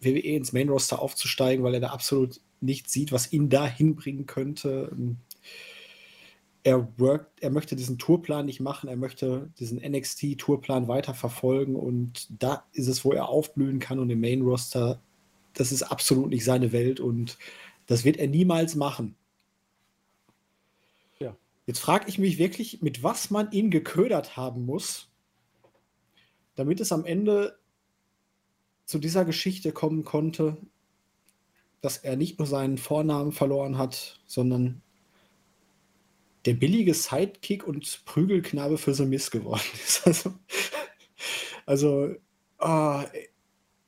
WWE 0.00 0.36
ins 0.36 0.52
Main 0.52 0.68
Roster 0.68 1.00
aufzusteigen, 1.00 1.64
weil 1.64 1.74
er 1.74 1.80
da 1.80 1.88
absolut 1.88 2.40
nicht 2.60 2.88
sieht, 2.88 3.12
was 3.12 3.32
ihn 3.32 3.48
da 3.48 3.66
hinbringen 3.66 4.26
könnte. 4.26 4.90
Ähm, 4.92 5.16
er, 6.64 6.88
worked, 6.98 7.42
er 7.42 7.50
möchte 7.50 7.74
diesen 7.76 7.98
Tourplan 7.98 8.46
nicht 8.46 8.60
machen, 8.60 8.88
er 8.88 8.96
möchte 8.96 9.50
diesen 9.58 9.78
NXT-Tourplan 9.78 10.88
weiter 10.88 11.14
verfolgen 11.14 11.74
und 11.76 12.28
da 12.42 12.64
ist 12.72 12.86
es, 12.86 13.04
wo 13.04 13.12
er 13.12 13.28
aufblühen 13.28 13.80
kann 13.80 13.98
und 13.98 14.10
im 14.10 14.20
Main 14.20 14.42
Roster, 14.42 15.02
das 15.54 15.72
ist 15.72 15.82
absolut 15.82 16.30
nicht 16.30 16.44
seine 16.44 16.72
Welt 16.72 17.00
und 17.00 17.36
das 17.86 18.04
wird 18.04 18.16
er 18.16 18.28
niemals 18.28 18.76
machen. 18.76 19.16
Ja. 21.18 21.36
Jetzt 21.66 21.80
frage 21.80 22.08
ich 22.08 22.18
mich 22.18 22.38
wirklich, 22.38 22.80
mit 22.80 23.02
was 23.02 23.30
man 23.30 23.50
ihn 23.50 23.70
geködert 23.70 24.36
haben 24.36 24.64
muss, 24.64 25.10
damit 26.54 26.80
es 26.80 26.92
am 26.92 27.04
Ende 27.04 27.58
zu 28.84 28.98
dieser 28.98 29.24
Geschichte 29.24 29.72
kommen 29.72 30.04
konnte, 30.04 30.58
dass 31.80 31.96
er 31.96 32.16
nicht 32.16 32.38
nur 32.38 32.46
seinen 32.46 32.78
Vornamen 32.78 33.32
verloren 33.32 33.78
hat, 33.78 34.20
sondern 34.26 34.82
der 36.44 36.54
billige 36.54 36.94
Sidekick 36.94 37.66
und 37.66 38.04
Prügelknabe 38.04 38.78
für 38.78 38.94
The 38.94 39.06
Miss 39.06 39.30
geworden 39.30 39.62
ist. 39.74 40.06
Also, 40.06 40.34
also 41.66 42.14
oh, 42.58 43.02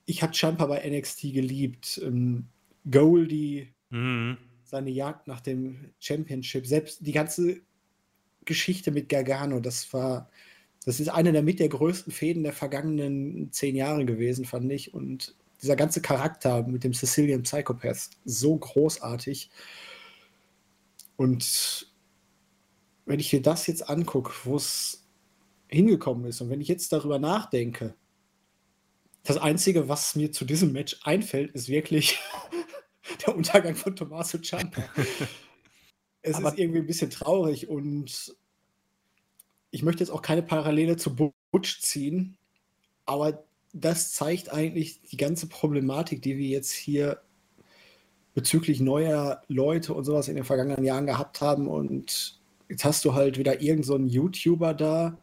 ich 0.06 0.22
habe 0.22 0.34
Champa 0.34 0.66
bei 0.66 0.88
NXT 0.88 1.22
geliebt. 1.32 2.00
Ähm, 2.02 2.46
Goldie, 2.90 3.72
mhm. 3.90 4.36
seine 4.64 4.90
Jagd 4.90 5.26
nach 5.26 5.40
dem 5.40 5.92
Championship, 5.98 6.66
selbst 6.66 7.06
die 7.06 7.12
ganze 7.12 7.60
Geschichte 8.44 8.90
mit 8.90 9.08
Gargano, 9.08 9.58
das 9.60 9.90
war 9.94 10.28
das 10.84 11.00
ist 11.00 11.08
eine 11.08 11.32
der 11.32 11.42
mit 11.42 11.60
der 11.60 11.68
größten 11.68 12.12
Fäden 12.12 12.42
der 12.42 12.52
vergangenen 12.52 13.50
zehn 13.52 13.74
Jahre 13.74 14.04
gewesen, 14.04 14.44
fand 14.44 14.70
ich. 14.70 14.92
Und 14.92 15.34
dieser 15.62 15.76
ganze 15.76 16.02
Charakter 16.02 16.62
mit 16.66 16.84
dem 16.84 16.92
Sicilian 16.92 17.42
Psychopath, 17.42 18.10
so 18.24 18.56
großartig. 18.56 19.50
Und 21.16 21.93
wenn 23.06 23.20
ich 23.20 23.32
mir 23.32 23.42
das 23.42 23.66
jetzt 23.66 23.88
angucke, 23.88 24.32
wo 24.44 24.56
es 24.56 25.06
hingekommen 25.68 26.26
ist, 26.26 26.40
und 26.40 26.50
wenn 26.50 26.60
ich 26.60 26.68
jetzt 26.68 26.92
darüber 26.92 27.18
nachdenke, 27.18 27.94
das 29.22 29.38
Einzige, 29.38 29.88
was 29.88 30.16
mir 30.16 30.32
zu 30.32 30.44
diesem 30.44 30.72
Match 30.72 30.98
einfällt, 31.02 31.52
ist 31.52 31.68
wirklich 31.68 32.18
der 33.26 33.36
Untergang 33.36 33.74
von 33.74 33.96
Tommaso 33.96 34.38
Ciampa. 34.38 34.84
es 36.22 36.36
Aber 36.36 36.48
ist 36.48 36.58
irgendwie 36.58 36.80
ein 36.80 36.86
bisschen 36.86 37.10
traurig 37.10 37.68
und 37.68 38.34
ich 39.70 39.82
möchte 39.82 40.04
jetzt 40.04 40.10
auch 40.10 40.22
keine 40.22 40.42
Parallele 40.42 40.96
zu 40.96 41.14
Butch 41.50 41.80
ziehen, 41.80 42.36
aber 43.06 43.44
das 43.72 44.12
zeigt 44.12 44.52
eigentlich 44.52 45.02
die 45.02 45.16
ganze 45.16 45.48
Problematik, 45.48 46.22
die 46.22 46.38
wir 46.38 46.46
jetzt 46.46 46.70
hier 46.70 47.20
bezüglich 48.34 48.80
neuer 48.80 49.42
Leute 49.48 49.94
und 49.94 50.04
sowas 50.04 50.28
in 50.28 50.36
den 50.36 50.44
vergangenen 50.44 50.84
Jahren 50.84 51.06
gehabt 51.06 51.40
haben. 51.40 51.68
Und 51.68 52.40
jetzt 52.74 52.84
hast 52.84 53.04
du 53.04 53.14
halt 53.14 53.38
wieder 53.38 53.62
irgendeinen 53.62 54.08
so 54.08 54.14
YouTuber 54.14 54.74
da, 54.74 55.16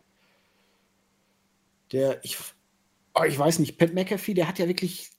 der, 1.91 2.23
ich, 2.23 2.37
oh, 3.13 3.23
ich 3.27 3.37
weiß 3.37 3.59
nicht, 3.59 3.77
Pat 3.77 3.93
McAfee, 3.93 4.33
der 4.33 4.47
hat 4.47 4.57
ja 4.57 4.69
wirklich 4.69 5.11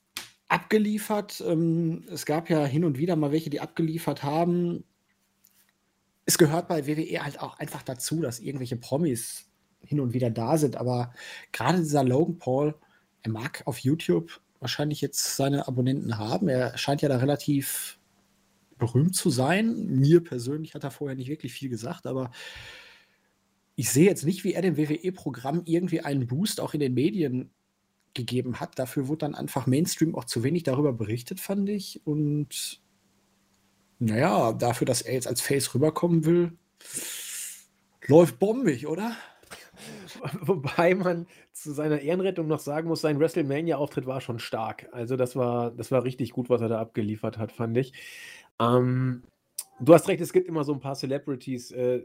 abgeliefert. 0.47 1.43
Ähm, 1.47 2.05
es 2.11 2.25
gab 2.25 2.49
ja 2.49 2.65
hin 2.65 2.85
und 2.85 2.97
wieder 2.97 3.15
mal 3.15 3.31
welche, 3.31 3.51
die 3.51 3.61
abgeliefert 3.61 4.23
haben. 4.23 4.83
Es 6.25 6.39
gehört 6.39 6.67
bei 6.67 6.87
WWE 6.87 7.23
halt 7.23 7.39
auch 7.39 7.59
einfach 7.59 7.83
dazu, 7.83 8.19
dass 8.21 8.39
irgendwelche 8.39 8.77
Promis 8.77 9.45
hin 9.81 9.99
und 9.99 10.13
wieder 10.13 10.31
da 10.31 10.57
sind. 10.57 10.75
Aber 10.75 11.13
gerade 11.51 11.79
dieser 11.79 12.03
Logan 12.03 12.39
Paul, 12.39 12.73
er 13.21 13.31
mag 13.31 13.61
auf 13.65 13.77
YouTube 13.77 14.41
wahrscheinlich 14.59 15.01
jetzt 15.01 15.35
seine 15.35 15.67
Abonnenten 15.67 16.17
haben. 16.17 16.47
Er 16.47 16.75
scheint 16.79 17.03
ja 17.03 17.09
da 17.09 17.17
relativ 17.17 17.99
berühmt 18.83 19.15
zu 19.15 19.29
sein. 19.29 19.85
Mir 19.87 20.21
persönlich 20.21 20.75
hat 20.75 20.83
er 20.83 20.91
vorher 20.91 21.15
nicht 21.15 21.29
wirklich 21.29 21.53
viel 21.53 21.69
gesagt, 21.69 22.05
aber 22.05 22.31
ich 23.75 23.89
sehe 23.89 24.05
jetzt 24.05 24.25
nicht, 24.25 24.43
wie 24.43 24.53
er 24.53 24.61
dem 24.61 24.77
WWE-Programm 24.77 25.61
irgendwie 25.65 26.01
einen 26.01 26.27
Boost 26.27 26.59
auch 26.59 26.73
in 26.73 26.81
den 26.81 26.93
Medien 26.93 27.49
gegeben 28.13 28.59
hat. 28.59 28.77
Dafür 28.77 29.07
wurde 29.07 29.19
dann 29.19 29.35
einfach 29.35 29.67
Mainstream 29.67 30.15
auch 30.15 30.25
zu 30.25 30.43
wenig 30.43 30.63
darüber 30.63 30.91
berichtet, 30.91 31.39
fand 31.39 31.69
ich. 31.69 32.05
Und 32.05 32.81
naja, 33.99 34.51
dafür, 34.51 34.85
dass 34.85 35.01
er 35.01 35.13
jetzt 35.13 35.27
als 35.27 35.39
Face 35.39 35.73
rüberkommen 35.73 36.25
will, 36.25 36.51
läuft 38.07 38.37
bombig, 38.37 38.87
oder? 38.87 39.15
Wobei 40.41 40.93
man 40.93 41.25
zu 41.51 41.71
seiner 41.71 41.99
Ehrenrettung 41.99 42.47
noch 42.47 42.59
sagen 42.59 42.87
muss, 42.87 43.01
sein 43.01 43.19
WrestleMania-Auftritt 43.19 44.05
war 44.05 44.21
schon 44.21 44.39
stark. 44.39 44.89
Also 44.91 45.15
das 45.15 45.35
war, 45.35 45.71
das 45.71 45.91
war 45.91 46.03
richtig 46.03 46.31
gut, 46.31 46.49
was 46.49 46.61
er 46.61 46.69
da 46.69 46.79
abgeliefert 46.79 47.37
hat, 47.37 47.51
fand 47.51 47.77
ich. 47.77 47.93
Ähm, 48.59 49.23
du 49.79 49.93
hast 49.93 50.07
recht, 50.07 50.21
es 50.21 50.33
gibt 50.33 50.47
immer 50.47 50.63
so 50.63 50.73
ein 50.73 50.79
paar 50.79 50.95
Celebrities. 50.95 51.71
Äh, 51.71 52.03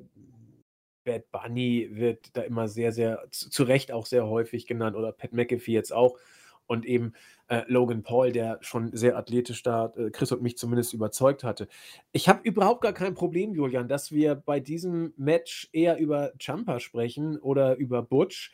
Bad 1.05 1.31
Bunny 1.31 1.89
wird 1.91 2.37
da 2.37 2.43
immer 2.43 2.69
sehr, 2.69 2.93
sehr, 2.93 3.25
zu, 3.31 3.49
zu 3.49 3.63
Recht 3.63 3.93
auch 3.93 4.07
sehr 4.07 4.27
häufig 4.27 4.67
genannt 4.67 4.97
oder 4.97 5.13
Pat 5.13 5.33
McAfee 5.33 5.73
jetzt 5.73 5.93
auch. 5.93 6.19
Und 6.67 6.85
eben 6.85 7.15
äh, 7.49 7.63
Logan 7.67 8.03
Paul, 8.03 8.31
der 8.31 8.59
schon 8.61 8.95
sehr 8.95 9.17
athletisch 9.17 9.63
da 9.63 9.91
äh, 9.97 10.11
Chris 10.11 10.33
und 10.33 10.43
mich 10.43 10.59
zumindest 10.59 10.93
überzeugt 10.93 11.45
hatte. 11.45 11.67
Ich 12.13 12.29
habe 12.29 12.41
überhaupt 12.43 12.83
gar 12.83 12.93
kein 12.93 13.15
Problem, 13.15 13.55
Julian, 13.55 13.89
dass 13.89 14.13
wir 14.13 14.35
bei 14.35 14.61
diesem 14.61 15.15
Match 15.17 15.71
eher 15.73 15.97
über 15.97 16.33
Champa 16.39 16.79
sprechen 16.79 17.39
oder 17.39 17.77
über 17.77 18.03
Butch, 18.03 18.53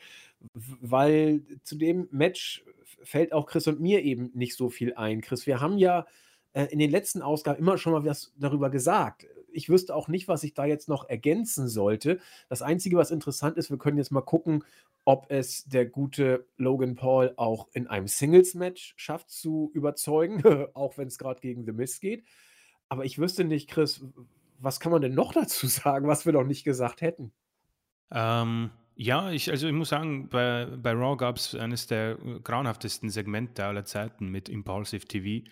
weil 0.53 1.41
zu 1.63 1.75
dem 1.75 2.07
Match 2.09 2.63
fällt 3.03 3.33
auch 3.33 3.47
Chris 3.47 3.67
und 3.67 3.81
mir 3.81 4.01
eben 4.01 4.31
nicht 4.33 4.55
so 4.55 4.69
viel 4.69 4.93
ein. 4.93 5.19
Chris, 5.19 5.45
wir 5.45 5.59
haben 5.59 5.77
ja 5.77 6.05
äh, 6.55 6.67
in 6.67 6.79
den 6.79 6.89
letzten 6.89 7.21
Ausgaben 7.21 7.59
immer 7.59 7.77
schon 7.77 7.91
mal 7.91 8.05
was 8.05 8.33
darüber 8.37 8.69
gesagt. 8.69 9.27
Ich 9.51 9.69
wüsste 9.69 9.93
auch 9.93 10.07
nicht, 10.07 10.29
was 10.29 10.43
ich 10.43 10.53
da 10.53 10.65
jetzt 10.65 10.87
noch 10.87 11.07
ergänzen 11.07 11.67
sollte. 11.67 12.19
Das 12.47 12.61
Einzige, 12.61 12.95
was 12.97 13.11
interessant 13.11 13.57
ist, 13.57 13.69
wir 13.69 13.77
können 13.77 13.97
jetzt 13.97 14.11
mal 14.11 14.21
gucken, 14.21 14.63
ob 15.03 15.25
es 15.29 15.65
der 15.65 15.85
gute 15.85 16.47
Logan 16.57 16.95
Paul 16.95 17.33
auch 17.35 17.67
in 17.73 17.87
einem 17.87 18.07
Singles-Match 18.07 18.93
schafft 18.95 19.29
zu 19.29 19.69
überzeugen, 19.73 20.41
auch 20.73 20.97
wenn 20.97 21.09
es 21.09 21.17
gerade 21.17 21.41
gegen 21.41 21.65
The 21.65 21.73
Mist 21.73 21.99
geht. 21.99 22.23
Aber 22.87 23.03
ich 23.03 23.19
wüsste 23.19 23.43
nicht, 23.43 23.69
Chris, 23.69 24.05
was 24.57 24.79
kann 24.79 24.93
man 24.93 25.01
denn 25.01 25.13
noch 25.13 25.33
dazu 25.33 25.67
sagen, 25.67 26.07
was 26.07 26.25
wir 26.25 26.31
noch 26.31 26.45
nicht 26.45 26.63
gesagt 26.63 27.01
hätten? 27.01 27.33
Ähm, 28.11 28.71
ja, 28.95 29.29
ich, 29.29 29.51
also 29.51 29.67
ich 29.67 29.73
muss 29.73 29.89
sagen, 29.89 30.29
bei, 30.29 30.67
bei 30.67 30.93
Raw 30.93 31.17
gab 31.17 31.35
es 31.35 31.53
eines 31.53 31.87
der 31.87 32.15
grauenhaftesten 32.15 33.09
Segmente 33.09 33.65
aller 33.65 33.83
Zeiten 33.83 34.29
mit 34.29 34.47
Impulsive 34.47 35.05
TV. 35.05 35.45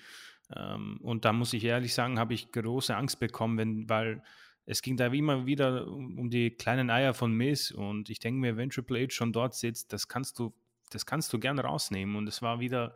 Ähm, 0.55 0.99
und 1.01 1.25
da 1.25 1.33
muss 1.33 1.53
ich 1.53 1.63
ehrlich 1.63 1.93
sagen, 1.93 2.19
habe 2.19 2.33
ich 2.33 2.51
große 2.51 2.95
Angst 2.95 3.19
bekommen, 3.19 3.57
wenn, 3.57 3.89
weil 3.89 4.21
es 4.65 4.81
ging 4.81 4.97
da 4.97 5.11
wie 5.11 5.19
immer 5.19 5.45
wieder 5.45 5.87
um 5.87 6.29
die 6.29 6.51
kleinen 6.51 6.89
Eier 6.89 7.13
von 7.13 7.33
Miss 7.33 7.71
und 7.71 8.09
ich 8.09 8.19
denke 8.19 8.39
mir, 8.39 8.55
wenn 8.55 8.69
Triple 8.69 9.03
H 9.03 9.09
schon 9.09 9.33
dort 9.33 9.55
sitzt, 9.55 9.91
das 9.91 10.07
kannst 10.07 10.39
du, 10.39 10.53
das 10.89 11.05
kannst 11.05 11.33
du 11.33 11.39
gern 11.39 11.59
rausnehmen 11.59 12.15
und 12.15 12.27
es 12.27 12.41
war 12.41 12.59
wieder 12.59 12.95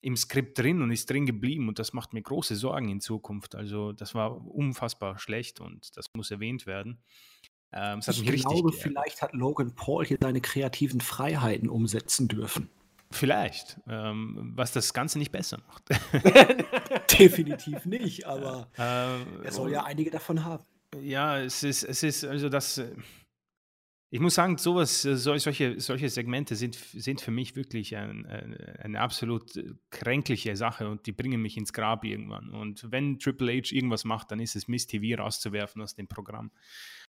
im 0.00 0.16
Skript 0.16 0.58
drin 0.58 0.82
und 0.82 0.90
ist 0.90 1.10
drin 1.10 1.26
geblieben 1.26 1.68
und 1.68 1.78
das 1.78 1.92
macht 1.92 2.12
mir 2.12 2.22
große 2.22 2.56
Sorgen 2.56 2.88
in 2.88 3.00
Zukunft. 3.00 3.54
Also 3.54 3.92
das 3.92 4.14
war 4.14 4.46
unfassbar 4.46 5.18
schlecht 5.18 5.60
und 5.60 5.96
das 5.96 6.06
muss 6.14 6.30
erwähnt 6.30 6.66
werden. 6.66 7.02
Ähm, 7.72 8.00
ich 8.08 8.24
glaube, 8.24 8.72
vielleicht 8.72 9.22
hat 9.22 9.32
Logan 9.32 9.74
Paul 9.74 10.04
hier 10.04 10.18
seine 10.20 10.40
kreativen 10.40 11.00
Freiheiten 11.00 11.68
umsetzen 11.68 12.28
dürfen. 12.28 12.70
Vielleicht, 13.12 13.80
ähm, 13.88 14.52
was 14.54 14.72
das 14.72 14.94
Ganze 14.94 15.18
nicht 15.18 15.32
besser 15.32 15.58
macht. 15.66 15.82
Definitiv 17.18 17.84
nicht, 17.84 18.24
aber 18.24 18.68
ähm, 18.78 19.42
er 19.42 19.52
soll 19.52 19.72
ja 19.72 19.84
einige 19.84 20.10
davon 20.10 20.44
haben. 20.44 20.64
Ja, 21.00 21.40
es 21.40 21.62
ist, 21.64 21.82
es 21.82 22.04
ist, 22.04 22.24
also 22.24 22.48
das, 22.48 22.78
äh, 22.78 22.94
ich 24.12 24.20
muss 24.20 24.34
sagen, 24.34 24.58
sowas, 24.58 25.04
äh, 25.04 25.16
solche, 25.16 25.80
solche 25.80 26.08
Segmente 26.08 26.56
sind, 26.56 26.74
sind 26.74 27.20
für 27.20 27.30
mich 27.30 27.54
wirklich 27.54 27.96
ein, 27.96 28.26
eine, 28.26 28.80
eine 28.80 29.00
absolut 29.00 29.56
äh, 29.56 29.74
kränkliche 29.90 30.56
Sache 30.56 30.88
und 30.88 31.06
die 31.06 31.12
bringen 31.12 31.42
mich 31.42 31.56
ins 31.56 31.72
Grab 31.72 32.04
irgendwann. 32.04 32.50
Und 32.50 32.90
wenn 32.90 33.18
Triple 33.18 33.52
H 33.52 33.74
irgendwas 33.74 34.04
macht, 34.04 34.32
dann 34.32 34.40
ist 34.40 34.56
es 34.56 34.66
Miss 34.66 34.86
TV 34.86 35.20
rauszuwerfen 35.20 35.80
aus 35.80 35.94
dem 35.94 36.08
Programm. 36.08 36.50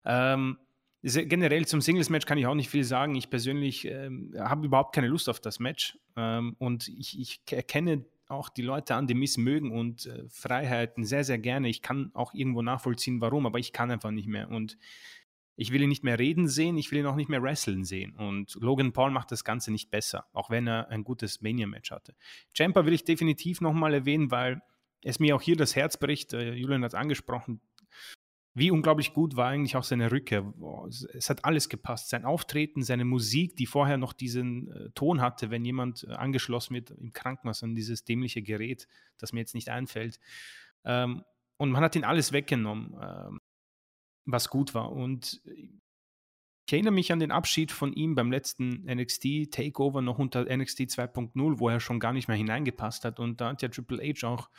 Ähm, 0.05 0.57
generell 1.03 1.65
zum 1.65 1.81
Singles-Match 1.81 2.25
kann 2.25 2.37
ich 2.37 2.47
auch 2.47 2.55
nicht 2.55 2.69
viel 2.69 2.85
sagen. 2.85 3.15
Ich 3.15 3.29
persönlich 3.29 3.85
ähm, 3.85 4.33
habe 4.37 4.65
überhaupt 4.65 4.95
keine 4.95 5.07
Lust 5.07 5.27
auf 5.29 5.39
das 5.39 5.59
Match 5.59 5.97
ähm, 6.15 6.55
und 6.59 6.87
ich, 6.87 7.19
ich 7.19 7.41
erkenne 7.51 8.05
auch 8.29 8.49
die 8.49 8.61
Leute 8.61 8.95
an, 8.95 9.07
die 9.07 9.13
Miss 9.13 9.37
mögen 9.37 9.71
und 9.71 10.05
äh, 10.05 10.23
Freiheiten 10.29 11.03
sehr, 11.03 11.23
sehr 11.23 11.37
gerne. 11.37 11.67
Ich 11.67 11.81
kann 11.81 12.11
auch 12.13 12.33
irgendwo 12.33 12.61
nachvollziehen, 12.61 13.21
warum, 13.21 13.45
aber 13.45 13.59
ich 13.59 13.73
kann 13.73 13.91
einfach 13.91 14.11
nicht 14.11 14.27
mehr. 14.27 14.49
Und 14.49 14.77
ich 15.55 15.71
will 15.71 15.81
ihn 15.81 15.89
nicht 15.89 16.03
mehr 16.03 16.17
reden 16.17 16.47
sehen, 16.47 16.77
ich 16.77 16.91
will 16.91 16.99
ihn 16.99 17.05
auch 17.05 17.15
nicht 17.15 17.29
mehr 17.29 17.43
wrestlen 17.43 17.83
sehen. 17.83 18.15
Und 18.15 18.55
Logan 18.55 18.93
Paul 18.93 19.11
macht 19.11 19.31
das 19.31 19.43
Ganze 19.43 19.71
nicht 19.71 19.91
besser, 19.91 20.25
auch 20.33 20.49
wenn 20.49 20.67
er 20.67 20.89
ein 20.89 21.03
gutes 21.03 21.41
Mania-Match 21.41 21.91
hatte. 21.91 22.15
Champa 22.57 22.85
will 22.85 22.93
ich 22.93 23.03
definitiv 23.03 23.61
nochmal 23.61 23.93
erwähnen, 23.93 24.31
weil 24.31 24.61
es 25.03 25.19
mir 25.19 25.35
auch 25.35 25.41
hier 25.41 25.55
das 25.55 25.75
Herz 25.75 25.97
bricht. 25.97 26.33
Äh, 26.33 26.53
Julian 26.53 26.83
hat 26.83 26.93
es 26.93 26.95
angesprochen. 26.95 27.61
Wie 28.55 28.69
unglaublich 28.69 29.13
gut 29.13 29.35
war 29.35 29.47
eigentlich 29.47 29.75
auch 29.75 29.83
seine 29.83 30.11
Rückkehr. 30.11 30.53
Es 31.13 31.29
hat 31.29 31.43
alles 31.43 31.69
gepasst. 31.69 32.09
Sein 32.09 32.23
Auftreten, 32.23 32.83
seine 32.83 33.03
Musik, 33.03 33.55
die 33.55 33.65
vorher 33.65 33.97
noch 33.97 34.13
diesen 34.13 34.71
äh, 34.71 34.89
Ton 34.91 35.21
hatte, 35.21 35.49
wenn 35.49 35.65
jemand 35.65 36.03
äh, 36.03 36.13
angeschlossen 36.13 36.75
wird 36.75 36.91
im 36.91 37.13
Krankenhaus 37.13 37.63
an 37.63 37.73
dieses 37.73 38.03
dämliche 38.03 38.43
Gerät, 38.43 38.87
das 39.17 39.33
mir 39.33 39.39
jetzt 39.39 39.55
nicht 39.55 39.69
einfällt. 39.69 40.19
Ähm, 40.85 41.23
und 41.57 41.71
man 41.71 41.83
hat 41.83 41.95
ihn 41.95 42.03
alles 42.03 42.31
weggenommen, 42.31 42.95
ähm, 43.01 43.41
was 44.25 44.49
gut 44.49 44.75
war. 44.75 44.91
Und 44.91 45.41
ich 46.65 46.73
erinnere 46.73 46.93
mich 46.93 47.11
an 47.11 47.19
den 47.19 47.31
Abschied 47.31 47.71
von 47.71 47.91
ihm 47.91 48.13
beim 48.13 48.31
letzten 48.31 48.85
NXT 48.85 49.51
Takeover 49.51 50.01
noch 50.01 50.19
unter 50.19 50.43
NXT 50.45 50.81
2.0, 50.81 51.59
wo 51.59 51.69
er 51.69 51.79
schon 51.79 51.99
gar 51.99 52.13
nicht 52.13 52.27
mehr 52.27 52.37
hineingepasst 52.37 53.03
hat. 53.03 53.19
Und 53.19 53.41
da 53.41 53.49
hat 53.49 53.63
ja 53.63 53.69
Triple 53.69 54.01
H 54.01 54.27
auch 54.27 54.49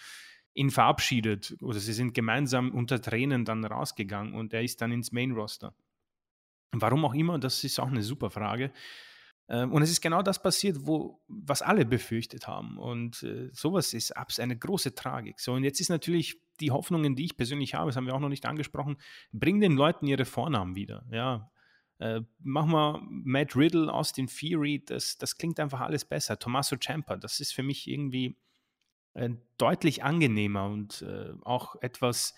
ihn 0.54 0.70
verabschiedet 0.70 1.56
oder 1.60 1.78
sie 1.78 1.92
sind 1.92 2.14
gemeinsam 2.14 2.70
unter 2.70 3.00
Tränen 3.02 3.44
dann 3.44 3.64
rausgegangen 3.64 4.34
und 4.34 4.54
er 4.54 4.62
ist 4.62 4.80
dann 4.80 4.92
ins 4.92 5.12
Main 5.12 5.32
Roster. 5.32 5.74
Warum 6.72 7.04
auch 7.04 7.14
immer, 7.14 7.38
das 7.38 7.62
ist 7.64 7.78
auch 7.78 7.88
eine 7.88 8.02
super 8.02 8.30
Frage. 8.30 8.72
Ähm, 9.48 9.72
und 9.72 9.82
es 9.82 9.90
ist 9.90 10.00
genau 10.00 10.22
das 10.22 10.42
passiert, 10.42 10.78
wo, 10.86 11.20
was 11.28 11.60
alle 11.60 11.84
befürchtet 11.84 12.48
haben. 12.48 12.78
Und 12.78 13.22
äh, 13.22 13.50
sowas 13.52 13.92
ist 13.92 14.16
eine 14.16 14.56
große 14.56 14.94
Tragik. 14.94 15.38
So, 15.38 15.52
und 15.52 15.64
jetzt 15.64 15.80
ist 15.80 15.90
natürlich 15.90 16.40
die 16.60 16.70
Hoffnungen, 16.70 17.14
die 17.14 17.26
ich 17.26 17.36
persönlich 17.36 17.74
habe, 17.74 17.90
das 17.90 17.96
haben 17.96 18.06
wir 18.06 18.14
auch 18.14 18.20
noch 18.20 18.28
nicht 18.28 18.46
angesprochen, 18.46 18.96
bring 19.32 19.60
den 19.60 19.72
Leuten 19.72 20.06
ihre 20.06 20.24
Vornamen 20.24 20.76
wieder. 20.76 21.04
Ja, 21.10 21.50
äh, 21.98 22.22
mach 22.38 22.66
mal 22.66 23.00
Matt 23.08 23.54
Riddle, 23.54 23.92
Austin 23.92 24.28
Theory, 24.28 24.82
das, 24.84 25.18
das 25.18 25.36
klingt 25.36 25.60
einfach 25.60 25.80
alles 25.80 26.04
besser. 26.04 26.38
Tommaso 26.38 26.76
Ciampa, 26.76 27.16
das 27.16 27.40
ist 27.40 27.52
für 27.52 27.62
mich 27.62 27.88
irgendwie 27.88 28.36
äh, 29.14 29.30
deutlich 29.58 30.02
angenehmer 30.02 30.66
und 30.66 31.02
äh, 31.02 31.32
auch 31.42 31.76
etwas, 31.80 32.34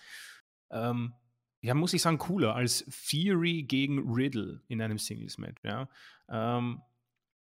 ähm, 0.71 1.13
ja, 1.61 1.73
muss 1.73 1.93
ich 1.93 2.01
sagen, 2.01 2.19
cooler 2.19 2.55
als 2.55 2.85
Fury 2.89 3.63
gegen 3.63 4.11
Riddle 4.13 4.61
in 4.67 4.81
einem 4.81 4.97
Singles-Match. 4.97 5.63
Ja? 5.63 5.89
Ähm, 6.29 6.81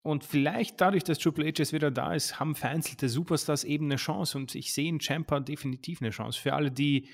und 0.03 0.23
vielleicht 0.23 0.81
dadurch, 0.81 1.03
dass 1.03 1.19
Triple 1.19 1.45
H 1.45 1.53
jetzt 1.57 1.73
wieder 1.73 1.91
da 1.91 2.13
ist, 2.13 2.39
haben 2.39 2.55
vereinzelte 2.55 3.07
Superstars 3.07 3.63
eben 3.63 3.85
eine 3.85 3.97
Chance. 3.97 4.37
Und 4.37 4.55
ich 4.55 4.73
sehe 4.73 4.89
in 4.89 4.99
Champa 4.99 5.39
definitiv 5.39 6.01
eine 6.01 6.09
Chance. 6.09 6.41
Für 6.41 6.53
alle, 6.53 6.71
die 6.71 7.07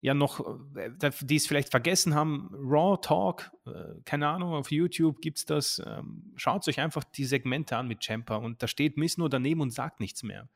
ja 0.00 0.14
noch, 0.14 0.40
äh, 0.76 1.10
die 1.22 1.36
es 1.36 1.48
vielleicht 1.48 1.70
vergessen 1.70 2.14
haben, 2.14 2.48
Raw 2.52 2.96
Talk, 3.02 3.50
äh, 3.66 4.00
keine 4.04 4.28
Ahnung, 4.28 4.52
auf 4.52 4.70
YouTube 4.70 5.20
gibt 5.20 5.38
es 5.38 5.44
das. 5.46 5.82
Ähm, 5.84 6.32
schaut 6.36 6.68
euch 6.68 6.78
einfach 6.78 7.02
die 7.02 7.24
Segmente 7.24 7.76
an 7.76 7.88
mit 7.88 8.04
Champa 8.04 8.36
und 8.36 8.62
da 8.62 8.68
steht 8.68 8.96
Miss 8.96 9.18
nur 9.18 9.28
daneben 9.28 9.60
und 9.60 9.72
sagt 9.72 9.98
nichts 9.98 10.22
mehr 10.22 10.48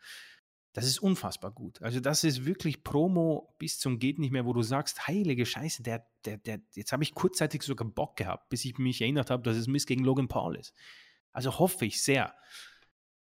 Das 0.79 0.87
ist 0.87 1.01
unfassbar 1.01 1.51
gut. 1.51 1.83
Also 1.83 1.99
das 1.99 2.23
ist 2.23 2.47
wirklich 2.47 2.85
Promo 2.85 3.53
bis 3.59 3.81
zum 3.81 3.99
geht 3.99 4.21
nicht 4.21 4.31
mehr, 4.31 4.47
wo 4.47 4.53
du 4.53 4.63
sagst, 4.63 5.09
heilige 5.09 5.45
Scheiße, 5.45 5.83
der, 5.83 6.07
der, 6.25 6.37
der, 6.37 6.61
jetzt 6.73 6.93
habe 6.93 7.03
ich 7.03 7.17
kurzzeitig 7.17 7.63
sogar 7.63 7.89
Bock 7.89 8.15
gehabt, 8.15 8.49
bis 8.49 8.65
ich 8.65 8.79
mich 8.79 9.01
erinnert 9.01 9.29
habe, 9.29 9.43
dass 9.43 9.57
es 9.57 9.67
Mist 9.67 9.89
gegen 9.89 10.05
Logan 10.05 10.29
Paul 10.29 10.55
ist. 10.55 10.73
Also 11.33 11.59
hoffe 11.59 11.85
ich 11.85 12.01
sehr. 12.01 12.33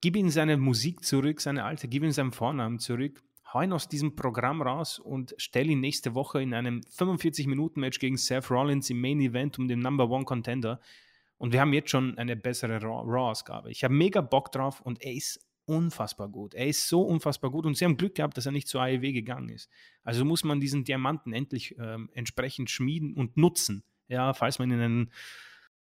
Gib 0.01 0.15
ihm 0.15 0.31
seine 0.31 0.57
Musik 0.57 1.05
zurück, 1.05 1.39
seine 1.39 1.65
alte, 1.65 1.87
gib 1.87 2.01
ihm 2.01 2.11
seinen 2.11 2.31
Vornamen 2.31 2.79
zurück, 2.79 3.21
hau 3.53 3.61
ihn 3.61 3.73
aus 3.73 3.87
diesem 3.87 4.15
Programm 4.15 4.63
raus 4.63 4.97
und 4.97 5.35
stell 5.37 5.69
ihn 5.69 5.81
nächste 5.81 6.15
Woche 6.15 6.41
in 6.41 6.55
einem 6.55 6.81
45-Minuten-Match 6.97 7.99
gegen 7.99 8.17
Seth 8.17 8.49
Rollins 8.49 8.89
im 8.89 8.99
Main 8.99 9.19
Event 9.19 9.59
um 9.59 9.67
den 9.67 9.81
Number 9.81 10.09
One 10.09 10.25
Contender. 10.25 10.81
Und 11.37 11.53
wir 11.53 11.61
haben 11.61 11.73
jetzt 11.73 11.91
schon 11.91 12.17
eine 12.17 12.35
bessere 12.35 12.81
Raw-Ausgabe. 12.81 13.69
Ich 13.69 13.83
habe 13.83 13.93
mega 13.93 14.21
Bock 14.21 14.51
drauf 14.51 14.81
und 14.81 15.03
er 15.03 15.13
ist 15.13 15.44
unfassbar 15.65 16.29
gut. 16.29 16.53
Er 16.53 16.67
ist 16.67 16.87
so 16.87 17.01
unfassbar 17.01 17.51
gut 17.51 17.65
und 17.65 17.75
sie 17.77 17.85
haben 17.85 17.97
Glück 17.97 18.15
gehabt, 18.15 18.37
dass 18.37 18.45
er 18.45 18.51
nicht 18.51 18.67
zur 18.67 18.81
AEW 18.81 19.11
gegangen 19.11 19.49
ist. 19.49 19.69
Also 20.03 20.25
muss 20.25 20.43
man 20.43 20.59
diesen 20.59 20.83
Diamanten 20.83 21.33
endlich 21.33 21.75
ähm, 21.79 22.09
entsprechend 22.13 22.69
schmieden 22.69 23.13
und 23.13 23.37
nutzen. 23.37 23.83
Ja, 24.07 24.33
falls 24.33 24.59
man 24.59 24.69
in 24.71 24.79
einen 24.79 25.11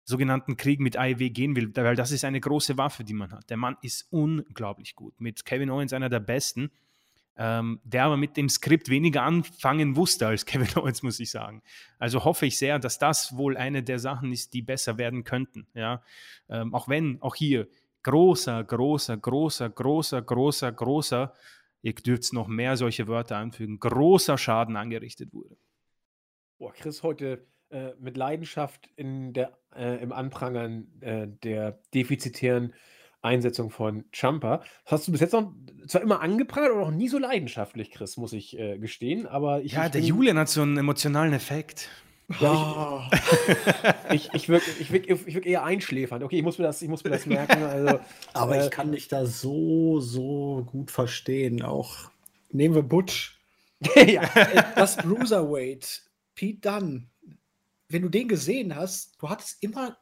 sogenannten 0.04 0.56
Krieg 0.56 0.80
mit 0.80 0.96
AEW 0.96 1.30
gehen 1.30 1.56
will, 1.56 1.74
weil 1.74 1.96
das 1.96 2.10
ist 2.10 2.24
eine 2.24 2.40
große 2.40 2.76
Waffe, 2.76 3.04
die 3.04 3.14
man 3.14 3.30
hat. 3.32 3.48
Der 3.48 3.56
Mann 3.56 3.76
ist 3.82 4.06
unglaublich 4.10 4.94
gut. 4.94 5.18
Mit 5.20 5.44
Kevin 5.44 5.70
Owens 5.70 5.92
einer 5.92 6.08
der 6.08 6.20
besten, 6.20 6.70
ähm, 7.36 7.80
der 7.84 8.04
aber 8.04 8.16
mit 8.16 8.36
dem 8.36 8.48
Skript 8.48 8.90
weniger 8.90 9.22
anfangen 9.22 9.96
wusste 9.96 10.26
als 10.26 10.44
Kevin 10.46 10.68
Owens, 10.76 11.02
muss 11.02 11.20
ich 11.20 11.30
sagen. 11.30 11.62
Also 11.98 12.24
hoffe 12.24 12.46
ich 12.46 12.58
sehr, 12.58 12.78
dass 12.78 12.98
das 12.98 13.36
wohl 13.36 13.56
eine 13.56 13.82
der 13.82 13.98
Sachen 13.98 14.32
ist, 14.32 14.52
die 14.52 14.62
besser 14.62 14.98
werden 14.98 15.24
könnten. 15.24 15.66
Ja, 15.74 16.02
ähm, 16.50 16.74
auch 16.74 16.88
wenn 16.88 17.22
auch 17.22 17.34
hier 17.34 17.68
großer, 18.02 18.64
großer, 18.64 19.16
großer, 19.16 19.70
großer, 19.70 20.22
großer, 20.22 20.72
großer, 20.72 21.34
ihr 21.82 21.94
dürft 21.94 22.32
noch 22.32 22.48
mehr 22.48 22.76
solche 22.76 23.08
Wörter 23.08 23.36
anfügen, 23.36 23.78
großer 23.78 24.38
Schaden 24.38 24.76
angerichtet 24.76 25.32
wurde. 25.32 25.56
Boah, 26.58 26.72
Chris 26.72 27.02
heute 27.02 27.46
äh, 27.70 27.92
mit 27.98 28.16
Leidenschaft 28.16 28.88
in 28.96 29.32
der, 29.32 29.58
äh, 29.74 30.02
im 30.02 30.12
Anprangern 30.12 30.88
äh, 31.00 31.28
der 31.28 31.80
defizitären 31.94 32.74
Einsetzung 33.22 33.70
von 33.70 34.04
Champa. 34.12 34.58
Das 34.84 34.92
hast 34.92 35.08
du 35.08 35.12
bis 35.12 35.20
jetzt 35.20 35.32
noch 35.32 35.52
zwar 35.86 36.00
immer 36.00 36.20
angeprangert, 36.20 36.72
aber 36.72 36.80
noch 36.80 36.90
nie 36.90 37.08
so 37.08 37.18
leidenschaftlich, 37.18 37.90
Chris, 37.90 38.16
muss 38.16 38.32
ich 38.32 38.58
äh, 38.58 38.78
gestehen. 38.78 39.26
Aber 39.26 39.62
ich, 39.62 39.72
ja, 39.72 39.86
ich 39.86 39.92
der 39.92 40.00
Julian 40.00 40.38
hat 40.38 40.48
so 40.48 40.62
einen 40.62 40.78
emotionalen 40.78 41.32
Effekt. 41.32 41.88
Ja, 42.38 43.10
ich, 44.12 44.28
ich, 44.28 44.34
ich 44.34 44.48
wirke 44.48 44.70
ich 44.78 44.92
wirk, 44.92 45.08
ich 45.08 45.34
wirk 45.34 45.46
eher 45.46 45.64
einschläfernd. 45.64 46.22
Okay, 46.22 46.38
ich 46.38 46.44
muss 46.44 46.58
mir 46.58 46.64
das, 46.64 46.80
ich 46.80 46.88
muss 46.88 47.02
mir 47.02 47.10
das 47.10 47.26
merken. 47.26 47.62
Also, 47.62 48.00
Aber 48.32 48.56
äh, 48.56 48.64
ich 48.64 48.70
kann 48.70 48.92
dich 48.92 49.08
da 49.08 49.26
so, 49.26 50.00
so 50.00 50.66
gut 50.70 50.90
verstehen. 50.90 51.62
Auch 51.62 52.10
nehmen 52.50 52.74
wir 52.74 52.82
Butch. 52.82 53.40
ja. 53.94 54.28
Das 54.76 54.96
Bruiserweight, 54.96 56.02
Pete 56.34 56.60
Dunn. 56.60 57.08
Wenn 57.88 58.02
du 58.02 58.08
den 58.08 58.28
gesehen 58.28 58.76
hast, 58.76 59.20
du 59.20 59.28
hattest 59.28 59.62
immer 59.62 59.96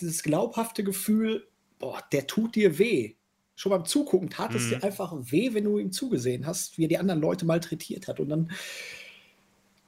dieses 0.00 0.22
glaubhafte 0.22 0.84
Gefühl, 0.84 1.48
boah, 1.78 2.00
der 2.12 2.28
tut 2.28 2.54
dir 2.54 2.78
weh. 2.78 3.14
Schon 3.56 3.70
beim 3.70 3.86
Zugucken 3.86 4.30
tat 4.30 4.54
es 4.54 4.64
mhm. 4.64 4.68
dir 4.68 4.84
einfach 4.84 5.12
weh, 5.16 5.54
wenn 5.54 5.64
du 5.64 5.78
ihm 5.78 5.90
zugesehen 5.90 6.46
hast, 6.46 6.78
wie 6.78 6.84
er 6.84 6.88
die 6.88 6.98
anderen 6.98 7.20
Leute 7.20 7.46
malträtiert 7.46 8.06
hat. 8.06 8.20
Und 8.20 8.28
dann 8.28 8.52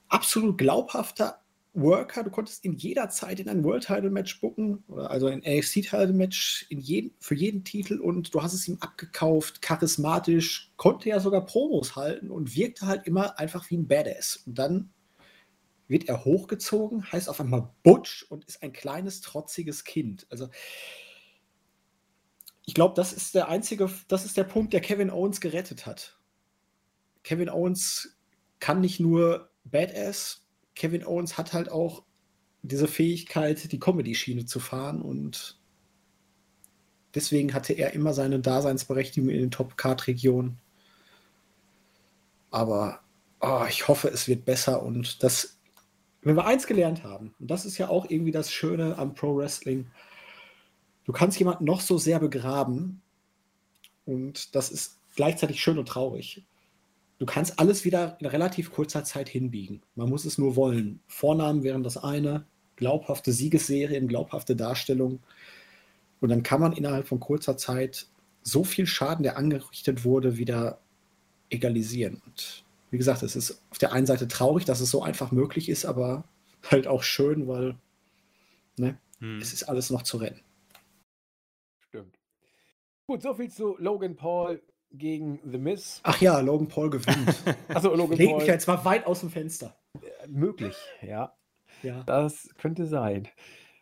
absolut 0.08 0.58
glaubhafter 0.58 1.40
Worker, 1.74 2.24
du 2.24 2.30
konntest 2.30 2.64
in 2.64 2.74
jeder 2.74 3.08
Zeit 3.10 3.40
in 3.40 3.48
ein 3.48 3.62
World 3.62 3.84
Title 3.84 4.10
Match 4.10 4.40
bucken, 4.40 4.82
also 4.88 5.26
ein 5.26 5.42
AFC 5.44 5.82
Title 5.82 6.12
Match 6.12 6.66
in 6.70 6.80
jeden, 6.80 7.14
für 7.20 7.34
jeden 7.34 7.64
Titel 7.64 8.00
und 8.00 8.34
du 8.34 8.42
hast 8.42 8.54
es 8.54 8.66
ihm 8.66 8.78
abgekauft, 8.80 9.62
charismatisch, 9.62 10.72
konnte 10.76 11.08
ja 11.08 11.20
sogar 11.20 11.44
Promos 11.46 11.94
halten 11.94 12.30
und 12.30 12.56
wirkte 12.56 12.86
halt 12.86 13.06
immer 13.06 13.38
einfach 13.38 13.70
wie 13.70 13.76
ein 13.76 13.86
Badass. 13.86 14.42
Und 14.46 14.58
dann 14.58 14.90
wird 15.86 16.08
er 16.08 16.24
hochgezogen, 16.24 17.10
heißt 17.10 17.28
auf 17.28 17.40
einmal 17.40 17.70
Butch 17.82 18.24
und 18.28 18.44
ist 18.44 18.62
ein 18.62 18.72
kleines, 18.72 19.20
trotziges 19.20 19.84
Kind. 19.84 20.26
Also 20.30 20.48
ich 22.66 22.74
glaube, 22.74 22.94
das 22.94 23.12
ist 23.12 23.34
der 23.34 23.48
einzige, 23.48 23.90
das 24.08 24.24
ist 24.24 24.36
der 24.36 24.44
Punkt, 24.44 24.72
der 24.72 24.80
Kevin 24.80 25.10
Owens 25.10 25.40
gerettet 25.40 25.86
hat. 25.86 26.18
Kevin 27.22 27.48
Owens 27.48 28.18
kann 28.60 28.80
nicht 28.80 29.00
nur 29.00 29.50
Badass, 29.64 30.47
Kevin 30.78 31.04
Owens 31.04 31.36
hat 31.36 31.52
halt 31.52 31.72
auch 31.72 32.04
diese 32.62 32.86
Fähigkeit, 32.86 33.72
die 33.72 33.80
Comedy-Schiene 33.80 34.46
zu 34.46 34.60
fahren 34.60 35.02
und 35.02 35.58
deswegen 37.16 37.52
hatte 37.52 37.72
er 37.72 37.94
immer 37.94 38.14
seine 38.14 38.38
Daseinsberechtigung 38.38 39.28
in 39.28 39.40
den 39.40 39.50
Top-Card-Regionen. 39.50 40.58
Aber 42.52 43.00
oh, 43.40 43.64
ich 43.68 43.88
hoffe, 43.88 44.08
es 44.08 44.28
wird 44.28 44.44
besser 44.44 44.82
und 44.84 45.24
das, 45.24 45.58
wenn 46.22 46.36
wir 46.36 46.46
eins 46.46 46.68
gelernt 46.68 47.02
haben, 47.02 47.34
und 47.40 47.50
das 47.50 47.66
ist 47.66 47.78
ja 47.78 47.88
auch 47.88 48.08
irgendwie 48.08 48.32
das 48.32 48.52
Schöne 48.52 48.96
am 48.98 49.14
Pro-Wrestling, 49.14 49.90
du 51.06 51.12
kannst 51.12 51.40
jemanden 51.40 51.64
noch 51.64 51.80
so 51.80 51.98
sehr 51.98 52.20
begraben 52.20 53.02
und 54.06 54.54
das 54.54 54.70
ist 54.70 55.00
gleichzeitig 55.16 55.60
schön 55.60 55.78
und 55.78 55.88
traurig 55.88 56.44
du 57.18 57.26
kannst 57.26 57.58
alles 57.58 57.84
wieder 57.84 58.16
in 58.20 58.26
relativ 58.26 58.72
kurzer 58.72 59.04
Zeit 59.04 59.28
hinbiegen. 59.28 59.82
Man 59.94 60.08
muss 60.08 60.24
es 60.24 60.38
nur 60.38 60.56
wollen. 60.56 61.00
Vornamen 61.06 61.62
wären 61.62 61.82
das 61.82 61.96
eine, 61.96 62.46
glaubhafte 62.76 63.32
Siegesserien, 63.32 64.08
glaubhafte 64.08 64.56
Darstellung. 64.56 65.20
Und 66.20 66.30
dann 66.30 66.42
kann 66.42 66.60
man 66.60 66.72
innerhalb 66.72 67.06
von 67.06 67.20
kurzer 67.20 67.56
Zeit 67.56 68.06
so 68.42 68.64
viel 68.64 68.86
Schaden, 68.86 69.22
der 69.22 69.36
angerichtet 69.36 70.04
wurde, 70.04 70.38
wieder 70.38 70.80
egalisieren. 71.50 72.22
Und 72.24 72.64
wie 72.90 72.98
gesagt, 72.98 73.22
es 73.22 73.36
ist 73.36 73.62
auf 73.70 73.78
der 73.78 73.92
einen 73.92 74.06
Seite 74.06 74.28
traurig, 74.28 74.64
dass 74.64 74.80
es 74.80 74.90
so 74.90 75.02
einfach 75.02 75.32
möglich 75.32 75.68
ist, 75.68 75.84
aber 75.84 76.24
halt 76.70 76.86
auch 76.86 77.02
schön, 77.02 77.46
weil 77.46 77.76
ne, 78.76 78.98
hm. 79.18 79.38
es 79.40 79.52
ist 79.52 79.64
alles 79.64 79.90
noch 79.90 80.02
zu 80.02 80.18
rennen. 80.18 80.40
Stimmt. 81.88 82.18
Gut, 83.06 83.22
soviel 83.22 83.50
zu 83.50 83.76
Logan 83.78 84.16
Paul 84.16 84.62
gegen 84.90 85.40
The 85.44 85.58
Miz. 85.58 86.00
Ach 86.02 86.20
ja, 86.20 86.40
Logan 86.40 86.68
Paul 86.68 86.90
gewinnt. 86.90 87.34
also 87.68 87.94
Logan 87.94 88.18
Paul. 88.18 88.38
mich 88.38 88.46
jetzt 88.46 88.66
mal 88.66 88.84
weit 88.84 89.06
aus 89.06 89.20
dem 89.20 89.30
Fenster. 89.30 89.76
Äh, 89.94 90.28
möglich, 90.28 90.76
ja. 91.02 91.34
ja. 91.82 92.02
Das 92.04 92.48
könnte 92.58 92.86
sein. 92.86 93.28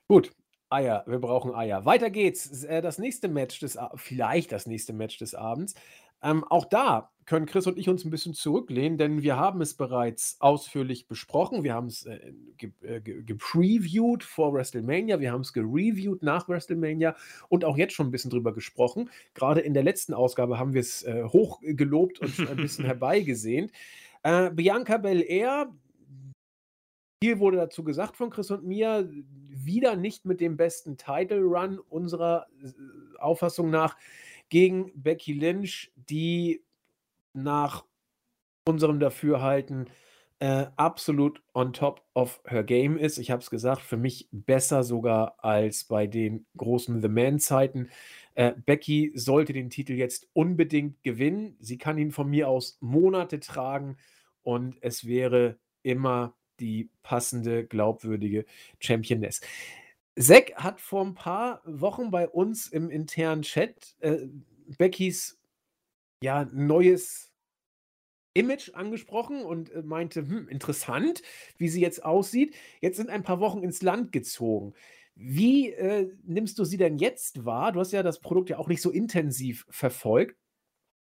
Gut, 0.09 0.33
Eier, 0.69 1.05
wir 1.07 1.21
brauchen 1.21 1.55
Eier. 1.55 1.85
Weiter 1.85 2.11
geht's. 2.11 2.65
Äh, 2.65 2.83
das 2.83 2.99
nächste 2.99 3.29
Match 3.29 3.61
des 3.61 3.79
vielleicht 3.95 4.53
das 4.53 4.67
nächste 4.67 4.93
Match 4.93 5.19
des 5.19 5.35
Abends. 5.35 5.75
Ähm, 6.27 6.43
auch 6.43 6.65
da 6.65 7.13
können 7.25 7.47
Chris 7.47 7.69
und 7.69 7.79
ich 7.79 7.89
uns 7.89 8.05
ein 8.05 8.11
bisschen 8.11 8.35
zurücklehnen, 8.35 8.99
denn 8.99 9.23
wir 9.23 9.37
haben 9.37 9.61
es 9.61 9.75
bereits 9.75 10.37
ausführlich 10.41 11.07
besprochen. 11.07 11.63
Wir 11.63 11.75
haben 11.75 11.87
es 11.87 12.05
äh, 12.05 12.33
äh 12.83 13.01
gepreviewt 13.01 14.21
ge 14.21 14.29
vor 14.29 14.53
WrestleMania, 14.53 15.21
wir 15.21 15.33
haben 15.33 15.43
es 15.43 15.53
gereviewt 15.53 16.23
nach 16.23 16.49
WrestleMania 16.49 17.15
und 17.49 17.65
auch 17.65 17.77
jetzt 17.77 17.95
schon 17.95 18.09
ein 18.09 18.11
bisschen 18.11 18.31
drüber 18.31 18.53
gesprochen. 18.53 19.11
Gerade 19.35 19.61
in 19.61 19.73
der 19.73 19.85
letzten 19.85 20.15
Ausgabe 20.15 20.59
haben 20.59 20.73
wir 20.73 20.81
es 20.81 21.05
äh, 21.05 21.25
hochgelobt 21.25 22.21
und 22.21 22.49
ein 22.49 22.57
bisschen 22.57 22.85
herbeigesehnt. 22.87 23.71
Äh, 24.25 24.51
Bianca 24.51 24.97
Belair, 24.97 25.73
viel 27.23 27.39
wurde 27.39 27.57
dazu 27.57 27.85
gesagt 27.85 28.17
von 28.17 28.31
Chris 28.31 28.51
und 28.51 28.65
mir, 28.65 29.09
wieder 29.49 29.97
nicht 29.97 30.25
mit 30.25 30.41
dem 30.41 30.57
besten 30.57 30.97
Title 30.97 31.43
Run 31.43 31.79
unserer 31.89 32.47
äh, 32.63 33.19
Auffassung 33.19 33.71
nach 33.71 33.97
gegen 34.49 34.93
Becky 34.95 35.33
Lynch, 35.33 35.93
die 35.95 36.63
nach 37.33 37.85
unserem 38.65 39.01
Dafürhalten 39.01 39.89
äh, 40.39 40.67
absolut 40.77 41.43
on 41.55 41.73
top 41.73 42.03
of 42.15 42.41
her 42.47 42.63
game 42.63 42.99
ist. 42.99 43.19
Ich 43.19 43.31
habe 43.31 43.41
es 43.41 43.51
gesagt, 43.51 43.81
für 43.81 43.97
mich 43.97 44.29
besser 44.33 44.83
sogar 44.83 45.43
als 45.43 45.85
bei 45.85 46.07
den 46.07 46.47
großen 46.57 47.01
The 47.01 47.09
Man-Zeiten. 47.09 47.91
Äh, 48.35 48.53
Becky 48.53 49.13
sollte 49.15 49.53
den 49.53 49.71
Titel 49.71 49.95
jetzt 49.95 50.29
unbedingt 50.35 51.03
gewinnen. 51.03 51.57
Sie 51.61 51.79
kann 51.79 51.97
ihn 51.97 52.11
von 52.11 52.29
mir 52.29 52.49
aus 52.49 52.77
Monate 52.81 53.41
tragen 53.41 53.97
und 54.43 54.77
es 54.83 55.07
wäre 55.07 55.59
immer 55.83 56.35
die 56.61 56.91
passende, 57.03 57.67
glaubwürdige 57.67 58.45
Championess. 58.79 59.41
Zack 60.19 60.55
hat 60.57 60.81
vor 60.81 61.05
ein 61.05 61.15
paar 61.15 61.63
Wochen 61.65 62.11
bei 62.11 62.29
uns 62.29 62.69
im 62.69 62.91
internen 62.91 63.43
Chat 63.43 63.97
äh, 64.01 64.27
Beckys 64.79 65.39
ja, 66.23 66.47
neues 66.53 67.33
Image 68.35 68.75
angesprochen 68.75 69.45
und 69.45 69.71
äh, 69.73 69.83
meinte, 69.83 70.21
hm, 70.21 70.49
interessant, 70.49 71.23
wie 71.59 71.69
sie 71.69 71.81
jetzt 71.81 72.05
aussieht. 72.05 72.55
Jetzt 72.81 72.97
sind 72.97 73.11
ein 73.11 73.23
paar 73.23 73.41
Wochen 73.41 73.63
ins 73.63 73.83
Land 73.83 74.13
gezogen. 74.13 74.75
Wie 75.15 75.71
äh, 75.73 76.13
nimmst 76.25 76.59
du 76.59 76.65
sie 76.65 76.77
denn 76.77 76.99
jetzt 76.99 77.45
wahr? 77.45 77.73
Du 77.73 77.81
hast 77.81 77.93
ja 77.93 78.03
das 78.03 78.21
Produkt 78.21 78.51
ja 78.51 78.59
auch 78.59 78.69
nicht 78.69 78.83
so 78.83 78.91
intensiv 78.91 79.67
verfolgt. 79.71 80.37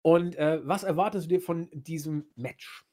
Und 0.01 0.35
äh, 0.35 0.65
was 0.65 0.83
erwartest 0.83 1.25
du 1.25 1.29
dir 1.35 1.41
von 1.41 1.69
diesem 1.71 2.25
Match? 2.35 2.85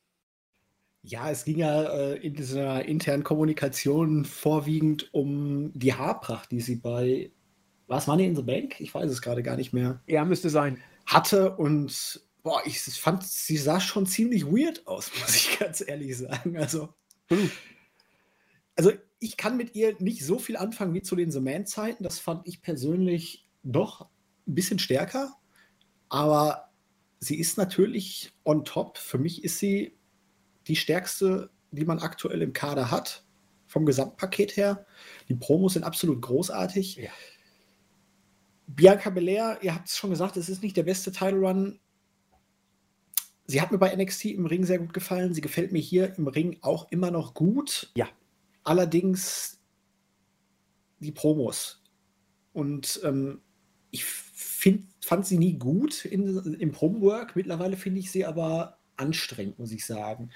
Ja, 1.03 1.31
es 1.31 1.45
ging 1.45 1.59
ja 1.59 1.83
äh, 1.83 2.16
in 2.16 2.35
dieser 2.35 2.85
internen 2.85 3.24
Kommunikation 3.24 4.24
vorwiegend 4.24 5.12
um 5.12 5.73
die 5.74 5.95
Haarpracht, 5.95 6.51
die 6.51 6.61
sie 6.61 6.77
bei 6.77 7.33
was 7.89 8.07
Money 8.07 8.24
in 8.24 8.37
the 8.37 8.43
Bank? 8.43 8.81
Ich 8.81 8.95
weiß 8.95 9.11
es 9.11 9.20
gerade 9.20 9.43
gar 9.43 9.57
nicht 9.57 9.73
mehr. 9.73 10.01
Ja, 10.07 10.24
müsste 10.24 10.49
sein. 10.49 10.79
Hatte 11.05 11.57
und 11.57 12.23
Boah, 12.43 12.61
ich 12.65 12.81
fand, 12.81 13.23
sie 13.23 13.57
sah 13.57 13.81
schon 13.81 14.07
ziemlich 14.07 14.47
weird 14.47 14.87
aus, 14.87 15.11
muss 15.20 15.37
ich 15.37 15.59
ganz 15.59 15.83
ehrlich 15.87 16.16
sagen. 16.16 16.57
Also, 16.57 16.89
also 18.77 18.93
ich 19.20 19.37
kann 19.37 19.57
mit 19.57 19.77
ihr 19.77 19.95
nicht 20.01 20.24
so 20.24 20.39
viel 20.39 20.57
anfangen 20.57 20.95
wie 20.95 21.03
zu 21.03 21.15
den 21.15 21.31
The 21.31 21.41
Man-Zeiten. 21.41 22.03
Das 22.03 22.19
fand 22.19 22.47
ich 22.49 22.61
persönlich 22.61 23.49
doch 23.62 24.09
ein 24.47 24.55
bisschen 24.55 24.81
stärker. 24.81 25.37
Aber 26.09 26.73
sie 27.20 27.39
ist 27.39 27.57
natürlich 27.57 28.33
on 28.45 28.65
top. 28.65 28.99
Für 28.99 29.19
mich 29.19 29.45
ist 29.45 29.59
sie 29.59 29.97
die 30.66 30.76
stärkste, 30.76 31.51
die 31.70 31.84
man 31.84 31.98
aktuell 31.98 32.43
im 32.43 32.52
Kader 32.52 32.90
hat. 32.90 33.24
Vom 33.66 33.86
Gesamtpaket 33.86 34.56
her. 34.56 34.86
Die 35.28 35.34
Promos 35.34 35.74
sind 35.74 35.84
absolut 35.84 36.20
großartig. 36.20 36.97
Ja. 36.97 37.10
Bianca 38.66 39.10
Belair, 39.10 39.59
ihr 39.62 39.74
habt 39.74 39.89
es 39.89 39.97
schon 39.97 40.10
gesagt, 40.10 40.36
es 40.36 40.48
ist 40.48 40.62
nicht 40.62 40.76
der 40.76 40.82
beste 40.82 41.10
Title 41.10 41.40
Run. 41.40 41.80
Sie 43.47 43.60
hat 43.60 43.72
mir 43.72 43.78
bei 43.78 43.94
NXT 43.94 44.26
im 44.26 44.47
Ring 44.47 44.64
sehr 44.64 44.78
gut 44.78 44.93
gefallen. 44.93 45.34
Sie 45.34 45.40
gefällt 45.40 45.72
mir 45.72 45.80
hier 45.80 46.16
im 46.16 46.26
Ring 46.26 46.59
auch 46.60 46.90
immer 46.90 47.10
noch 47.10 47.34
gut. 47.34 47.90
Ja. 47.94 48.09
Allerdings 48.62 49.60
die 51.01 51.12
Promos. 51.12 51.82
Und 52.52 53.01
ähm, 53.05 53.43
ich 53.90 54.05
find, 54.05 54.86
fand 55.05 55.26
sie 55.26 55.39
nie 55.39 55.59
gut 55.59 56.05
in, 56.05 56.55
im 56.55 56.72
Promo-Work. 56.72 57.36
Mittlerweile 57.36 57.76
finde 57.76 58.01
ich 58.01 58.10
sie 58.10 58.24
aber 58.24 58.78
anstrengend, 59.03 59.59
muss 59.59 59.73
ich 59.73 59.85
sagen. 59.85 60.31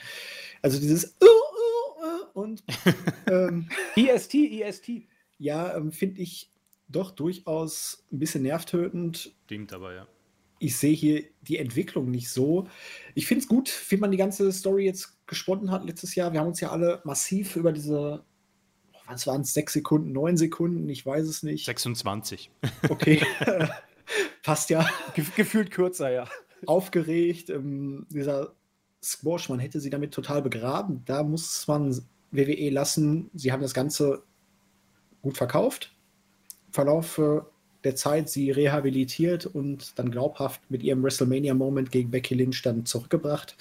Also 0.63 0.81
dieses 0.81 1.17
uh, 1.23 1.27
uh, 1.27 2.05
uh, 2.05 2.41
und 2.41 2.65
ähm, 3.31 3.69
EST, 3.97 4.35
EST. 4.35 4.91
Ja, 5.39 5.77
ähm, 5.77 5.93
finde 5.93 6.21
ich 6.21 6.51
doch 6.89 7.11
durchaus 7.11 8.05
ein 8.13 8.19
bisschen 8.19 8.43
nervtötend. 8.43 9.35
Stimmt 9.45 9.73
aber, 9.73 9.95
ja. 9.95 10.07
Ich 10.59 10.77
sehe 10.77 10.95
hier 10.95 11.25
die 11.43 11.59
Entwicklung 11.59 12.11
nicht 12.11 12.31
so. 12.31 12.67
Ich 13.15 13.27
finde 13.27 13.43
es 13.43 13.49
gut, 13.49 13.71
wie 13.91 13.99
man 13.99 14.11
die 14.11 14.17
ganze 14.17 14.51
Story 14.53 14.87
jetzt 14.87 15.27
gesponnen 15.27 15.71
hat 15.71 15.85
letztes 15.85 16.15
Jahr. 16.15 16.33
Wir 16.33 16.41
haben 16.41 16.47
uns 16.49 16.61
ja 16.61 16.71
alle 16.71 17.03
massiv 17.05 17.57
über 17.57 17.73
diese, 17.73 18.25
was 19.07 19.27
waren 19.27 19.43
es, 19.43 19.53
sechs 19.53 19.75
Sekunden, 19.75 20.13
neun 20.13 20.39
Sekunden, 20.39 20.89
ich 20.89 21.05
weiß 21.05 21.27
es 21.27 21.43
nicht. 21.43 21.67
26. 21.67 22.51
Okay, 22.89 23.21
passt 24.43 24.71
ja. 24.71 24.89
Gefühlt 25.15 25.71
kürzer, 25.71 26.11
ja. 26.11 26.29
Aufgeregt. 26.69 27.51
Ähm, 27.51 28.07
dieser 28.11 28.55
Squash, 29.03 29.49
man 29.49 29.59
hätte 29.59 29.81
sie 29.81 29.91
damit 29.91 30.13
total 30.13 30.43
begraben. 30.43 31.03
Da 31.05 31.23
muss 31.23 31.67
man 31.67 32.01
WWE 32.31 32.71
lassen. 32.71 33.31
Sie 33.35 33.53
haben 33.53 33.63
das 33.63 33.75
Ganze 33.75 34.23
gut 35.23 35.37
verkauft. 35.37 35.93
Verlauf 36.71 37.21
der 37.87 37.95
Zeit 37.95 38.29
sie 38.29 38.51
rehabilitiert 38.51 39.47
und 39.47 39.97
dann 39.97 40.11
glaubhaft 40.11 40.61
mit 40.69 40.83
ihrem 40.83 41.05
WrestleMania-Moment 41.05 41.93
gegen 41.93 42.11
Becky 42.11 42.35
Lynch 42.35 42.61
dann 42.63 42.85
zurückgebracht. 42.85 43.57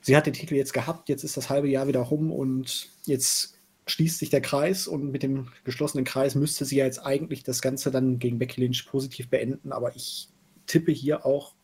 Sie 0.00 0.16
hat 0.16 0.26
den 0.26 0.34
Titel 0.34 0.54
jetzt 0.54 0.72
gehabt, 0.72 1.08
jetzt 1.08 1.24
ist 1.24 1.36
das 1.36 1.50
halbe 1.50 1.68
Jahr 1.68 1.88
wieder 1.88 2.00
rum 2.00 2.30
und 2.30 2.90
jetzt 3.04 3.58
schließt 3.86 4.20
sich 4.20 4.30
der 4.30 4.40
Kreis 4.40 4.86
und 4.86 5.10
mit 5.10 5.24
dem 5.24 5.48
geschlossenen 5.64 6.04
Kreis 6.04 6.36
müsste 6.36 6.64
sie 6.64 6.76
ja 6.76 6.84
jetzt 6.84 7.04
eigentlich 7.04 7.42
das 7.42 7.60
Ganze 7.60 7.90
dann 7.90 8.20
gegen 8.20 8.38
Becky 8.38 8.60
Lynch 8.60 8.86
positiv 8.86 9.28
beenden, 9.28 9.72
aber 9.72 9.96
ich 9.96 10.28
tippe 10.66 10.92
hier 10.92 11.26
auch 11.26 11.54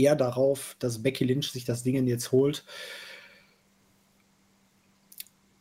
eher 0.00 0.16
darauf, 0.16 0.76
dass 0.78 1.02
Becky 1.02 1.24
Lynch 1.24 1.50
sich 1.50 1.64
das 1.64 1.82
Ding 1.82 2.06
jetzt 2.06 2.32
holt 2.32 2.64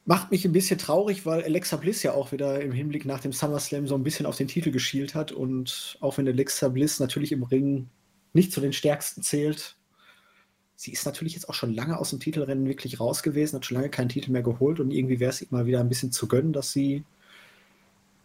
Macht 0.10 0.32
mich 0.32 0.44
ein 0.44 0.54
bisschen 0.54 0.80
traurig, 0.80 1.28
weil 1.28 1.44
Alexa 1.44 1.78
Bliss 1.78 2.02
ja 2.02 2.14
auch 2.16 2.32
wieder 2.32 2.60
im 2.62 2.72
Hinblick 2.72 3.06
nach 3.06 3.20
dem 3.20 3.32
SummerSlam 3.32 3.86
so 3.86 3.94
ein 3.94 4.02
bisschen 4.02 4.26
auf 4.26 4.36
den 4.36 4.48
Titel 4.48 4.72
geschielt 4.72 5.14
hat. 5.14 5.32
Und 5.32 6.00
auch 6.00 6.18
wenn 6.18 6.28
Alexa 6.28 6.68
Bliss 6.70 7.00
natürlich 7.00 7.32
im 7.32 7.44
Ring 7.44 7.90
nicht 8.34 8.52
zu 8.52 8.60
den 8.60 8.74
stärksten 8.74 9.22
zählt, 9.22 9.78
sie 10.76 10.94
ist 10.94 11.06
natürlich 11.06 11.36
jetzt 11.36 11.48
auch 11.48 11.54
schon 11.54 11.76
lange 11.76 12.00
aus 12.00 12.10
dem 12.10 12.20
Titelrennen 12.20 12.66
wirklich 12.66 13.00
raus 13.00 13.22
gewesen, 13.22 13.58
hat 13.58 13.68
schon 13.68 13.78
lange 13.78 13.92
keinen 13.92 14.10
Titel 14.10 14.32
mehr 14.32 14.42
geholt 14.42 14.80
und 14.80 14.90
irgendwie 14.90 15.20
wäre 15.20 15.30
es 15.30 15.44
ihr 15.44 15.48
mal 15.52 15.68
wieder 15.68 15.80
ein 15.80 15.90
bisschen 15.90 16.12
zu 16.12 16.28
gönnen, 16.28 16.54
dass 16.54 16.72
sie 16.72 17.04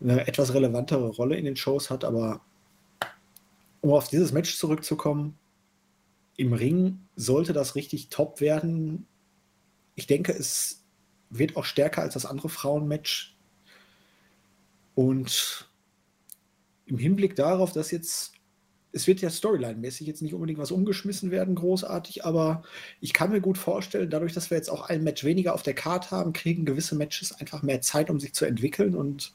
eine 0.01 0.27
etwas 0.27 0.55
relevantere 0.55 1.09
Rolle 1.09 1.37
in 1.37 1.45
den 1.45 1.57
Shows 1.57 1.91
hat. 1.91 2.03
Aber 2.03 2.41
um 3.83 3.91
auf 3.93 4.09
dieses 4.09 4.33
Match 4.33 4.57
zurückzukommen, 4.57 5.37
im 6.37 6.53
Ring 6.53 7.01
sollte 7.17 7.53
das 7.53 7.75
richtig 7.75 8.09
top 8.09 8.41
werden. 8.41 9.07
Ich 9.95 10.07
denke, 10.07 10.33
es 10.33 10.83
wird 11.31 11.57
auch 11.57 11.65
stärker 11.65 12.03
als 12.03 12.15
das 12.15 12.27
andere 12.27 12.49
Frauenmatch. 12.49 13.37
Und 14.95 15.69
im 16.87 16.99
Hinblick 16.99 17.37
darauf, 17.37 17.73
dass 17.73 17.91
jetzt, 17.91 18.33
es 18.93 19.07
wird 19.07 19.21
ja 19.21 19.31
Storyline-mäßig 19.31 20.07
jetzt 20.07 20.23
nicht 20.23 20.35
unbedingt 20.35 20.59
was 20.59 20.71
umgeschmissen 20.71 21.31
werden, 21.31 21.55
großartig, 21.55 22.25
aber 22.25 22.63
ich 23.01 23.13
kann 23.13 23.31
mir 23.31 23.41
gut 23.41 23.59
vorstellen, 23.59 24.11
dadurch, 24.11 24.33
dass 24.33 24.51
wir 24.51 24.57
jetzt 24.57 24.71
auch 24.71 24.89
ein 24.89 25.03
Match 25.03 25.25
weniger 25.25 25.55
auf 25.55 25.63
der 25.63 25.75
Karte 25.75 26.11
haben, 26.13 26.33
kriegen 26.33 26.65
gewisse 26.65 26.95
Matches 26.95 27.33
einfach 27.33 27.63
mehr 27.63 27.81
Zeit, 27.81 28.11
um 28.11 28.21
sich 28.21 28.35
zu 28.35 28.45
entwickeln 28.45 28.95
und 28.95 29.33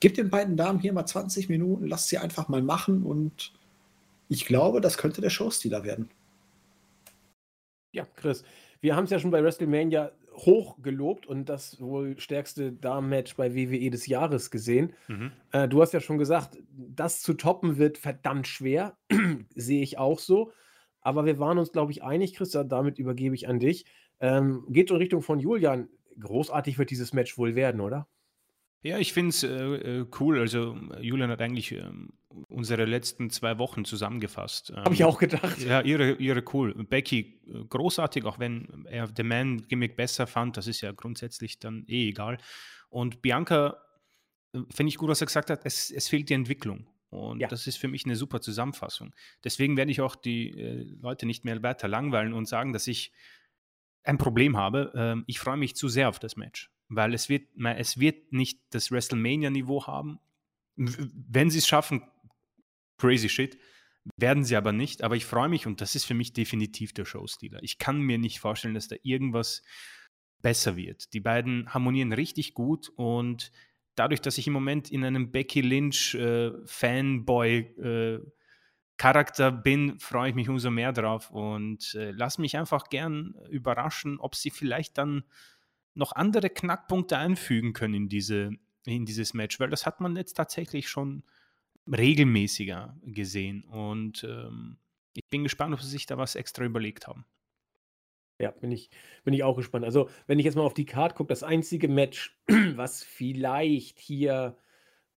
gib 0.00 0.14
den 0.14 0.30
beiden 0.30 0.56
Damen 0.56 0.80
hier 0.80 0.92
mal 0.92 1.06
20 1.06 1.48
Minuten, 1.48 1.86
lasst 1.86 2.08
sie 2.08 2.18
einfach 2.18 2.48
mal 2.48 2.62
machen 2.62 3.04
und 3.04 3.52
ich 4.28 4.44
glaube, 4.44 4.80
das 4.80 4.98
könnte 4.98 5.20
der 5.20 5.30
Showstealer 5.30 5.84
werden. 5.84 6.10
Ja, 7.96 8.06
Chris, 8.14 8.44
wir 8.82 8.94
haben 8.94 9.04
es 9.04 9.10
ja 9.10 9.18
schon 9.18 9.30
bei 9.30 9.42
WrestleMania 9.42 10.12
hoch 10.34 10.82
gelobt 10.82 11.26
und 11.26 11.48
das 11.48 11.80
wohl 11.80 12.20
stärkste 12.20 12.70
Damen-Match 12.72 13.36
bei 13.36 13.54
WWE 13.54 13.88
des 13.88 14.06
Jahres 14.06 14.50
gesehen. 14.50 14.92
Mhm. 15.08 15.32
Äh, 15.52 15.66
du 15.66 15.80
hast 15.80 15.94
ja 15.94 16.00
schon 16.00 16.18
gesagt, 16.18 16.58
das 16.76 17.22
zu 17.22 17.32
toppen 17.32 17.78
wird 17.78 17.96
verdammt 17.96 18.46
schwer. 18.46 18.98
Sehe 19.54 19.82
ich 19.82 19.96
auch 19.96 20.18
so. 20.18 20.52
Aber 21.00 21.24
wir 21.24 21.38
waren 21.38 21.56
uns, 21.56 21.72
glaube 21.72 21.90
ich, 21.90 22.02
einig, 22.02 22.34
Christa, 22.34 22.64
damit 22.64 22.98
übergebe 22.98 23.34
ich 23.34 23.48
an 23.48 23.60
dich. 23.60 23.86
Ähm, 24.20 24.66
geht 24.68 24.90
in 24.90 24.96
Richtung 24.96 25.22
von 25.22 25.40
Julian. 25.40 25.88
Großartig 26.20 26.76
wird 26.76 26.90
dieses 26.90 27.14
Match 27.14 27.38
wohl 27.38 27.54
werden, 27.54 27.80
oder? 27.80 28.06
Ja, 28.86 28.98
ich 28.98 29.12
finde 29.12 29.30
es 29.30 29.42
äh, 29.42 29.48
äh, 29.48 30.06
cool. 30.20 30.38
Also, 30.38 30.78
Julian 31.00 31.28
hat 31.28 31.42
eigentlich 31.42 31.72
ähm, 31.72 32.10
unsere 32.48 32.84
letzten 32.84 33.30
zwei 33.30 33.58
Wochen 33.58 33.84
zusammengefasst. 33.84 34.70
Ähm, 34.70 34.76
Habe 34.76 34.94
ich 34.94 35.02
auch 35.02 35.18
gedacht. 35.18 35.60
Ja, 35.60 35.80
ihre, 35.80 36.12
ihre 36.12 36.44
cool. 36.52 36.72
Becky, 36.84 37.40
äh, 37.48 37.64
großartig, 37.68 38.24
auch 38.24 38.38
wenn 38.38 38.86
er 38.88 39.08
The 39.08 39.24
Man-Gimmick 39.24 39.96
besser 39.96 40.28
fand. 40.28 40.56
Das 40.56 40.68
ist 40.68 40.82
ja 40.82 40.92
grundsätzlich 40.92 41.58
dann 41.58 41.84
eh 41.88 42.10
egal. 42.10 42.38
Und 42.88 43.22
Bianca, 43.22 43.76
äh, 44.52 44.60
finde 44.72 44.90
ich 44.90 44.98
gut, 44.98 45.08
was 45.08 45.20
er 45.20 45.26
gesagt 45.26 45.50
hat, 45.50 45.62
es, 45.64 45.90
es 45.90 46.06
fehlt 46.06 46.28
die 46.28 46.34
Entwicklung. 46.34 46.86
Und 47.10 47.40
ja. 47.40 47.48
das 47.48 47.66
ist 47.66 47.78
für 47.78 47.88
mich 47.88 48.04
eine 48.04 48.14
super 48.14 48.40
Zusammenfassung. 48.40 49.16
Deswegen 49.42 49.76
werde 49.76 49.90
ich 49.90 50.00
auch 50.00 50.14
die 50.14 50.50
äh, 50.50 50.84
Leute 51.00 51.26
nicht 51.26 51.44
mehr 51.44 51.60
weiter 51.64 51.88
langweilen 51.88 52.32
und 52.32 52.46
sagen, 52.46 52.72
dass 52.72 52.86
ich 52.86 53.10
ein 54.04 54.16
Problem 54.16 54.56
habe. 54.56 54.92
Ähm, 54.94 55.24
ich 55.26 55.40
freue 55.40 55.56
mich 55.56 55.74
zu 55.74 55.88
sehr 55.88 56.08
auf 56.08 56.20
das 56.20 56.36
Match 56.36 56.70
weil 56.88 57.14
es 57.14 57.28
wird, 57.28 57.48
es 57.76 57.98
wird 57.98 58.32
nicht 58.32 58.60
das 58.70 58.90
WrestleMania-Niveau 58.90 59.86
haben. 59.86 60.18
Wenn 60.76 61.50
sie 61.50 61.58
es 61.58 61.66
schaffen, 61.66 62.02
crazy 62.98 63.28
shit, 63.28 63.58
werden 64.16 64.44
sie 64.44 64.56
aber 64.56 64.72
nicht. 64.72 65.02
Aber 65.02 65.16
ich 65.16 65.24
freue 65.24 65.48
mich 65.48 65.66
und 65.66 65.80
das 65.80 65.94
ist 65.94 66.04
für 66.04 66.14
mich 66.14 66.32
definitiv 66.32 66.92
der 66.92 67.04
Showstealer. 67.04 67.62
Ich 67.62 67.78
kann 67.78 68.00
mir 68.00 68.18
nicht 68.18 68.40
vorstellen, 68.40 68.74
dass 68.74 68.88
da 68.88 68.96
irgendwas 69.02 69.62
besser 70.42 70.76
wird. 70.76 71.12
Die 71.12 71.20
beiden 71.20 71.72
harmonieren 71.72 72.12
richtig 72.12 72.54
gut 72.54 72.88
und 72.96 73.50
dadurch, 73.96 74.20
dass 74.20 74.38
ich 74.38 74.46
im 74.46 74.52
Moment 74.52 74.90
in 74.90 75.04
einem 75.04 75.32
Becky 75.32 75.60
Lynch 75.60 76.14
äh, 76.14 76.52
Fanboy 76.66 77.58
äh, 77.58 78.20
Charakter 78.98 79.52
bin, 79.52 79.98
freue 79.98 80.30
ich 80.30 80.34
mich 80.34 80.48
umso 80.48 80.70
mehr 80.70 80.92
drauf 80.92 81.30
und 81.30 81.94
äh, 81.94 82.12
lass 82.12 82.38
mich 82.38 82.56
einfach 82.56 82.88
gern 82.88 83.34
überraschen, 83.50 84.18
ob 84.18 84.34
sie 84.34 84.50
vielleicht 84.50 84.96
dann 84.96 85.24
noch 85.96 86.12
andere 86.12 86.50
Knackpunkte 86.50 87.18
einfügen 87.18 87.72
können 87.72 87.94
in, 87.94 88.08
diese, 88.08 88.50
in 88.84 89.06
dieses 89.06 89.34
Match, 89.34 89.58
weil 89.58 89.70
das 89.70 89.86
hat 89.86 90.00
man 90.00 90.16
jetzt 90.16 90.34
tatsächlich 90.34 90.88
schon 90.88 91.24
regelmäßiger 91.86 92.96
gesehen. 93.02 93.64
Und 93.64 94.24
ähm, 94.24 94.78
ich 95.14 95.28
bin 95.30 95.42
gespannt, 95.42 95.74
ob 95.74 95.80
sie 95.80 95.88
sich 95.88 96.06
da 96.06 96.18
was 96.18 96.34
extra 96.34 96.64
überlegt 96.64 97.06
haben. 97.06 97.24
Ja, 98.38 98.50
bin 98.50 98.70
ich, 98.70 98.90
bin 99.24 99.32
ich 99.32 99.42
auch 99.42 99.56
gespannt. 99.56 99.86
Also, 99.86 100.10
wenn 100.26 100.38
ich 100.38 100.44
jetzt 100.44 100.56
mal 100.56 100.62
auf 100.62 100.74
die 100.74 100.84
Karte 100.84 101.14
gucke, 101.14 101.28
das 101.28 101.42
einzige 101.42 101.88
Match, 101.88 102.38
was 102.74 103.02
vielleicht 103.02 103.98
hier 103.98 104.58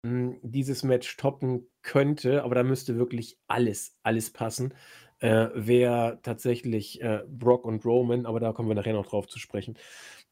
mh, 0.03 0.11
hm, 0.11 0.41
dieses 0.43 0.83
Match 0.83 1.17
toppen 1.17 1.67
könnte, 1.81 2.43
aber 2.45 2.55
da 2.55 2.63
müsste 2.63 2.99
wirklich 2.99 3.39
alles, 3.47 3.99
alles 4.03 4.31
passen, 4.33 4.75
äh, 5.21 5.49
wäre 5.55 6.21
tatsächlich 6.23 7.01
äh, 7.01 7.25
Brock 7.27 7.65
und 7.65 7.85
Roman, 7.87 8.27
aber 8.27 8.39
da 8.39 8.53
kommen 8.53 8.69
wir 8.69 8.75
nachher 8.75 8.93
noch 8.93 9.07
drauf 9.07 9.29
zu 9.29 9.39
sprechen. 9.39 9.79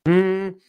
Hm, 0.06 0.60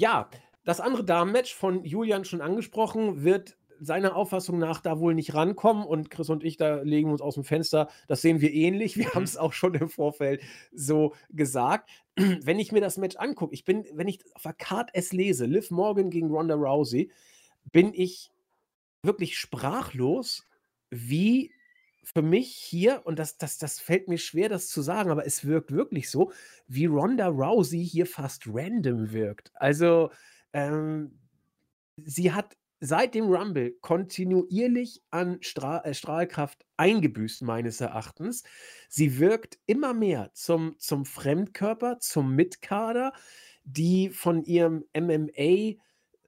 ja, 0.00 0.28
das 0.64 0.80
andere 0.80 1.04
Damenmatch 1.04 1.54
von 1.54 1.84
Julian 1.84 2.24
schon 2.24 2.40
angesprochen, 2.40 3.24
wird 3.24 3.56
seiner 3.80 4.16
Auffassung 4.16 4.58
nach 4.58 4.80
da 4.80 4.98
wohl 4.98 5.14
nicht 5.14 5.34
rankommen 5.34 5.84
und 5.84 6.10
Chris 6.10 6.28
und 6.28 6.44
ich, 6.44 6.56
da 6.56 6.82
legen 6.82 7.08
wir 7.08 7.12
uns 7.12 7.22
aus 7.22 7.34
dem 7.34 7.44
Fenster. 7.44 7.88
Das 8.08 8.22
sehen 8.22 8.40
wir 8.40 8.52
ähnlich. 8.52 8.96
Wir 8.96 9.14
haben 9.14 9.22
es 9.22 9.34
mhm. 9.34 9.40
auch 9.40 9.52
schon 9.52 9.74
im 9.74 9.88
Vorfeld 9.88 10.42
so 10.72 11.14
gesagt. 11.30 11.88
Wenn 12.16 12.58
ich 12.58 12.72
mir 12.72 12.80
das 12.80 12.96
Match 12.98 13.16
angucke, 13.16 13.54
ich 13.54 13.64
bin, 13.64 13.86
wenn 13.92 14.08
ich 14.08 14.20
auf 14.34 14.42
der 14.42 14.52
Card 14.52 14.90
es 14.94 15.12
lese, 15.12 15.46
Liv 15.46 15.70
Morgan 15.70 16.10
gegen 16.10 16.30
Ronda 16.30 16.54
Rousey, 16.54 17.10
bin 17.70 17.92
ich 17.94 18.32
wirklich 19.02 19.38
sprachlos, 19.38 20.46
wie 20.90 21.52
für 22.14 22.22
mich 22.22 22.54
hier, 22.54 23.02
und 23.04 23.18
das, 23.18 23.36
das, 23.36 23.58
das 23.58 23.80
fällt 23.80 24.08
mir 24.08 24.18
schwer, 24.18 24.48
das 24.48 24.68
zu 24.68 24.80
sagen, 24.82 25.10
aber 25.10 25.26
es 25.26 25.44
wirkt 25.44 25.72
wirklich 25.72 26.10
so, 26.10 26.32
wie 26.66 26.86
Ronda 26.86 27.28
Rousey 27.28 27.84
hier 27.84 28.06
fast 28.06 28.44
random 28.46 29.12
wirkt. 29.12 29.52
Also, 29.54 30.10
ähm, 30.52 31.18
sie 31.96 32.32
hat 32.32 32.56
seit 32.80 33.14
dem 33.14 33.26
Rumble 33.26 33.72
kontinuierlich 33.80 35.02
an 35.10 35.38
Stra 35.42 35.84
äh, 35.84 35.94
Strahlkraft 35.94 36.64
eingebüßt, 36.76 37.42
meines 37.42 37.80
Erachtens. 37.80 38.44
Sie 38.88 39.18
wirkt 39.18 39.58
immer 39.66 39.92
mehr 39.92 40.30
zum, 40.32 40.76
zum 40.78 41.04
Fremdkörper, 41.04 41.98
zum 41.98 42.34
Mitkader, 42.34 43.12
die 43.64 44.10
von 44.10 44.44
ihrem 44.44 44.84
MMA 44.96 45.76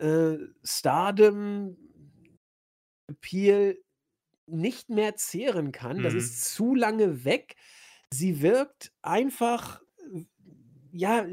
äh, 0.05 0.39
Stardom 0.63 1.77
Appeal 3.07 3.77
nicht 4.51 4.91
mehr 4.91 5.17
zehren 5.17 5.73
kann. 5.73 6.03
Das 6.03 6.13
Mhm. 6.13 6.19
ist 6.19 6.55
zu 6.55 6.75
lange 6.75 7.25
weg. 7.25 7.57
Sie 8.13 8.43
wirkt 8.43 8.93
einfach, 9.03 9.81
ja, 10.93 11.25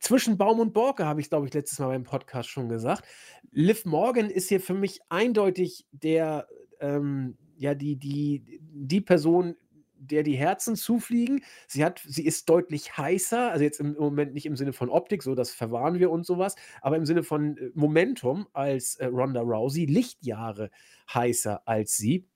zwischen 0.00 0.38
Baum 0.38 0.60
und 0.60 0.72
Borke, 0.72 1.06
habe 1.06 1.20
ich, 1.20 1.28
glaube 1.28 1.46
ich, 1.46 1.54
letztes 1.54 1.78
Mal 1.78 1.88
beim 1.88 2.04
Podcast 2.04 2.48
schon 2.48 2.68
gesagt. 2.68 3.04
Liv 3.50 3.84
Morgan 3.84 4.30
ist 4.30 4.48
hier 4.48 4.60
für 4.60 4.74
mich 4.74 5.00
eindeutig 5.08 5.86
der, 5.90 6.46
ähm, 6.80 7.36
ja, 7.56 7.74
die, 7.74 7.96
die, 7.96 8.60
die 8.60 9.00
Person, 9.00 9.56
der 10.06 10.22
die 10.22 10.36
Herzen 10.36 10.76
zufliegen. 10.76 11.42
Sie 11.66 11.84
hat, 11.84 12.02
sie 12.06 12.24
ist 12.24 12.48
deutlich 12.48 12.96
heißer, 12.96 13.50
also 13.50 13.64
jetzt 13.64 13.80
im 13.80 13.94
Moment 13.94 14.34
nicht 14.34 14.46
im 14.46 14.56
Sinne 14.56 14.72
von 14.72 14.88
Optik, 14.88 15.22
so 15.22 15.34
das 15.34 15.50
verwahren 15.50 15.98
wir 15.98 16.10
und 16.10 16.26
sowas, 16.26 16.56
aber 16.80 16.96
im 16.96 17.06
Sinne 17.06 17.22
von 17.22 17.56
äh, 17.56 17.70
Momentum 17.74 18.46
als 18.52 18.96
äh, 18.96 19.06
Ronda 19.06 19.40
Rousey, 19.40 19.86
Lichtjahre 19.86 20.70
heißer 21.12 21.62
als 21.66 21.96
sie. 21.96 22.26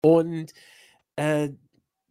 Und 0.00 0.52
äh, 1.16 1.50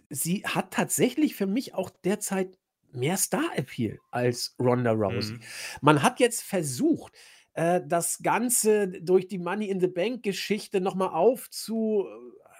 sie 0.10 0.44
hat 0.46 0.72
tatsächlich 0.72 1.36
für 1.36 1.48
mich 1.48 1.74
auch 1.74 1.90
derzeit 1.90 2.58
mehr 2.92 3.18
Star-Appeal 3.18 4.00
als 4.12 4.56
Ronda 4.60 4.92
Rousey. 4.92 5.34
Mhm. 5.34 5.42
Man 5.82 6.04
hat 6.04 6.20
jetzt 6.20 6.44
versucht, 6.44 7.14
äh, 7.54 7.82
das 7.86 8.20
Ganze 8.24 8.88
durch 9.02 9.28
die 9.28 9.38
Money 9.38 9.70
in 9.70 9.80
the 9.80 9.88
Bank-Geschichte 9.88 10.82
nochmal 10.82 11.10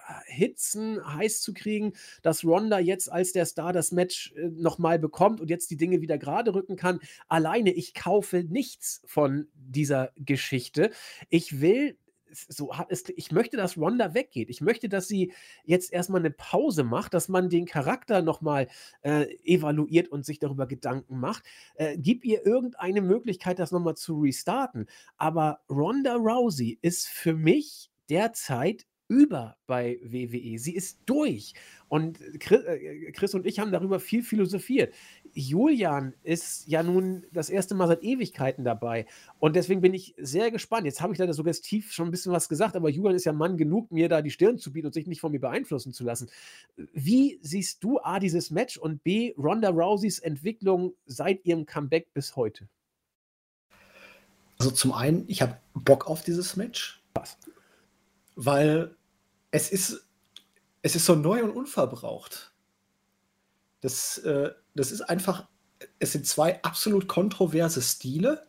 aufzuhitzen, 0.04 1.00
heiß 1.04 1.40
zu 1.40 1.52
kriegen, 1.54 1.92
dass 2.22 2.44
Ronda 2.44 2.78
jetzt 2.78 3.10
als 3.10 3.32
der 3.32 3.46
Star 3.46 3.72
das 3.72 3.92
Match 3.92 4.32
äh, 4.36 4.48
nochmal 4.48 4.98
bekommt 4.98 5.40
und 5.40 5.50
jetzt 5.50 5.70
die 5.70 5.76
Dinge 5.76 6.00
wieder 6.00 6.18
gerade 6.18 6.54
rücken 6.54 6.76
kann. 6.76 7.00
Alleine, 7.28 7.72
ich 7.72 7.94
kaufe 7.94 8.44
nichts 8.44 9.02
von 9.06 9.48
dieser 9.54 10.12
Geschichte. 10.16 10.90
Ich 11.28 11.60
will 11.60 11.96
so 12.48 12.72
ich 13.14 13.30
möchte, 13.30 13.56
dass 13.56 13.78
Ronda 13.78 14.12
weggeht. 14.12 14.50
Ich 14.50 14.60
möchte, 14.60 14.88
dass 14.88 15.06
sie 15.06 15.32
jetzt 15.62 15.92
erstmal 15.92 16.20
eine 16.20 16.32
Pause 16.32 16.82
macht, 16.82 17.14
dass 17.14 17.28
man 17.28 17.48
den 17.48 17.64
Charakter 17.64 18.22
nochmal 18.22 18.66
äh, 19.02 19.26
evaluiert 19.44 20.08
und 20.08 20.26
sich 20.26 20.40
darüber 20.40 20.66
Gedanken 20.66 21.20
macht. 21.20 21.44
Äh, 21.76 21.96
gib 21.96 22.24
ihr 22.24 22.44
irgendeine 22.44 23.02
Möglichkeit, 23.02 23.60
das 23.60 23.70
nochmal 23.70 23.94
zu 23.94 24.18
restarten. 24.18 24.86
Aber 25.16 25.60
Ronda 25.70 26.16
Rousey 26.16 26.76
ist 26.82 27.06
für 27.06 27.34
mich 27.34 27.92
derzeit 28.10 28.84
über 29.08 29.56
bei 29.66 29.98
WWE. 30.02 30.58
Sie 30.58 30.74
ist 30.74 31.00
durch. 31.06 31.54
Und 31.88 32.18
Chris, 32.40 32.64
äh, 32.64 33.12
Chris 33.12 33.34
und 33.34 33.46
ich 33.46 33.58
haben 33.58 33.72
darüber 33.72 34.00
viel 34.00 34.22
philosophiert. 34.22 34.94
Julian 35.32 36.14
ist 36.22 36.66
ja 36.68 36.82
nun 36.82 37.26
das 37.32 37.50
erste 37.50 37.74
Mal 37.74 37.88
seit 37.88 38.02
Ewigkeiten 38.02 38.64
dabei. 38.64 39.06
Und 39.38 39.56
deswegen 39.56 39.80
bin 39.80 39.94
ich 39.94 40.14
sehr 40.18 40.50
gespannt. 40.50 40.86
Jetzt 40.86 41.00
habe 41.00 41.12
ich 41.12 41.18
leider 41.18 41.34
suggestiv 41.34 41.92
schon 41.92 42.08
ein 42.08 42.10
bisschen 42.10 42.32
was 42.32 42.48
gesagt, 42.48 42.76
aber 42.76 42.88
Julian 42.88 43.14
ist 43.14 43.24
ja 43.24 43.32
Mann 43.32 43.56
genug, 43.56 43.90
mir 43.90 44.08
da 44.08 44.22
die 44.22 44.30
Stirn 44.30 44.58
zu 44.58 44.72
bieten 44.72 44.86
und 44.86 44.94
sich 44.94 45.06
nicht 45.06 45.20
von 45.20 45.32
mir 45.32 45.40
beeinflussen 45.40 45.92
zu 45.92 46.04
lassen. 46.04 46.30
Wie 46.92 47.38
siehst 47.42 47.82
du 47.84 47.98
A, 48.00 48.18
dieses 48.20 48.50
Match 48.50 48.76
und 48.76 49.02
B, 49.02 49.34
Ronda 49.36 49.70
Rouseys 49.70 50.18
Entwicklung 50.20 50.94
seit 51.06 51.44
ihrem 51.44 51.66
Comeback 51.66 52.12
bis 52.14 52.36
heute? 52.36 52.68
Also 54.58 54.70
zum 54.70 54.92
einen, 54.92 55.24
ich 55.28 55.42
habe 55.42 55.58
Bock 55.74 56.06
auf 56.06 56.22
dieses 56.22 56.56
Match. 56.56 57.02
Was? 57.14 57.36
Weil 58.36 58.96
es 59.50 59.70
ist, 59.70 60.08
es 60.82 60.96
ist 60.96 61.06
so 61.06 61.14
neu 61.14 61.42
und 61.44 61.50
unverbraucht. 61.50 62.52
Das, 63.80 64.18
äh, 64.18 64.50
das 64.74 64.92
ist 64.92 65.02
einfach, 65.02 65.48
es 65.98 66.12
sind 66.12 66.26
zwei 66.26 66.62
absolut 66.62 67.06
kontroverse 67.06 67.82
Stile. 67.82 68.46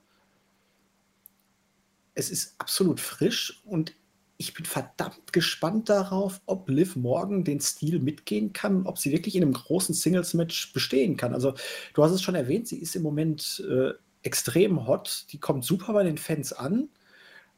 Es 2.13 2.29
ist 2.29 2.55
absolut 2.57 2.99
frisch 2.99 3.61
und 3.65 3.93
ich 4.37 4.53
bin 4.53 4.65
verdammt 4.65 5.31
gespannt 5.31 5.89
darauf, 5.89 6.41
ob 6.45 6.69
Liv 6.69 6.95
Morgan 6.95 7.43
den 7.43 7.61
Stil 7.61 7.99
mitgehen 7.99 8.51
kann, 8.53 8.85
ob 8.85 8.97
sie 8.97 9.11
wirklich 9.11 9.35
in 9.35 9.43
einem 9.43 9.53
großen 9.53 9.95
Singles-Match 9.95 10.73
bestehen 10.73 11.15
kann. 11.15 11.33
Also, 11.33 11.53
du 11.93 12.03
hast 12.03 12.11
es 12.11 12.21
schon 12.21 12.35
erwähnt, 12.35 12.67
sie 12.67 12.79
ist 12.79 12.95
im 12.95 13.03
Moment 13.03 13.63
äh, 13.69 13.91
extrem 14.23 14.87
hot, 14.87 15.25
die 15.31 15.39
kommt 15.39 15.63
super 15.63 15.93
bei 15.93 16.03
den 16.03 16.17
Fans 16.17 16.51
an. 16.51 16.89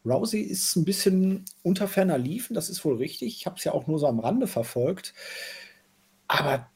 Rousey 0.09 0.41
ist 0.41 0.75
ein 0.75 0.85
bisschen 0.85 1.45
unter 1.63 1.87
ferner 1.87 2.17
Liefen, 2.17 2.53
das 2.53 2.69
ist 2.69 2.83
wohl 2.85 2.97
richtig. 2.97 3.35
Ich 3.35 3.45
habe 3.45 3.57
es 3.57 3.63
ja 3.63 3.73
auch 3.73 3.87
nur 3.87 3.99
so 3.99 4.07
am 4.07 4.19
Rande 4.19 4.47
verfolgt. 4.47 5.13
Aber 6.27 6.69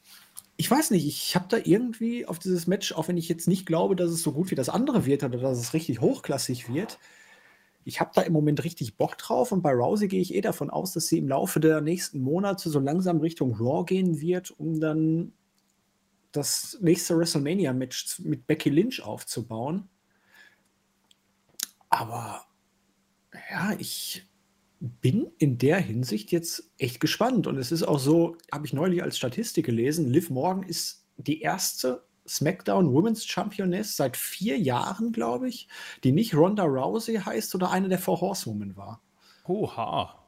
ich 0.56 0.70
weiß 0.70 0.90
nicht, 0.90 1.06
ich 1.06 1.34
habe 1.34 1.46
da 1.48 1.58
irgendwie 1.62 2.26
auf 2.26 2.38
dieses 2.38 2.66
Match, 2.66 2.92
auch 2.92 3.08
wenn 3.08 3.16
ich 3.16 3.28
jetzt 3.28 3.48
nicht 3.48 3.66
glaube, 3.66 3.96
dass 3.96 4.10
es 4.10 4.22
so 4.22 4.32
gut 4.32 4.50
wie 4.50 4.54
das 4.54 4.68
andere 4.68 5.06
wird 5.06 5.24
oder 5.24 5.38
dass 5.38 5.58
es 5.58 5.74
richtig 5.74 6.00
hochklassig 6.00 6.72
wird, 6.72 6.98
ich 7.84 8.00
habe 8.00 8.12
da 8.14 8.22
im 8.22 8.32
Moment 8.32 8.62
richtig 8.62 8.96
Bock 8.96 9.18
drauf 9.18 9.50
und 9.50 9.62
bei 9.62 9.72
Rousey 9.72 10.06
gehe 10.06 10.20
ich 10.20 10.34
eh 10.34 10.40
davon 10.40 10.70
aus, 10.70 10.92
dass 10.92 11.08
sie 11.08 11.18
im 11.18 11.28
Laufe 11.28 11.58
der 11.58 11.80
nächsten 11.80 12.20
Monate 12.20 12.70
so 12.70 12.78
langsam 12.78 13.18
Richtung 13.18 13.56
Raw 13.56 13.84
gehen 13.84 14.20
wird, 14.20 14.52
um 14.52 14.78
dann 14.80 15.32
das 16.30 16.78
nächste 16.80 17.18
WrestleMania-Match 17.18 18.20
mit 18.20 18.46
Becky 18.46 18.70
Lynch 18.70 19.02
aufzubauen. 19.02 19.88
Aber 21.90 22.46
ja, 23.50 23.74
ich 23.78 24.26
bin 24.80 25.30
in 25.38 25.58
der 25.58 25.78
Hinsicht 25.78 26.32
jetzt 26.32 26.70
echt 26.78 27.00
gespannt. 27.00 27.46
Und 27.46 27.56
es 27.56 27.70
ist 27.70 27.84
auch 27.84 27.98
so, 27.98 28.36
habe 28.52 28.66
ich 28.66 28.72
neulich 28.72 29.02
als 29.02 29.16
Statistik 29.16 29.66
gelesen, 29.66 30.10
Liv 30.10 30.30
Morgan 30.30 30.64
ist 30.64 31.06
die 31.16 31.40
erste 31.40 32.04
SmackDown 32.26 32.92
Women's 32.92 33.24
Championess 33.24 33.96
seit 33.96 34.16
vier 34.16 34.58
Jahren, 34.58 35.12
glaube 35.12 35.48
ich, 35.48 35.68
die 36.04 36.12
nicht 36.12 36.34
Ronda 36.34 36.64
Rousey 36.64 37.16
heißt 37.16 37.54
oder 37.54 37.70
eine 37.70 37.88
der 37.88 37.98
Four 37.98 38.20
Horsewomen 38.20 38.76
war. 38.76 39.02
Oha. 39.44 40.18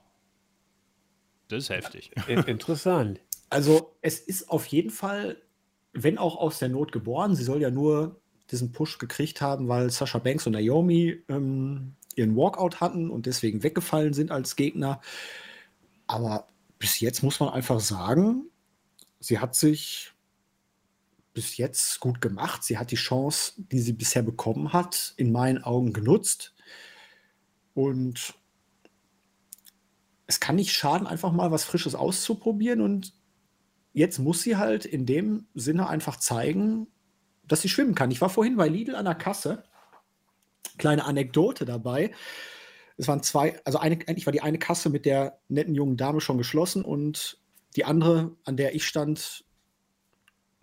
Das 1.48 1.64
ist 1.64 1.70
heftig. 1.70 2.10
Interessant. 2.46 3.20
Also 3.50 3.96
es 4.00 4.18
ist 4.18 4.50
auf 4.50 4.66
jeden 4.66 4.90
Fall, 4.90 5.42
wenn 5.92 6.18
auch 6.18 6.36
aus 6.36 6.58
der 6.58 6.68
Not 6.68 6.90
geboren, 6.92 7.36
sie 7.36 7.44
soll 7.44 7.60
ja 7.60 7.70
nur 7.70 8.20
diesen 8.50 8.72
Push 8.72 8.98
gekriegt 8.98 9.40
haben, 9.40 9.68
weil 9.68 9.90
Sasha 9.90 10.18
Banks 10.18 10.46
und 10.46 10.54
Naomi 10.54 11.22
ähm, 11.28 11.94
ihren 12.16 12.36
Walkout 12.36 12.80
hatten 12.80 13.10
und 13.10 13.26
deswegen 13.26 13.62
weggefallen 13.62 14.14
sind 14.14 14.30
als 14.30 14.56
Gegner. 14.56 15.00
Aber 16.06 16.48
bis 16.78 17.00
jetzt 17.00 17.22
muss 17.22 17.40
man 17.40 17.50
einfach 17.50 17.80
sagen, 17.80 18.46
sie 19.20 19.38
hat 19.38 19.54
sich 19.54 20.14
bis 21.34 21.56
jetzt 21.56 22.00
gut 22.00 22.20
gemacht. 22.20 22.62
Sie 22.62 22.78
hat 22.78 22.90
die 22.92 22.96
Chance, 22.96 23.54
die 23.56 23.80
sie 23.80 23.92
bisher 23.92 24.22
bekommen 24.22 24.72
hat, 24.72 25.12
in 25.16 25.32
meinen 25.32 25.62
Augen 25.62 25.92
genutzt. 25.92 26.54
Und 27.74 28.34
es 30.26 30.40
kann 30.40 30.56
nicht 30.56 30.72
schaden, 30.72 31.06
einfach 31.06 31.32
mal 31.32 31.50
was 31.50 31.64
Frisches 31.64 31.94
auszuprobieren. 31.94 32.80
Und 32.80 33.12
jetzt 33.92 34.18
muss 34.18 34.42
sie 34.42 34.56
halt 34.56 34.84
in 34.84 35.06
dem 35.06 35.46
Sinne 35.54 35.88
einfach 35.88 36.16
zeigen, 36.16 36.86
dass 37.46 37.62
sie 37.62 37.68
schwimmen 37.68 37.94
kann. 37.94 38.10
Ich 38.10 38.20
war 38.20 38.30
vorhin 38.30 38.56
bei 38.56 38.68
Lidl 38.68 38.94
an 38.94 39.04
der 39.04 39.16
Kasse. 39.16 39.64
Kleine 40.78 41.04
Anekdote 41.04 41.64
dabei. 41.64 42.10
Es 42.96 43.08
waren 43.08 43.22
zwei, 43.22 43.60
also 43.64 43.78
eine, 43.78 43.98
eigentlich 44.06 44.26
war 44.26 44.32
die 44.32 44.42
eine 44.42 44.58
Kasse 44.58 44.88
mit 44.88 45.04
der 45.04 45.38
netten 45.48 45.74
jungen 45.74 45.96
Dame 45.96 46.20
schon 46.20 46.38
geschlossen 46.38 46.84
und 46.84 47.38
die 47.76 47.84
andere, 47.84 48.36
an 48.44 48.56
der 48.56 48.74
ich 48.74 48.86
stand, 48.86 49.44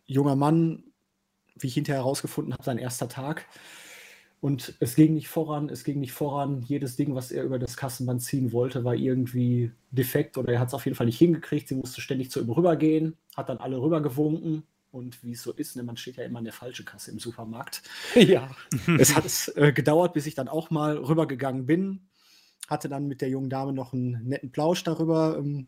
junger 0.06 0.36
Mann, 0.36 0.84
wie 1.56 1.68
ich 1.68 1.74
hinterher 1.74 2.02
herausgefunden 2.02 2.54
habe, 2.54 2.64
sein 2.64 2.78
erster 2.78 3.10
Tag. 3.10 3.48
Und 4.40 4.74
es 4.80 4.96
ging 4.96 5.14
nicht 5.14 5.28
voran, 5.28 5.70
es 5.70 5.84
ging 5.84 6.00
nicht 6.00 6.14
voran. 6.14 6.62
Jedes 6.62 6.96
Ding, 6.96 7.14
was 7.14 7.32
er 7.32 7.44
über 7.44 7.60
das 7.60 7.78
Kassenband 7.78 8.24
ziehen 8.24 8.52
wollte, 8.52 8.84
war 8.84 8.96
irgendwie 8.96 9.72
defekt 9.92 10.38
oder 10.38 10.54
er 10.54 10.60
hat 10.60 10.70
es 10.70 10.74
auf 10.74 10.86
jeden 10.86 10.96
Fall 10.96 11.06
nicht 11.06 11.20
hingekriegt. 11.20 11.68
Sie 11.68 11.76
musste 11.76 12.02
ständig 12.02 12.32
zu 12.32 12.42
ihm 12.42 12.50
rübergehen, 12.50 13.18
hat 13.38 13.50
dann 13.50 13.60
alle 13.60 13.80
rübergewunken. 13.80 14.64
Und 14.92 15.24
wie 15.24 15.32
es 15.32 15.42
so 15.42 15.54
ist, 15.54 15.76
ne, 15.76 15.84
man 15.84 15.96
steht 15.96 16.18
ja 16.18 16.26
immer 16.26 16.40
an 16.40 16.46
der 16.46 16.54
falschen 16.54 16.86
Kasse 16.86 17.12
im 17.12 17.20
Supermarkt. 17.20 17.82
ja. 18.16 18.50
es 19.00 19.16
hat 19.16 19.26
es 19.26 19.48
äh, 19.56 19.72
gedauert, 19.72 20.14
bis 20.14 20.26
ich 20.26 20.36
dann 20.36 20.50
auch 20.50 20.70
mal 20.70 20.98
rübergegangen 20.98 21.66
bin. 21.66 22.08
Hatte 22.68 22.90
dann 22.90 23.08
mit 23.08 23.22
der 23.22 23.30
jungen 23.30 23.50
Dame 23.50 23.74
noch 23.74 23.94
einen 23.94 24.28
netten 24.28 24.52
Plausch 24.52 24.84
darüber. 24.84 25.38
Ähm, 25.38 25.68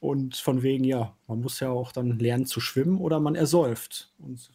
und 0.00 0.36
von 0.36 0.62
wegen, 0.62 0.84
ja, 0.84 1.16
man 1.26 1.40
muss 1.40 1.60
ja 1.60 1.70
auch 1.70 1.92
dann 1.92 2.18
lernen 2.18 2.46
zu 2.46 2.60
schwimmen 2.60 2.98
oder 2.98 3.20
man 3.20 3.34
ersäuft. 3.34 4.12
Und 4.18 4.50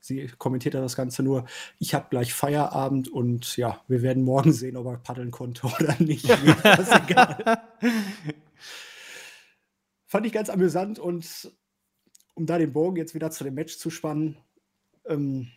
sie 0.00 0.26
kommentierte 0.38 0.80
das 0.80 0.96
Ganze 0.96 1.22
nur, 1.22 1.44
ich 1.78 1.94
habe 1.94 2.06
gleich 2.10 2.32
Feierabend 2.32 3.08
und 3.08 3.56
ja, 3.56 3.82
wir 3.88 4.02
werden 4.02 4.24
morgen 4.24 4.52
sehen, 4.52 4.76
ob 4.76 4.86
er 4.86 4.96
paddeln 4.98 5.30
konnte 5.30 5.66
oder 5.80 5.94
nicht. 5.98 6.26
Mir 6.26 6.56
egal. 7.06 7.62
fand 10.06 10.26
ich 10.26 10.32
ganz 10.32 10.48
amüsant 10.48 10.98
und 10.98 11.52
um 12.38 12.46
da 12.46 12.56
den 12.56 12.72
Bogen 12.72 12.96
jetzt 12.96 13.14
wieder 13.14 13.32
zu 13.32 13.42
dem 13.42 13.54
Match 13.54 13.78
zu 13.78 13.90
spannen, 13.90 14.36
ähm, 15.06 15.48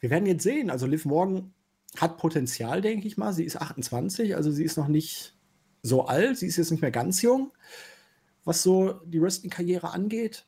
wir 0.00 0.10
werden 0.10 0.26
jetzt 0.26 0.42
sehen. 0.42 0.68
Also 0.68 0.86
Liv 0.86 1.04
Morgan 1.04 1.54
hat 1.96 2.18
Potenzial, 2.18 2.80
denke 2.80 3.06
ich 3.06 3.16
mal. 3.16 3.32
Sie 3.32 3.44
ist 3.44 3.56
28, 3.56 4.34
also 4.34 4.50
sie 4.50 4.64
ist 4.64 4.76
noch 4.76 4.88
nicht 4.88 5.36
so 5.82 6.06
alt. 6.06 6.38
Sie 6.38 6.48
ist 6.48 6.56
jetzt 6.56 6.72
nicht 6.72 6.80
mehr 6.80 6.90
ganz 6.90 7.22
jung, 7.22 7.52
was 8.44 8.64
so 8.64 8.94
die 9.04 9.22
Wrestling-Karriere 9.22 9.92
angeht. 9.92 10.44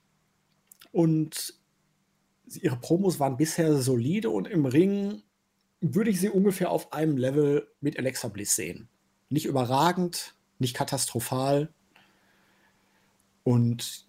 Und 0.90 1.54
ihre 2.60 2.80
Promos 2.80 3.20
waren 3.20 3.36
bisher 3.36 3.76
solide 3.76 4.28
und 4.28 4.48
im 4.48 4.66
Ring 4.66 5.22
würde 5.80 6.10
ich 6.10 6.18
sie 6.18 6.30
ungefähr 6.30 6.70
auf 6.70 6.92
einem 6.92 7.16
Level 7.16 7.68
mit 7.80 7.96
Alexa 7.96 8.26
Bliss 8.26 8.56
sehen. 8.56 8.88
Nicht 9.28 9.46
überragend, 9.46 10.34
nicht 10.58 10.74
katastrophal. 10.74 11.72
Und 13.44 14.06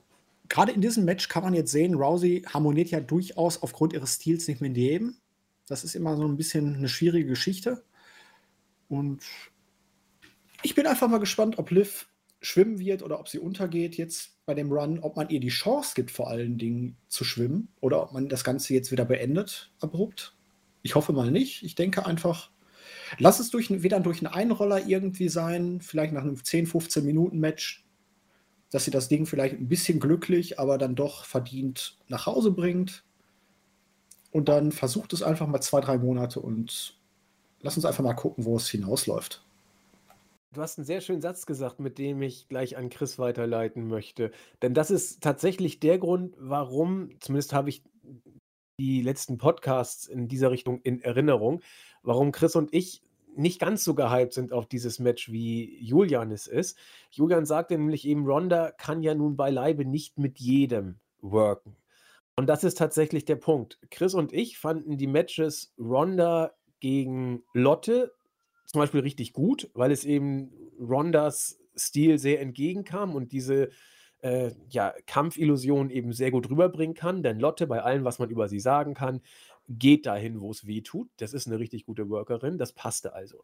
gerade 0.49 0.71
in 0.71 0.81
diesem 0.81 1.05
Match 1.05 1.27
kann 1.27 1.43
man 1.43 1.53
jetzt 1.53 1.71
sehen, 1.71 1.95
Rousey 1.95 2.43
harmoniert 2.47 2.89
ja 2.89 2.99
durchaus 2.99 3.61
aufgrund 3.61 3.93
ihres 3.93 4.15
Stils 4.15 4.47
nicht 4.47 4.61
mit 4.61 4.77
jedem. 4.77 5.17
Das 5.67 5.83
ist 5.83 5.95
immer 5.95 6.17
so 6.17 6.25
ein 6.25 6.37
bisschen 6.37 6.75
eine 6.75 6.89
schwierige 6.89 7.29
Geschichte. 7.29 7.83
Und 8.89 9.23
ich 10.61 10.75
bin 10.75 10.87
einfach 10.87 11.07
mal 11.07 11.19
gespannt, 11.19 11.57
ob 11.57 11.71
Liv 11.71 12.07
schwimmen 12.41 12.79
wird 12.79 13.03
oder 13.03 13.19
ob 13.19 13.29
sie 13.29 13.39
untergeht 13.39 13.95
jetzt 13.95 14.45
bei 14.45 14.53
dem 14.53 14.71
Run, 14.71 14.99
ob 14.99 15.15
man 15.15 15.29
ihr 15.29 15.39
die 15.39 15.47
Chance 15.47 15.93
gibt, 15.95 16.11
vor 16.11 16.29
allen 16.29 16.57
Dingen 16.57 16.97
zu 17.07 17.23
schwimmen 17.23 17.69
oder 17.79 18.03
ob 18.03 18.11
man 18.11 18.27
das 18.27 18.43
Ganze 18.43 18.73
jetzt 18.73 18.91
wieder 18.91 19.05
beendet, 19.05 19.71
abrupt. 19.79 20.35
Ich 20.81 20.95
hoffe 20.95 21.13
mal 21.13 21.31
nicht. 21.31 21.63
Ich 21.63 21.75
denke 21.75 22.05
einfach, 22.05 22.51
lass 23.17 23.39
es 23.39 23.49
durch, 23.49 23.69
wieder 23.83 24.01
durch 24.01 24.19
einen 24.19 24.33
Einroller 24.33 24.85
irgendwie 24.85 25.29
sein, 25.29 25.79
vielleicht 25.79 26.13
nach 26.13 26.23
einem 26.23 26.43
10, 26.43 26.67
15 26.67 27.05
Minuten 27.05 27.39
Match, 27.39 27.82
dass 28.73 28.85
sie 28.85 28.91
das 28.91 29.07
Ding 29.07 29.27
vielleicht 29.27 29.53
ein 29.53 29.69
bisschen 29.69 29.99
glücklich, 29.99 30.59
aber 30.59 30.79
dann 30.79 30.95
doch 30.95 31.25
verdient 31.25 31.99
nach 32.07 32.25
Hause 32.25 32.49
bringt. 32.49 33.03
Und 34.31 34.49
dann 34.49 34.71
versucht 34.71 35.13
es 35.13 35.21
einfach 35.21 35.45
mal 35.45 35.61
zwei, 35.61 35.79
drei 35.79 35.99
Monate 35.99 36.39
und 36.39 36.97
lass 37.61 37.75
uns 37.75 37.85
einfach 37.85 38.03
mal 38.03 38.15
gucken, 38.15 38.45
wo 38.45 38.57
es 38.57 38.67
hinausläuft. 38.67 39.45
Du 40.53 40.61
hast 40.61 40.79
einen 40.79 40.85
sehr 40.85 41.01
schönen 41.01 41.21
Satz 41.21 41.45
gesagt, 41.45 41.79
mit 41.79 41.99
dem 41.99 42.23
ich 42.23 42.47
gleich 42.47 42.75
an 42.75 42.89
Chris 42.89 43.19
weiterleiten 43.19 43.87
möchte. 43.87 44.31
Denn 44.63 44.73
das 44.73 44.89
ist 44.89 45.21
tatsächlich 45.21 45.79
der 45.79 45.99
Grund, 45.99 46.35
warum, 46.39 47.11
zumindest 47.19 47.53
habe 47.53 47.69
ich 47.69 47.83
die 48.79 49.03
letzten 49.03 49.37
Podcasts 49.37 50.07
in 50.07 50.27
dieser 50.27 50.49
Richtung 50.49 50.81
in 50.81 50.99
Erinnerung, 50.99 51.61
warum 52.01 52.31
Chris 52.31 52.55
und 52.55 52.73
ich 52.73 53.03
nicht 53.35 53.59
ganz 53.59 53.83
so 53.83 53.95
gehypt 53.95 54.33
sind 54.33 54.53
auf 54.53 54.67
dieses 54.67 54.99
Match, 54.99 55.31
wie 55.31 55.77
Julian 55.81 56.31
es 56.31 56.47
ist. 56.47 56.77
Julian 57.11 57.45
sagte 57.45 57.77
nämlich 57.77 58.07
eben, 58.07 58.25
Ronda 58.25 58.71
kann 58.71 59.03
ja 59.03 59.15
nun 59.15 59.35
beileibe 59.35 59.85
nicht 59.85 60.17
mit 60.17 60.39
jedem 60.39 60.99
worken. 61.21 61.75
Und 62.35 62.47
das 62.47 62.63
ist 62.63 62.77
tatsächlich 62.77 63.25
der 63.25 63.35
Punkt. 63.35 63.79
Chris 63.91 64.13
und 64.13 64.33
ich 64.33 64.57
fanden 64.57 64.97
die 64.97 65.07
Matches 65.07 65.73
Ronda 65.77 66.51
gegen 66.79 67.43
Lotte 67.53 68.13
zum 68.65 68.79
Beispiel 68.79 69.01
richtig 69.01 69.33
gut, 69.33 69.69
weil 69.73 69.91
es 69.91 70.03
eben 70.03 70.51
Rondas 70.79 71.59
Stil 71.75 72.17
sehr 72.17 72.41
entgegenkam 72.41 73.15
und 73.15 73.31
diese 73.31 73.69
äh, 74.21 74.51
ja, 74.69 74.93
Kampfillusion 75.05 75.89
eben 75.89 76.13
sehr 76.13 76.31
gut 76.31 76.49
rüberbringen 76.49 76.95
kann. 76.95 77.23
Denn 77.23 77.39
Lotte, 77.39 77.67
bei 77.67 77.81
allem, 77.83 78.03
was 78.03 78.19
man 78.19 78.29
über 78.29 78.47
sie 78.47 78.59
sagen 78.59 78.93
kann, 78.93 79.21
geht 79.67 80.05
dahin, 80.05 80.41
wo 80.41 80.51
es 80.51 80.67
weh 80.67 80.81
tut. 80.81 81.09
Das 81.17 81.33
ist 81.33 81.47
eine 81.47 81.59
richtig 81.59 81.85
gute 81.85 82.09
Workerin. 82.09 82.57
Das 82.57 82.73
passte 82.73 83.13
also. 83.13 83.43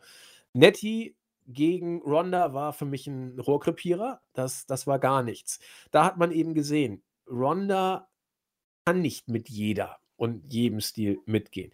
Nettie 0.53 1.15
gegen 1.47 2.01
Ronda 2.01 2.53
war 2.53 2.73
für 2.73 2.85
mich 2.85 3.07
ein 3.07 3.39
Rohrkrepierer. 3.39 4.21
Das, 4.33 4.65
das 4.65 4.87
war 4.87 4.99
gar 4.99 5.23
nichts. 5.23 5.59
Da 5.91 6.05
hat 6.05 6.17
man 6.17 6.31
eben 6.31 6.53
gesehen, 6.53 7.03
Ronda 7.27 8.09
kann 8.85 9.01
nicht 9.01 9.27
mit 9.29 9.49
jeder 9.49 9.97
und 10.19 10.51
jedem 10.51 10.81
Stil 10.81 11.19
mitgehen. 11.25 11.71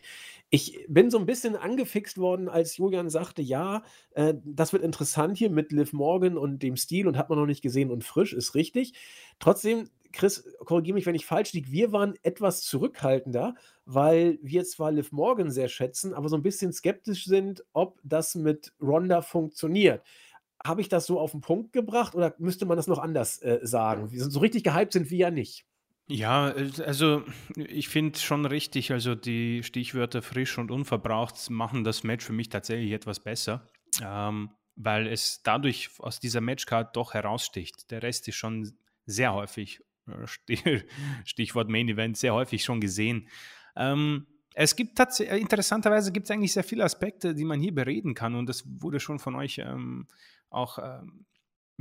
Ich 0.50 0.86
bin 0.88 1.10
so 1.10 1.18
ein 1.18 1.26
bisschen 1.26 1.56
angefixt 1.56 2.18
worden, 2.20 2.48
als 2.48 2.78
Julian 2.78 3.10
sagte, 3.10 3.42
ja, 3.42 3.84
äh, 4.12 4.36
das 4.46 4.72
wird 4.72 4.84
interessant 4.84 5.38
hier 5.38 5.50
mit 5.50 5.72
Liv 5.72 5.94
Morgan 5.94 6.38
und 6.38 6.62
dem 6.62 6.78
Stil 6.78 7.08
und 7.08 7.18
hat 7.18 7.30
man 7.30 7.40
noch 7.40 7.48
nicht 7.48 7.64
gesehen 7.64 7.92
und 7.92 8.04
frisch, 8.04 8.34
ist 8.34 8.54
richtig. 8.54 8.94
Trotzdem, 9.40 9.90
Chris, 10.16 10.56
korrigiere 10.60 10.96
mich, 10.96 11.06
wenn 11.06 11.16
ich 11.16 11.26
falsch 11.26 11.54
liege, 11.54 11.72
wir 11.72 11.92
waren 11.92 12.16
etwas 12.24 12.62
zurückhaltender, 12.62 13.56
weil 13.86 14.40
wir 14.42 14.64
zwar 14.64 14.92
Liv 14.92 15.12
Morgan 15.12 15.52
sehr 15.52 15.68
schätzen, 15.68 16.14
aber 16.14 16.30
so 16.30 16.36
ein 16.36 16.44
bisschen 16.44 16.74
skeptisch 16.74 17.26
sind, 17.26 17.64
ob 17.74 18.00
das 18.04 18.36
mit 18.36 18.74
Ronda 18.82 19.22
funktioniert. 19.22 20.04
Habe 20.64 20.82
ich 20.82 20.90
das 20.90 21.06
so 21.06 21.20
auf 21.20 21.32
den 21.32 21.42
Punkt 21.42 21.74
gebracht 21.74 22.16
oder 22.16 22.34
müsste 22.40 22.66
man 22.66 22.78
das 22.78 22.88
noch 22.88 23.00
anders 23.00 23.42
äh, 23.42 23.60
sagen? 23.64 24.10
So 24.12 24.40
richtig 24.40 24.64
gehypt 24.64 24.94
sind 24.94 25.12
wir 25.12 25.18
ja 25.18 25.32
nicht. 25.32 25.66
Ja, 26.08 26.54
also 26.86 27.24
ich 27.56 27.90
finde 27.90 28.20
schon 28.20 28.46
richtig, 28.46 28.92
also 28.92 29.16
die 29.16 29.64
Stichwörter 29.64 30.22
frisch 30.22 30.58
und 30.58 30.70
unverbraucht 30.70 31.50
machen 31.50 31.84
das 31.84 32.04
Match 32.04 32.24
für 32.24 32.34
mich 32.34 32.50
tatsächlich 32.50 32.92
etwas 32.92 33.20
besser, 33.20 33.70
ähm, 34.04 34.52
weil 34.76 35.08
es 35.08 35.42
dadurch 35.44 35.90
aus 36.00 36.20
dieser 36.20 36.42
Matchcard 36.42 36.96
doch 36.96 37.16
heraussticht. 37.16 37.90
Der 37.90 38.04
Rest 38.04 38.28
ist 38.28 38.36
schon 38.36 38.78
sehr 39.08 39.34
häufig, 39.34 39.82
Stichwort 41.26 41.70
Main 41.70 41.90
Event, 41.90 42.18
sehr 42.18 42.34
häufig 42.34 42.64
schon 42.64 42.82
gesehen. 42.82 43.28
Ähm, 43.76 44.28
es 44.54 44.76
gibt 44.76 44.98
tatsächlich, 44.98 45.38
äh, 45.38 45.42
interessanterweise 45.42 46.12
gibt 46.12 46.26
es 46.26 46.32
eigentlich 46.32 46.54
sehr 46.54 46.64
viele 46.64 46.84
Aspekte, 46.84 47.36
die 47.36 47.44
man 47.44 47.60
hier 47.60 47.76
bereden 47.76 48.14
kann 48.14 48.36
und 48.36 48.48
das 48.48 48.64
wurde 48.66 49.00
schon 49.00 49.20
von 49.20 49.36
euch 49.36 49.58
ähm, 49.60 50.08
auch 50.50 50.80
ähm, 50.82 51.26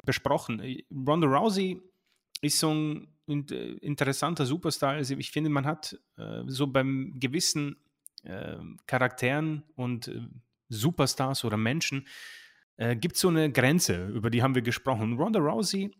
besprochen. 0.04 0.60
Ronda 0.90 1.28
Rousey 1.28 1.80
ist 2.40 2.58
so 2.58 2.72
ein 2.72 3.08
äh, 3.28 3.74
interessanter 3.80 4.44
Superstar. 4.46 4.94
Also 4.94 5.14
ich 5.16 5.30
finde, 5.30 5.50
man 5.50 5.66
hat 5.66 5.98
äh, 6.16 6.42
so 6.46 6.66
beim 6.66 7.14
gewissen 7.18 7.76
äh, 8.24 8.56
Charakteren 8.86 9.62
und 9.76 10.08
äh, 10.08 10.20
Superstars 10.68 11.44
oder 11.44 11.56
Menschen 11.56 12.06
äh, 12.76 12.96
gibt 12.96 13.14
es 13.14 13.20
so 13.20 13.28
eine 13.28 13.52
Grenze, 13.52 14.08
über 14.08 14.30
die 14.30 14.42
haben 14.42 14.54
wir 14.54 14.62
gesprochen. 14.62 15.16
Ronda 15.16 15.38
Rousey 15.38 15.92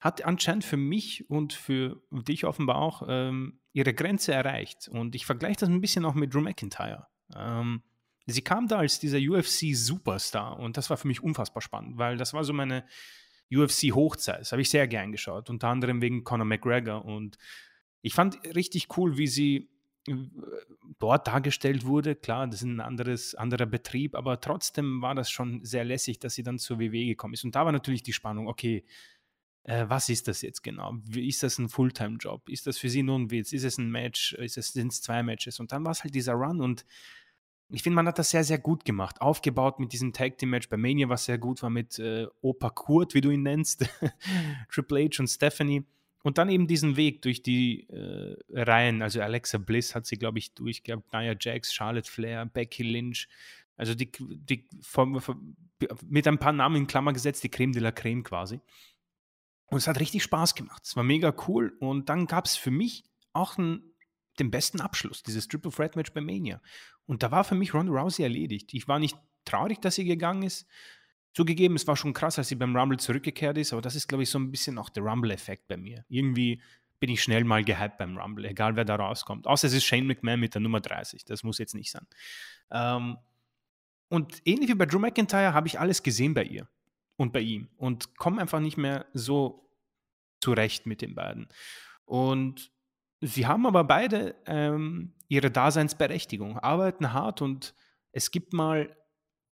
hat 0.00 0.24
anscheinend 0.24 0.64
für 0.64 0.76
mich 0.76 1.28
und 1.30 1.52
für 1.52 2.02
dich 2.10 2.44
offenbar 2.44 2.76
auch 2.76 3.02
ähm, 3.08 3.60
ihre 3.72 3.94
Grenze 3.94 4.32
erreicht. 4.32 4.88
Und 4.88 5.14
ich 5.14 5.26
vergleiche 5.26 5.60
das 5.60 5.68
ein 5.68 5.80
bisschen 5.80 6.04
auch 6.04 6.14
mit 6.14 6.34
Drew 6.34 6.40
McIntyre. 6.40 7.06
Ähm, 7.34 7.82
sie 8.26 8.42
kam 8.42 8.68
da 8.68 8.78
als 8.78 9.00
dieser 9.00 9.18
UFC-Superstar 9.18 10.58
und 10.58 10.76
das 10.76 10.90
war 10.90 10.96
für 10.96 11.08
mich 11.08 11.22
unfassbar 11.22 11.62
spannend, 11.62 11.96
weil 11.98 12.16
das 12.16 12.34
war 12.34 12.44
so 12.44 12.52
meine 12.52 12.84
UFC-Hochzeit. 13.52 14.40
Das 14.40 14.52
habe 14.52 14.62
ich 14.62 14.70
sehr 14.70 14.88
gern 14.88 15.12
geschaut, 15.12 15.50
unter 15.50 15.68
anderem 15.68 16.02
wegen 16.02 16.24
Conor 16.24 16.46
McGregor. 16.46 17.04
Und 17.04 17.38
ich 18.02 18.14
fand 18.14 18.38
richtig 18.54 18.96
cool, 18.96 19.16
wie 19.16 19.28
sie 19.28 19.70
äh, 20.08 20.14
dort 20.98 21.26
dargestellt 21.26 21.84
wurde. 21.84 22.16
Klar, 22.16 22.46
das 22.46 22.56
ist 22.56 22.68
ein 22.68 22.80
anderes, 22.80 23.34
anderer 23.34 23.66
Betrieb, 23.66 24.14
aber 24.14 24.40
trotzdem 24.40 25.02
war 25.02 25.14
das 25.14 25.30
schon 25.30 25.64
sehr 25.64 25.84
lässig, 25.84 26.18
dass 26.18 26.34
sie 26.34 26.42
dann 26.42 26.58
zur 26.58 26.80
WWE 26.80 27.06
gekommen 27.06 27.34
ist. 27.34 27.44
Und 27.44 27.54
da 27.54 27.64
war 27.64 27.72
natürlich 27.72 28.02
die 28.02 28.12
Spannung, 28.12 28.48
okay, 28.48 28.84
äh, 29.66 29.88
was 29.88 30.08
ist 30.08 30.28
das 30.28 30.42
jetzt 30.42 30.62
genau? 30.62 30.94
Wie, 31.04 31.28
ist 31.28 31.42
das 31.42 31.58
ein 31.58 31.68
Fulltime-Job? 31.68 32.48
Ist 32.48 32.68
das 32.68 32.78
für 32.78 32.88
sie 32.88 33.02
nur 33.02 33.18
ein 33.18 33.30
Witz? 33.32 33.52
Ist 33.52 33.64
es 33.64 33.78
ein 33.78 33.90
Match? 33.90 34.36
Sind 34.46 34.92
es 34.92 35.02
zwei 35.02 35.24
Matches? 35.24 35.58
Und 35.58 35.72
dann 35.72 35.84
war 35.84 35.90
es 35.90 36.04
halt 36.04 36.14
dieser 36.14 36.34
Run 36.34 36.60
und 36.60 36.86
ich 37.68 37.82
finde, 37.82 37.96
man 37.96 38.06
hat 38.06 38.16
das 38.16 38.30
sehr, 38.30 38.44
sehr 38.44 38.58
gut 38.58 38.84
gemacht. 38.84 39.20
Aufgebaut 39.20 39.80
mit 39.80 39.92
diesem 39.92 40.12
Tag 40.12 40.38
Team 40.38 40.50
Match 40.50 40.68
bei 40.68 40.76
Mania, 40.76 41.08
was 41.08 41.24
sehr 41.24 41.36
gut 41.36 41.64
war 41.64 41.70
mit 41.70 41.98
äh, 41.98 42.28
Opa 42.40 42.70
Kurt, 42.70 43.12
wie 43.14 43.20
du 43.20 43.30
ihn 43.30 43.42
nennst, 43.42 43.84
Triple 44.70 45.04
H 45.04 45.18
und 45.18 45.26
Stephanie. 45.26 45.84
Und 46.22 46.38
dann 46.38 46.48
eben 46.48 46.68
diesen 46.68 46.96
Weg 46.96 47.22
durch 47.22 47.42
die 47.42 47.88
äh, 47.88 48.36
Reihen. 48.50 49.02
Also 49.02 49.20
Alexa 49.20 49.58
Bliss 49.58 49.96
hat 49.96 50.06
sie, 50.06 50.16
glaube 50.16 50.38
ich, 50.38 50.54
durchgehabt. 50.54 51.12
Nia 51.12 51.34
Jax, 51.38 51.74
Charlotte 51.74 52.08
Flair, 52.08 52.46
Becky 52.46 52.84
Lynch. 52.84 53.28
Also 53.76 53.96
die, 53.96 54.12
die 54.12 54.68
von, 54.80 55.20
von, 55.20 55.56
mit 56.08 56.28
ein 56.28 56.38
paar 56.38 56.52
Namen 56.52 56.76
in 56.76 56.86
Klammer 56.86 57.12
gesetzt, 57.12 57.42
die 57.42 57.48
Creme 57.48 57.72
de 57.72 57.82
la 57.82 57.90
Creme 57.90 58.22
quasi. 58.22 58.60
Und 59.66 59.78
es 59.78 59.88
hat 59.88 60.00
richtig 60.00 60.22
Spaß 60.22 60.54
gemacht. 60.54 60.82
Es 60.84 60.96
war 60.96 61.02
mega 61.02 61.34
cool. 61.48 61.76
Und 61.80 62.08
dann 62.08 62.26
gab 62.26 62.46
es 62.46 62.56
für 62.56 62.70
mich 62.70 63.04
auch 63.32 63.58
ein 63.58 63.82
den 64.38 64.50
besten 64.50 64.80
Abschluss, 64.80 65.22
dieses 65.22 65.48
Triple 65.48 65.70
Threat 65.70 65.96
Match 65.96 66.12
bei 66.12 66.20
Mania. 66.20 66.60
Und 67.06 67.22
da 67.22 67.30
war 67.30 67.44
für 67.44 67.54
mich 67.54 67.74
Ronda 67.74 67.92
Rousey 67.92 68.22
erledigt. 68.22 68.74
Ich 68.74 68.88
war 68.88 68.98
nicht 68.98 69.16
traurig, 69.44 69.80
dass 69.80 69.94
sie 69.94 70.04
gegangen 70.04 70.42
ist. 70.42 70.66
Zugegeben, 71.32 71.76
es 71.76 71.86
war 71.86 71.96
schon 71.96 72.14
krass, 72.14 72.38
als 72.38 72.48
sie 72.48 72.54
beim 72.54 72.74
Rumble 72.74 72.98
zurückgekehrt 72.98 73.58
ist, 73.58 73.72
aber 73.72 73.82
das 73.82 73.94
ist, 73.94 74.08
glaube 74.08 74.22
ich, 74.22 74.30
so 74.30 74.38
ein 74.38 74.50
bisschen 74.50 74.78
auch 74.78 74.88
der 74.88 75.02
Rumble-Effekt 75.02 75.68
bei 75.68 75.76
mir. 75.76 76.04
Irgendwie 76.08 76.62
bin 76.98 77.10
ich 77.10 77.22
schnell 77.22 77.44
mal 77.44 77.62
gehypt 77.62 77.98
beim 77.98 78.16
Rumble, 78.16 78.46
egal 78.46 78.74
wer 78.74 78.86
da 78.86 78.96
rauskommt. 78.96 79.46
Außer 79.46 79.66
es 79.66 79.74
ist 79.74 79.84
Shane 79.84 80.06
McMahon 80.06 80.40
mit 80.40 80.54
der 80.54 80.62
Nummer 80.62 80.80
30. 80.80 81.26
Das 81.26 81.42
muss 81.42 81.58
jetzt 81.58 81.74
nicht 81.74 81.90
sein. 81.90 82.06
Ähm, 82.70 83.18
und 84.08 84.40
ähnlich 84.46 84.70
wie 84.70 84.74
bei 84.74 84.86
Drew 84.86 84.98
McIntyre 84.98 85.52
habe 85.52 85.68
ich 85.68 85.78
alles 85.78 86.02
gesehen 86.02 86.32
bei 86.32 86.44
ihr 86.44 86.68
und 87.16 87.32
bei 87.32 87.40
ihm 87.40 87.68
und 87.76 88.16
komme 88.16 88.40
einfach 88.40 88.60
nicht 88.60 88.76
mehr 88.76 89.06
so 89.12 89.70
zurecht 90.40 90.86
mit 90.86 91.02
den 91.02 91.14
beiden. 91.14 91.48
Und 92.04 92.70
Sie 93.20 93.46
haben 93.46 93.66
aber 93.66 93.84
beide 93.84 94.34
ähm, 94.46 95.14
ihre 95.28 95.50
Daseinsberechtigung, 95.50 96.58
arbeiten 96.58 97.12
hart 97.12 97.40
und 97.40 97.74
es 98.12 98.30
gibt 98.30 98.52
mal 98.52 98.94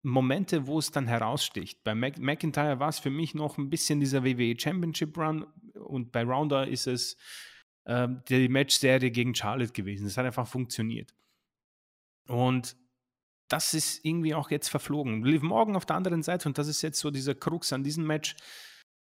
Momente, 0.03 0.68
wo 0.68 0.80
es 0.80 0.91
dann 0.91 1.07
heraussticht. 1.07 1.84
Bei 1.84 1.95
Mac 1.95 2.19
McIntyre 2.19 2.80
war 2.80 2.90
es 2.90 2.99
für 2.99 3.10
mich 3.10 3.34
noch 3.34 3.57
ein 3.57 3.69
bisschen 3.69 4.02
dieser 4.02 4.23
WWE 4.26 4.60
Championship 4.60 5.18
Run 5.18 5.45
und 5.76 6.11
bei 6.11 6.23
Rounder 6.23 6.68
ist 6.68 6.88
es 6.88 7.18
äh, 7.85 8.10
die 8.27 8.49
Match-Serie 8.49 9.11
gegen 9.11 9.34
Charlotte 9.34 9.72
gewesen. 9.72 10.03
Das 10.03 10.18
hat 10.18 10.26
einfach 10.26 10.48
funktioniert. 10.48 11.14
Und 12.27 12.76
das 13.48 13.74
ist 13.74 14.03
irgendwie 14.03 14.34
auch 14.34 14.52
jetzt 14.52 14.70
verflogen. 14.70 15.24
Liv 15.24 15.41
Morgan 15.41 15.76
auf 15.76 15.86
der 15.86 15.95
anderen 15.95 16.24
Seite, 16.24 16.48
und 16.48 16.57
das 16.57 16.68
ist 16.68 16.82
jetzt 16.82 16.99
so 16.99 17.11
dieser 17.11 17.36
Krux 17.36 17.74
an 17.74 17.84
diesem 17.84 18.06
Match, 18.06 18.36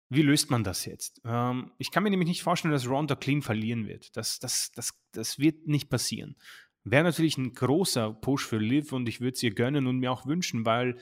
wie 0.10 0.22
löst 0.22 0.52
man 0.52 0.64
das 0.64 0.86
jetzt? 0.86 1.22
Ähm, 1.26 1.72
ich 1.78 1.92
kann 1.92 2.04
mir 2.04 2.10
nämlich 2.10 2.30
nicht 2.30 2.44
vorstellen, 2.44 2.72
dass 2.72 2.88
Ronda 2.88 3.16
clean 3.16 3.42
verlieren 3.42 3.88
wird. 3.88 4.16
Das, 4.16 4.40
das, 4.40 4.72
das, 4.72 4.94
das 5.12 5.40
wird 5.40 5.68
nicht 5.68 5.90
passieren. 5.90 6.36
Wäre 6.84 7.04
natürlich 7.04 7.38
ein 7.38 7.54
großer 7.54 8.14
Push 8.14 8.46
für 8.46 8.58
Liv 8.58 8.92
und 8.92 9.08
ich 9.08 9.22
würde 9.22 9.36
es 9.36 9.44
ihr 9.44 9.54
gönnen 9.54 9.88
und 9.88 10.00
mir 10.00 10.12
auch 10.12 10.26
wünschen, 10.26 10.66
weil 10.66 10.98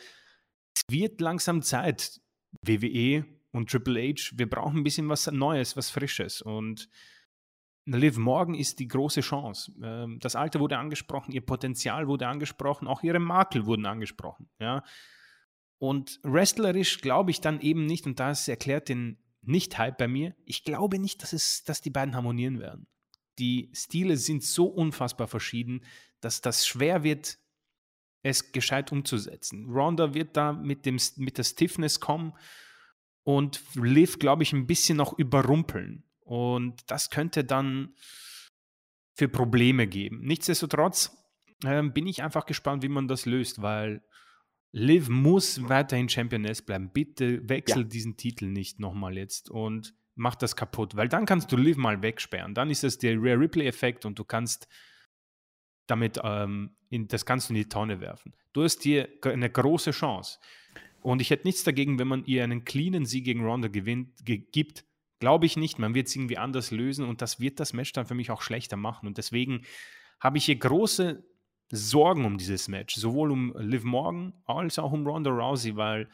es 0.75 0.83
wird 0.89 1.19
langsam 1.19 1.61
Zeit, 1.61 2.21
WWE 2.61 3.25
und 3.51 3.69
Triple 3.69 4.01
H, 4.01 4.31
wir 4.35 4.49
brauchen 4.49 4.77
ein 4.77 4.83
bisschen 4.83 5.09
was 5.09 5.29
Neues, 5.31 5.75
was 5.75 5.89
Frisches 5.89 6.41
und 6.41 6.87
Liv 7.85 8.17
Morgan 8.17 8.55
ist 8.55 8.79
die 8.79 8.87
große 8.87 9.21
Chance. 9.21 9.73
Ähm, 9.83 10.19
das 10.19 10.35
Alter 10.35 10.59
wurde 10.59 10.77
angesprochen, 10.77 11.31
ihr 11.31 11.45
Potenzial 11.45 12.07
wurde 12.07 12.27
angesprochen, 12.27 12.87
auch 12.87 13.03
ihre 13.03 13.19
Makel 13.19 13.65
wurden 13.65 13.85
angesprochen. 13.85 14.49
Ja. 14.59 14.83
Und 15.79 16.19
wrestlerisch 16.23 17.01
glaube 17.01 17.31
ich 17.31 17.41
dann 17.41 17.59
eben 17.59 17.85
nicht, 17.85 18.05
und 18.05 18.19
das 18.19 18.47
erklärt 18.47 18.89
den 18.89 19.17
Nicht-Hype 19.41 19.97
bei 19.97 20.07
mir, 20.07 20.35
ich 20.45 20.63
glaube 20.63 20.99
nicht, 20.99 21.23
dass, 21.23 21.33
es, 21.33 21.63
dass 21.63 21.81
die 21.81 21.89
beiden 21.89 22.15
harmonieren 22.15 22.59
werden 22.59 22.87
die 23.41 23.71
Stile 23.73 24.17
sind 24.17 24.43
so 24.43 24.67
unfassbar 24.67 25.27
verschieden, 25.27 25.83
dass 26.19 26.41
das 26.41 26.67
schwer 26.67 27.03
wird, 27.03 27.39
es 28.23 28.51
gescheit 28.51 28.91
umzusetzen. 28.91 29.65
Ronda 29.67 30.13
wird 30.13 30.37
da 30.37 30.53
mit, 30.53 30.85
dem, 30.85 30.99
mit 31.17 31.39
der 31.39 31.43
Stiffness 31.43 31.99
kommen 31.99 32.33
und 33.23 33.63
Liv, 33.73 34.19
glaube 34.19 34.43
ich, 34.43 34.53
ein 34.53 34.67
bisschen 34.67 34.97
noch 34.97 35.17
überrumpeln. 35.17 36.03
Und 36.31 36.89
das 36.89 37.09
könnte 37.09 37.43
dann 37.43 37.93
für 39.17 39.27
Probleme 39.27 39.85
geben. 39.85 40.21
Nichtsdestotrotz 40.21 41.11
äh, 41.65 41.83
bin 41.83 42.07
ich 42.07 42.23
einfach 42.23 42.45
gespannt, 42.45 42.83
wie 42.83 42.87
man 42.87 43.09
das 43.09 43.25
löst, 43.25 43.61
weil 43.61 44.01
Liv 44.71 45.09
muss 45.09 45.67
weiterhin 45.67 46.07
Championess 46.07 46.61
bleiben. 46.61 46.89
Bitte 46.93 47.49
wechsel 47.49 47.81
ja. 47.81 47.87
diesen 47.89 48.15
Titel 48.15 48.45
nicht 48.45 48.79
nochmal 48.79 49.17
jetzt. 49.17 49.49
Und 49.49 49.93
mach 50.15 50.35
das 50.35 50.55
kaputt, 50.55 50.95
weil 50.95 51.09
dann 51.09 51.25
kannst 51.25 51.51
du 51.51 51.57
Liv 51.57 51.75
mal 51.75 52.01
wegsperren. 52.01 52.53
Dann 52.53 52.69
ist 52.69 52.85
es 52.85 52.97
der 52.97 53.17
Rare 53.17 53.41
Replay-Effekt 53.41 54.05
und 54.05 54.17
du 54.17 54.23
kannst 54.23 54.69
damit, 55.87 56.17
ähm, 56.23 56.77
in, 56.89 57.09
das 57.09 57.25
kannst 57.25 57.49
du 57.49 57.53
in 57.53 57.57
die 57.57 57.67
Tonne 57.67 57.99
werfen. 57.99 58.33
Du 58.53 58.63
hast 58.63 58.85
dir 58.85 59.09
eine 59.23 59.49
große 59.49 59.91
Chance. 59.91 60.39
Und 61.01 61.21
ich 61.21 61.29
hätte 61.29 61.45
nichts 61.45 61.65
dagegen, 61.65 61.99
wenn 61.99 62.07
man 62.07 62.23
ihr 62.23 62.45
einen 62.45 62.63
cleanen 62.63 63.05
Sieg 63.05 63.25
gegen 63.25 63.43
Ronda 63.43 63.67
gewinnt, 63.67 64.13
gibt. 64.23 64.85
Glaube 65.21 65.45
ich 65.45 65.55
nicht. 65.55 65.77
Man 65.77 65.93
wird 65.93 66.07
es 66.07 66.15
irgendwie 66.15 66.39
anders 66.39 66.71
lösen 66.71 67.07
und 67.07 67.21
das 67.21 67.39
wird 67.39 67.59
das 67.59 67.73
Match 67.73 67.93
dann 67.93 68.07
für 68.07 68.15
mich 68.15 68.31
auch 68.31 68.41
schlechter 68.41 68.75
machen. 68.75 69.05
Und 69.05 69.19
deswegen 69.19 69.61
habe 70.19 70.39
ich 70.39 70.45
hier 70.45 70.55
große 70.55 71.23
Sorgen 71.71 72.25
um 72.25 72.39
dieses 72.39 72.67
Match. 72.67 72.95
Sowohl 72.95 73.29
um 73.31 73.53
Liv 73.55 73.83
Morgan 73.83 74.33
als 74.45 74.79
auch 74.79 74.91
um 74.91 75.05
Ronda 75.05 75.29
Rousey, 75.29 75.75
weil 75.75 76.09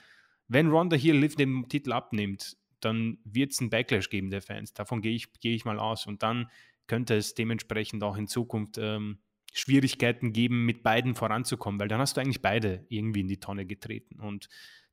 wenn 0.49 0.67
Ronda 0.67 0.97
hier 0.97 1.13
Liv 1.13 1.37
den 1.37 1.69
Titel 1.69 1.93
abnimmt, 1.93 2.57
dann 2.81 3.17
wird 3.23 3.53
es 3.53 3.61
einen 3.61 3.69
Backlash 3.69 4.09
geben 4.09 4.29
der 4.29 4.41
Fans. 4.41 4.73
Davon 4.73 5.01
gehe 5.01 5.13
ich, 5.13 5.31
geh 5.39 5.55
ich 5.55 5.63
mal 5.63 5.79
aus. 5.79 6.05
Und 6.05 6.21
dann 6.21 6.51
könnte 6.87 7.15
es 7.15 7.33
dementsprechend 7.33 8.03
auch 8.03 8.17
in 8.17 8.27
Zukunft 8.27 8.77
ähm, 8.77 9.19
Schwierigkeiten 9.53 10.33
geben, 10.33 10.65
mit 10.65 10.83
beiden 10.83 11.15
voranzukommen, 11.15 11.79
weil 11.79 11.87
dann 11.87 12.01
hast 12.01 12.17
du 12.17 12.21
eigentlich 12.21 12.41
beide 12.41 12.85
irgendwie 12.89 13.21
in 13.21 13.29
die 13.29 13.39
Tonne 13.39 13.65
getreten. 13.65 14.19
Und 14.19 14.49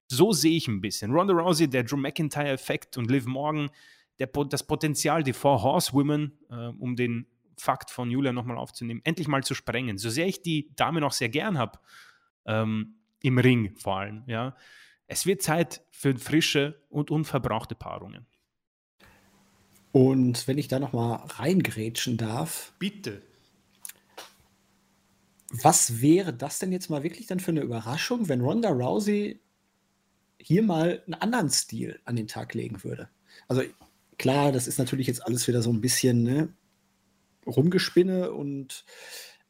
so 0.07 0.32
sehe 0.32 0.57
ich 0.57 0.69
ein 0.69 0.81
bisschen. 0.81 1.11
Ronda 1.11 1.35
Rousey, 1.35 1.69
der 1.69 1.82
Drew 1.82 1.97
McIntyre-Effekt 1.97 2.97
und 2.97 3.11
Liv 3.11 3.27
Morgan, 3.27 3.70
der, 4.19 4.28
das 4.49 4.66
Potenzial, 4.66 5.23
die 5.23 5.32
Four 5.32 5.62
Horsewomen, 5.62 6.39
äh, 6.51 6.69
um 6.78 6.97
den 6.97 7.27
Fakt 7.59 7.91
von 7.91 8.11
Julia 8.11 8.32
nochmal 8.32 8.59
aufzunehmen, 8.59 9.01
endlich 9.05 9.28
mal 9.28 9.45
zu 9.45 9.55
sprengen. 9.55 9.99
So 9.99 10.11
sehr 10.11 10.27
ich 10.27 10.43
die 10.43 10.70
Dame 10.77 11.01
noch 11.01 11.12
sehr 11.12 11.28
gern 11.28 11.59
habe, 11.59 11.78
ähm, 12.47 12.97
im 13.23 13.39
Ring 13.39 13.74
vor 13.77 13.99
allem, 13.99 14.24
ja, 14.27 14.57
es 15.07 15.27
wird 15.27 15.43
Zeit 15.43 15.82
für 15.91 16.16
frische 16.19 16.82
und 16.89 17.11
unverbrauchte 17.11 17.74
Paarungen. 17.74 18.27
Und 19.93 20.49
wenn 20.49 20.59
ich 20.59 20.69
da 20.69 20.78
noch 20.78 20.93
mal 20.93 21.15
reingrätschen 21.15 22.16
darf. 22.16 22.73
Bitte. 22.78 23.23
Was 25.51 26.01
wäre 26.01 26.32
das 26.32 26.59
denn 26.59 26.73
jetzt 26.73 26.91
mal 26.91 27.05
wirklich 27.05 27.28
dann 27.28 27.39
für 27.39 27.53
eine 27.53 27.61
Überraschung, 27.61 28.28
wenn 28.28 28.41
Ronda 28.41 28.70
Rousey 28.70 29.41
hier 30.41 30.62
mal 30.62 31.03
einen 31.07 31.15
anderen 31.15 31.49
Stil 31.49 32.01
an 32.07 32.16
den 32.16 32.27
Tag 32.27 32.55
legen 32.55 32.82
würde? 32.82 33.09
Also 33.47 33.62
klar, 34.19 34.53
das 34.53 34.66
ist 34.66 34.78
natürlich 34.78 35.07
jetzt 35.07 35.24
alles 35.27 35.47
wieder 35.49 35.62
so 35.62 35.70
ein 35.70 35.81
bisschen 35.81 36.23
ne, 36.23 36.55
rumgespinne 37.47 38.32
und 38.32 38.85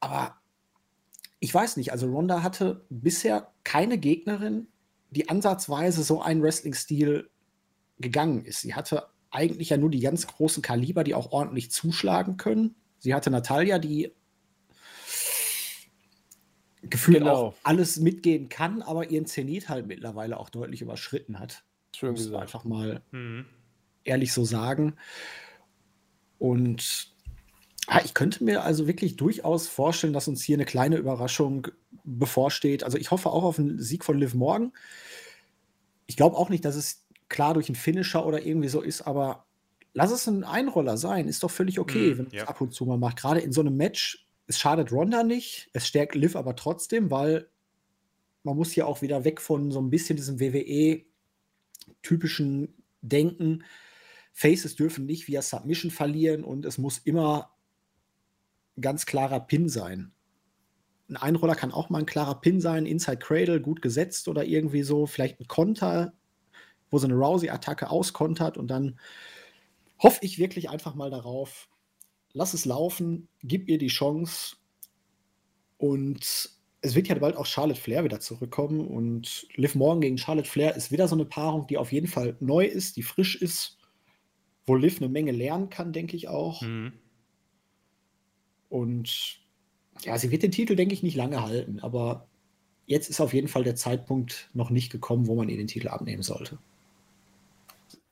aber 0.01 0.37
ich 1.41 1.53
weiß 1.53 1.77
nicht, 1.77 1.93
also 1.93 2.07
Ronda 2.07 2.43
hatte 2.43 2.87
bisher 2.89 3.53
keine 3.65 3.99
Gegnerin, 3.99 4.69
die 5.11 5.29
ansatzweise 5.29 6.03
so 6.03 6.23
einen 6.23 6.43
Wrestling-Stil 6.43 7.29
gegangen 7.99 8.45
ist. 8.45 8.61
Sie 8.63 8.75
hatte 8.75 9.09
eigentlich 9.31 9.71
ja 9.71 9.77
nur 9.77 9.91
die 9.91 10.01
ganz 10.01 10.27
großen 10.27 10.63
Kaliber, 10.63 11.05
die 11.05 11.15
auch 11.15 11.33
ordentlich 11.33 11.71
zuschlagen 11.71 12.37
können. 12.37 12.77
Sie 12.99 13.15
hatte 13.15 13.31
Natalia, 13.31 13.79
die 13.79 14.13
gefühlt 16.83 17.19
genau. 17.19 17.35
auch 17.35 17.55
alles 17.63 17.99
mitgehen 17.99 18.49
kann, 18.49 18.83
aber 18.83 19.11
ihren 19.11 19.27
Zenit 19.27 19.69
halt 19.69 19.87
mittlerweile 19.87 20.39
auch 20.39 20.51
deutlich 20.51 20.83
überschritten 20.83 21.39
hat. 21.39 21.65
Schön 21.95 22.13
Muss 22.13 22.25
gesagt. 22.25 22.43
Einfach 22.43 22.65
mal 22.65 23.03
mhm. 23.11 23.47
Ehrlich 24.05 24.33
so 24.33 24.45
sagen. 24.45 24.95
Und 26.39 27.15
ah, 27.87 28.01
ich 28.05 28.15
könnte 28.15 28.45
mir 28.45 28.65
also 28.65 28.87
wirklich 28.87 29.17
durchaus 29.17 29.69
vorstellen, 29.69 30.13
dass 30.13 30.29
uns 30.29 30.43
hier 30.43 30.57
eine 30.57 30.65
kleine 30.65 30.97
Überraschung 30.97 31.69
bevorsteht. 32.05 32.85
Also 32.85 32.99
ich 32.99 33.11
hoffe 33.11 33.31
auch 33.31 33.45
auf 33.45 33.59
einen 33.59 33.81
Sieg 33.81 34.05
von 34.05 34.19
Liv 34.19 34.35
Morgan. 34.35 34.73
Ich 36.07 36.17
glaube 36.17 36.37
auch 36.37 36.51
nicht, 36.51 36.65
dass 36.65 36.77
es 36.77 37.07
klar 37.29 37.55
durch 37.55 37.69
einen 37.69 37.77
Finisher 37.77 38.27
oder 38.27 38.45
irgendwie 38.45 38.69
so 38.69 38.81
ist, 38.81 39.03
aber 39.03 39.47
lass 39.95 40.13
es 40.13 40.27
ein 40.27 40.45
Einroller 40.45 40.99
sein. 40.99 41.29
Ist 41.29 41.43
doch 41.43 41.51
völlig 41.51 41.79
okay, 41.79 42.15
mm, 42.15 42.19
wenn 42.19 42.27
man 42.27 42.35
es 42.35 42.47
ab 42.47 42.61
und 42.61 42.75
zu 42.75 42.85
mal 42.85 42.99
macht. 42.99 43.17
Gerade 43.17 43.41
in 43.41 43.53
so 43.53 43.63
einem 43.63 43.77
Match, 43.77 44.27
es 44.47 44.59
schadet 44.59 44.93
Ronda 44.93 45.23
nicht, 45.23 45.71
es 45.73 45.89
stärkt 45.89 46.15
Liv 46.15 46.37
aber 46.37 46.55
trotzdem, 46.57 47.11
weil 47.11 47.49
man 48.43 48.57
muss 48.57 48.75
ja 48.75 48.85
auch 48.85 49.01
wieder 49.01 49.25
weg 49.25 49.41
von 49.41 49.71
so 49.71 49.81
ein 49.81 49.89
bisschen 49.89 50.17
diesem 50.17 50.39
WWE-typischen 50.39 52.75
Denken. 53.01 53.65
Faces 54.35 54.75
dürfen 54.75 55.07
nicht 55.07 55.29
via 55.29 55.41
Submission 55.41 55.93
verlieren 55.93 56.43
und 56.43 56.67
es 56.67 56.77
muss 56.77 56.99
immer 56.99 57.55
ganz 58.81 59.07
klarer 59.07 59.39
Pin 59.39 59.69
sein. 59.69 60.13
Ein 61.09 61.17
Einroller 61.17 61.55
kann 61.55 61.71
auch 61.71 61.89
mal 61.89 62.01
ein 62.01 62.07
klarer 62.07 62.41
Pin 62.41 62.61
sein, 62.61 62.85
Inside 62.85 63.19
Cradle, 63.19 63.61
gut 63.61 63.81
gesetzt 63.81 64.27
oder 64.27 64.45
irgendwie 64.45 64.83
so, 64.83 65.07
vielleicht 65.07 65.39
ein 65.39 65.47
Konter, 65.47 66.15
wo 66.91 66.99
so 66.99 67.07
eine 67.07 67.15
Rousey-Attacke 67.15 67.91
auskontert 67.91 68.59
und 68.59 68.67
dann 68.69 68.99
hoffe 70.01 70.19
ich 70.23 70.41
wirklich 70.41 70.69
einfach 70.69 70.97
mal 70.97 71.11
darauf, 71.11 71.69
lass 72.33 72.55
es 72.55 72.65
laufen, 72.65 73.29
gib 73.45 73.69
ihr 73.69 73.79
die 73.79 73.87
Chance 73.87 74.57
und 75.79 76.51
es 76.81 76.95
wird 76.97 77.07
ja 77.07 77.15
bald 77.15 77.37
auch 77.37 77.47
Charlotte 77.47 77.81
Flair 77.81 78.03
wieder 78.03 78.19
zurückkommen 78.19 78.85
und 78.89 79.47
Liv 79.55 79.77
Morgan 79.77 80.01
gegen 80.01 80.19
Charlotte 80.19 80.51
Flair 80.51 80.75
ist 80.75 80.91
wieder 80.91 81.07
so 81.07 81.15
eine 81.15 81.25
Paarung, 81.25 81.69
die 81.69 81.79
auf 81.79 81.93
jeden 81.93 82.09
Fall 82.09 82.37
neu 82.41 82.65
ist, 82.67 82.97
die 82.97 83.05
frisch 83.05 83.41
ist, 83.41 83.79
wo 84.67 84.75
Liv 84.75 84.99
eine 85.01 85.09
Menge 85.09 85.33
lernen 85.33 85.71
kann, 85.71 85.93
denke 85.93 86.17
ich 86.17 86.29
auch. 86.29 86.63
Mhm. 86.63 86.93
Und 88.69 89.39
ja, 90.03 90.19
sie 90.19 90.31
wird 90.31 90.43
den 90.43 90.51
Titel, 90.51 90.75
denke 90.75 90.95
ich, 90.95 91.03
nicht 91.03 91.17
lange 91.17 91.43
halten, 91.43 91.81
aber 91.81 92.27
jetzt 92.87 93.09
ist 93.09 93.21
auf 93.21 93.33
jeden 93.33 93.49
Fall 93.49 93.65
der 93.65 93.77
Zeitpunkt 93.77 94.51
noch 94.53 94.71
nicht 94.71 94.91
gekommen, 94.91 95.27
wo 95.27 95.35
man 95.35 95.49
ihr 95.49 95.57
den 95.57 95.67
Titel 95.67 95.89
abnehmen 95.89 96.23
sollte. 96.23 96.59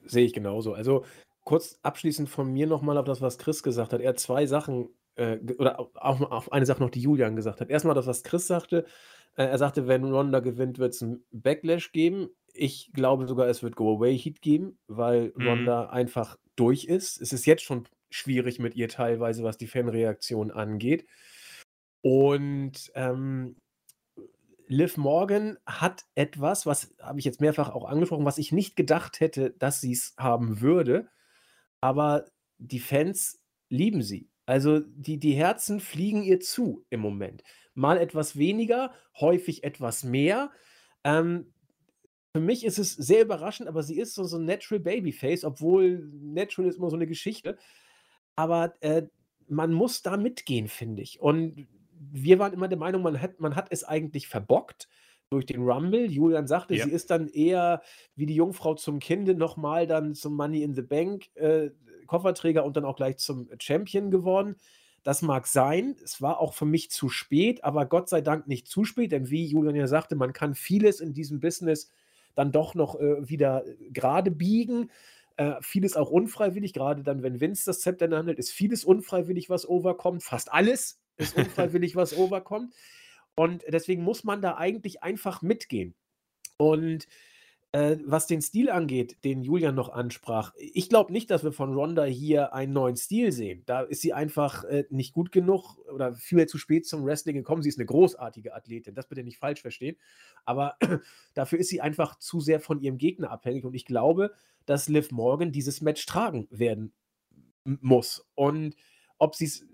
Sehe 0.05 0.25
ich 0.25 0.33
genauso. 0.33 0.75
Also 0.75 1.05
kurz 1.45 1.79
abschließend 1.83 2.29
von 2.29 2.53
mir 2.53 2.67
nochmal 2.67 2.99
auf 2.99 3.05
das, 3.05 3.21
was 3.21 3.39
Chris 3.39 3.63
gesagt 3.63 3.93
hat. 3.93 4.01
Er 4.01 4.11
hat 4.11 4.21
zwei 4.21 4.47
Sachen, 4.47 4.89
äh, 5.17 5.39
oder 5.59 5.81
auch 5.81 6.21
auf 6.31 6.53
eine 6.53 6.67
Sache 6.67 6.83
noch, 6.83 6.91
die 6.91 7.01
Julian 7.01 7.37
gesagt 7.37 7.61
hat. 7.61 7.71
Erstmal 7.71 7.95
das, 7.95 8.07
was 8.07 8.23
Chris 8.23 8.47
sagte. 8.47 8.85
Äh, 9.37 9.45
er 9.45 9.59
sagte, 9.59 9.89
wenn 9.89 10.05
Ronda 10.05 10.41
gewinnt, 10.41 10.79
wird 10.79 10.95
es 10.95 11.03
einen 11.03 11.25
Backlash 11.33 11.93
geben. 11.93 12.29
Ich 12.53 12.93
glaube 12.93 13.27
sogar, 13.27 13.49
es 13.49 13.63
wird 13.63 13.77
Go-Away-Heat 13.77 14.43
geben, 14.43 14.79
weil 14.87 15.33
mhm. 15.37 15.49
Ronda 15.49 15.87
einfach 15.87 16.39
durch 16.57 16.85
ist. 16.85 17.21
Es 17.21 17.33
ist 17.33 17.47
jetzt 17.47 17.63
schon 17.63 17.89
schwierig 18.11 18.59
mit 18.59 18.75
ihr 18.75 18.89
teilweise, 18.89 19.43
was 19.43 19.57
die 19.57 19.67
Fanreaktion 19.67 20.51
angeht. 20.51 21.07
Und 22.03 22.93
ähm, 22.95 23.57
Liv 24.67 24.97
Morgan 24.97 25.59
hat 25.67 26.05
etwas, 26.15 26.67
was 26.67 26.95
habe 27.01 27.19
ich 27.19 27.25
jetzt 27.25 27.41
mehrfach 27.41 27.71
auch 27.71 27.85
angesprochen, 27.85 28.25
was 28.25 28.39
ich 28.39 28.53
nicht 28.53 28.77
gedacht 28.77 29.21
hätte, 29.21 29.51
dass 29.51 29.81
sie 29.81 29.93
es 29.93 30.15
haben 30.19 30.61
würde. 30.61 31.09
Aber 31.81 32.27
die 32.59 32.81
Fans 32.81 33.43
lieben 33.69 34.03
sie. 34.03 34.31
Also 34.47 34.81
die, 34.81 35.19
die 35.19 35.35
Herzen 35.35 35.81
fliegen 35.81 36.23
ihr 36.23 36.41
zu 36.41 36.85
im 36.91 37.01
Moment. 37.01 37.43
Mal 37.75 37.99
etwas 37.99 38.37
weniger, 38.37 38.93
häufig 39.19 39.65
etwas 39.65 40.05
mehr. 40.05 40.51
Ähm, 41.05 41.52
für 42.35 42.41
mich 42.41 42.65
ist 42.65 42.79
es 42.79 42.95
sehr 42.95 43.23
überraschend, 43.23 43.69
aber 43.69 43.83
sie 43.83 43.99
ist 43.99 44.15
so, 44.15 44.25
so 44.25 44.39
ein 44.39 44.47
Natural 44.47 44.81
Babyface, 44.81 45.45
obwohl 45.45 46.11
Natural 46.23 46.69
ist 46.69 46.79
immer 46.79 46.89
so 46.89 46.97
eine 46.97 47.07
Geschichte. 47.07 47.59
Aber 48.37 48.75
äh, 48.81 49.03
man 49.49 49.73
muss 49.73 50.03
da 50.03 50.17
mitgehen, 50.17 50.69
finde 50.69 51.03
ich. 51.03 51.21
Und 51.21 51.67
wir 51.99 52.39
waren 52.39 52.55
immer 52.55 52.69
der 52.69 52.79
Meinung, 52.79 53.03
man 53.03 53.21
hat, 53.21 53.39
man 53.39 53.55
hat 53.55 53.69
es 53.71 53.85
eigentlich 53.85 54.29
verbockt 54.29 54.89
durch 55.29 55.45
den 55.45 55.63
Rumble. 55.63 56.11
Julian 56.11 56.47
sagte, 56.47 56.75
Ja. 56.75 56.85
sie 56.85 56.91
ist 56.91 57.11
dann 57.11 57.29
eher 57.29 57.83
wie 58.17 58.25
die 58.27 58.35
Jungfrau 58.35 58.75
zum 58.75 58.99
Kinde 58.99 59.35
nochmal 59.35 59.87
dann 59.87 60.15
zum 60.15 60.35
Money 60.35 60.63
in 60.63 60.75
the 60.75 60.83
Bank 60.83 61.27
äh, 61.35 61.71
Kofferträger 62.07 62.65
und 62.65 62.77
dann 62.79 62.87
auch 62.87 62.97
gleich 62.97 63.19
zum 63.19 63.49
Champion 63.61 64.11
geworden. 64.11 64.57
Das 65.03 65.21
mag 65.21 65.47
sein. 65.47 65.97
Es 66.03 66.23
war 66.23 66.41
auch 66.41 66.55
für 66.55 66.65
mich 66.65 66.91
zu 66.91 67.11
spät, 67.11 67.63
aber 67.63 67.85
Gott 67.87 68.09
sei 68.09 68.23
Dank 68.23 68.47
nicht 68.47 68.69
zu 68.69 68.85
spät, 68.85 69.13
denn 69.13 69.29
wie 69.29 69.45
Julian 69.45 69.75
ja 69.75 69.87
sagte, 69.87 70.17
man 70.17 70.33
kann 70.33 70.55
vieles 70.55 71.01
in 71.01 71.13
diesem 71.13 71.41
Business 71.41 71.91
dann 72.35 72.53
doch 72.53 72.75
noch 72.75 72.99
äh, 72.99 73.29
wieder 73.29 73.65
gerade 73.91 74.31
biegen. 74.31 74.91
Äh, 75.37 75.55
vieles 75.61 75.97
auch 75.97 76.11
unfreiwillig, 76.11 76.73
gerade 76.73 77.03
dann, 77.03 77.23
wenn 77.23 77.41
Vince 77.41 77.65
das 77.65 77.81
Zepter 77.81 78.05
in 78.05 78.11
der 78.11 78.21
Hand 78.21 78.39
ist 78.39 78.53
vieles 78.53 78.85
unfreiwillig, 78.85 79.49
was 79.49 79.69
overkommt. 79.69 80.23
Fast 80.23 80.53
alles 80.53 81.01
ist 81.17 81.37
unfreiwillig, 81.37 81.97
was 81.97 82.17
overkommt. 82.17 82.75
Und 83.35 83.65
deswegen 83.69 84.03
muss 84.03 84.25
man 84.25 84.43
da 84.43 84.57
eigentlich 84.57 85.03
einfach 85.03 85.41
mitgehen. 85.43 85.95
Und 86.59 87.07
äh, 87.73 87.97
was 88.05 88.27
den 88.27 88.43
Stil 88.43 88.71
angeht, 88.71 89.25
den 89.25 89.43
Julian 89.43 89.75
noch 89.75 89.89
ansprach, 89.89 90.53
ich 90.59 90.91
glaube 90.91 91.11
nicht, 91.11 91.31
dass 91.31 91.43
wir 91.43 91.53
von 91.53 91.73
Ronda 91.73 92.05
hier 92.05 92.53
einen 92.53 92.75
neuen 92.75 92.97
Stil 92.97 93.33
sehen. 93.33 93.63
Da 93.65 93.81
ist 93.81 94.03
sie 94.03 94.13
einfach 94.13 94.65
äh, 94.65 94.85
nicht 94.91 95.15
gut 95.15 95.33
genug 95.33 95.79
oder 95.89 96.15
viel 96.15 96.47
zu 96.47 96.59
spät 96.59 96.87
zum 96.87 97.05
Wrestling 97.05 97.35
gekommen. 97.35 97.63
Sie 97.63 97.71
ist 97.71 97.79
eine 97.79 97.87
großartige 97.87 98.55
Athletin, 98.55 98.95
das 98.95 99.09
bitte 99.09 99.25
nicht 99.25 99.39
falsch 99.39 99.63
verstehen. 99.63 99.97
Aber 100.45 100.77
dafür 101.35 101.59
ist 101.59 101.71
sie 101.71 101.81
einfach 101.81 102.19
zu 102.19 102.41
sehr 102.41 102.61
von 102.61 102.79
ihrem 102.79 102.99
Gegner 102.99 103.31
abhängig. 103.31 103.65
Und 103.65 103.75
ich 103.75 103.87
glaube, 103.87 104.33
dass 104.67 104.89
Liv 104.89 105.11
Morgan 105.11 105.51
dieses 105.51 105.81
Match 105.81 106.05
tragen 106.05 106.49
werden 106.51 106.93
muss. 107.65 108.29
Und 108.35 108.77
ob 109.19 109.35
sie 109.35 109.47
es 109.47 109.67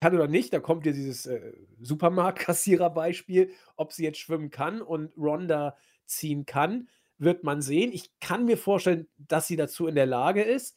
kann 0.00 0.14
oder 0.14 0.28
nicht, 0.28 0.52
da 0.52 0.60
kommt 0.60 0.86
ja 0.86 0.92
dieses 0.92 1.26
äh, 1.26 1.52
Supermarktkassierer-Beispiel, 1.80 3.52
ob 3.76 3.92
sie 3.92 4.04
jetzt 4.04 4.18
schwimmen 4.18 4.50
kann 4.50 4.80
und 4.80 5.12
Ronda 5.16 5.76
ziehen 6.06 6.46
kann, 6.46 6.88
wird 7.18 7.44
man 7.44 7.60
sehen. 7.62 7.92
Ich 7.92 8.18
kann 8.20 8.44
mir 8.44 8.56
vorstellen, 8.56 9.08
dass 9.16 9.46
sie 9.46 9.56
dazu 9.56 9.86
in 9.86 9.94
der 9.94 10.06
Lage 10.06 10.42
ist, 10.42 10.76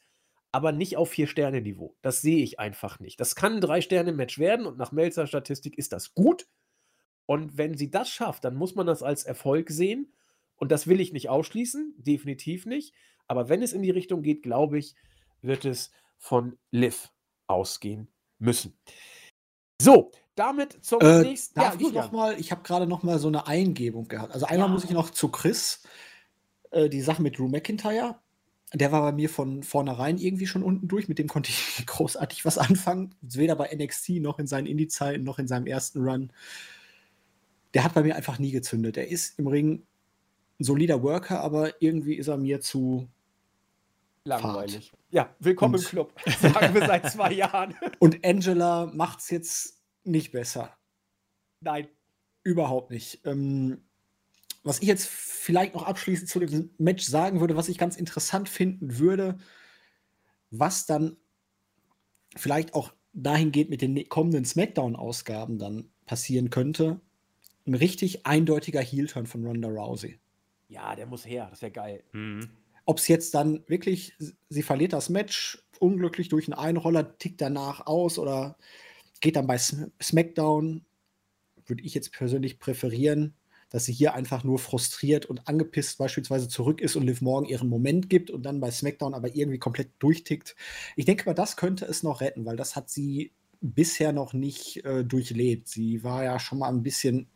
aber 0.50 0.72
nicht 0.72 0.96
auf 0.96 1.10
Vier-Sterne-Niveau. 1.10 1.96
Das 2.02 2.20
sehe 2.20 2.42
ich 2.42 2.58
einfach 2.60 3.00
nicht. 3.00 3.20
Das 3.20 3.34
kann 3.36 3.54
ein 3.54 3.60
Drei-Sterne-Match 3.60 4.38
werden 4.38 4.66
und 4.66 4.76
nach 4.76 4.92
Melzer 4.92 5.26
Statistik 5.26 5.78
ist 5.78 5.92
das 5.92 6.14
gut. 6.14 6.46
Und 7.26 7.56
wenn 7.56 7.76
sie 7.78 7.90
das 7.90 8.10
schafft, 8.10 8.44
dann 8.44 8.54
muss 8.56 8.74
man 8.74 8.86
das 8.86 9.02
als 9.02 9.24
Erfolg 9.24 9.70
sehen. 9.70 10.12
Und 10.56 10.70
das 10.72 10.86
will 10.86 11.00
ich 11.00 11.12
nicht 11.12 11.28
ausschließen, 11.28 11.94
definitiv 11.96 12.66
nicht. 12.66 12.94
Aber 13.28 13.48
wenn 13.48 13.62
es 13.62 13.72
in 13.72 13.82
die 13.82 13.90
Richtung 13.90 14.22
geht, 14.22 14.42
glaube 14.42 14.78
ich, 14.78 14.94
wird 15.40 15.64
es 15.64 15.92
von 16.18 16.58
Liv 16.70 17.10
ausgehen 17.46 18.08
müssen. 18.38 18.76
So, 19.80 20.12
damit 20.34 20.84
zum 20.84 21.00
Äh, 21.00 21.22
nächsten. 21.22 21.58
darf 21.58 21.74
ich 21.76 21.80
Julian. 21.82 22.04
noch 22.04 22.12
mal? 22.12 22.38
Ich 22.38 22.50
habe 22.52 22.62
gerade 22.62 22.86
noch 22.86 23.02
mal 23.02 23.18
so 23.18 23.28
eine 23.28 23.46
Eingebung 23.46 24.08
gehabt. 24.08 24.32
Also 24.32 24.46
einmal 24.46 24.68
Ja. 24.68 24.72
muss 24.74 24.84
ich 24.84 24.90
noch 24.90 25.10
zu 25.10 25.28
Chris 25.28 25.82
äh, 26.72 26.88
die 26.88 27.00
Sache 27.00 27.22
mit 27.22 27.38
Drew 27.38 27.48
McIntyre. 27.48 28.16
Der 28.74 28.90
war 28.90 29.02
bei 29.02 29.12
mir 29.12 29.28
von 29.28 29.62
vornherein 29.62 30.16
irgendwie 30.18 30.46
schon 30.46 30.62
unten 30.62 30.88
durch. 30.88 31.06
Mit 31.08 31.18
dem 31.18 31.28
konnte 31.28 31.50
ich 31.50 31.84
großartig 31.86 32.44
was 32.44 32.58
anfangen. 32.58 33.14
Weder 33.20 33.54
bei 33.56 33.70
NXT 33.74 34.10
noch 34.20 34.38
in 34.38 34.46
seinen 34.46 34.66
Indie-Zeiten 34.66 35.24
noch 35.24 35.38
in 35.38 35.46
seinem 35.46 35.66
ersten 35.66 36.00
Run. 36.02 36.32
Der 37.74 37.84
hat 37.84 37.94
bei 37.94 38.02
mir 38.02 38.16
einfach 38.16 38.38
nie 38.38 38.50
gezündet. 38.50 38.96
Er 38.96 39.08
ist 39.08 39.38
im 39.38 39.46
Ring 39.46 39.86
ein 40.60 40.64
solider 40.64 41.02
Worker, 41.02 41.40
aber 41.40 41.80
irgendwie 41.82 42.14
ist 42.14 42.28
er 42.28 42.36
mir 42.38 42.60
zu. 42.60 43.08
Langweilig. 44.24 44.92
Ja, 45.10 45.34
willkommen 45.40 45.74
im 45.74 45.80
Und- 45.80 45.86
Club. 45.88 46.12
Sagen 46.40 46.74
wir 46.74 46.86
seit 46.86 47.10
zwei 47.10 47.32
Jahren. 47.32 47.74
Und 47.98 48.24
Angela 48.24 48.86
macht 48.94 49.18
es 49.20 49.30
jetzt 49.30 49.82
nicht 50.04 50.32
besser. 50.32 50.76
Nein. 51.60 51.88
Überhaupt 52.44 52.90
nicht. 52.90 53.20
Ähm, 53.24 53.82
was 54.62 54.80
ich 54.80 54.88
jetzt 54.88 55.08
vielleicht 55.08 55.74
noch 55.74 55.84
abschließend 55.84 56.28
zu 56.28 56.40
dem 56.40 56.70
Match 56.78 57.04
sagen 57.04 57.40
würde, 57.40 57.56
was 57.56 57.68
ich 57.68 57.78
ganz 57.78 57.96
interessant 57.96 58.48
finden 58.48 58.98
würde, 58.98 59.38
was 60.50 60.86
dann 60.86 61.16
vielleicht 62.36 62.74
auch 62.74 62.92
dahin 63.12 63.52
geht 63.52 63.70
mit 63.70 63.82
den 63.82 64.08
kommenden 64.08 64.44
SmackDown-Ausgaben 64.44 65.58
dann 65.58 65.90
passieren 66.06 66.50
könnte, 66.50 67.00
ein 67.66 67.74
richtig 67.74 68.26
eindeutiger 68.26 68.80
Heel-Turn 68.80 69.26
von 69.26 69.44
Ronda 69.44 69.68
Rousey. 69.68 70.18
Ja, 70.68 70.96
der 70.96 71.06
muss 71.06 71.26
her. 71.26 71.48
Das 71.50 71.62
wäre 71.62 71.72
geil. 71.72 72.04
Mhm. 72.12 72.48
Ob 72.84 72.98
es 72.98 73.08
jetzt 73.08 73.34
dann 73.34 73.62
wirklich, 73.68 74.16
sie 74.48 74.62
verliert 74.62 74.92
das 74.92 75.08
Match 75.08 75.62
unglücklich 75.78 76.28
durch 76.28 76.46
einen 76.46 76.58
Einroller, 76.58 77.18
tickt 77.18 77.40
danach 77.40 77.86
aus 77.86 78.18
oder 78.18 78.56
geht 79.20 79.36
dann 79.36 79.46
bei 79.46 79.58
Sm 79.58 79.92
SmackDown, 80.00 80.84
würde 81.66 81.82
ich 81.82 81.94
jetzt 81.94 82.12
persönlich 82.12 82.58
präferieren, 82.58 83.34
dass 83.72 83.86
sie 83.86 83.92
hier 83.92 84.14
einfach 84.14 84.44
nur 84.44 84.58
frustriert 84.58 85.24
und 85.24 85.48
angepisst 85.48 85.96
beispielsweise 85.96 86.46
zurück 86.46 86.82
ist 86.82 86.94
und 86.94 87.04
Liv 87.04 87.22
Morgan 87.22 87.48
ihren 87.48 87.70
Moment 87.70 88.10
gibt 88.10 88.30
und 88.30 88.42
dann 88.44 88.60
bei 88.60 88.70
SmackDown 88.70 89.14
aber 89.14 89.34
irgendwie 89.34 89.58
komplett 89.58 89.90
durchtickt. 89.98 90.54
Ich 90.94 91.06
denke 91.06 91.24
mal, 91.24 91.34
das 91.34 91.56
könnte 91.56 91.86
es 91.86 92.02
noch 92.02 92.20
retten, 92.20 92.44
weil 92.44 92.56
das 92.56 92.76
hat 92.76 92.90
sie 92.90 93.32
bisher 93.62 94.12
noch 94.12 94.34
nicht 94.34 94.84
äh, 94.84 95.04
durchlebt. 95.04 95.68
Sie 95.68 96.04
war 96.04 96.22
ja 96.22 96.38
schon 96.38 96.58
mal 96.58 96.68
ein 96.68 96.82
bisschen, 96.82 97.28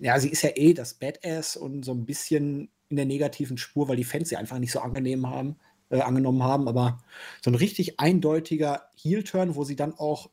ja, 0.00 0.18
sie 0.18 0.30
ist 0.30 0.42
ja 0.42 0.50
eh 0.56 0.74
das 0.74 0.94
Badass 0.94 1.56
und 1.56 1.84
so 1.84 1.92
ein 1.92 2.04
bisschen 2.04 2.68
in 2.88 2.96
der 2.96 3.06
negativen 3.06 3.58
Spur, 3.58 3.88
weil 3.88 3.96
die 3.96 4.04
Fans 4.04 4.28
sie 4.28 4.36
einfach 4.36 4.58
nicht 4.58 4.72
so 4.72 4.80
angenehm 4.80 5.28
haben, 5.28 5.56
äh, 5.90 6.00
angenommen 6.00 6.42
haben. 6.42 6.66
Aber 6.66 6.98
so 7.42 7.52
ein 7.52 7.54
richtig 7.54 8.00
eindeutiger 8.00 8.88
Heel-Turn, 8.96 9.54
wo 9.54 9.62
sie 9.62 9.76
dann 9.76 9.94
auch 9.94 10.30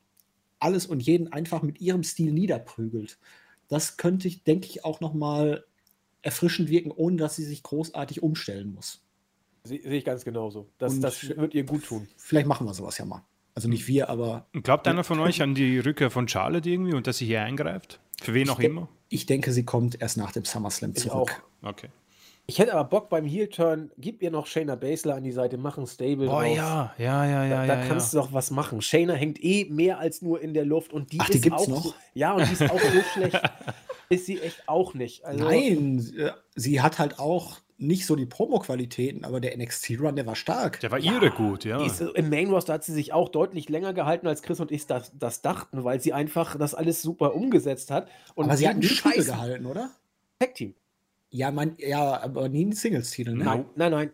alles 0.60 0.88
und 0.88 1.04
jeden 1.04 1.32
einfach 1.32 1.62
mit 1.62 1.80
ihrem 1.80 2.04
Stil 2.04 2.32
niederprügelt. 2.32 3.20
Das 3.68 3.98
könnte 3.98 4.28
ich, 4.28 4.44
denke 4.44 4.68
ich, 4.68 4.86
auch 4.86 5.00
noch 5.02 5.14
mal 5.14 5.66
erfrischend 6.22 6.70
wirken, 6.70 6.92
ohne 6.92 7.18
dass 7.18 7.36
sie 7.36 7.44
sich 7.44 7.64
großartig 7.64 8.24
umstellen 8.24 8.74
muss. 8.74 9.02
Se- 9.64 9.80
Sehe 9.82 9.98
ich 9.98 10.06
ganz 10.06 10.24
genauso. 10.26 10.70
Das, 10.78 10.94
Und- 10.96 11.02
das 11.02 11.28
wird 11.28 11.54
ihr 11.54 11.64
gut 11.64 11.86
tun. 11.86 12.08
Vielleicht 12.18 12.48
machen 12.48 12.66
wir 12.68 12.74
sowas 12.74 12.98
ja 12.98 13.06
mal. 13.06 13.24
Also 13.54 13.68
nicht 13.70 13.88
wir, 13.88 14.08
aber 14.10 14.46
Glaubt 14.54 14.88
einer 14.88 15.04
von 15.04 15.20
euch 15.20 15.42
an 15.42 15.56
die 15.56 15.80
Rückkehr 15.80 16.12
von 16.12 16.28
Charlotte 16.28 16.70
irgendwie 16.70 16.94
und 16.94 17.08
dass 17.08 17.18
sie 17.18 17.26
hier 17.26 17.42
eingreift? 17.42 18.00
Für 18.22 18.34
wen 18.34 18.50
auch 18.50 18.60
immer? 18.60 18.88
ich 19.10 19.26
denke, 19.26 19.52
sie 19.52 19.64
kommt 19.66 20.00
erst 20.02 20.18
nach 20.18 20.32
dem 20.32 20.46
SummerSlam 20.46 20.92
Ich 20.96 21.04
zurück. 21.04 21.42
Okay. 21.64 21.88
Ich 22.50 22.60
hätte 22.60 22.74
aber 22.74 22.90
Bock 22.90 23.10
beim 23.10 23.26
Heel-Turn, 23.26 23.92
gib 23.98 24.24
ihr 24.24 24.32
noch 24.32 24.48
Shayna 24.48 24.76
Baszler 24.76 25.16
an 25.16 25.24
die 25.26 25.34
Seite, 25.34 25.58
mach 25.58 25.78
ein 25.78 25.86
Stable 25.86 26.28
Boah, 26.28 26.44
draus. 26.44 26.56
ja, 26.56 26.94
ja, 26.98 27.26
ja, 27.26 27.46
ja. 27.46 27.68
Da, 27.68 27.76
da 27.76 27.82
ja, 27.82 27.88
kannst 27.88 28.14
ja. 28.14 28.22
du 28.22 28.26
doch 28.26 28.34
was 28.34 28.52
machen. 28.52 28.82
Shayna 28.82 29.14
hängt 29.14 29.44
eh 29.44 29.66
mehr 29.66 30.00
als 30.00 30.22
nur 30.22 30.42
in 30.42 30.54
der 30.54 30.64
Luft 30.64 30.94
und 30.94 31.12
die 31.12 31.20
Ach, 31.20 31.28
ist 31.28 31.34
die 31.36 31.42
gibt's 31.42 31.64
auch 31.64 31.68
noch? 31.68 31.84
So, 31.84 31.94
ja, 32.14 32.34
und 32.34 32.48
die 32.48 32.54
ist 32.54 32.64
auch 32.64 32.80
so 32.80 33.02
schlecht. 33.14 33.42
Ist 34.10 34.26
sie 34.28 34.40
echt 34.40 34.64
auch 34.68 34.94
nicht. 34.94 35.26
Also, 35.26 35.44
Nein, 35.44 36.00
äh, 36.18 36.32
sie 36.56 36.80
hat 36.80 37.00
halt 37.00 37.20
auch 37.20 37.58
nicht 37.78 38.06
so 38.06 38.16
die 38.16 38.26
Promo-Qualitäten, 38.26 39.26
aber 39.26 39.42
der 39.42 39.56
NXT-Run, 39.58 40.16
der 40.16 40.26
war 40.26 40.38
stark. 40.38 40.80
Der 40.80 40.90
war 40.90 41.00
irre 41.00 41.32
gut, 41.32 41.66
ja. 41.66 41.86
Ist, 41.86 42.00
Im 42.00 42.30
Main 42.30 42.50
Roster 42.50 42.74
hat 42.74 42.86
sie 42.86 42.94
sich 42.94 43.12
auch 43.12 43.28
deutlich 43.28 43.68
länger 43.68 43.94
gehalten, 43.94 44.26
als 44.26 44.42
Chris 44.42 44.62
und 44.62 44.72
ich 44.72 44.88
das, 44.88 45.12
das 45.20 45.42
dachten, 45.42 45.84
weil 45.84 46.00
sie 46.00 46.14
einfach 46.14 46.58
das 46.58 46.74
alles 46.74 47.02
super 47.02 47.36
umgesetzt 47.36 47.92
hat. 47.92 48.08
Und 48.36 48.46
aber 48.46 48.56
sie 48.56 48.70
hat 48.70 48.80
Titel 48.80 48.94
Scheiß 48.94 49.26
gehalten, 49.26 49.66
oder? 49.66 49.92
Tag 50.40 50.56
Team. 50.56 50.74
Ja, 51.38 51.52
mein, 51.52 51.76
ja, 51.78 52.20
aber 52.24 52.50
nie 52.50 52.64
einen 52.64 52.72
Singles-Titel, 52.72 53.36
ne? 53.36 53.44
Nein, 53.44 53.66
nein, 53.76 53.92
nein. 53.92 54.12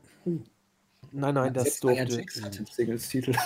Nein, 1.13 1.33
nein, 1.35 1.53
das 1.53 1.79
Selbst 1.79 1.83
Nia 1.85 2.03
durfte. 2.03 2.65
Singles-Titel. 2.69 3.33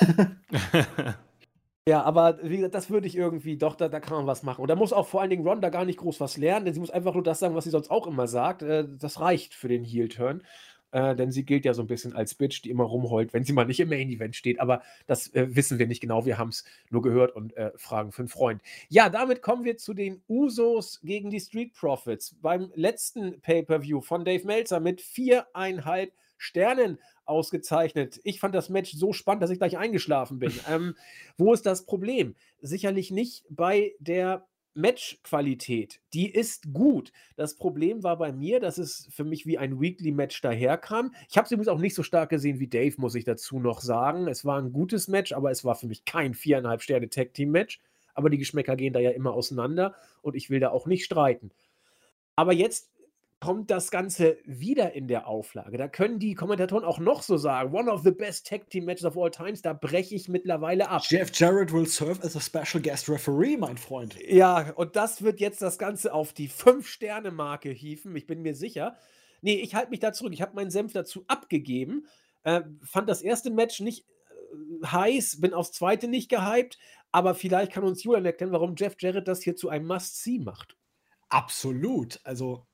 Ja, 1.87 2.03
aber 2.03 2.37
wie 2.43 2.57
gesagt, 2.57 2.75
das 2.75 2.89
würde 2.89 3.07
ich 3.07 3.15
irgendwie, 3.15 3.55
doch, 3.55 3.73
da, 3.73 3.87
da 3.87 4.01
kann 4.01 4.17
man 4.17 4.27
was 4.27 4.43
machen. 4.43 4.61
Und 4.61 4.67
da 4.67 4.75
muss 4.75 4.91
auch 4.91 5.07
vor 5.07 5.21
allen 5.21 5.29
Dingen 5.29 5.47
Ronda 5.47 5.69
gar 5.69 5.85
nicht 5.85 5.99
groß 5.99 6.19
was 6.19 6.35
lernen, 6.35 6.65
denn 6.65 6.73
sie 6.73 6.81
muss 6.81 6.91
einfach 6.91 7.13
nur 7.13 7.23
das 7.23 7.39
sagen, 7.39 7.55
was 7.55 7.63
sie 7.63 7.69
sonst 7.69 7.89
auch 7.89 8.07
immer 8.07 8.27
sagt. 8.27 8.61
Äh, 8.61 8.85
das 8.99 9.21
reicht 9.21 9.53
für 9.53 9.69
den 9.69 9.85
Heel-Turn. 9.85 10.43
Äh, 10.91 11.15
denn 11.15 11.31
sie 11.31 11.43
gilt 11.43 11.65
ja 11.65 11.73
so 11.73 11.81
ein 11.81 11.87
bisschen 11.87 12.13
als 12.13 12.35
Bitch, 12.35 12.63
die 12.63 12.69
immer 12.69 12.85
rumheult, 12.85 13.33
wenn 13.33 13.43
sie 13.43 13.53
mal 13.53 13.65
nicht 13.65 13.79
im 13.79 13.89
Main-Event 13.89 14.35
steht. 14.35 14.59
Aber 14.59 14.81
das 15.05 15.33
äh, 15.33 15.55
wissen 15.55 15.79
wir 15.79 15.87
nicht 15.87 16.01
genau. 16.01 16.25
Wir 16.25 16.37
haben 16.37 16.49
es 16.49 16.63
nur 16.89 17.01
gehört 17.01 17.35
und 17.35 17.55
äh, 17.57 17.71
fragen 17.75 18.11
für 18.11 18.21
einen 18.21 18.29
Freund. 18.29 18.61
Ja, 18.89 19.09
damit 19.09 19.41
kommen 19.41 19.65
wir 19.65 19.77
zu 19.77 19.93
den 19.93 20.21
Usos 20.29 21.01
gegen 21.03 21.29
die 21.29 21.39
Street 21.39 21.73
Profits. 21.73 22.35
Beim 22.41 22.71
letzten 22.75 23.41
Pay-Per-View 23.41 24.01
von 24.01 24.23
Dave 24.23 24.45
Meltzer 24.45 24.79
mit 24.79 25.01
viereinhalb 25.01 26.13
Sternen 26.37 26.99
ausgezeichnet. 27.25 28.21
Ich 28.23 28.39
fand 28.39 28.55
das 28.55 28.69
Match 28.69 28.93
so 28.93 29.11
spannend, 29.11 29.43
dass 29.43 29.49
ich 29.49 29.57
gleich 29.57 29.77
eingeschlafen 29.77 30.39
bin. 30.39 30.53
ähm, 30.69 30.95
wo 31.37 31.53
ist 31.53 31.65
das 31.65 31.85
Problem? 31.85 32.35
Sicherlich 32.61 33.11
nicht 33.11 33.43
bei 33.49 33.93
der 33.99 34.47
Matchqualität. 34.77 35.99
Die 36.13 36.31
ist 36.31 36.73
gut. 36.73 37.11
Das 37.35 37.55
Problem 37.55 38.03
war 38.03 38.17
bei 38.17 38.31
mir, 38.31 38.59
dass 38.59 38.77
es 38.77 39.09
für 39.11 39.23
mich 39.23 39.45
wie 39.45 39.57
ein 39.57 39.81
Weekly-Match 39.81 40.39
daherkam. 40.41 41.13
Ich 41.29 41.37
habe 41.37 41.45
es 41.45 41.51
übrigens 41.51 41.67
auch 41.67 41.79
nicht 41.79 41.95
so 41.95 42.03
stark 42.03 42.29
gesehen 42.29 42.59
wie 42.59 42.67
Dave, 42.67 42.95
muss 42.97 43.15
ich 43.15 43.25
dazu 43.25 43.59
noch 43.59 43.81
sagen. 43.81 44.27
Es 44.27 44.45
war 44.45 44.59
ein 44.61 44.71
gutes 44.71 45.07
Match, 45.07 45.33
aber 45.33 45.51
es 45.51 45.65
war 45.65 45.75
für 45.75 45.87
mich 45.87 46.05
kein 46.05 46.33
viereinhalb 46.33 46.81
Sterne 46.81 47.09
Tag-Team-Match. 47.09 47.81
Aber 48.13 48.29
die 48.29 48.37
Geschmäcker 48.37 48.75
gehen 48.75 48.93
da 48.93 48.99
ja 48.99 49.11
immer 49.11 49.33
auseinander 49.33 49.95
und 50.21 50.35
ich 50.35 50.49
will 50.49 50.59
da 50.59 50.69
auch 50.69 50.85
nicht 50.85 51.05
streiten. 51.05 51.51
Aber 52.35 52.53
jetzt 52.53 52.91
kommt 53.39 53.69
das 53.69 53.91
Ganze 53.91 54.37
wieder 54.45 54.93
in 54.93 55.07
der 55.07 55.27
Auflage. 55.27 55.77
Da 55.77 55.87
können 55.87 56.17
die 56.17 56.33
Kommentatoren 56.33 56.83
auch 56.83 56.97
noch 56.97 57.21
so 57.21 57.37
sagen, 57.37 57.73
one 57.73 57.91
of 57.91 58.01
the 58.03 58.11
best 58.11 58.47
Tag 58.47 58.69
Team 58.69 58.85
Matches 58.85 59.05
of 59.05 59.17
all 59.17 59.29
times, 59.29 59.61
da 59.61 59.73
breche 59.73 60.15
ich 60.15 60.27
mittlerweile 60.27 60.89
ab. 60.89 61.03
Jeff 61.05 61.29
Jarrett 61.33 61.71
will 61.71 61.85
serve 61.85 62.23
as 62.23 62.35
a 62.35 62.39
special 62.39 62.81
guest 62.81 63.09
referee, 63.09 63.57
mein 63.57 63.77
Freund. 63.77 64.15
Ja, 64.27 64.71
und 64.75 64.95
das 64.95 65.21
wird 65.21 65.39
jetzt 65.39 65.61
das 65.61 65.77
Ganze 65.77 66.13
auf 66.13 66.33
die 66.33 66.49
5-Sterne-Marke 66.49 67.69
hieven, 67.69 68.15
ich 68.15 68.25
bin 68.25 68.41
mir 68.41 68.55
sicher. 68.55 68.97
Nee, 69.41 69.55
ich 69.55 69.75
halte 69.75 69.91
mich 69.91 69.99
da 69.99 70.13
zurück. 70.13 70.33
Ich 70.33 70.41
habe 70.41 70.55
meinen 70.55 70.71
Senf 70.71 70.93
dazu 70.93 71.23
abgegeben. 71.27 72.07
Äh, 72.43 72.61
fand 72.81 73.07
das 73.07 73.21
erste 73.21 73.51
Match 73.51 73.79
nicht 73.81 74.05
äh, 74.29 74.87
heiß, 74.87 75.41
bin 75.41 75.53
aufs 75.53 75.71
zweite 75.73 76.07
nicht 76.07 76.29
gehypt, 76.29 76.77
aber 77.11 77.35
vielleicht 77.35 77.71
kann 77.71 77.83
uns 77.83 78.03
Julian 78.03 78.25
erklären, 78.25 78.51
warum 78.51 78.75
Jeff 78.75 78.95
Jarrett 78.99 79.27
das 79.27 79.43
hier 79.43 79.55
zu 79.55 79.69
einem 79.69 79.85
Must-See 79.85 80.39
macht. 80.39 80.75
Absolut. 81.29 82.19
Also 82.23 82.66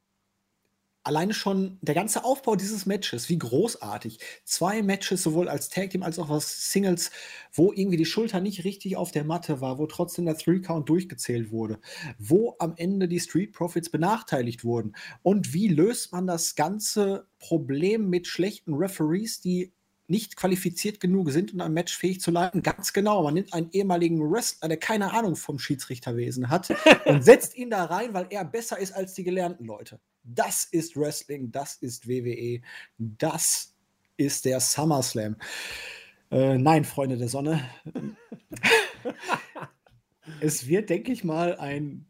alleine 1.03 1.33
schon 1.33 1.77
der 1.81 1.95
ganze 1.95 2.23
Aufbau 2.23 2.55
dieses 2.55 2.85
Matches, 2.85 3.29
wie 3.29 3.37
großartig. 3.37 4.19
Zwei 4.45 4.81
Matches, 4.81 5.23
sowohl 5.23 5.49
als 5.49 5.69
Tag 5.69 5.89
Team 5.89 6.03
als 6.03 6.19
auch 6.19 6.29
als 6.29 6.71
Singles, 6.71 7.11
wo 7.51 7.73
irgendwie 7.73 7.97
die 7.97 8.05
Schulter 8.05 8.39
nicht 8.39 8.63
richtig 8.63 8.95
auf 8.95 9.11
der 9.11 9.23
Matte 9.23 9.61
war, 9.61 9.77
wo 9.77 9.85
trotzdem 9.85 10.25
der 10.25 10.37
Three 10.37 10.61
Count 10.61 10.87
durchgezählt 10.89 11.51
wurde, 11.51 11.79
wo 12.17 12.55
am 12.59 12.73
Ende 12.77 13.07
die 13.07 13.19
Street 13.19 13.53
Profits 13.53 13.89
benachteiligt 13.89 14.63
wurden. 14.63 14.95
Und 15.21 15.53
wie 15.53 15.67
löst 15.67 16.11
man 16.11 16.27
das 16.27 16.55
ganze 16.55 17.27
Problem 17.39 18.09
mit 18.09 18.27
schlechten 18.27 18.73
Referees, 18.73 19.41
die 19.41 19.73
nicht 20.07 20.35
qualifiziert 20.35 20.99
genug 20.99 21.31
sind, 21.31 21.53
um 21.53 21.61
ein 21.61 21.73
Match 21.73 21.97
fähig 21.97 22.19
zu 22.19 22.29
leiten. 22.29 22.61
Ganz 22.61 22.93
genau. 22.93 23.23
Man 23.23 23.33
nimmt 23.33 23.53
einen 23.53 23.69
ehemaligen 23.71 24.19
Wrestler, 24.19 24.67
der 24.67 24.77
keine 24.77 25.13
Ahnung 25.13 25.35
vom 25.35 25.59
Schiedsrichterwesen 25.59 26.49
hat, 26.49 26.73
und 27.05 27.23
setzt 27.23 27.55
ihn 27.55 27.69
da 27.69 27.85
rein, 27.85 28.13
weil 28.13 28.27
er 28.29 28.43
besser 28.43 28.77
ist 28.77 28.91
als 28.91 29.13
die 29.13 29.23
gelernten 29.23 29.65
Leute. 29.65 29.99
Das 30.23 30.65
ist 30.65 30.95
Wrestling, 30.95 31.51
das 31.51 31.75
ist 31.75 32.07
WWE, 32.07 32.61
das 32.97 33.73
ist 34.17 34.45
der 34.45 34.59
SummerSlam. 34.59 35.35
Äh, 36.31 36.57
nein, 36.57 36.85
Freunde 36.85 37.17
der 37.17 37.27
Sonne. 37.27 37.63
es 40.39 40.67
wird, 40.67 40.89
denke 40.89 41.11
ich 41.11 41.23
mal, 41.23 41.57
ein 41.57 42.05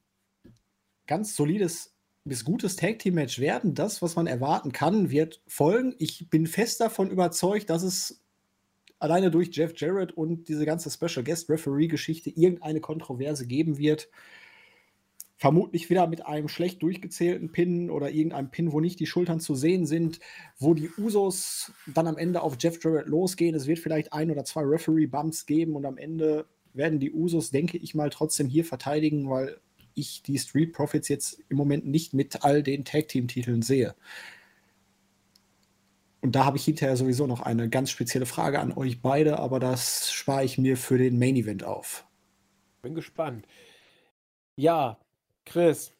ganz 1.07 1.35
solides 1.35 1.93
bis 2.25 2.45
gutes 2.45 2.75
Tag 2.75 2.99
Team 2.99 3.15
Match 3.15 3.39
werden. 3.39 3.75
Das, 3.75 4.01
was 4.01 4.15
man 4.15 4.27
erwarten 4.27 4.71
kann, 4.71 5.09
wird 5.09 5.41
folgen. 5.47 5.93
Ich 5.97 6.29
bin 6.29 6.47
fest 6.47 6.79
davon 6.79 7.09
überzeugt, 7.09 7.69
dass 7.69 7.83
es 7.83 8.23
alleine 8.99 9.29
durch 9.29 9.49
Jeff 9.51 9.73
Jarrett 9.75 10.13
und 10.13 10.47
diese 10.47 10.65
ganze 10.65 10.89
Special 10.89 11.23
Guest 11.23 11.49
Referee 11.49 11.87
Geschichte 11.87 12.29
irgendeine 12.29 12.79
Kontroverse 12.79 13.45
geben 13.45 13.77
wird. 13.77 14.07
Vermutlich 15.37 15.89
wieder 15.89 16.07
mit 16.07 16.25
einem 16.25 16.47
schlecht 16.47 16.81
durchgezählten 16.83 17.51
Pin 17.51 17.89
oder 17.89 18.11
irgendeinem 18.11 18.49
Pin, 18.49 18.71
wo 18.71 18.79
nicht 18.79 18.99
die 18.99 19.07
Schultern 19.07 19.39
zu 19.39 19.55
sehen 19.55 19.85
sind, 19.85 20.19
wo 20.57 20.73
die 20.73 20.89
Usos 20.97 21.71
dann 21.87 22.07
am 22.07 22.17
Ende 22.17 22.41
auf 22.41 22.55
Jeff 22.59 22.81
Jarrett 22.83 23.07
losgehen. 23.07 23.55
Es 23.55 23.67
wird 23.67 23.79
vielleicht 23.79 24.13
ein 24.13 24.31
oder 24.31 24.45
zwei 24.45 24.61
Referee-Bumps 24.61 25.45
geben 25.45 25.75
und 25.75 25.85
am 25.85 25.97
Ende 25.97 26.45
werden 26.73 26.99
die 26.99 27.11
Usos, 27.11 27.51
denke 27.51 27.77
ich 27.77 27.95
mal, 27.95 28.09
trotzdem 28.09 28.47
hier 28.47 28.63
verteidigen, 28.63 29.29
weil 29.29 29.57
ich 29.95 30.23
die 30.23 30.39
Street 30.39 30.73
Profits 30.73 31.07
jetzt 31.07 31.39
im 31.49 31.57
Moment 31.57 31.85
nicht 31.85 32.13
mit 32.13 32.43
all 32.43 32.63
den 32.63 32.85
Tag 32.85 33.09
Team 33.09 33.27
Titeln 33.27 33.61
sehe. 33.61 33.95
Und 36.21 36.35
da 36.35 36.45
habe 36.45 36.55
ich 36.57 36.63
hinterher 36.63 36.95
sowieso 36.95 37.27
noch 37.27 37.41
eine 37.41 37.69
ganz 37.69 37.91
spezielle 37.91 38.25
Frage 38.25 38.59
an 38.59 38.71
euch 38.71 39.01
beide, 39.01 39.39
aber 39.39 39.59
das 39.59 40.11
spare 40.11 40.45
ich 40.45 40.57
mir 40.57 40.77
für 40.77 40.97
den 40.97 41.19
Main 41.19 41.35
Event 41.35 41.65
auf. 41.65 42.07
Bin 42.81 42.95
gespannt. 42.95 43.45
Ja, 44.55 45.02
Chris, 45.45 45.93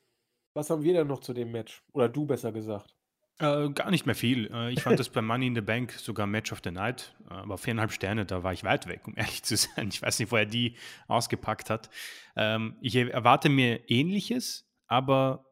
was 0.53 0.69
haben 0.69 0.83
wir 0.83 0.93
denn 0.93 1.07
noch 1.07 1.19
zu 1.19 1.33
dem 1.33 1.51
Match? 1.51 1.83
Oder 1.93 2.09
du 2.09 2.25
besser 2.25 2.51
gesagt? 2.51 2.95
Äh, 3.39 3.69
gar 3.71 3.89
nicht 3.89 4.05
mehr 4.05 4.15
viel. 4.15 4.49
Äh, 4.53 4.71
ich 4.71 4.81
fand 4.81 4.99
das 4.99 5.09
bei 5.09 5.21
Money 5.21 5.47
in 5.47 5.55
the 5.55 5.61
Bank 5.61 5.91
sogar 5.93 6.27
Match 6.27 6.51
of 6.51 6.61
the 6.63 6.71
Night, 6.71 7.15
äh, 7.29 7.33
aber 7.33 7.57
viereinhalb 7.57 7.91
Sterne, 7.91 8.25
da 8.25 8.43
war 8.43 8.53
ich 8.53 8.63
weit 8.63 8.87
weg, 8.87 9.07
um 9.07 9.13
ehrlich 9.17 9.43
zu 9.43 9.57
sein. 9.57 9.89
Ich 9.89 10.01
weiß 10.01 10.19
nicht, 10.19 10.31
wo 10.31 10.37
er 10.37 10.45
die 10.45 10.77
ausgepackt 11.07 11.69
hat. 11.69 11.89
Ähm, 12.35 12.77
ich 12.81 12.95
erwarte 12.95 13.49
mir 13.49 13.89
Ähnliches, 13.89 14.69
aber 14.87 15.45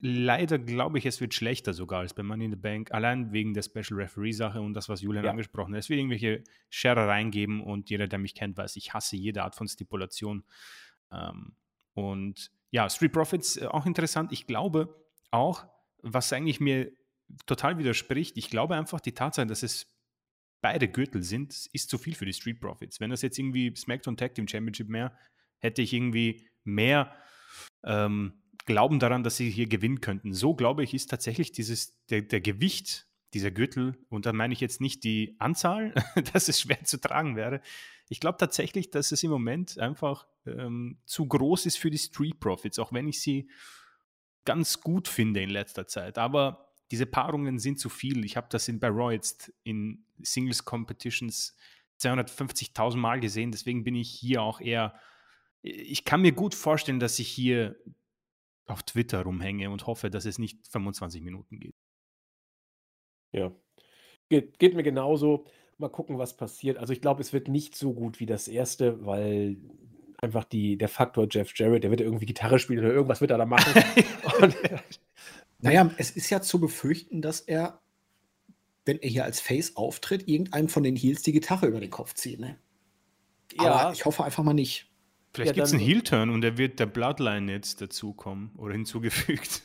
leider 0.00 0.60
glaube 0.60 0.98
ich, 0.98 1.06
es 1.06 1.20
wird 1.20 1.34
schlechter 1.34 1.74
sogar 1.74 2.00
als 2.00 2.14
bei 2.14 2.22
Money 2.22 2.44
in 2.44 2.50
the 2.52 2.56
Bank, 2.56 2.92
allein 2.92 3.32
wegen 3.32 3.52
der 3.52 3.62
Special 3.62 4.00
Referee-Sache 4.00 4.60
und 4.60 4.74
das, 4.74 4.88
was 4.88 5.02
Julian 5.02 5.24
ja. 5.24 5.32
angesprochen 5.32 5.74
hat. 5.74 5.80
Es 5.80 5.88
wird 5.88 5.98
irgendwelche 5.98 6.44
Scherereien 6.70 7.32
geben 7.32 7.64
und 7.64 7.90
jeder, 7.90 8.06
der 8.06 8.20
mich 8.20 8.34
kennt, 8.34 8.56
weiß, 8.56 8.76
ich 8.76 8.94
hasse 8.94 9.16
jede 9.16 9.42
Art 9.42 9.56
von 9.56 9.66
Stipulation. 9.66 10.44
Ähm, 11.10 11.56
und 11.94 12.52
ja, 12.70 12.88
Street 12.88 13.12
Profits, 13.12 13.56
äh, 13.56 13.66
auch 13.66 13.86
interessant. 13.86 14.32
Ich 14.32 14.46
glaube 14.46 14.94
auch, 15.30 15.66
was 16.02 16.32
eigentlich 16.32 16.60
mir 16.60 16.92
total 17.46 17.78
widerspricht. 17.78 18.36
Ich 18.36 18.50
glaube 18.50 18.76
einfach, 18.76 19.00
die 19.00 19.12
Tatsache, 19.12 19.46
dass 19.46 19.62
es 19.62 19.94
beide 20.60 20.88
Gürtel 20.88 21.22
sind, 21.22 21.68
ist 21.72 21.90
zu 21.90 21.98
viel 21.98 22.14
für 22.14 22.24
die 22.24 22.32
Street 22.32 22.60
Profits. 22.60 23.00
Wenn 23.00 23.10
das 23.10 23.22
jetzt 23.22 23.38
irgendwie 23.38 23.74
SmackDown 23.74 24.16
Tag 24.16 24.34
Team 24.34 24.48
Championship 24.48 24.88
mehr, 24.88 25.16
hätte 25.58 25.82
ich 25.82 25.92
irgendwie 25.92 26.48
mehr 26.64 27.14
ähm, 27.84 28.42
Glauben 28.64 28.98
daran, 28.98 29.22
dass 29.22 29.36
sie 29.36 29.50
hier 29.50 29.66
gewinnen 29.66 30.00
könnten. 30.00 30.34
So 30.34 30.54
glaube 30.54 30.84
ich, 30.84 30.92
ist 30.92 31.08
tatsächlich 31.08 31.52
dieses, 31.52 32.04
der, 32.06 32.22
der 32.22 32.40
Gewicht 32.40 33.07
dieser 33.34 33.50
Gürtel, 33.50 33.96
und 34.08 34.26
da 34.26 34.32
meine 34.32 34.54
ich 34.54 34.60
jetzt 34.60 34.80
nicht 34.80 35.04
die 35.04 35.36
Anzahl, 35.38 35.94
dass 36.32 36.48
es 36.48 36.60
schwer 36.60 36.82
zu 36.84 37.00
tragen 37.00 37.36
wäre. 37.36 37.60
Ich 38.08 38.20
glaube 38.20 38.38
tatsächlich, 38.38 38.90
dass 38.90 39.12
es 39.12 39.22
im 39.22 39.30
Moment 39.30 39.78
einfach 39.78 40.26
ähm, 40.46 40.98
zu 41.04 41.26
groß 41.26 41.66
ist 41.66 41.76
für 41.76 41.90
die 41.90 41.98
Street 41.98 42.40
Profits, 42.40 42.78
auch 42.78 42.92
wenn 42.92 43.06
ich 43.06 43.20
sie 43.20 43.50
ganz 44.44 44.80
gut 44.80 45.08
finde 45.08 45.42
in 45.42 45.50
letzter 45.50 45.86
Zeit. 45.86 46.16
Aber 46.16 46.72
diese 46.90 47.04
Paarungen 47.04 47.58
sind 47.58 47.78
zu 47.78 47.90
viel. 47.90 48.24
Ich 48.24 48.36
habe 48.36 48.48
das 48.50 48.66
in, 48.68 48.80
jetzt 49.10 49.52
in 49.62 50.06
Singles 50.22 50.64
Competitions 50.64 51.54
250.000 52.00 52.96
Mal 52.96 53.20
gesehen. 53.20 53.50
Deswegen 53.50 53.84
bin 53.84 53.94
ich 53.94 54.10
hier 54.10 54.42
auch 54.42 54.60
eher. 54.60 54.94
Ich 55.60 56.04
kann 56.04 56.22
mir 56.22 56.32
gut 56.32 56.54
vorstellen, 56.54 57.00
dass 57.00 57.18
ich 57.18 57.28
hier 57.28 57.76
auf 58.66 58.82
Twitter 58.82 59.22
rumhänge 59.22 59.70
und 59.70 59.86
hoffe, 59.86 60.08
dass 60.08 60.24
es 60.24 60.38
nicht 60.38 60.66
25 60.68 61.22
Minuten 61.22 61.58
geht. 61.58 61.74
Ja. 63.32 63.52
Geht, 64.28 64.58
geht 64.58 64.74
mir 64.74 64.82
genauso. 64.82 65.44
Mal 65.78 65.88
gucken, 65.88 66.18
was 66.18 66.36
passiert. 66.36 66.76
Also 66.76 66.92
ich 66.92 67.00
glaube, 67.00 67.20
es 67.20 67.32
wird 67.32 67.48
nicht 67.48 67.76
so 67.76 67.92
gut 67.92 68.20
wie 68.20 68.26
das 68.26 68.48
erste, 68.48 69.04
weil 69.06 69.56
einfach 70.20 70.44
die, 70.44 70.76
der 70.76 70.88
Faktor 70.88 71.28
Jeff 71.30 71.52
Jarrett, 71.54 71.84
der 71.84 71.90
wird 71.90 72.00
irgendwie 72.00 72.26
Gitarre 72.26 72.58
spielen 72.58 72.80
oder 72.80 72.92
irgendwas 72.92 73.20
wird 73.20 73.30
er 73.30 73.38
da 73.38 73.46
machen. 73.46 73.72
und 74.42 74.56
naja, 75.60 75.90
es 75.96 76.10
ist 76.10 76.30
ja 76.30 76.40
zu 76.40 76.60
befürchten, 76.60 77.22
dass 77.22 77.40
er, 77.40 77.80
wenn 78.84 78.98
er 78.98 79.08
hier 79.08 79.24
als 79.24 79.40
Face 79.40 79.76
auftritt, 79.76 80.26
irgendeinem 80.28 80.68
von 80.68 80.82
den 80.82 80.96
Heels 80.96 81.22
die 81.22 81.32
Gitarre 81.32 81.66
über 81.66 81.80
den 81.80 81.90
Kopf 81.90 82.14
zieht. 82.14 82.40
Ne? 82.40 82.58
Ja. 83.56 83.72
Aber 83.72 83.92
ich 83.92 84.04
hoffe 84.04 84.24
einfach 84.24 84.42
mal 84.42 84.54
nicht. 84.54 84.90
Vielleicht 85.32 85.50
ja, 85.50 85.52
gibt 85.54 85.66
es 85.66 85.72
einen 85.72 85.82
Heel-Turn 85.82 86.30
und 86.30 86.42
er 86.42 86.58
wird 86.58 86.80
der 86.80 86.86
Bloodline 86.86 87.52
jetzt 87.52 87.80
dazukommen 87.80 88.50
oder 88.56 88.72
hinzugefügt. 88.72 89.62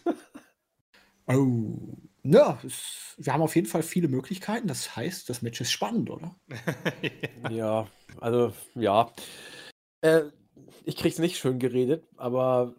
oh. 1.28 1.98
Ja, 2.24 2.60
es, 2.66 3.16
wir 3.18 3.34
haben 3.34 3.42
auf 3.42 3.56
jeden 3.56 3.68
Fall 3.68 3.84
viele 3.84 4.08
Möglichkeiten. 4.08 4.68
Das 4.68 4.96
heißt, 4.96 5.30
das 5.30 5.42
Match 5.42 5.60
ist 5.60 5.72
spannend, 5.72 6.10
oder? 6.10 6.36
ja, 7.50 7.88
also 8.20 8.54
ja. 8.76 9.12
Äh, 10.02 10.24
ich 10.86 10.96
krieg's 10.96 11.20
nicht 11.20 11.38
schön 11.38 11.60
geredet, 11.60 12.08
aber 12.16 12.76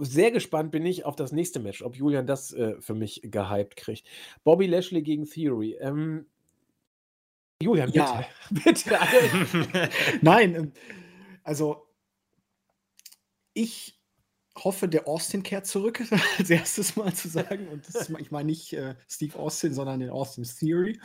sehr 0.00 0.30
gespannt 0.30 0.70
bin 0.70 0.84
ich 0.86 1.04
auf 1.04 1.16
das 1.16 1.32
nächste 1.32 1.58
Match, 1.58 1.82
ob 1.82 1.96
Julian 1.96 2.26
das 2.26 2.52
äh, 2.52 2.80
für 2.80 2.94
mich 2.94 3.20
gehypt 3.24 3.76
kriegt. 3.76 4.06
Bobby 4.44 4.66
Lashley 4.66 5.02
gegen 5.02 5.24
Theory. 5.24 5.76
Ähm, 5.80 6.26
Julian, 7.62 7.90
bitte. 7.90 7.98
Ja. 7.98 8.28
bitte. 8.50 8.98
Nein, 10.20 10.54
ähm, 10.54 10.72
also 11.42 11.88
ich 13.54 13.97
hoffe, 14.64 14.88
der 14.88 15.08
Austin 15.08 15.42
kehrt 15.42 15.66
zurück, 15.66 16.02
als 16.38 16.50
erstes 16.50 16.96
Mal 16.96 17.14
zu 17.14 17.28
sagen. 17.28 17.68
Und 17.68 17.88
ist, 17.88 18.10
ich 18.18 18.30
meine 18.30 18.46
nicht 18.46 18.72
äh, 18.72 18.94
Steve 19.08 19.38
Austin, 19.38 19.74
sondern 19.74 20.00
den 20.00 20.10
Austin 20.10 20.44
Theory. 20.44 21.00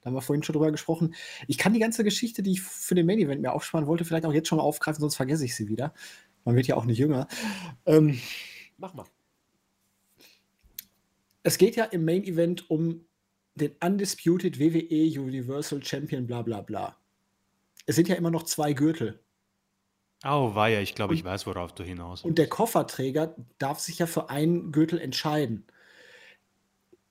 Da 0.00 0.06
haben 0.06 0.14
wir 0.14 0.22
vorhin 0.22 0.42
schon 0.42 0.54
drüber 0.54 0.70
gesprochen. 0.70 1.14
Ich 1.46 1.58
kann 1.58 1.72
die 1.72 1.80
ganze 1.80 2.04
Geschichte, 2.04 2.42
die 2.42 2.52
ich 2.52 2.62
für 2.62 2.94
den 2.94 3.06
Main 3.06 3.18
Event 3.18 3.42
mir 3.42 3.52
aufsparen 3.52 3.86
wollte, 3.86 4.04
vielleicht 4.04 4.26
auch 4.26 4.32
jetzt 4.32 4.48
schon 4.48 4.58
mal 4.58 4.64
aufgreifen, 4.64 5.00
sonst 5.00 5.16
vergesse 5.16 5.44
ich 5.44 5.54
sie 5.54 5.68
wieder. 5.68 5.94
Man 6.44 6.56
wird 6.56 6.66
ja 6.66 6.76
auch 6.76 6.84
nicht 6.84 6.98
jünger. 6.98 7.28
Ähm, 7.86 8.20
Mach 8.78 8.94
mal. 8.94 9.06
Es 11.42 11.58
geht 11.58 11.76
ja 11.76 11.84
im 11.84 12.04
Main 12.04 12.24
Event 12.24 12.70
um 12.70 13.04
den 13.54 13.72
Undisputed 13.82 14.58
WWE 14.60 15.20
Universal 15.20 15.82
Champion, 15.82 16.26
bla 16.26 16.42
bla 16.42 16.62
bla. 16.62 16.96
Es 17.86 17.96
sind 17.96 18.08
ja 18.08 18.14
immer 18.14 18.30
noch 18.30 18.44
zwei 18.44 18.72
Gürtel. 18.72 19.20
Oh, 20.24 20.54
war 20.54 20.68
ja, 20.68 20.80
ich 20.80 20.94
glaube, 20.94 21.14
ich 21.14 21.24
weiß, 21.24 21.46
worauf 21.46 21.72
du 21.72 21.84
hinaus 21.84 22.20
willst. 22.20 22.24
Und 22.24 22.38
der 22.38 22.48
Kofferträger 22.48 23.36
darf 23.58 23.78
sich 23.78 24.00
ja 24.00 24.06
für 24.06 24.30
einen 24.30 24.72
Gürtel 24.72 25.00
entscheiden. 25.00 25.64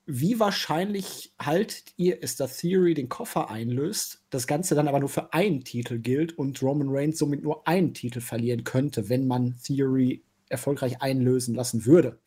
Wie 0.05 0.39
wahrscheinlich 0.39 1.33
haltet 1.39 1.93
ihr 1.97 2.19
es, 2.21 2.35
dass 2.35 2.57
Theory 2.57 2.93
den 2.93 3.09
Koffer 3.09 3.49
einlöst, 3.49 4.23
das 4.29 4.47
Ganze 4.47 4.73
dann 4.75 4.87
aber 4.87 4.99
nur 4.99 5.09
für 5.09 5.33
einen 5.33 5.63
Titel 5.63 5.99
gilt 5.99 6.37
und 6.37 6.61
Roman 6.61 6.87
Reigns 6.89 7.17
somit 7.17 7.43
nur 7.43 7.67
einen 7.67 7.93
Titel 7.93 8.21
verlieren 8.21 8.63
könnte, 8.63 9.09
wenn 9.09 9.27
man 9.27 9.57
Theory 9.63 10.23
erfolgreich 10.49 11.01
einlösen 11.01 11.55
lassen 11.55 11.85
würde? 11.85 12.19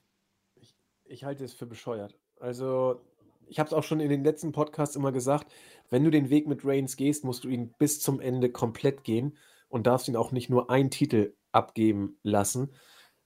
Ich, 0.56 0.76
ich 1.04 1.24
halte 1.24 1.44
es 1.44 1.54
für 1.54 1.66
bescheuert. 1.66 2.18
Also, 2.38 3.00
ich 3.46 3.58
habe 3.58 3.68
es 3.68 3.72
auch 3.72 3.84
schon 3.84 4.00
in 4.00 4.10
den 4.10 4.24
letzten 4.24 4.52
Podcasts 4.52 4.96
immer 4.96 5.12
gesagt, 5.12 5.50
wenn 5.88 6.04
du 6.04 6.10
den 6.10 6.28
Weg 6.28 6.46
mit 6.46 6.64
Reigns 6.64 6.96
gehst, 6.96 7.24
musst 7.24 7.44
du 7.44 7.48
ihn 7.48 7.74
bis 7.78 8.00
zum 8.00 8.20
Ende 8.20 8.50
komplett 8.50 9.04
gehen 9.04 9.36
und 9.70 9.86
darfst 9.86 10.08
ihn 10.08 10.16
auch 10.16 10.32
nicht 10.32 10.50
nur 10.50 10.70
einen 10.70 10.90
Titel 10.90 11.34
abgeben 11.52 12.18
lassen. 12.22 12.70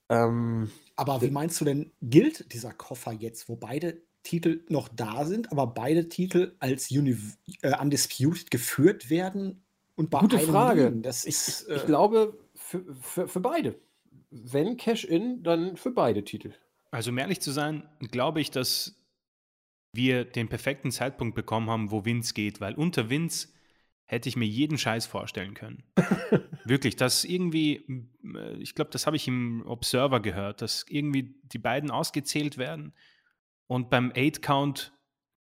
Ähm, 0.09 0.71
aber 0.97 1.23
wie 1.23 1.31
meinst 1.31 1.61
du 1.61 1.65
denn, 1.65 1.93
gilt 2.01 2.53
dieser 2.53 2.73
Koffer 2.73 3.13
jetzt, 3.13 3.49
wo 3.49 3.57
beide 3.57 4.03
Titel 4.23 4.65
noch 4.69 4.89
da 4.89 5.25
sind, 5.25 5.51
aber 5.51 5.67
beide 5.67 6.09
Titel 6.09 6.55
als 6.61 6.91
Uni 6.91 7.17
äh, 7.63 7.77
Undisputed 7.81 8.51
geführt 8.51 9.11
werden? 9.11 9.65
Und 9.97 10.11
bei 10.11 10.21
Gute 10.21 10.39
Frage. 10.39 10.93
Das 10.93 11.25
ich, 11.25 11.35
ist, 11.35 11.69
äh, 11.69 11.77
ich 11.77 11.87
glaube, 11.87 12.39
für, 12.55 12.85
für, 13.01 13.29
für 13.29 13.41
beide. 13.41 13.79
Wenn 14.31 14.77
Cash-In, 14.77 15.43
dann 15.43 15.77
für 15.77 15.91
beide 15.91 16.25
Titel. 16.25 16.53
Also, 16.91 17.11
um 17.11 17.19
ehrlich 17.19 17.41
zu 17.41 17.53
sein, 17.53 17.89
glaube 18.11 18.41
ich, 18.41 18.51
dass 18.51 19.01
wir 19.93 20.25
den 20.25 20.49
perfekten 20.49 20.91
Zeitpunkt 20.91 21.35
bekommen 21.37 21.71
haben, 21.71 21.91
wo 21.91 22.05
Vince 22.05 22.35
geht, 22.35 22.61
weil 22.61 22.75
unter 22.75 23.11
Vince 23.11 23.49
hätte 24.07 24.29
ich 24.29 24.37
mir 24.37 24.47
jeden 24.47 24.79
Scheiß 24.79 25.07
vorstellen 25.07 25.55
können. 25.55 25.83
Wirklich, 26.65 26.97
dass 26.97 27.25
irgendwie, 27.25 28.09
äh, 28.23 28.57
ich 28.59 28.75
glaube, 28.75 28.91
das 28.91 29.07
habe 29.07 29.17
ich 29.17 29.27
im 29.29 29.65
Observer 29.67 30.21
gehört, 30.21 30.63
dass 30.63 30.85
irgendwie 30.89 31.35
die 31.43 31.59
beiden 31.59 31.91
ausgezählt 31.91 32.59
werden 32.59 32.93
und 33.67 33.91
beim 33.91 34.13
Eight 34.15 34.43
Count 34.43 34.93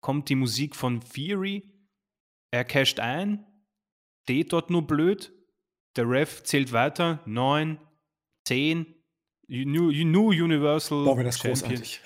kommt 0.02 0.30
die 0.30 0.36
Musik 0.36 0.76
von 0.76 1.02
Fury, 1.02 1.72
er 2.52 2.66
casht 2.66 3.00
ein, 3.00 3.46
steht 4.24 4.54
dort 4.54 4.70
nur 4.70 4.86
blöd, 4.86 5.34
der 5.96 6.10
Ref 6.10 6.44
zählt 6.44 6.72
weiter, 6.72 7.22
9, 7.26 7.80
10, 8.48 8.86
New, 9.48 9.92
New 9.92 10.30
Universal 10.30 11.04
Boah, 11.04 11.24
das 11.24 11.38
Champion. 11.38 11.70
großartig. 11.70 12.02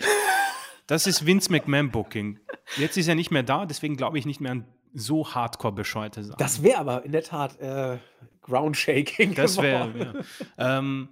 Das 0.87 1.05
ist 1.05 1.25
Vince 1.25 1.51
McMahon 1.51 1.91
Booking. 1.91 2.39
Jetzt 2.77 2.97
ist 2.97 3.07
er 3.07 3.15
nicht 3.15 3.29
mehr 3.31 3.43
da, 3.43 3.65
deswegen 3.65 3.97
glaube 3.97 4.17
ich 4.19 4.25
nicht 4.25 4.39
mehr 4.39 4.53
an 4.53 4.76
so 4.93 5.33
hardcore 5.33 5.73
bescheuerte 5.73 6.23
Sachen. 6.23 6.37
Das 6.37 6.63
wäre 6.63 6.79
aber 6.79 7.05
in 7.05 7.11
der 7.11 7.23
Tat 7.23 7.59
äh, 7.59 7.97
Groundshaking. 8.41 9.35
Das 9.35 9.61
wäre. 9.61 10.23
Ja. 10.57 10.79
ähm, 10.79 11.09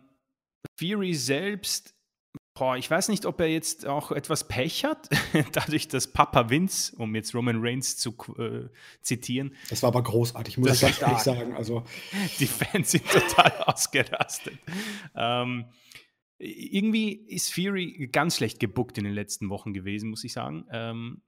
Fury 0.78 1.14
selbst, 1.14 1.94
boah, 2.54 2.78
ich 2.78 2.90
weiß 2.90 3.10
nicht, 3.10 3.26
ob 3.26 3.40
er 3.40 3.48
jetzt 3.48 3.86
auch 3.86 4.12
etwas 4.12 4.48
Pech 4.48 4.84
hat, 4.86 5.10
dadurch, 5.52 5.88
dass 5.88 6.12
Papa 6.12 6.50
Vince, 6.50 6.96
um 6.98 7.14
jetzt 7.16 7.36
Roman 7.36 7.58
Reigns 7.60 7.98
zu 7.98 8.16
äh, 8.38 8.70
zitieren. 9.02 9.56
Das 9.70 9.84
war 9.84 9.90
aber 9.90 10.04
großartig, 10.04 10.58
muss 10.58 10.74
ich 10.74 10.82
ganz 10.82 11.02
ehrlich 11.02 11.20
sagen. 11.20 11.56
Also. 11.56 11.84
Die 12.40 12.48
Fans 12.48 12.92
sind 12.92 13.06
total 13.08 13.52
ausgerastet. 13.66 14.58
Ähm, 15.16 15.66
irgendwie 16.38 17.14
ist 17.14 17.54
Fury 17.54 18.10
ganz 18.12 18.38
schlecht 18.38 18.60
gebuckt 18.60 18.98
in 18.98 19.06
den 19.06 19.14
letzten 19.14 19.50
Wochen 19.50 19.74
gewesen, 19.74 20.10
muss 20.10 20.24
ich 20.24 20.34
sagen. 20.34 20.66
Ähm, 20.72 21.22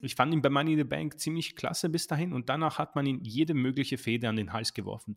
ich 0.00 0.14
fand 0.14 0.32
ihn 0.32 0.42
bei 0.42 0.50
Money 0.50 0.72
in 0.72 0.78
the 0.78 0.84
Bank 0.84 1.18
ziemlich 1.18 1.56
klasse 1.56 1.88
bis 1.88 2.06
dahin 2.06 2.32
und 2.32 2.48
danach 2.48 2.78
hat 2.78 2.94
man 2.94 3.06
ihn 3.06 3.20
jede 3.24 3.54
mögliche 3.54 3.98
Feder 3.98 4.28
an 4.28 4.36
den 4.36 4.52
Hals 4.52 4.74
geworfen. 4.74 5.16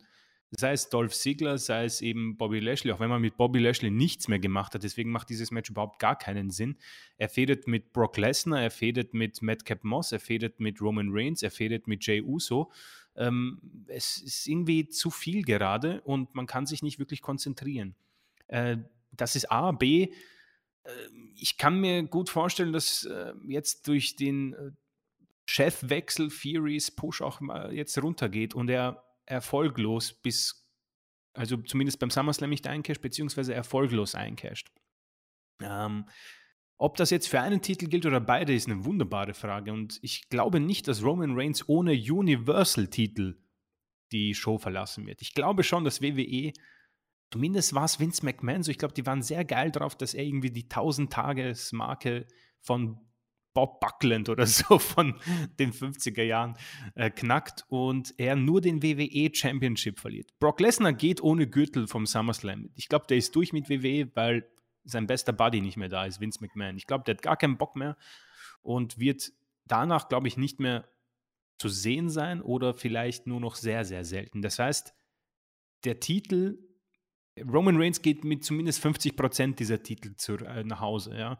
Sei 0.53 0.74
es 0.74 0.90
Dolph 0.90 1.14
Ziggler, 1.14 1.58
sei 1.58 1.86
es 1.86 2.02
eben 2.02 2.36
Bobby 2.36 2.60
Lashley, 2.60 2.91
auch 2.91 2.99
wenn 2.99 3.10
man 3.10 3.22
mit 3.22 3.38
Bobby 3.38 3.60
Lashley 3.60 3.90
nichts 3.90 4.28
mehr 4.28 4.40
gemacht 4.40 4.74
hat, 4.74 4.84
deswegen 4.84 5.10
macht 5.10 5.30
dieses 5.30 5.49
Match 5.49 5.70
überhaupt 5.70 5.99
gar 5.99 6.18
keinen 6.18 6.49
Sinn. 6.49 6.78
Er 7.18 7.30
fädet 7.30 7.68
mit 7.68 7.94
Brock 7.94 8.18
Lesnar, 8.18 8.62
er 8.62 8.72
fädet 8.72 9.14
mit 9.14 9.41
Madcap 9.41 9.86
Moss, 9.86 10.12
er 10.12 10.20
fädet 10.20 10.60
mit 10.60 10.82
Roman 10.82 11.08
Reigns, 11.10 11.41
er 11.41 11.52
fädet 11.52 11.88
mit 11.88 12.06
Jay 12.06 12.22
Uso. 12.22 12.70
Ähm, 13.16 13.62
es 13.88 14.18
ist 14.18 14.48
irgendwie 14.48 14.90
zu 14.90 15.10
viel 15.10 15.44
gerade 15.44 16.02
und 16.02 16.36
man 16.36 16.48
kann 16.48 16.66
sich 16.66 16.84
nicht 16.84 16.99
wirklich 16.99 17.22
konzentrieren. 17.22 17.95
Äh, 18.48 18.78
das 19.12 19.38
ist 19.38 19.52
A. 19.52 19.72
B. 19.72 20.10
Ähm, 20.86 21.34
ich 21.36 21.58
kann 21.58 21.80
mir 21.80 22.03
gut 22.03 22.30
vorstellen, 22.30 22.74
dass 22.74 23.03
äh, 23.06 23.34
jetzt 23.48 23.88
durch 23.88 24.16
den 24.16 24.53
äh, 24.53 24.72
Chefwechsel 25.45 26.30
Furies 26.30 26.91
Push 26.91 27.22
auch 27.22 27.41
mal 27.41 27.74
jetzt 27.74 28.02
runtergeht 28.02 28.53
und 28.53 28.70
er 28.70 29.03
erfolglos 29.26 30.14
bis, 30.14 30.68
also 31.34 31.58
zumindest 31.58 31.99
beim 31.99 32.10
SummerSlam 32.10 32.49
nicht 32.49 32.68
eincasht, 32.68 33.02
beziehungsweise 33.02 33.53
erfolglos 33.53 34.16
eincasht. 34.16 34.72
Ähm, 35.62 36.06
ob 36.78 36.98
das 36.98 37.12
jetzt 37.12 37.28
für 37.28 37.40
einen 37.40 37.62
Titel 37.62 37.88
gilt 37.88 38.08
oder 38.08 38.20
beide, 38.20 38.56
ist 38.56 38.68
eine 38.68 38.84
wunderbare 38.86 39.36
Frage. 39.36 39.72
Und 39.72 39.99
ich 40.02 40.30
glaube 40.30 40.60
nicht, 40.60 40.88
dass 40.88 41.03
Roman 41.03 41.38
Reigns 41.38 41.70
ohne 41.70 41.91
Universal-Titel 41.91 43.38
die 44.12 44.34
Show 44.34 44.58
verlassen 44.58 45.06
wird. 45.06 45.22
Ich 45.22 45.34
glaube 45.34 45.64
schon, 45.64 45.84
dass 45.84 46.02
WWE 46.02 46.53
Zumindest 47.32 47.74
war 47.74 47.86
es 47.86 47.99
Vince 47.99 48.26
McMahon 48.26 48.64
so. 48.64 48.72
Ich 48.72 48.78
glaube, 48.78 48.94
die 48.94 49.06
waren 49.06 49.22
sehr 49.22 49.45
geil 49.45 49.72
drauf, 49.72 49.95
dass 49.95 50.14
er 50.14 50.24
irgendwie 50.24 50.52
die 50.52 50.66
1000-Tages-Marke 50.66 52.28
von 52.60 52.99
Bob 53.53 53.80
Buckland 53.80 54.30
oder 54.30 54.45
so 54.48 54.80
von 54.80 55.20
den 55.60 55.72
50er 55.72 56.24
Jahren 56.24 56.58
äh, 56.95 57.10
knackt 57.10 57.66
und 57.70 58.14
er 58.18 58.36
nur 58.36 58.62
den 58.62 58.84
WWE 58.84 59.34
Championship 59.34 59.99
verliert. 59.99 60.30
Brock 60.40 60.60
Lesnar 60.60 60.94
geht 60.94 61.22
ohne 61.22 61.48
Gürtel 61.48 61.88
vom 61.88 62.06
SummerSlam. 62.06 62.70
Ich 62.76 62.90
glaube, 62.90 63.06
der 63.08 63.18
ist 63.18 63.36
durch 63.36 63.53
mit 63.53 63.70
WWE, 63.70 64.12
weil 64.14 64.48
sein 64.84 65.08
bester 65.08 65.34
Buddy 65.34 65.62
nicht 65.62 65.78
mehr 65.78 65.90
da 65.90 66.06
ist, 66.06 66.20
Vince 66.20 66.40
McMahon. 66.41 66.78
Ich 66.78 66.88
glaube, 66.88 67.03
der 67.06 67.16
hat 67.16 67.22
gar 67.22 67.38
keinen 67.38 67.58
Bock 67.58 67.76
mehr 67.76 67.98
und 68.62 68.99
wird 68.99 69.32
danach, 69.66 70.10
glaube 70.10 70.28
ich, 70.28 70.38
nicht 70.38 70.60
mehr 70.60 70.88
zu 71.58 71.70
sehen 71.70 72.10
sein 72.10 72.41
oder 72.41 72.74
vielleicht 72.74 73.28
nur 73.28 73.40
noch 73.40 73.56
sehr, 73.56 73.86
sehr 73.86 74.03
selten. 74.03 74.41
Das 74.41 74.58
heißt, 74.58 74.94
der 75.84 75.99
Titel 75.99 76.58
Roman 77.40 77.78
Reigns 77.78 78.02
geht 78.02 78.24
mit 78.24 78.44
zumindest 78.44 78.82
50 78.82 79.16
Prozent 79.16 79.60
dieser 79.60 79.82
Titel 79.82 80.16
zu, 80.16 80.36
äh, 80.38 80.64
nach 80.64 80.80
Hause. 80.80 81.16
Ja. 81.18 81.40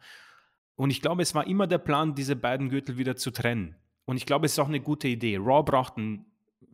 Und 0.76 0.90
ich 0.90 1.02
glaube, 1.02 1.22
es 1.22 1.36
war 1.36 1.46
immer 1.48 1.68
der 1.68 1.78
Plan, 1.78 2.16
diese 2.16 2.36
beiden 2.36 2.70
Gürtel 2.70 2.98
wieder 2.98 3.16
zu 3.16 3.32
trennen. 3.32 3.76
Und 4.06 4.18
ich 4.18 4.26
glaube, 4.26 4.46
es 4.46 4.54
ist 4.54 4.60
auch 4.60 4.68
eine 4.68 4.80
gute 4.80 5.08
Idee. 5.08 5.38
Raw 5.38 5.64
braucht 5.64 5.98
einen 5.98 6.26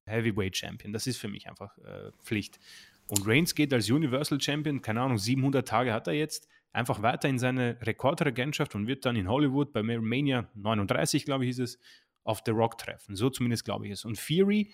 Heavyweight 0.05 0.55
Champion. 0.55 0.93
Das 0.93 1.07
ist 1.07 1.17
für 1.17 1.27
mich 1.27 1.49
einfach 1.49 1.77
äh, 1.79 2.11
Pflicht. 2.23 2.59
Und 3.07 3.27
Reigns 3.27 3.55
geht 3.55 3.73
als 3.73 3.89
Universal 3.89 4.39
Champion, 4.39 4.81
keine 4.81 5.01
Ahnung, 5.01 5.17
700 5.17 5.67
Tage 5.67 5.93
hat 5.93 6.07
er 6.07 6.13
jetzt, 6.13 6.47
einfach 6.73 7.01
weiter 7.01 7.29
in 7.29 7.39
seine 7.39 7.77
Rekordregentschaft 7.81 8.75
und 8.75 8.87
wird 8.87 9.05
dann 9.05 9.15
in 9.15 9.27
Hollywood 9.27 9.71
bei 9.71 9.81
Mania 9.81 10.49
39, 10.55 11.25
glaube 11.25 11.45
ich, 11.45 11.49
hieß 11.49 11.59
es, 11.59 11.79
auf 12.23 12.41
The 12.45 12.51
Rock 12.51 12.77
treffen. 12.77 13.15
So 13.15 13.29
zumindest 13.29 13.65
glaube 13.65 13.87
ich 13.87 13.93
es. 13.93 14.05
Und 14.05 14.17
Fury, 14.17 14.73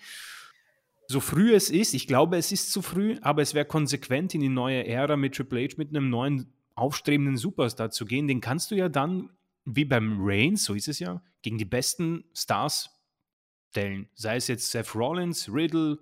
so 1.06 1.20
früh 1.20 1.54
es 1.54 1.70
ist, 1.70 1.94
ich 1.94 2.06
glaube, 2.06 2.36
es 2.36 2.52
ist 2.52 2.72
zu 2.72 2.82
früh, 2.82 3.18
aber 3.20 3.42
es 3.42 3.54
wäre 3.54 3.66
konsequent 3.66 4.34
in 4.34 4.40
die 4.40 4.48
neue 4.48 4.86
Ära 4.86 5.16
mit 5.16 5.34
Triple 5.34 5.64
H, 5.64 5.74
mit 5.76 5.90
einem 5.90 6.10
neuen 6.10 6.52
aufstrebenden 6.74 7.36
Superstar 7.36 7.90
zu 7.90 8.04
gehen. 8.04 8.26
Den 8.26 8.40
kannst 8.40 8.70
du 8.70 8.74
ja 8.74 8.88
dann, 8.88 9.30
wie 9.64 9.84
beim 9.84 10.18
Reigns, 10.20 10.64
so 10.64 10.74
ist 10.74 10.88
es 10.88 10.98
ja, 10.98 11.22
gegen 11.42 11.58
die 11.58 11.64
besten 11.64 12.24
Stars 12.34 12.90
stellen. 13.70 14.08
Sei 14.14 14.36
es 14.36 14.48
jetzt 14.48 14.70
Seth 14.70 14.94
Rollins, 14.94 15.48
Riddle, 15.52 15.98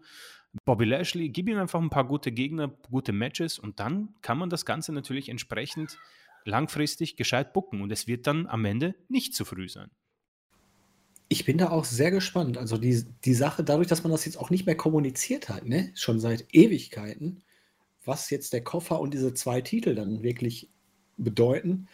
Bobby 0.64 0.84
Lashley, 0.84 1.30
gib 1.30 1.48
ihm 1.48 1.58
einfach 1.58 1.80
ein 1.80 1.90
paar 1.90 2.06
gute 2.06 2.30
Gegner, 2.30 2.68
gute 2.68 3.12
Matches 3.12 3.58
und 3.58 3.80
dann 3.80 4.14
kann 4.20 4.38
man 4.38 4.50
das 4.50 4.66
Ganze 4.66 4.92
natürlich 4.92 5.28
entsprechend 5.28 5.98
langfristig 6.44 7.16
gescheit 7.16 7.52
bucken 7.52 7.80
und 7.80 7.90
es 7.90 8.06
wird 8.06 8.26
dann 8.26 8.46
am 8.46 8.64
Ende 8.64 8.94
nicht 9.08 9.34
zu 9.34 9.44
früh 9.44 9.68
sein. 9.68 9.90
Ich 11.32 11.46
bin 11.46 11.56
da 11.56 11.70
auch 11.70 11.86
sehr 11.86 12.10
gespannt. 12.10 12.58
Also 12.58 12.76
die, 12.76 13.06
die 13.24 13.32
Sache, 13.32 13.64
dadurch, 13.64 13.88
dass 13.88 14.02
man 14.02 14.12
das 14.12 14.26
jetzt 14.26 14.36
auch 14.36 14.50
nicht 14.50 14.66
mehr 14.66 14.76
kommuniziert 14.76 15.48
hat, 15.48 15.64
ne, 15.64 15.90
schon 15.94 16.20
seit 16.20 16.44
Ewigkeiten, 16.52 17.42
was 18.04 18.28
jetzt 18.28 18.52
der 18.52 18.62
Koffer 18.62 19.00
und 19.00 19.14
diese 19.14 19.32
zwei 19.32 19.62
Titel 19.62 19.94
dann 19.94 20.22
wirklich 20.22 20.68
bedeuten. 21.16 21.88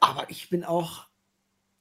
Aber 0.00 0.30
ich 0.30 0.48
bin 0.48 0.64
auch 0.64 1.08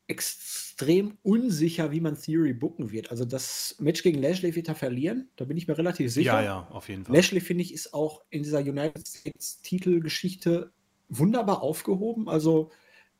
extrem 0.07 1.17
unsicher, 1.23 1.93
wie 1.93 2.01
man 2.01 2.19
Theory 2.19 2.51
booken 2.51 2.91
wird. 2.91 3.09
Also 3.09 3.23
das 3.23 3.77
Match 3.79 4.03
gegen 4.03 4.21
Lashley 4.21 4.53
wird 4.53 4.67
er 4.67 4.75
verlieren, 4.75 5.29
da 5.37 5.45
bin 5.45 5.55
ich 5.55 5.69
mir 5.69 5.77
relativ 5.77 6.11
sicher. 6.11 6.41
Ja, 6.41 6.43
ja, 6.43 6.67
auf 6.71 6.89
jeden 6.89 7.05
Fall. 7.05 7.15
Lashley, 7.15 7.39
finde 7.39 7.63
ich, 7.63 7.73
ist 7.73 7.93
auch 7.93 8.25
in 8.31 8.43
dieser 8.43 8.59
United 8.59 9.07
States 9.07 9.61
Titelgeschichte 9.61 10.73
wunderbar 11.07 11.61
aufgehoben. 11.61 12.27
Also 12.27 12.69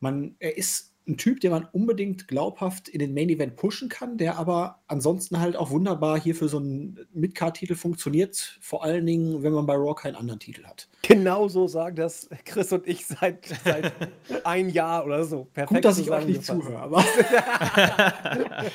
man, 0.00 0.36
er 0.40 0.58
ist 0.58 0.94
ein 1.08 1.16
Typ, 1.16 1.40
den 1.40 1.50
man 1.50 1.64
unbedingt 1.72 2.28
glaubhaft 2.28 2.88
in 2.88 2.98
den 2.98 3.14
Main 3.14 3.30
Event 3.30 3.56
pushen 3.56 3.88
kann, 3.88 4.18
der 4.18 4.36
aber 4.36 4.82
ansonsten 4.86 5.40
halt 5.40 5.56
auch 5.56 5.70
wunderbar 5.70 6.20
hier 6.20 6.34
für 6.34 6.48
so 6.48 6.58
einen 6.58 7.06
Midcard-Titel 7.12 7.74
funktioniert, 7.74 8.58
vor 8.60 8.84
allen 8.84 9.06
Dingen, 9.06 9.42
wenn 9.42 9.52
man 9.52 9.66
bei 9.66 9.74
Raw 9.74 9.94
keinen 9.94 10.16
anderen 10.16 10.38
Titel 10.38 10.64
hat. 10.64 10.88
Genau 11.02 11.48
so 11.48 11.66
sagen 11.66 11.96
das 11.96 12.28
Chris 12.44 12.72
und 12.72 12.86
ich 12.86 13.06
seit, 13.06 13.46
seit 13.64 13.92
ein 14.44 14.68
Jahr 14.68 15.04
oder 15.04 15.24
so. 15.24 15.44
Perfekt 15.46 15.74
Gut, 15.74 15.84
dass 15.84 15.98
ich 15.98 16.10
euch 16.10 16.26
nicht 16.26 16.44
zuhöre, 16.44 16.78
aber 16.78 17.02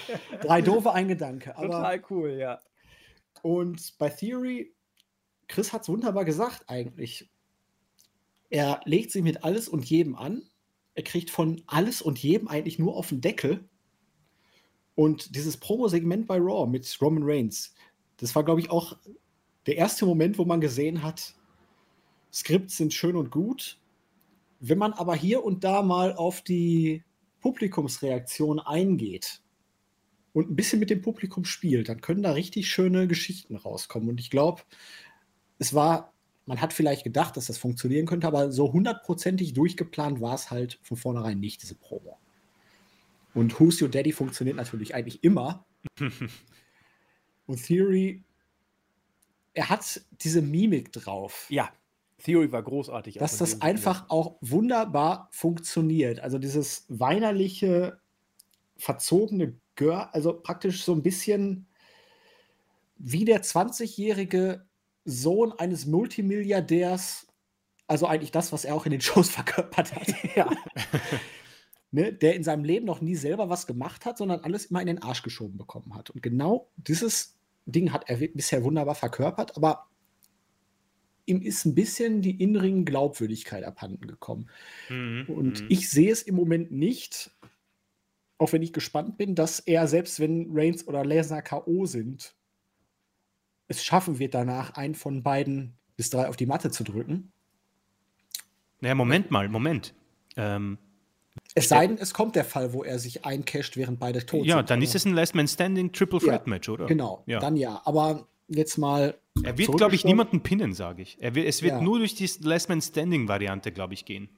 drei 0.41 0.61
doofe, 0.61 0.91
ein 0.91 1.07
Gedanke. 1.07 1.55
Aber 1.55 1.67
Total 1.67 2.01
cool, 2.09 2.31
ja. 2.31 2.59
Und 3.43 3.97
bei 3.99 4.09
Theory, 4.09 4.73
Chris 5.47 5.71
hat 5.71 5.83
es 5.83 5.89
wunderbar 5.89 6.25
gesagt 6.25 6.63
eigentlich. 6.67 7.29
Er 8.49 8.81
legt 8.85 9.11
sich 9.11 9.23
mit 9.23 9.43
alles 9.43 9.67
und 9.67 9.85
jedem 9.85 10.15
an 10.15 10.43
er 10.95 11.03
kriegt 11.03 11.29
von 11.29 11.61
alles 11.67 12.01
und 12.01 12.19
jedem 12.19 12.47
eigentlich 12.47 12.79
nur 12.79 12.95
auf 12.95 13.09
den 13.09 13.21
Deckel. 13.21 13.67
Und 14.95 15.35
dieses 15.35 15.57
Promo-Segment 15.57 16.27
bei 16.27 16.37
Raw 16.37 16.69
mit 16.69 16.97
Roman 17.01 17.23
Reigns, 17.23 17.73
das 18.17 18.35
war, 18.35 18.43
glaube 18.43 18.61
ich, 18.61 18.69
auch 18.69 18.97
der 19.65 19.77
erste 19.77 20.05
Moment, 20.05 20.37
wo 20.37 20.45
man 20.45 20.61
gesehen 20.61 21.01
hat, 21.03 21.33
Skripts 22.31 22.77
sind 22.77 22.93
schön 22.93 23.15
und 23.15 23.31
gut. 23.31 23.79
Wenn 24.59 24.77
man 24.77 24.93
aber 24.93 25.15
hier 25.15 25.43
und 25.43 25.63
da 25.63 25.81
mal 25.81 26.13
auf 26.13 26.41
die 26.41 27.03
Publikumsreaktion 27.41 28.59
eingeht 28.59 29.41
und 30.31 30.49
ein 30.49 30.55
bisschen 30.55 30.79
mit 30.79 30.89
dem 30.89 31.01
Publikum 31.01 31.45
spielt, 31.45 31.89
dann 31.89 32.01
können 32.01 32.23
da 32.23 32.31
richtig 32.31 32.69
schöne 32.69 33.07
Geschichten 33.07 33.55
rauskommen. 33.55 34.09
Und 34.09 34.19
ich 34.19 34.29
glaube, 34.29 34.61
es 35.59 35.73
war, 35.73 36.12
man 36.45 36.61
hat 36.61 36.73
vielleicht 36.73 37.03
gedacht, 37.03 37.37
dass 37.37 37.47
das 37.47 37.57
funktionieren 37.57 38.05
könnte, 38.05 38.27
aber 38.27 38.51
so 38.51 38.71
hundertprozentig 38.73 39.53
durchgeplant 39.53 40.21
war 40.21 40.35
es 40.35 40.51
halt 40.51 40.79
von 40.83 40.97
vornherein 40.97 41.39
nicht, 41.39 41.61
diese 41.61 41.75
Promo. 41.75 42.17
Und 43.33 43.59
Who's 43.59 43.81
Your 43.81 43.89
Daddy 43.89 44.11
funktioniert 44.11 44.57
natürlich 44.57 44.93
eigentlich 44.93 45.23
immer. 45.23 45.65
und 47.45 47.65
Theory, 47.65 48.23
er 49.53 49.69
hat 49.69 50.01
diese 50.11 50.41
Mimik 50.41 50.91
drauf. 50.91 51.47
Ja, 51.49 51.71
Theory 52.23 52.51
war 52.51 52.63
großartig. 52.63 53.15
Dass 53.15 53.37
das 53.37 53.61
einfach 53.61 54.09
auch 54.09 54.37
wunderbar 54.41 55.29
funktioniert. 55.31 56.19
Also 56.19 56.39
dieses 56.39 56.85
weinerliche, 56.89 57.99
verzogene 58.77 59.57
Gör, 59.75 60.13
also 60.13 60.39
praktisch 60.39 60.83
so 60.83 60.93
ein 60.93 61.01
bisschen 61.01 61.67
wie 62.97 63.25
der 63.25 63.43
20-jährige 63.43 64.65
Sohn 65.05 65.51
eines 65.51 65.85
Multimilliardärs, 65.85 67.27
also 67.87 68.07
eigentlich 68.07 68.31
das, 68.31 68.51
was 68.51 68.65
er 68.65 68.75
auch 68.75 68.85
in 68.85 68.91
den 68.91 69.01
Shows 69.01 69.29
verkörpert 69.29 69.95
hat. 69.95 70.35
ja. 70.35 70.49
ne, 71.91 72.11
der 72.11 72.35
in 72.35 72.43
seinem 72.43 72.63
Leben 72.63 72.85
noch 72.85 73.01
nie 73.01 73.15
selber 73.15 73.49
was 73.49 73.67
gemacht 73.67 74.05
hat, 74.05 74.17
sondern 74.17 74.41
alles 74.41 74.65
immer 74.65 74.81
in 74.81 74.87
den 74.87 75.01
Arsch 75.01 75.21
geschoben 75.21 75.57
bekommen 75.57 75.95
hat. 75.95 76.09
Und 76.09 76.23
genau 76.23 76.69
dieses 76.75 77.37
Ding 77.65 77.93
hat 77.93 78.09
er 78.09 78.17
bisher 78.17 78.63
wunderbar 78.63 78.95
verkörpert, 78.95 79.55
aber 79.55 79.87
ihm 81.25 81.41
ist 81.41 81.65
ein 81.65 81.75
bisschen 81.75 82.21
die 82.21 82.41
inneren 82.41 82.83
Glaubwürdigkeit 82.83 83.63
abhanden 83.63 84.07
gekommen. 84.07 84.49
Mhm. 84.89 85.25
Und 85.27 85.61
mhm. 85.61 85.67
ich 85.69 85.89
sehe 85.89 86.11
es 86.11 86.23
im 86.23 86.35
Moment 86.35 86.71
nicht, 86.71 87.31
auch 88.37 88.51
wenn 88.51 88.63
ich 88.63 88.73
gespannt 88.73 89.17
bin, 89.17 89.35
dass 89.35 89.59
er, 89.59 89.87
selbst 89.87 90.19
wenn 90.19 90.49
Reigns 90.51 90.87
oder 90.87 91.05
Lesnar 91.05 91.43
K.O. 91.43 91.85
sind, 91.85 92.35
es 93.75 93.83
schaffen 93.83 94.19
wird, 94.19 94.33
danach 94.33 94.75
einen 94.75 94.95
von 94.95 95.23
beiden 95.23 95.77
bis 95.95 96.09
drei 96.09 96.27
auf 96.27 96.35
die 96.35 96.45
Matte 96.45 96.71
zu 96.71 96.83
drücken. 96.83 97.31
Naja, 98.81 98.95
Moment 98.95 99.31
mal, 99.31 99.47
Moment. 99.49 99.93
Ähm, 100.35 100.77
es 101.55 101.69
sei 101.69 101.87
denn, 101.87 101.97
es 101.97 102.13
kommt 102.13 102.35
der 102.35 102.45
Fall, 102.45 102.73
wo 102.73 102.83
er 102.83 102.99
sich 102.99 103.25
eincasht, 103.25 103.77
während 103.77 103.99
beide 103.99 104.25
tot 104.25 104.45
ja, 104.45 104.55
sind. 104.55 104.57
Ja, 104.57 104.63
dann 104.63 104.81
ist 104.81 104.95
es 104.95 105.05
ein 105.05 105.13
Last 105.13 105.35
Man 105.35 105.47
Standing 105.47 105.91
Triple 105.91 106.19
Threat 106.19 106.47
Match, 106.47 106.69
oder? 106.69 106.85
Genau, 106.85 107.23
ja. 107.25 107.39
dann 107.39 107.55
ja. 107.55 107.81
Aber 107.85 108.27
jetzt 108.47 108.77
mal. 108.77 109.17
Er 109.43 109.57
wird, 109.57 109.75
glaube 109.77 109.95
ich, 109.95 110.05
niemanden 110.05 110.41
pinnen, 110.41 110.73
sage 110.73 111.01
ich. 111.01 111.17
Er 111.19 111.35
wird, 111.35 111.47
es 111.47 111.61
wird 111.61 111.73
ja. 111.73 111.81
nur 111.81 111.99
durch 111.99 112.15
die 112.15 112.29
Last 112.41 112.69
Man 112.69 112.81
Standing 112.81 113.27
Variante, 113.27 113.71
glaube 113.71 113.93
ich, 113.93 114.05
gehen. 114.05 114.29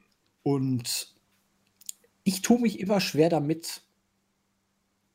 Und 0.43 1.15
ich 2.23 2.41
tue 2.41 2.59
mich 2.59 2.79
immer 2.79 2.99
schwer 2.99 3.29
damit, 3.29 3.81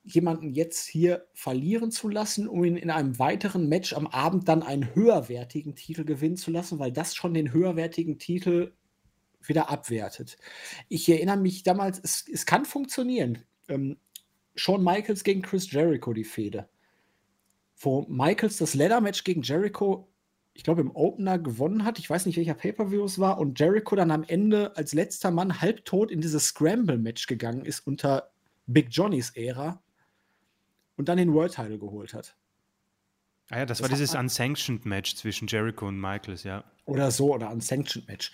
jemanden 0.05 0.51
jetzt 0.51 0.86
hier 0.86 1.27
verlieren 1.35 1.90
zu 1.90 2.09
lassen, 2.09 2.48
um 2.48 2.64
ihn 2.64 2.77
in 2.77 2.90
einem 2.90 3.18
weiteren 3.18 3.68
Match 3.68 3.93
am 3.93 4.06
Abend 4.06 4.48
dann 4.48 4.62
einen 4.62 4.94
höherwertigen 4.94 5.74
Titel 5.74 6.05
gewinnen 6.05 6.36
zu 6.36 6.51
lassen, 6.51 6.78
weil 6.78 6.93
das 6.93 7.14
schon 7.14 7.35
den 7.35 7.52
höherwertigen 7.52 8.18
Titel 8.18 8.72
wieder 9.43 9.70
abwertet. 9.70 10.36
Ich 10.89 11.09
erinnere 11.09 11.36
mich 11.36 11.62
damals, 11.62 12.01
es, 12.02 12.24
es 12.31 12.47
kann 12.47 12.64
funktionieren. 12.64 13.44
Ähm, 13.68 13.98
Shawn 14.55 14.82
Michaels 14.82 15.24
gegen 15.24 15.43
Chris 15.43 15.70
Jericho, 15.70 16.12
die 16.12 16.24
Fehde. 16.24 16.68
Wo 17.78 18.06
Michaels 18.09 18.59
das 18.59 18.74
Leather-Match 18.74 19.24
gegen 19.24 19.43
Jericho, 19.43 20.09
ich 20.52 20.64
glaube, 20.64 20.82
im 20.82 20.94
Opener 20.94 21.39
gewonnen 21.39 21.85
hat. 21.85 21.98
Ich 21.98 22.10
weiß 22.10 22.27
nicht, 22.27 22.36
welcher 22.36 22.55
Pay-Per-View 22.55 23.05
es 23.05 23.18
war. 23.18 23.39
Und 23.39 23.59
Jericho 23.59 23.97
dann 23.97 24.10
am 24.10 24.24
Ende 24.24 24.77
als 24.77 24.93
letzter 24.93 25.31
Mann 25.31 25.60
halbtot 25.60 26.10
in 26.10 26.20
dieses 26.20 26.48
Scramble-Match 26.48 27.27
gegangen 27.27 27.64
ist 27.64 27.86
unter 27.86 28.31
Big 28.66 28.89
Johnnys 28.90 29.31
Ära 29.31 29.82
und 31.01 31.09
dann 31.09 31.16
den 31.16 31.32
World 31.32 31.55
Title 31.55 31.78
geholt 31.78 32.12
hat. 32.12 32.36
Ah 33.48 33.60
ja, 33.60 33.66
das, 33.66 33.78
das 33.78 33.82
war 33.82 33.89
dieses 33.89 34.14
Unsanctioned 34.14 34.85
Match 34.85 35.16
zwischen 35.16 35.48
Jericho 35.48 35.89
und 35.89 35.98
Michaels, 35.98 36.44
ja. 36.44 36.62
Oder 36.85 37.10
so, 37.10 37.35
oder 37.35 37.51
Unsanctioned 37.51 38.06
Match. 38.06 38.32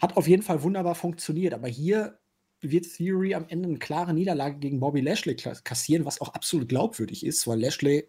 Hat 0.00 0.16
auf 0.16 0.26
jeden 0.26 0.42
Fall 0.42 0.62
wunderbar 0.62 0.94
funktioniert, 0.94 1.52
aber 1.52 1.68
hier 1.68 2.18
wird 2.62 2.86
Theory 2.90 3.34
am 3.34 3.44
Ende 3.48 3.68
eine 3.68 3.78
klare 3.78 4.14
Niederlage 4.14 4.56
gegen 4.56 4.80
Bobby 4.80 5.02
Lashley 5.02 5.36
kassieren, 5.36 6.06
was 6.06 6.22
auch 6.22 6.30
absolut 6.30 6.70
glaubwürdig 6.70 7.24
ist, 7.24 7.46
weil 7.46 7.60
Lashley 7.60 8.08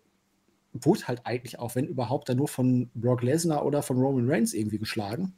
wurde 0.72 1.06
halt 1.10 1.26
eigentlich 1.26 1.60
auch, 1.60 1.76
wenn 1.76 1.86
überhaupt, 1.86 2.30
dann 2.30 2.38
nur 2.38 2.48
von 2.48 2.90
Brock 2.96 3.24
Lesnar 3.24 3.66
oder 3.66 3.84
von 3.84 3.98
Roman 3.98 4.30
Reigns 4.30 4.54
irgendwie 4.54 4.80
geschlagen. 4.80 5.36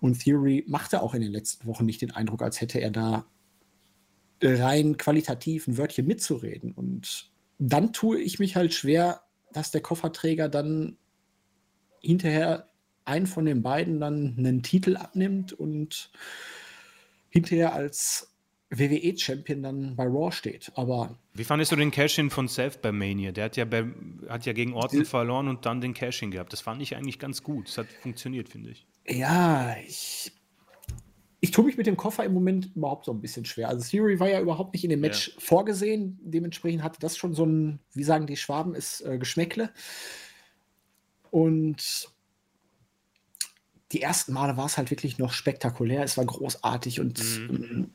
Und 0.00 0.24
Theory 0.24 0.64
machte 0.66 1.02
auch 1.02 1.12
in 1.12 1.20
den 1.20 1.32
letzten 1.32 1.66
Wochen 1.66 1.84
nicht 1.84 2.00
den 2.00 2.12
Eindruck, 2.12 2.40
als 2.40 2.62
hätte 2.62 2.80
er 2.80 2.90
da 2.90 3.26
rein 4.42 4.96
qualitativ 4.96 5.66
ein 5.66 5.78
Wörtchen 5.78 6.06
mitzureden. 6.06 6.72
Und 6.72 7.30
dann 7.58 7.92
tue 7.92 8.20
ich 8.20 8.38
mich 8.38 8.56
halt 8.56 8.74
schwer, 8.74 9.22
dass 9.52 9.70
der 9.70 9.80
Kofferträger 9.80 10.48
dann 10.48 10.96
hinterher 12.00 12.68
einen 13.04 13.26
von 13.26 13.44
den 13.44 13.62
beiden 13.62 14.00
dann 14.00 14.34
einen 14.36 14.62
Titel 14.62 14.96
abnimmt 14.96 15.52
und 15.52 16.10
hinterher 17.30 17.72
als 17.72 18.34
WWE-Champion 18.70 19.62
dann 19.62 19.96
bei 19.96 20.04
Raw 20.04 20.32
steht. 20.32 20.72
Aber 20.74 21.16
wie 21.34 21.44
fandest 21.44 21.70
du 21.70 21.76
den 21.76 21.92
Cash-In 21.92 22.30
von 22.30 22.48
Seth 22.48 22.82
bei 22.82 22.90
Mania? 22.90 23.30
Der 23.30 23.44
hat 23.44 23.56
ja, 23.56 23.64
bei, 23.64 23.86
hat 24.28 24.44
ja 24.44 24.52
gegen 24.52 24.74
Orton 24.74 25.04
verloren 25.04 25.48
und 25.48 25.66
dann 25.66 25.80
den 25.80 25.94
Cash-In 25.94 26.32
gehabt. 26.32 26.52
Das 26.52 26.60
fand 26.60 26.82
ich 26.82 26.96
eigentlich 26.96 27.18
ganz 27.18 27.42
gut. 27.42 27.68
Das 27.68 27.78
hat 27.78 27.86
funktioniert, 28.02 28.48
finde 28.48 28.70
ich. 28.70 28.86
Ja, 29.06 29.76
ich 29.86 30.32
ich 31.40 31.50
tue 31.50 31.64
mich 31.64 31.76
mit 31.76 31.86
dem 31.86 31.96
Koffer 31.96 32.24
im 32.24 32.32
Moment 32.32 32.74
überhaupt 32.74 33.04
so 33.04 33.12
ein 33.12 33.20
bisschen 33.20 33.44
schwer. 33.44 33.68
Also 33.68 33.88
Theory 33.88 34.18
war 34.18 34.28
ja 34.28 34.40
überhaupt 34.40 34.72
nicht 34.72 34.84
in 34.84 34.90
dem 34.90 35.00
Match 35.00 35.28
ja. 35.28 35.34
vorgesehen. 35.38 36.18
Dementsprechend 36.22 36.82
hatte 36.82 36.98
das 37.00 37.16
schon 37.16 37.34
so 37.34 37.44
ein, 37.44 37.78
wie 37.92 38.04
sagen 38.04 38.26
die 38.26 38.36
Schwaben, 38.36 38.74
ist 38.74 39.02
äh, 39.02 39.18
Geschmäckle. 39.18 39.70
Und 41.30 42.08
die 43.92 44.02
ersten 44.02 44.32
Male 44.32 44.56
war 44.56 44.66
es 44.66 44.78
halt 44.78 44.90
wirklich 44.90 45.18
noch 45.18 45.32
spektakulär. 45.32 46.02
Es 46.02 46.16
war 46.16 46.24
großartig 46.24 47.00
und 47.00 47.22
mhm. 47.22 47.64
Ähm, 47.64 47.90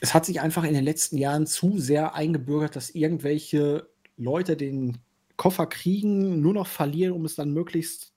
es 0.00 0.14
hat 0.14 0.24
sich 0.24 0.40
einfach 0.40 0.64
in 0.64 0.72
den 0.72 0.84
letzten 0.84 1.18
Jahren 1.18 1.46
zu 1.46 1.78
sehr 1.78 2.14
eingebürgert, 2.14 2.74
dass 2.74 2.90
irgendwelche 2.90 3.90
Leute 4.16 4.56
den 4.56 4.98
Koffer 5.36 5.66
kriegen, 5.66 6.40
nur 6.40 6.54
noch 6.54 6.66
verlieren, 6.66 7.12
um 7.12 7.26
es 7.26 7.34
dann 7.34 7.52
möglichst 7.52 8.14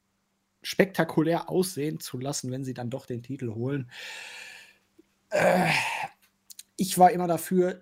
spektakulär 0.64 1.50
aussehen 1.50 2.00
zu 2.00 2.18
lassen, 2.18 2.52
wenn 2.52 2.64
sie 2.64 2.74
dann 2.74 2.90
doch 2.90 3.06
den 3.06 3.22
Titel 3.22 3.54
holen. 3.54 3.90
Äh, 5.30 5.70
ich 6.76 6.98
war 6.98 7.12
immer 7.12 7.28
dafür, 7.28 7.82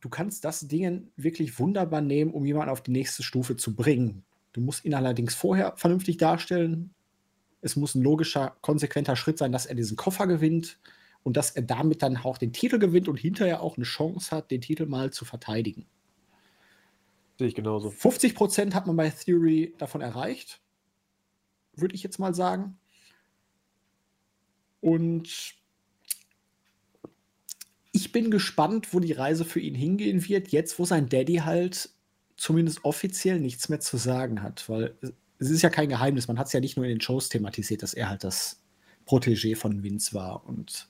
du 0.00 0.08
kannst 0.08 0.44
das 0.44 0.66
Ding 0.68 1.10
wirklich 1.16 1.58
wunderbar 1.58 2.00
nehmen, 2.00 2.32
um 2.32 2.46
jemanden 2.46 2.70
auf 2.70 2.82
die 2.82 2.92
nächste 2.92 3.22
Stufe 3.22 3.56
zu 3.56 3.74
bringen. 3.74 4.24
Du 4.52 4.60
musst 4.60 4.84
ihn 4.84 4.94
allerdings 4.94 5.34
vorher 5.34 5.76
vernünftig 5.76 6.16
darstellen. 6.16 6.94
Es 7.60 7.76
muss 7.76 7.94
ein 7.94 8.02
logischer, 8.02 8.56
konsequenter 8.60 9.16
Schritt 9.16 9.38
sein, 9.38 9.52
dass 9.52 9.66
er 9.66 9.74
diesen 9.74 9.96
Koffer 9.96 10.26
gewinnt 10.26 10.78
und 11.22 11.36
dass 11.36 11.50
er 11.50 11.62
damit 11.62 12.02
dann 12.02 12.16
auch 12.18 12.38
den 12.38 12.52
Titel 12.52 12.78
gewinnt 12.78 13.08
und 13.08 13.16
hinterher 13.16 13.62
auch 13.62 13.76
eine 13.76 13.84
Chance 13.84 14.34
hat, 14.34 14.50
den 14.50 14.60
Titel 14.60 14.86
mal 14.86 15.10
zu 15.10 15.24
verteidigen. 15.24 15.86
Sehe 17.38 17.48
ich 17.48 17.54
genauso. 17.54 17.90
50 17.90 18.34
Prozent 18.34 18.74
hat 18.74 18.86
man 18.86 18.96
bei 18.96 19.10
Theory 19.10 19.74
davon 19.78 20.02
erreicht 20.02 20.60
würde 21.76 21.94
ich 21.94 22.02
jetzt 22.02 22.18
mal 22.18 22.34
sagen. 22.34 22.78
Und 24.80 25.54
ich 27.92 28.12
bin 28.12 28.30
gespannt, 28.30 28.92
wo 28.92 29.00
die 29.00 29.12
Reise 29.12 29.44
für 29.44 29.60
ihn 29.60 29.74
hingehen 29.74 30.28
wird, 30.28 30.48
jetzt 30.48 30.78
wo 30.78 30.84
sein 30.84 31.08
Daddy 31.08 31.36
halt 31.36 31.90
zumindest 32.36 32.84
offiziell 32.84 33.40
nichts 33.40 33.68
mehr 33.68 33.80
zu 33.80 33.96
sagen 33.96 34.42
hat, 34.42 34.68
weil 34.68 34.98
es 35.38 35.50
ist 35.50 35.62
ja 35.62 35.70
kein 35.70 35.88
Geheimnis, 35.88 36.28
man 36.28 36.38
hat 36.38 36.48
es 36.48 36.52
ja 36.52 36.60
nicht 36.60 36.76
nur 36.76 36.84
in 36.84 36.92
den 36.92 37.00
Shows 37.00 37.28
thematisiert, 37.28 37.82
dass 37.82 37.94
er 37.94 38.08
halt 38.08 38.24
das 38.24 38.62
Protégé 39.06 39.56
von 39.56 39.82
Vince 39.82 40.12
war 40.12 40.44
und 40.46 40.88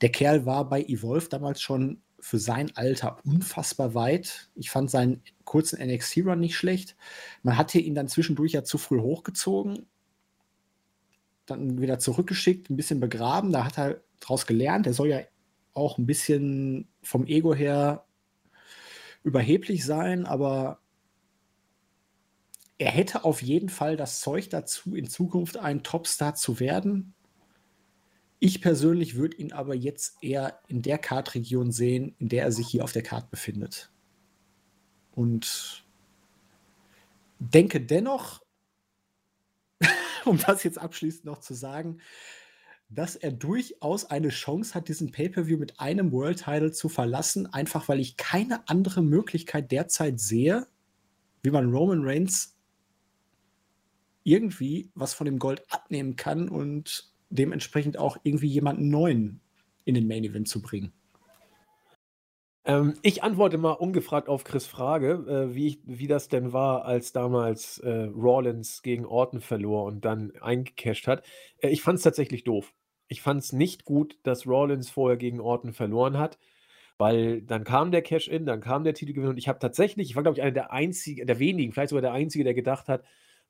der 0.00 0.10
Kerl 0.10 0.46
war 0.46 0.68
bei 0.68 0.82
Evolve 0.82 1.28
damals 1.28 1.60
schon 1.60 2.02
für 2.24 2.38
sein 2.38 2.74
Alter 2.74 3.18
unfassbar 3.26 3.94
weit. 3.94 4.48
Ich 4.54 4.70
fand 4.70 4.90
seinen 4.90 5.22
kurzen 5.44 5.78
NXT-Run 5.78 6.40
nicht 6.40 6.56
schlecht. 6.56 6.96
Man 7.42 7.58
hatte 7.58 7.78
ihn 7.78 7.94
dann 7.94 8.08
zwischendurch 8.08 8.52
ja 8.52 8.64
zu 8.64 8.78
früh 8.78 8.98
hochgezogen, 8.98 9.84
dann 11.44 11.82
wieder 11.82 11.98
zurückgeschickt, 11.98 12.70
ein 12.70 12.76
bisschen 12.76 12.98
begraben. 12.98 13.52
Da 13.52 13.66
hat 13.66 13.76
er 13.76 14.00
daraus 14.20 14.46
gelernt. 14.46 14.86
Er 14.86 14.94
soll 14.94 15.08
ja 15.08 15.20
auch 15.74 15.98
ein 15.98 16.06
bisschen 16.06 16.88
vom 17.02 17.26
Ego 17.26 17.54
her 17.54 18.06
überheblich 19.22 19.84
sein, 19.84 20.24
aber 20.24 20.80
er 22.78 22.90
hätte 22.90 23.24
auf 23.24 23.42
jeden 23.42 23.68
Fall 23.68 23.98
das 23.98 24.20
Zeug 24.20 24.48
dazu, 24.48 24.94
in 24.94 25.10
Zukunft 25.10 25.58
ein 25.58 25.82
Topstar 25.82 26.34
zu 26.34 26.58
werden. 26.58 27.12
Ich 28.40 28.60
persönlich 28.60 29.14
würde 29.14 29.36
ihn 29.36 29.52
aber 29.52 29.74
jetzt 29.74 30.16
eher 30.22 30.60
in 30.68 30.82
der 30.82 30.98
Kartregion 30.98 31.72
sehen, 31.72 32.14
in 32.18 32.28
der 32.28 32.44
er 32.44 32.52
sich 32.52 32.68
hier 32.68 32.84
auf 32.84 32.92
der 32.92 33.02
Karte 33.02 33.28
befindet. 33.30 33.90
Und 35.12 35.84
denke 37.38 37.80
dennoch, 37.80 38.42
um 40.24 40.38
das 40.38 40.64
jetzt 40.64 40.78
abschließend 40.78 41.24
noch 41.24 41.40
zu 41.40 41.54
sagen, 41.54 42.00
dass 42.88 43.16
er 43.16 43.32
durchaus 43.32 44.04
eine 44.04 44.28
Chance 44.28 44.74
hat, 44.74 44.88
diesen 44.88 45.10
Pay-Per-View 45.10 45.58
mit 45.58 45.80
einem 45.80 46.12
World 46.12 46.44
Title 46.44 46.72
zu 46.72 46.88
verlassen, 46.88 47.46
einfach 47.52 47.88
weil 47.88 48.00
ich 48.00 48.16
keine 48.16 48.68
andere 48.68 49.02
Möglichkeit 49.02 49.72
derzeit 49.72 50.20
sehe, 50.20 50.66
wie 51.42 51.50
man 51.50 51.70
Roman 51.70 52.04
Reigns 52.04 52.56
irgendwie 54.22 54.90
was 54.94 55.14
von 55.14 55.26
dem 55.26 55.38
Gold 55.38 55.62
abnehmen 55.70 56.16
kann 56.16 56.48
und 56.48 57.13
dementsprechend 57.30 57.98
auch 57.98 58.16
irgendwie 58.22 58.48
jemanden 58.48 58.88
neuen 58.88 59.40
in 59.84 59.94
den 59.94 60.06
Main 60.06 60.24
Event 60.24 60.48
zu 60.48 60.62
bringen. 60.62 60.92
Ähm, 62.66 62.94
ich 63.02 63.22
antworte 63.22 63.58
mal 63.58 63.72
ungefragt 63.72 64.28
auf 64.28 64.44
Chris' 64.44 64.66
Frage, 64.66 65.24
äh, 65.28 65.54
wie, 65.54 65.66
ich, 65.66 65.78
wie 65.84 66.06
das 66.06 66.28
denn 66.28 66.52
war, 66.52 66.86
als 66.86 67.12
damals 67.12 67.78
äh, 67.78 68.04
Rollins 68.04 68.82
gegen 68.82 69.04
Orton 69.04 69.40
verlor 69.40 69.84
und 69.84 70.04
dann 70.04 70.32
eingecasht 70.40 71.06
hat. 71.06 71.24
Äh, 71.58 71.68
ich 71.68 71.82
fand 71.82 71.98
es 71.98 72.04
tatsächlich 72.04 72.44
doof. 72.44 72.72
Ich 73.08 73.20
fand 73.20 73.42
es 73.42 73.52
nicht 73.52 73.84
gut, 73.84 74.18
dass 74.22 74.46
Rollins 74.46 74.88
vorher 74.88 75.18
gegen 75.18 75.40
Orton 75.40 75.74
verloren 75.74 76.16
hat, 76.16 76.38
weil 76.96 77.42
dann 77.42 77.64
kam 77.64 77.90
der 77.90 78.00
Cash-In, 78.00 78.46
dann 78.46 78.60
kam 78.60 78.82
der 78.82 78.94
Titelgewinn 78.94 79.28
und 79.28 79.38
ich 79.38 79.48
habe 79.48 79.58
tatsächlich, 79.58 80.08
ich 80.08 80.16
war 80.16 80.22
glaube 80.22 80.38
ich 80.38 80.42
einer 80.42 80.52
der 80.52 80.72
einzigen, 80.72 81.26
der 81.26 81.38
wenigen, 81.38 81.72
vielleicht 81.72 81.90
sogar 81.90 82.02
der 82.02 82.12
einzige, 82.12 82.44
der 82.44 82.54
gedacht 82.54 82.88
hat, 82.88 83.04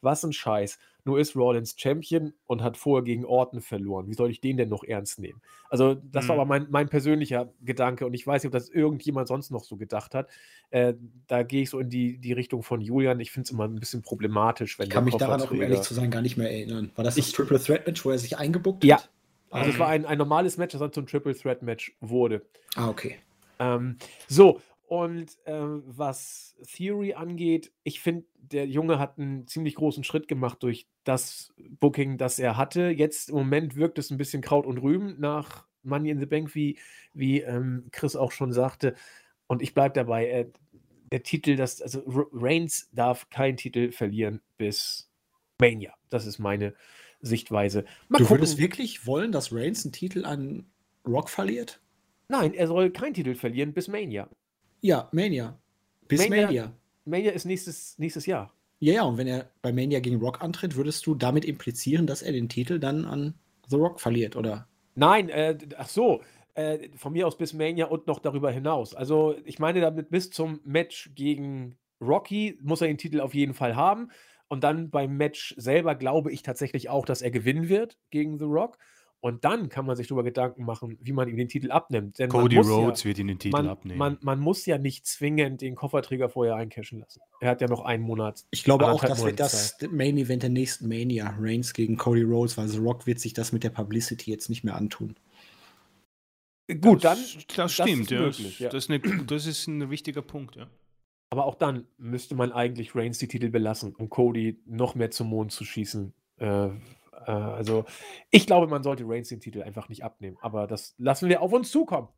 was 0.05 0.25
ein 0.25 0.33
Scheiß. 0.33 0.79
Nur 1.07 1.19
ist 1.19 1.37
Rollins 1.37 1.75
Champion 1.77 2.33
und 2.47 2.63
hat 2.63 2.79
vorher 2.79 3.05
gegen 3.05 3.27
Orton 3.27 3.61
verloren. 3.61 4.09
Wie 4.09 4.15
soll 4.15 4.31
ich 4.31 4.41
den 4.41 4.57
denn 4.57 4.71
noch 4.71 4.85
ernst 4.85 5.19
nehmen? 5.19 5.43
Also, 5.69 5.95
das 5.95 6.25
mhm. 6.25 6.29
war 6.29 6.37
aber 6.37 6.45
mein, 6.47 6.67
mein 6.71 6.89
persönlicher 6.89 7.53
Gedanke 7.63 8.07
und 8.07 8.15
ich 8.15 8.27
weiß 8.27 8.43
nicht, 8.43 8.49
ob 8.49 8.53
das 8.53 8.71
irgendjemand 8.71 9.29
sonst 9.29 9.51
noch 9.51 9.65
so 9.65 9.77
gedacht 9.77 10.15
hat. 10.15 10.29
Äh, 10.71 10.95
da 11.27 11.43
gehe 11.43 11.63
ich 11.63 11.71
so 11.71 11.79
in 11.79 11.91
die, 11.91 12.17
die 12.17 12.33
Richtung 12.33 12.63
von 12.63 12.81
Julian. 12.81 13.21
Ich 13.21 13.33
finde 13.33 13.45
es 13.45 13.51
immer 13.51 13.65
ein 13.65 13.81
bisschen 13.81 14.01
problematisch, 14.01 14.79
wenn 14.79 14.87
Ich 14.87 14.91
kann 14.91 15.05
mich 15.05 15.17
daran 15.17 15.43
auch, 15.43 15.51
um 15.51 15.61
ehrlich 15.61 15.83
zu 15.83 15.93
sein, 15.93 16.11
gar 16.11 16.23
nicht 16.23 16.39
mehr 16.39 16.51
erinnern. 16.51 16.91
War 16.95 17.05
das 17.05 17.17
das 17.17 17.33
Triple 17.33 17.61
Threat 17.61 17.87
Match, 17.87 18.05
wo 18.05 18.11
er 18.11 18.19
sich 18.19 18.39
eingebuckt 18.39 18.85
ja. 18.85 18.97
hat? 18.97 19.05
Ja. 19.05 19.59
Also, 19.59 19.71
es 19.71 19.79
war 19.79 19.89
ein, 19.89 20.07
ein 20.07 20.19
normales 20.19 20.57
Match, 20.57 20.73
das 20.73 20.81
dann 20.81 20.93
zum 20.93 21.07
Triple 21.07 21.35
Threat 21.37 21.63
Match 21.63 21.95
wurde. 22.01 22.43
Ah, 22.77 22.89
okay. 22.89 23.17
Ähm, 23.59 23.99
so, 24.27 24.61
und 24.87 25.39
ähm, 25.47 25.83
was 25.87 26.57
Theory 26.67 27.15
angeht, 27.15 27.73
ich 27.85 28.01
finde, 28.01 28.27
der 28.37 28.67
Junge 28.67 28.99
hat 28.99 29.19
einen 29.19 29.47
ziemlich 29.47 29.75
großen 29.77 30.05
Schritt 30.05 30.29
gemacht 30.29 30.63
durch 30.63 30.87
das 31.05 31.55
Booking, 31.81 32.19
das 32.19 32.39
er 32.39 32.57
hatte. 32.57 32.89
Jetzt 32.91 33.31
im 33.31 33.37
Moment 33.37 33.77
wirkt 33.77 33.99
es 33.99 34.11
ein 34.11 34.19
bisschen 34.19 34.43
Kraut 34.43 34.67
und 34.67 34.79
Rüben 34.79 35.17
nach 35.19 35.67
Money 35.83 36.11
in 36.11 36.21
the 36.21 36.27
Bank, 36.27 36.55
wie, 36.55 36.79
wie 37.15 37.41
ähm, 37.41 37.89
Chris 37.93 38.17
auch 38.17 38.33
schon 38.33 38.53
sagte. 38.53 38.95
Und 39.47 39.63
ich 39.63 39.75
bleibe 39.75 39.95
dabei, 39.95 40.29
äh, 40.29 40.47
der 41.13 41.23
Titel, 41.23 41.57
das, 41.57 41.81
also 41.81 42.03
Reigns 42.33 42.91
darf 42.93 43.31
keinen 43.31 43.57
Titel 43.57 43.93
verlieren 43.93 44.41
bis 44.59 45.11
Mania. 45.61 45.95
Das 46.11 46.27
ist 46.27 46.39
meine 46.39 46.75
Sichtweise. 47.21 47.85
Mal 48.09 48.19
du 48.19 48.25
gucken. 48.25 48.41
würdest 48.41 48.59
wirklich 48.59 49.07
wollen, 49.07 49.33
dass 49.33 49.53
Reigns 49.53 49.85
einen 49.85 49.93
Titel 49.93 50.25
an 50.25 50.67
Rock 51.07 51.31
verliert? 51.31 51.81
Nein, 52.29 52.55
er 52.55 52.67
soll 52.67 52.91
keinen 52.91 53.15
Titel 53.15 53.35
verlieren 53.35 53.73
bis 53.73 53.89
Mania. 53.89 54.29
Ja, 54.85 55.09
Mania. 55.13 55.59
Bis 56.09 56.29
Mania. 56.29 56.47
Mania, 56.47 56.73
Mania 57.07 57.33
ist 57.33 57.47
nächstes, 57.47 57.99
nächstes 57.99 58.27
Jahr. 58.27 58.53
Ja, 58.81 58.93
ja, 58.93 59.03
und 59.05 59.17
wenn 59.17 59.27
er 59.27 59.51
bei 59.63 59.73
Mania 59.73 60.01
gegen 60.01 60.19
Rock 60.19 60.43
antritt, 60.43 60.77
würdest 60.77 61.07
du 61.07 61.15
damit 61.15 61.47
implizieren, 61.47 62.07
dass 62.07 62.21
er 62.21 62.33
den 62.33 62.51
Titel 62.51 62.79
dann 62.79 63.07
an 63.07 63.33
The 63.69 63.77
Rock 63.77 63.99
verliert, 63.99 64.37
oder? 64.37 64.69
Nein, 64.95 65.31
äh, 65.31 65.57
ach 65.79 65.89
so. 65.89 66.21
Äh, 66.53 66.91
von 66.97 67.15
mir 67.15 67.27
aus 67.27 67.39
bis 67.39 67.55
Mania 67.55 67.87
und 67.87 68.07
noch 68.07 68.19
darüber 68.19 68.51
hinaus. 68.51 68.95
Also, 68.95 69.35
ich 69.47 69.59
meine 69.59 69.81
damit 69.81 70.11
bis 70.11 70.29
zum 70.29 70.61
Match 70.65 71.13
gegen 71.15 71.79
Rocky 71.99 72.59
muss 72.61 72.83
er 72.83 72.89
den 72.89 72.99
Titel 72.99 73.21
auf 73.21 73.33
jeden 73.33 73.55
Fall 73.55 73.77
haben. 73.77 74.11
Und 74.49 74.65
dann 74.65 74.91
beim 74.91 75.17
Match 75.17 75.55
selber 75.57 75.95
glaube 75.95 76.31
ich 76.31 76.43
tatsächlich 76.43 76.91
auch, 76.91 77.07
dass 77.07 77.23
er 77.23 77.31
gewinnen 77.31 77.71
wird 77.71 77.97
gegen 78.11 78.39
The 78.39 78.45
Rock. 78.45 78.77
Und 79.25 79.43
dann 79.47 79.71
kann 79.71 79.87
man 79.87 79.97
sich 79.97 80.09
darüber 80.09 80.23
Gedanken 80.23 80.67
machen, 80.67 80.99
wie 81.01 81.13
man 81.13 81.27
ihm 81.31 81.39
den 81.39 81.49
Titel 81.49 81.71
abnimmt. 81.71 82.19
Denn 82.19 82.29
Cody 82.29 82.59
Rhodes 82.59 83.05
ja, 83.05 83.09
wird 83.09 83.19
ihn 83.21 83.29
den 83.29 83.39
Titel 83.39 83.57
man, 83.57 83.69
abnehmen. 83.69 83.99
Man, 83.99 84.19
man, 84.21 84.39
muss 84.39 84.67
ja 84.67 84.77
nicht 84.77 85.07
zwingend 85.07 85.63
den 85.63 85.77
Kofferträger 85.77 86.29
vorher 86.29 86.57
eincashen 86.57 87.01
lassen. 87.01 87.23
Er 87.41 87.49
hat 87.49 87.63
ja 87.63 87.67
noch 87.67 87.87
einen 87.87 88.03
Monat. 88.03 88.45
Ich 88.51 88.65
glaube 88.65 88.87
auch, 88.87 89.03
das 89.03 89.25
wird 89.25 89.41
das 89.41 89.79
Main 89.91 90.19
Event 90.19 90.43
der 90.43 90.51
nächsten 90.51 90.89
Mania. 90.89 91.35
Reigns 91.41 91.73
gegen 91.73 91.97
Cody 91.97 92.21
Rhodes, 92.21 92.59
weil 92.59 92.69
The 92.69 92.77
Rock 92.77 93.07
wird 93.07 93.19
sich 93.19 93.33
das 93.33 93.51
mit 93.51 93.65
der 93.65 93.71
Publicity 93.71 94.31
jetzt 94.31 94.51
nicht 94.51 94.63
mehr 94.63 94.75
antun. 94.75 95.17
Gut, 96.83 97.03
das, 97.03 97.33
dann. 97.33 97.57
Das 97.57 97.73
stimmt, 97.73 98.11
das 98.11 98.37
ist, 98.37 98.41
möglich, 98.41 98.61
ja. 98.61 98.69
Das, 98.69 98.85
ist 98.85 98.91
eine, 98.91 99.25
das 99.25 99.47
ist 99.47 99.67
ein 99.67 99.89
wichtiger 99.89 100.21
Punkt, 100.21 100.57
ja. 100.57 100.67
Aber 101.31 101.47
auch 101.47 101.55
dann 101.55 101.87
müsste 101.97 102.35
man 102.35 102.53
eigentlich 102.53 102.95
Reigns 102.95 103.17
die 103.21 103.29
Titel 103.29 103.49
belassen, 103.49 103.95
um 103.95 104.11
Cody 104.11 104.61
noch 104.67 104.95
mehr 104.95 105.11
zum 105.11 105.29
Mond 105.29 105.51
zu 105.51 105.65
schießen. 105.65 106.13
Äh, 106.37 106.69
äh, 107.27 107.31
also, 107.31 107.85
ich 108.31 108.47
glaube, 108.47 108.67
man 108.67 108.83
sollte 108.83 109.05
Reigns 109.07 109.29
den 109.29 109.41
Titel 109.41 109.63
einfach 109.63 109.89
nicht 109.89 110.05
abnehmen, 110.05 110.37
aber 110.41 110.67
das 110.67 110.95
lassen 110.99 111.29
wir 111.29 111.43
auf 111.43 111.53
uns 111.53 111.71
zukommen. 111.71 112.09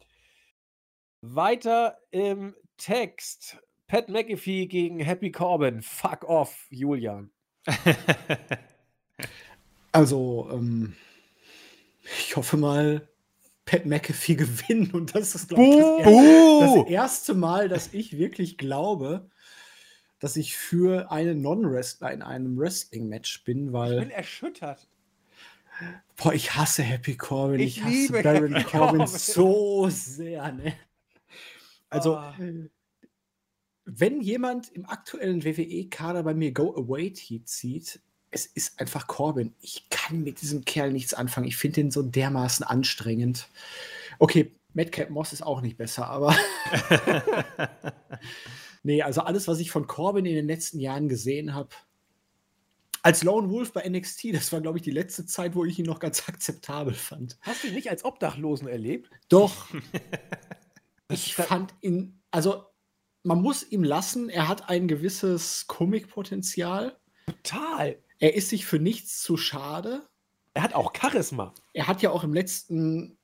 Weiter 1.20 1.98
im 2.10 2.54
Text. 2.76 3.58
Pat 3.86 4.08
McAfee 4.08 4.66
gegen 4.66 5.00
Happy 5.00 5.30
Corbin. 5.30 5.80
Fuck 5.80 6.24
off, 6.24 6.66
Julian. 6.70 7.30
also, 9.92 10.48
ähm, 10.52 10.96
ich 12.02 12.36
hoffe 12.36 12.56
mal, 12.56 13.08
Pat 13.64 13.86
McAfee 13.86 14.34
gewinnt 14.36 14.94
und 14.94 15.14
das 15.14 15.34
ist, 15.34 15.48
glaube 15.48 15.64
ich, 15.64 15.78
das, 15.78 16.74
das, 16.74 16.88
erste 16.88 17.34
Mal, 17.34 17.68
dass 17.68 17.92
ich 17.92 18.16
wirklich 18.16 18.58
glaube, 18.58 19.28
dass 20.18 20.36
ich 20.36 20.56
für 20.56 21.10
einen 21.10 21.42
Non-Wrestler 21.42 22.12
in 22.12 22.22
einem 22.22 22.58
Wrestling-Match 22.58 23.44
bin, 23.44 23.72
weil. 23.72 23.94
Ich 23.94 24.00
bin 24.00 24.10
erschüttert. 24.10 24.88
Boah, 26.16 26.32
ich 26.32 26.54
hasse 26.54 26.82
Happy 26.82 27.16
Corbin. 27.16 27.60
Ich, 27.60 27.78
ich 27.78 27.84
hasse 27.84 28.22
Baron 28.22 28.54
Happy 28.54 28.70
Corbin, 28.70 28.98
Corbin 28.98 29.06
so 29.06 29.88
sehr, 29.90 30.52
ne? 30.52 30.74
Also, 31.90 32.18
oh. 32.18 32.32
wenn 33.84 34.20
jemand 34.20 34.70
im 34.70 34.86
aktuellen 34.86 35.44
WWE-Kader 35.44 36.22
bei 36.22 36.34
mir 36.34 36.52
Go 36.52 36.74
Away 36.74 37.12
zieht, 37.12 38.00
es 38.30 38.46
ist 38.46 38.80
einfach 38.80 39.06
Corbin. 39.06 39.54
Ich 39.60 39.88
kann 39.90 40.22
mit 40.22 40.40
diesem 40.42 40.64
Kerl 40.64 40.92
nichts 40.92 41.14
anfangen. 41.14 41.46
Ich 41.46 41.56
finde 41.56 41.82
den 41.82 41.90
so 41.90 42.02
dermaßen 42.02 42.66
anstrengend. 42.66 43.48
Okay, 44.18 44.52
Madcap 44.74 45.10
Moss 45.10 45.32
ist 45.32 45.42
auch 45.42 45.60
nicht 45.60 45.76
besser, 45.76 46.08
aber. 46.08 46.36
nee, 48.82 49.02
also 49.02 49.22
alles, 49.22 49.48
was 49.48 49.60
ich 49.60 49.70
von 49.70 49.86
Corbin 49.86 50.26
in 50.26 50.34
den 50.34 50.46
letzten 50.46 50.80
Jahren 50.80 51.08
gesehen 51.08 51.54
habe, 51.54 51.70
als 53.06 53.22
Lone 53.22 53.48
Wolf 53.50 53.72
bei 53.72 53.88
NXT, 53.88 54.34
das 54.34 54.52
war, 54.52 54.60
glaube 54.60 54.78
ich, 54.78 54.82
die 54.82 54.90
letzte 54.90 55.24
Zeit, 55.26 55.54
wo 55.54 55.64
ich 55.64 55.78
ihn 55.78 55.86
noch 55.86 56.00
ganz 56.00 56.24
akzeptabel 56.28 56.92
fand. 56.92 57.38
Hast 57.42 57.62
du 57.62 57.68
ihn 57.68 57.74
nicht 57.74 57.88
als 57.88 58.04
Obdachlosen 58.04 58.66
erlebt? 58.66 59.10
Doch. 59.28 59.68
ich 61.08 61.36
fand 61.36 61.72
ihn, 61.82 62.20
also 62.32 62.64
man 63.22 63.40
muss 63.40 63.62
ihm 63.62 63.84
lassen, 63.84 64.28
er 64.28 64.48
hat 64.48 64.68
ein 64.68 64.88
gewisses 64.88 65.68
Komikpotenzial. 65.68 66.98
Total. 67.26 68.02
Er 68.18 68.34
ist 68.34 68.48
sich 68.48 68.66
für 68.66 68.80
nichts 68.80 69.22
zu 69.22 69.36
schade. 69.36 70.08
Er 70.54 70.64
hat 70.64 70.74
auch 70.74 70.92
Charisma. 70.92 71.54
Er 71.74 71.86
hat 71.86 72.02
ja 72.02 72.10
auch 72.10 72.24
im 72.24 72.34
letzten 72.34 73.16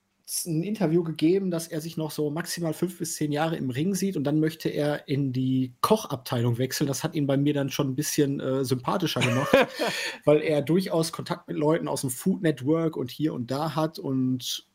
ein 0.46 0.62
Interview 0.62 1.02
gegeben, 1.02 1.50
dass 1.50 1.66
er 1.68 1.80
sich 1.80 1.96
noch 1.96 2.10
so 2.10 2.30
maximal 2.30 2.72
fünf 2.72 2.98
bis 2.98 3.16
zehn 3.16 3.32
Jahre 3.32 3.56
im 3.56 3.70
Ring 3.70 3.94
sieht 3.94 4.16
und 4.16 4.24
dann 4.24 4.40
möchte 4.40 4.68
er 4.68 5.08
in 5.08 5.32
die 5.32 5.74
Kochabteilung 5.80 6.58
wechseln. 6.58 6.86
Das 6.86 7.04
hat 7.04 7.14
ihn 7.14 7.26
bei 7.26 7.36
mir 7.36 7.54
dann 7.54 7.70
schon 7.70 7.88
ein 7.90 7.94
bisschen 7.94 8.40
äh, 8.40 8.64
sympathischer 8.64 9.20
gemacht, 9.20 9.54
weil 10.24 10.40
er 10.42 10.62
durchaus 10.62 11.12
Kontakt 11.12 11.48
mit 11.48 11.56
Leuten 11.56 11.88
aus 11.88 12.02
dem 12.02 12.10
Food 12.10 12.42
Network 12.42 12.96
und 12.96 13.10
hier 13.10 13.34
und 13.34 13.50
da 13.50 13.74
hat 13.74 13.98
und 13.98 14.66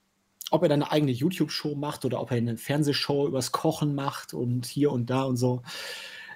ob 0.52 0.64
er 0.64 0.70
dann 0.70 0.82
eine 0.82 0.92
eigene 0.92 1.12
YouTube-Show 1.12 1.76
macht 1.76 2.06
oder 2.06 2.22
ob 2.22 2.32
er 2.32 2.38
eine 2.38 2.58
Fernsehshow 2.58 3.28
übers 3.28 3.52
Kochen 3.52 3.96
macht 3.96 4.34
und 4.34 4.66
hier 4.66 4.92
und 4.92 5.10
da 5.10 5.24
und 5.24 5.38
so. 5.38 5.62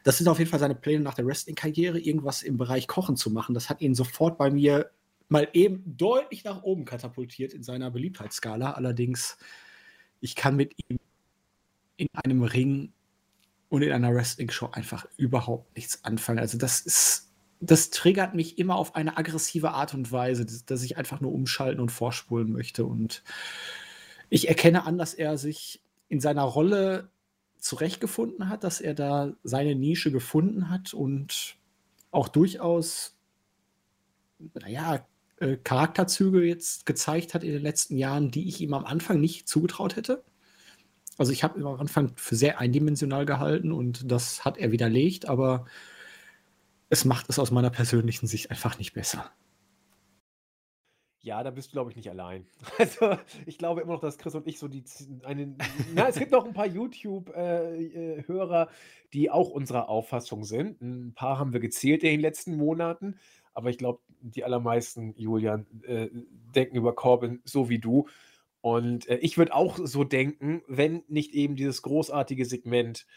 Das 0.03 0.17
sind 0.17 0.27
auf 0.27 0.39
jeden 0.39 0.49
Fall 0.49 0.59
seine 0.59 0.75
Pläne 0.75 1.03
nach 1.03 1.13
der 1.13 1.25
Wrestling-Karriere, 1.25 1.99
irgendwas 1.99 2.41
im 2.41 2.57
Bereich 2.57 2.87
Kochen 2.87 3.15
zu 3.15 3.29
machen. 3.29 3.53
Das 3.53 3.69
hat 3.69 3.81
ihn 3.81 3.93
sofort 3.93 4.37
bei 4.37 4.49
mir 4.49 4.89
mal 5.31 5.47
eben 5.53 5.81
deutlich 5.85 6.43
nach 6.43 6.61
oben 6.61 6.83
katapultiert 6.83 7.53
in 7.53 7.63
seiner 7.63 7.89
Beliebtheitsskala. 7.89 8.71
Allerdings, 8.71 9.37
ich 10.19 10.35
kann 10.35 10.57
mit 10.57 10.75
ihm 10.89 10.99
in 11.95 12.07
einem 12.13 12.43
Ring 12.43 12.91
und 13.69 13.81
in 13.81 13.93
einer 13.93 14.13
Wrestling-Show 14.13 14.71
einfach 14.73 15.05
überhaupt 15.15 15.73
nichts 15.77 16.03
anfangen. 16.03 16.39
Also 16.39 16.57
das 16.57 16.81
ist, 16.81 17.31
das 17.61 17.91
triggert 17.91 18.35
mich 18.35 18.57
immer 18.57 18.75
auf 18.75 18.95
eine 18.95 19.17
aggressive 19.17 19.71
Art 19.71 19.93
und 19.93 20.11
Weise, 20.11 20.45
dass, 20.65 20.83
ich 20.83 20.97
einfach 20.97 21.21
nur 21.21 21.31
umschalten 21.31 21.79
und 21.79 21.91
vorspulen 21.91 22.51
möchte. 22.51 22.83
Und 22.83 23.23
ich 24.29 24.49
erkenne 24.49 24.85
an, 24.85 24.97
dass 24.97 25.13
er 25.13 25.37
sich 25.37 25.81
in 26.09 26.19
seiner 26.19 26.43
Rolle 26.43 27.09
zurechtgefunden 27.57 28.49
hat, 28.49 28.65
dass 28.65 28.81
er 28.81 28.95
da 28.95 29.31
seine 29.43 29.75
Nische 29.75 30.11
gefunden 30.11 30.69
hat 30.69 30.93
und 30.93 31.55
auch 32.09 32.27
durchaus, 32.27 33.15
naja, 34.39 35.05
äh, 35.41 35.57
Charakterzüge 35.57 36.43
jetzt 36.43 36.85
gezeigt 36.85 37.33
hat 37.33 37.43
in 37.43 37.51
den 37.51 37.61
letzten 37.61 37.97
Jahren, 37.97 38.31
die 38.31 38.47
ich 38.47 38.61
ihm 38.61 38.73
am 38.73 38.85
Anfang 38.85 39.19
nicht 39.19 39.47
zugetraut 39.47 39.95
hätte. 39.95 40.23
Also 41.17 41.31
ich 41.31 41.43
habe 41.43 41.59
ihn 41.59 41.65
am 41.65 41.79
Anfang 41.79 42.13
für 42.15 42.35
sehr 42.35 42.59
eindimensional 42.59 43.25
gehalten 43.25 43.71
und 43.71 44.11
das 44.11 44.45
hat 44.45 44.57
er 44.57 44.71
widerlegt, 44.71 45.27
aber 45.27 45.65
es 46.89 47.05
macht 47.05 47.29
es 47.29 47.39
aus 47.39 47.51
meiner 47.51 47.69
persönlichen 47.69 48.27
Sicht 48.27 48.51
einfach 48.51 48.77
nicht 48.77 48.93
besser. 48.93 49.31
Ja, 51.23 51.43
da 51.43 51.51
bist 51.51 51.69
du, 51.69 51.73
glaube 51.73 51.91
ich, 51.91 51.95
nicht 51.95 52.09
allein. 52.09 52.47
Also, 52.79 53.15
ich 53.45 53.59
glaube 53.59 53.81
immer 53.81 53.93
noch, 53.93 54.01
dass 54.01 54.17
Chris 54.17 54.33
und 54.33 54.47
ich 54.47 54.57
so 54.57 54.67
die 54.67 54.83
einen 55.23 55.57
na, 55.93 56.07
es 56.07 56.17
gibt 56.17 56.31
noch 56.31 56.45
ein 56.45 56.53
paar 56.53 56.65
YouTube-Hörer, 56.65 58.61
äh, 58.61 58.65
äh, 58.65 58.67
die 59.13 59.29
auch 59.29 59.49
unserer 59.49 59.89
Auffassung 59.89 60.43
sind. 60.43 60.81
Ein 60.81 61.13
paar 61.13 61.37
haben 61.37 61.53
wir 61.53 61.59
gezählt 61.59 62.03
in 62.03 62.09
den 62.09 62.21
letzten 62.21 62.55
Monaten, 62.55 63.19
aber 63.53 63.69
ich 63.69 63.77
glaube, 63.77 64.01
die 64.21 64.43
allermeisten, 64.43 65.13
Julian, 65.17 65.65
äh, 65.83 66.09
denken 66.55 66.77
über 66.77 66.93
Corbin 66.93 67.41
so 67.43 67.69
wie 67.69 67.79
du. 67.79 68.07
Und, 68.61 69.07
äh, 69.07 69.17
ich 69.17 69.37
würde 69.37 69.53
auch 69.53 69.79
so 69.81 70.03
denken, 70.03 70.61
wenn 70.67 71.03
nicht 71.07 71.33
eben 71.33 71.55
dieses 71.55 71.81
großartige 71.81 72.45
Segment 72.45 73.07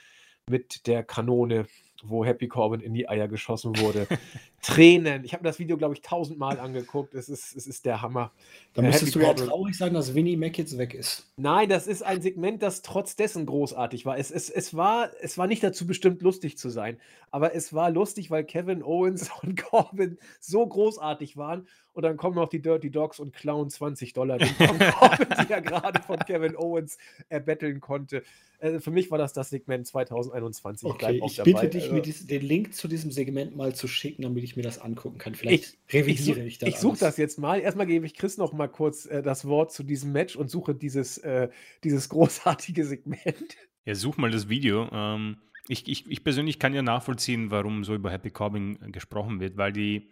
mit 0.48 0.86
der 0.86 1.04
Kanone 1.04 1.66
wo 2.02 2.24
Happy 2.24 2.48
Corbin 2.48 2.80
in 2.80 2.94
die 2.94 3.08
Eier 3.08 3.28
geschossen 3.28 3.78
wurde. 3.78 4.06
Tränen. 4.62 5.24
Ich 5.24 5.34
habe 5.34 5.44
das 5.44 5.58
Video, 5.58 5.76
glaube 5.76 5.94
ich, 5.94 6.00
tausendmal 6.00 6.58
angeguckt. 6.58 7.14
Es 7.14 7.28
ist, 7.28 7.54
es 7.54 7.66
ist 7.66 7.84
der 7.84 8.00
Hammer. 8.00 8.32
Da 8.72 8.82
äh, 8.82 8.86
müsstest 8.86 9.14
Happy 9.14 9.24
du 9.24 9.42
ja 9.42 9.46
traurig 9.46 9.76
sein, 9.76 9.92
dass 9.92 10.14
Winnie 10.14 10.36
Mac 10.36 10.56
jetzt 10.56 10.78
weg 10.78 10.94
ist. 10.94 11.30
Nein, 11.36 11.68
das 11.68 11.86
ist 11.86 12.02
ein 12.02 12.22
Segment, 12.22 12.62
das 12.62 12.80
trotz 12.80 13.14
dessen 13.14 13.44
großartig 13.44 14.06
war. 14.06 14.18
Es, 14.18 14.30
es, 14.30 14.48
es 14.48 14.74
war. 14.74 15.10
es 15.20 15.36
war 15.36 15.46
nicht 15.46 15.62
dazu 15.62 15.86
bestimmt, 15.86 16.22
lustig 16.22 16.56
zu 16.56 16.70
sein, 16.70 16.98
aber 17.30 17.54
es 17.54 17.74
war 17.74 17.90
lustig, 17.90 18.30
weil 18.30 18.44
Kevin 18.44 18.82
Owens 18.82 19.30
und 19.42 19.62
Corbin 19.62 20.18
so 20.40 20.66
großartig 20.66 21.36
waren. 21.36 21.68
Und 21.94 22.02
dann 22.02 22.16
kommen 22.16 22.34
noch 22.34 22.48
die 22.48 22.60
Dirty 22.60 22.90
Dogs 22.90 23.20
und 23.20 23.32
klauen 23.32 23.70
20 23.70 24.12
Dollar, 24.12 24.38
den 24.38 24.48
die 24.58 25.52
er 25.52 25.62
gerade 25.62 26.02
von 26.02 26.18
Kevin 26.18 26.56
Owens 26.56 26.98
erbetteln 27.28 27.80
konnte. 27.80 28.24
Also 28.58 28.80
für 28.80 28.90
mich 28.90 29.10
war 29.12 29.18
das 29.18 29.32
das 29.32 29.50
Segment 29.50 29.86
2021. 29.86 30.88
Okay, 30.88 31.20
ich, 31.24 31.38
ich 31.38 31.44
bitte 31.44 31.68
dich, 31.68 31.84
also, 31.84 31.94
mir 31.94 32.02
dies, 32.02 32.26
den 32.26 32.42
Link 32.42 32.74
zu 32.74 32.88
diesem 32.88 33.12
Segment 33.12 33.54
mal 33.56 33.74
zu 33.74 33.86
schicken, 33.86 34.22
damit 34.22 34.42
ich 34.42 34.56
mir 34.56 34.62
das 34.62 34.80
angucken 34.80 35.18
kann. 35.18 35.36
Vielleicht 35.36 35.78
ich, 35.86 35.94
revidiere 35.94 36.40
ich, 36.40 36.46
ich 36.46 36.58
das. 36.58 36.68
Ich 36.68 36.76
suche 36.78 36.98
das 36.98 37.16
jetzt 37.16 37.38
mal. 37.38 37.60
Erstmal 37.60 37.86
gebe 37.86 38.06
ich 38.06 38.14
Chris 38.14 38.38
noch 38.38 38.52
mal 38.52 38.68
kurz 38.68 39.06
äh, 39.06 39.22
das 39.22 39.44
Wort 39.44 39.70
zu 39.72 39.84
diesem 39.84 40.10
Match 40.10 40.34
und 40.34 40.50
suche 40.50 40.74
dieses, 40.74 41.18
äh, 41.18 41.48
dieses 41.84 42.08
großartige 42.08 42.84
Segment. 42.84 43.56
Ja, 43.84 43.94
such 43.94 44.16
mal 44.16 44.32
das 44.32 44.48
Video. 44.48 44.88
Ähm, 44.90 45.36
ich, 45.68 45.86
ich, 45.86 46.10
ich 46.10 46.24
persönlich 46.24 46.58
kann 46.58 46.74
ja 46.74 46.82
nachvollziehen, 46.82 47.50
warum 47.50 47.84
so 47.84 47.94
über 47.94 48.10
Happy 48.10 48.30
Corbin 48.30 48.78
gesprochen 48.90 49.40
wird, 49.40 49.56
weil 49.56 49.72
die, 49.72 50.08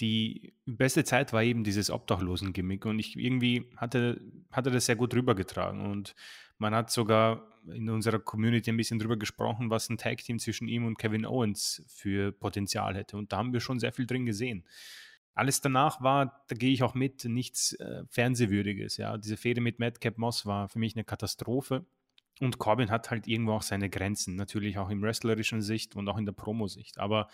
die 0.00 0.54
beste 0.66 1.04
Zeit 1.04 1.32
war 1.32 1.42
eben 1.42 1.64
dieses 1.64 1.90
Obdachlosen-Gimmick 1.90 2.86
und 2.86 2.98
ich 2.98 3.16
irgendwie 3.16 3.70
hatte, 3.76 4.20
hatte 4.52 4.70
das 4.70 4.86
sehr 4.86 4.96
gut 4.96 5.14
rübergetragen 5.14 5.80
und 5.90 6.14
man 6.58 6.74
hat 6.74 6.90
sogar 6.90 7.46
in 7.72 7.88
unserer 7.90 8.18
Community 8.18 8.70
ein 8.70 8.76
bisschen 8.76 8.98
drüber 8.98 9.16
gesprochen, 9.16 9.70
was 9.70 9.88
ein 9.88 9.98
Tag-Team 9.98 10.38
zwischen 10.38 10.68
ihm 10.68 10.86
und 10.86 10.98
Kevin 10.98 11.26
Owens 11.26 11.82
für 11.86 12.32
Potenzial 12.32 12.96
hätte. 12.96 13.16
Und 13.16 13.32
da 13.32 13.38
haben 13.38 13.52
wir 13.52 13.60
schon 13.60 13.78
sehr 13.78 13.92
viel 13.92 14.06
drin 14.06 14.26
gesehen. 14.26 14.64
Alles 15.34 15.60
danach 15.60 16.00
war, 16.00 16.44
da 16.48 16.56
gehe 16.56 16.72
ich 16.72 16.82
auch 16.82 16.94
mit, 16.94 17.24
nichts 17.24 17.74
äh, 17.74 18.02
Fernsehwürdiges. 18.08 18.96
Ja. 18.96 19.18
Diese 19.18 19.36
Fehde 19.36 19.60
mit 19.60 19.78
Madcap 19.78 20.18
Moss 20.18 20.46
war 20.46 20.68
für 20.68 20.78
mich 20.78 20.96
eine 20.96 21.04
Katastrophe. 21.04 21.86
Und 22.40 22.58
Corbin 22.58 22.90
hat 22.90 23.10
halt 23.10 23.26
irgendwo 23.26 23.52
auch 23.52 23.62
seine 23.62 23.90
Grenzen, 23.90 24.36
natürlich 24.36 24.78
auch 24.78 24.90
im 24.90 25.02
wrestlerischen 25.02 25.60
Sicht 25.60 25.96
und 25.96 26.08
auch 26.08 26.18
in 26.18 26.24
der 26.24 26.32
Promo-Sicht. 26.32 26.98
Aber 26.98 27.28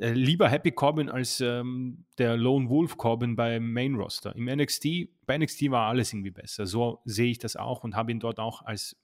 äh, 0.00 0.12
lieber 0.12 0.48
Happy 0.48 0.72
Corbin 0.72 1.10
als 1.10 1.40
ähm, 1.40 2.06
der 2.16 2.36
Lone 2.36 2.70
Wolf 2.70 2.96
Corbin 2.96 3.36
beim 3.36 3.70
Main 3.72 3.94
Roster. 3.96 4.34
Im 4.34 4.46
NXT, 4.46 4.86
bei 5.26 5.36
NXT 5.36 5.70
war 5.70 5.88
alles 5.88 6.12
irgendwie 6.12 6.30
besser. 6.30 6.66
So 6.66 7.02
sehe 7.04 7.30
ich 7.30 7.38
das 7.38 7.54
auch 7.54 7.84
und 7.84 7.94
habe 7.94 8.10
ihn 8.10 8.18
dort 8.18 8.38
auch 8.38 8.62
als 8.62 8.96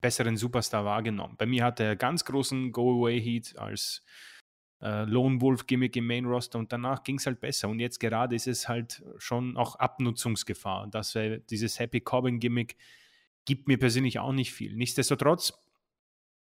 besseren 0.00 0.36
Superstar 0.36 0.84
wahrgenommen. 0.84 1.34
Bei 1.36 1.46
mir 1.46 1.64
hat 1.64 1.80
er 1.80 1.96
ganz 1.96 2.24
großen 2.24 2.70
Go-Away-Heat 2.70 3.58
als 3.58 4.04
äh, 4.80 5.04
Lone 5.04 5.40
Wolf-Gimmick 5.40 5.96
im 5.96 6.06
Main 6.06 6.26
Roster 6.26 6.60
und 6.60 6.72
danach 6.72 7.02
ging 7.02 7.18
es 7.18 7.26
halt 7.26 7.40
besser. 7.40 7.68
Und 7.68 7.80
jetzt 7.80 7.98
gerade 7.98 8.36
ist 8.36 8.46
es 8.46 8.68
halt 8.68 9.02
schon 9.18 9.56
auch 9.56 9.76
Abnutzungsgefahr. 9.76 10.86
Das 10.92 11.16
wäre 11.16 11.40
dieses 11.40 11.80
Happy 11.80 12.00
Corbin-Gimmick 12.00 12.76
gibt 13.46 13.66
mir 13.66 13.78
persönlich 13.78 14.20
auch 14.20 14.32
nicht 14.32 14.52
viel. 14.52 14.76
Nichtsdestotrotz, 14.76 15.52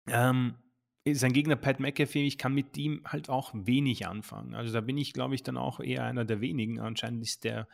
ähm, 0.07 0.55
sein 1.13 1.33
Gegner 1.33 1.55
Pat 1.55 1.79
McAfee, 1.79 2.25
ich 2.25 2.37
kann 2.37 2.53
mit 2.53 2.77
ihm 2.77 3.01
halt 3.05 3.29
auch 3.29 3.51
wenig 3.53 4.07
anfangen. 4.07 4.55
Also 4.55 4.73
da 4.73 4.81
bin 4.81 4.97
ich, 4.97 5.13
glaube 5.13 5.35
ich, 5.35 5.43
dann 5.43 5.57
auch 5.57 5.79
eher 5.79 6.03
einer 6.03 6.25
der 6.25 6.41
wenigen. 6.41 6.79
Anscheinend 6.79 7.23
ist 7.23 7.43
der 7.43 7.67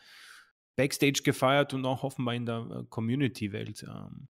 Backstage 0.75 1.21
gefeiert 1.23 1.73
und 1.73 1.85
auch 1.85 2.03
offenbar 2.03 2.35
in 2.35 2.45
der 2.45 2.67
äh, 2.69 2.83
Community-Welt. 2.89 3.83
Ähm, 3.87 4.27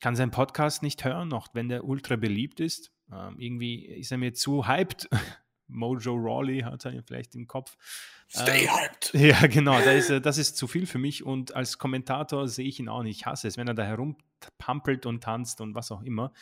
kann 0.00 0.16
seinen 0.16 0.30
Podcast 0.30 0.82
nicht 0.82 1.04
hören, 1.04 1.32
auch 1.32 1.48
wenn 1.52 1.68
der 1.68 1.84
ultra 1.84 2.16
beliebt 2.16 2.60
ist. 2.60 2.90
Ähm, 3.12 3.36
irgendwie 3.38 3.84
ist 3.86 4.10
er 4.10 4.18
mir 4.18 4.32
zu 4.32 4.66
hyped. 4.66 5.08
Mojo 5.66 6.14
Rawley 6.14 6.60
hat 6.60 6.84
er 6.84 7.02
vielleicht 7.04 7.34
im 7.36 7.46
Kopf. 7.46 7.76
Stay 8.28 8.64
ähm, 8.64 8.70
hyped. 8.70 9.14
Ja, 9.14 9.46
genau, 9.46 9.78
das 9.80 10.10
ist, 10.10 10.26
das 10.26 10.38
ist 10.38 10.56
zu 10.56 10.66
viel 10.66 10.86
für 10.86 10.98
mich 10.98 11.24
und 11.24 11.54
als 11.54 11.78
Kommentator 11.78 12.48
sehe 12.48 12.66
ich 12.66 12.80
ihn 12.80 12.88
auch 12.88 13.02
nicht. 13.02 13.18
Ich 13.20 13.26
hasse 13.26 13.46
es, 13.46 13.56
wenn 13.56 13.68
er 13.68 13.74
da 13.74 13.84
herumpampelt 13.84 15.06
und 15.06 15.22
tanzt 15.22 15.60
und 15.60 15.74
was 15.74 15.92
auch 15.92 16.02
immer. 16.02 16.32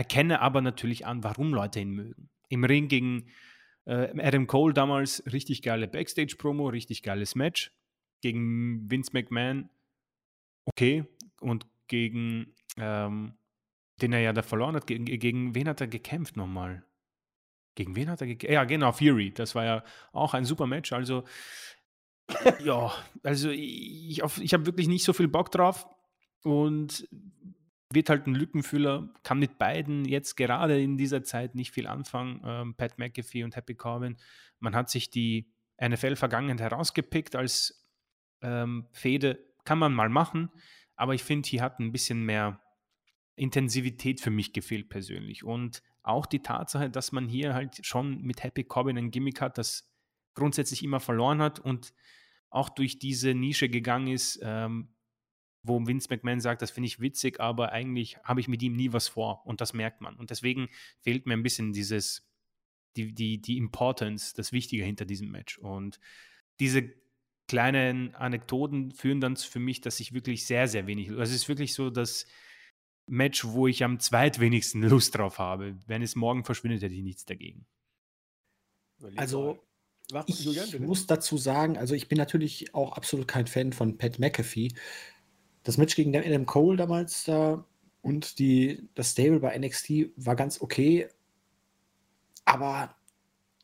Erkenne 0.00 0.40
aber 0.40 0.62
natürlich 0.62 1.04
an, 1.04 1.22
warum 1.24 1.52
Leute 1.52 1.78
ihn 1.78 1.90
mögen. 1.90 2.30
Im 2.48 2.64
Ring 2.64 2.88
gegen 2.88 3.26
äh, 3.84 4.08
Adam 4.18 4.46
Cole 4.46 4.72
damals 4.72 5.22
richtig 5.30 5.60
geile 5.60 5.88
Backstage-Promo, 5.88 6.68
richtig 6.68 7.02
geiles 7.02 7.34
Match. 7.34 7.70
Gegen 8.22 8.90
Vince 8.90 9.10
McMahon 9.12 9.68
okay 10.64 11.04
und 11.42 11.66
gegen 11.86 12.54
ähm, 12.78 13.34
den 14.00 14.14
er 14.14 14.20
ja 14.20 14.32
da 14.32 14.40
verloren 14.40 14.74
hat. 14.74 14.86
Gegen, 14.86 15.04
gegen 15.04 15.54
wen 15.54 15.68
hat 15.68 15.82
er 15.82 15.86
gekämpft 15.86 16.34
nochmal? 16.34 16.82
Gegen 17.74 17.94
wen 17.94 18.08
hat 18.08 18.22
er 18.22 18.26
gekämpft? 18.26 18.54
Ja, 18.54 18.64
genau, 18.64 18.92
Fury. 18.92 19.34
Das 19.34 19.54
war 19.54 19.66
ja 19.66 19.84
auch 20.12 20.32
ein 20.32 20.46
super 20.46 20.66
Match. 20.66 20.94
Also, 20.94 21.24
ja, 22.64 22.90
also 23.22 23.50
ich, 23.50 24.22
ich 24.22 24.54
habe 24.54 24.64
wirklich 24.64 24.88
nicht 24.88 25.04
so 25.04 25.12
viel 25.12 25.28
Bock 25.28 25.50
drauf 25.50 25.86
und 26.42 27.06
wird 27.92 28.08
halt 28.08 28.26
ein 28.26 28.34
Lückenfüller, 28.34 29.12
kann 29.22 29.38
mit 29.38 29.58
beiden 29.58 30.04
jetzt 30.04 30.36
gerade 30.36 30.80
in 30.80 30.96
dieser 30.96 31.24
Zeit 31.24 31.54
nicht 31.54 31.72
viel 31.72 31.86
anfangen, 31.86 32.40
ähm, 32.44 32.74
Pat 32.76 32.98
McAfee 32.98 33.42
und 33.42 33.56
Happy 33.56 33.74
Corbin. 33.74 34.16
Man 34.60 34.76
hat 34.76 34.90
sich 34.90 35.10
die 35.10 35.52
NFL-Vergangenheit 35.82 36.60
herausgepickt 36.60 37.34
als 37.34 37.88
ähm, 38.42 38.86
Fehde, 38.92 39.44
kann 39.64 39.78
man 39.78 39.92
mal 39.92 40.08
machen, 40.08 40.50
aber 40.94 41.14
ich 41.14 41.24
finde, 41.24 41.48
hier 41.48 41.62
hat 41.62 41.80
ein 41.80 41.92
bisschen 41.92 42.24
mehr 42.24 42.60
Intensivität 43.34 44.20
für 44.20 44.30
mich 44.30 44.52
gefehlt 44.52 44.88
persönlich. 44.88 45.44
Und 45.44 45.82
auch 46.02 46.26
die 46.26 46.42
Tatsache, 46.42 46.90
dass 46.90 47.12
man 47.12 47.28
hier 47.28 47.54
halt 47.54 47.84
schon 47.84 48.20
mit 48.22 48.42
Happy 48.42 48.64
Corbin 48.64 48.98
ein 48.98 49.10
Gimmick 49.10 49.40
hat, 49.40 49.58
das 49.58 49.90
grundsätzlich 50.34 50.82
immer 50.82 51.00
verloren 51.00 51.42
hat 51.42 51.58
und 51.58 51.92
auch 52.50 52.68
durch 52.68 52.98
diese 52.98 53.34
Nische 53.34 53.68
gegangen 53.68 54.08
ist, 54.08 54.40
ähm, 54.42 54.94
wo 55.62 55.86
Vince 55.86 56.08
McMahon 56.10 56.40
sagt, 56.40 56.62
das 56.62 56.70
finde 56.70 56.86
ich 56.86 57.00
witzig, 57.00 57.40
aber 57.40 57.72
eigentlich 57.72 58.16
habe 58.18 58.40
ich 58.40 58.48
mit 58.48 58.62
ihm 58.62 58.74
nie 58.74 58.92
was 58.92 59.08
vor 59.08 59.46
und 59.46 59.60
das 59.60 59.72
merkt 59.72 60.00
man. 60.00 60.16
Und 60.16 60.30
deswegen 60.30 60.68
fehlt 61.00 61.26
mir 61.26 61.34
ein 61.34 61.42
bisschen 61.42 61.72
dieses, 61.72 62.26
die, 62.96 63.12
die, 63.12 63.40
die 63.40 63.56
Importance, 63.56 64.32
das 64.34 64.52
Wichtige 64.52 64.84
hinter 64.84 65.04
diesem 65.04 65.30
Match. 65.30 65.58
Und 65.58 66.00
diese 66.60 66.90
kleinen 67.48 68.14
Anekdoten 68.14 68.92
führen 68.92 69.20
dann 69.20 69.36
für 69.36 69.58
mich, 69.58 69.80
dass 69.80 70.00
ich 70.00 70.12
wirklich 70.12 70.46
sehr, 70.46 70.68
sehr 70.68 70.86
wenig, 70.86 71.10
also 71.10 71.22
es 71.22 71.32
ist 71.32 71.48
wirklich 71.48 71.74
so 71.74 71.90
das 71.90 72.26
Match, 73.06 73.44
wo 73.44 73.66
ich 73.66 73.82
am 73.82 73.98
zweitwenigsten 73.98 74.82
Lust 74.82 75.16
drauf 75.16 75.38
habe. 75.38 75.76
Wenn 75.86 76.02
es 76.02 76.14
morgen 76.14 76.44
verschwindet, 76.44 76.82
hätte 76.82 76.94
ich 76.94 77.02
nichts 77.02 77.24
dagegen. 77.24 77.66
Also, 79.16 79.58
ich 80.26 80.78
muss 80.78 81.06
dazu 81.06 81.36
sagen, 81.36 81.76
also 81.76 81.94
ich 81.94 82.08
bin 82.08 82.18
natürlich 82.18 82.74
auch 82.74 82.92
absolut 82.92 83.26
kein 83.26 83.46
Fan 83.46 83.72
von 83.72 83.96
Pat 83.96 84.18
McAfee. 84.18 84.72
Das 85.62 85.76
Match 85.76 85.94
gegen 85.94 86.16
Adam 86.16 86.46
Cole 86.46 86.76
damals 86.76 87.24
da 87.24 87.64
und 88.02 88.38
die, 88.38 88.88
das 88.94 89.10
Stable 89.10 89.40
bei 89.40 89.58
NXT 89.58 90.10
war 90.16 90.36
ganz 90.36 90.60
okay, 90.60 91.08
aber 92.44 92.94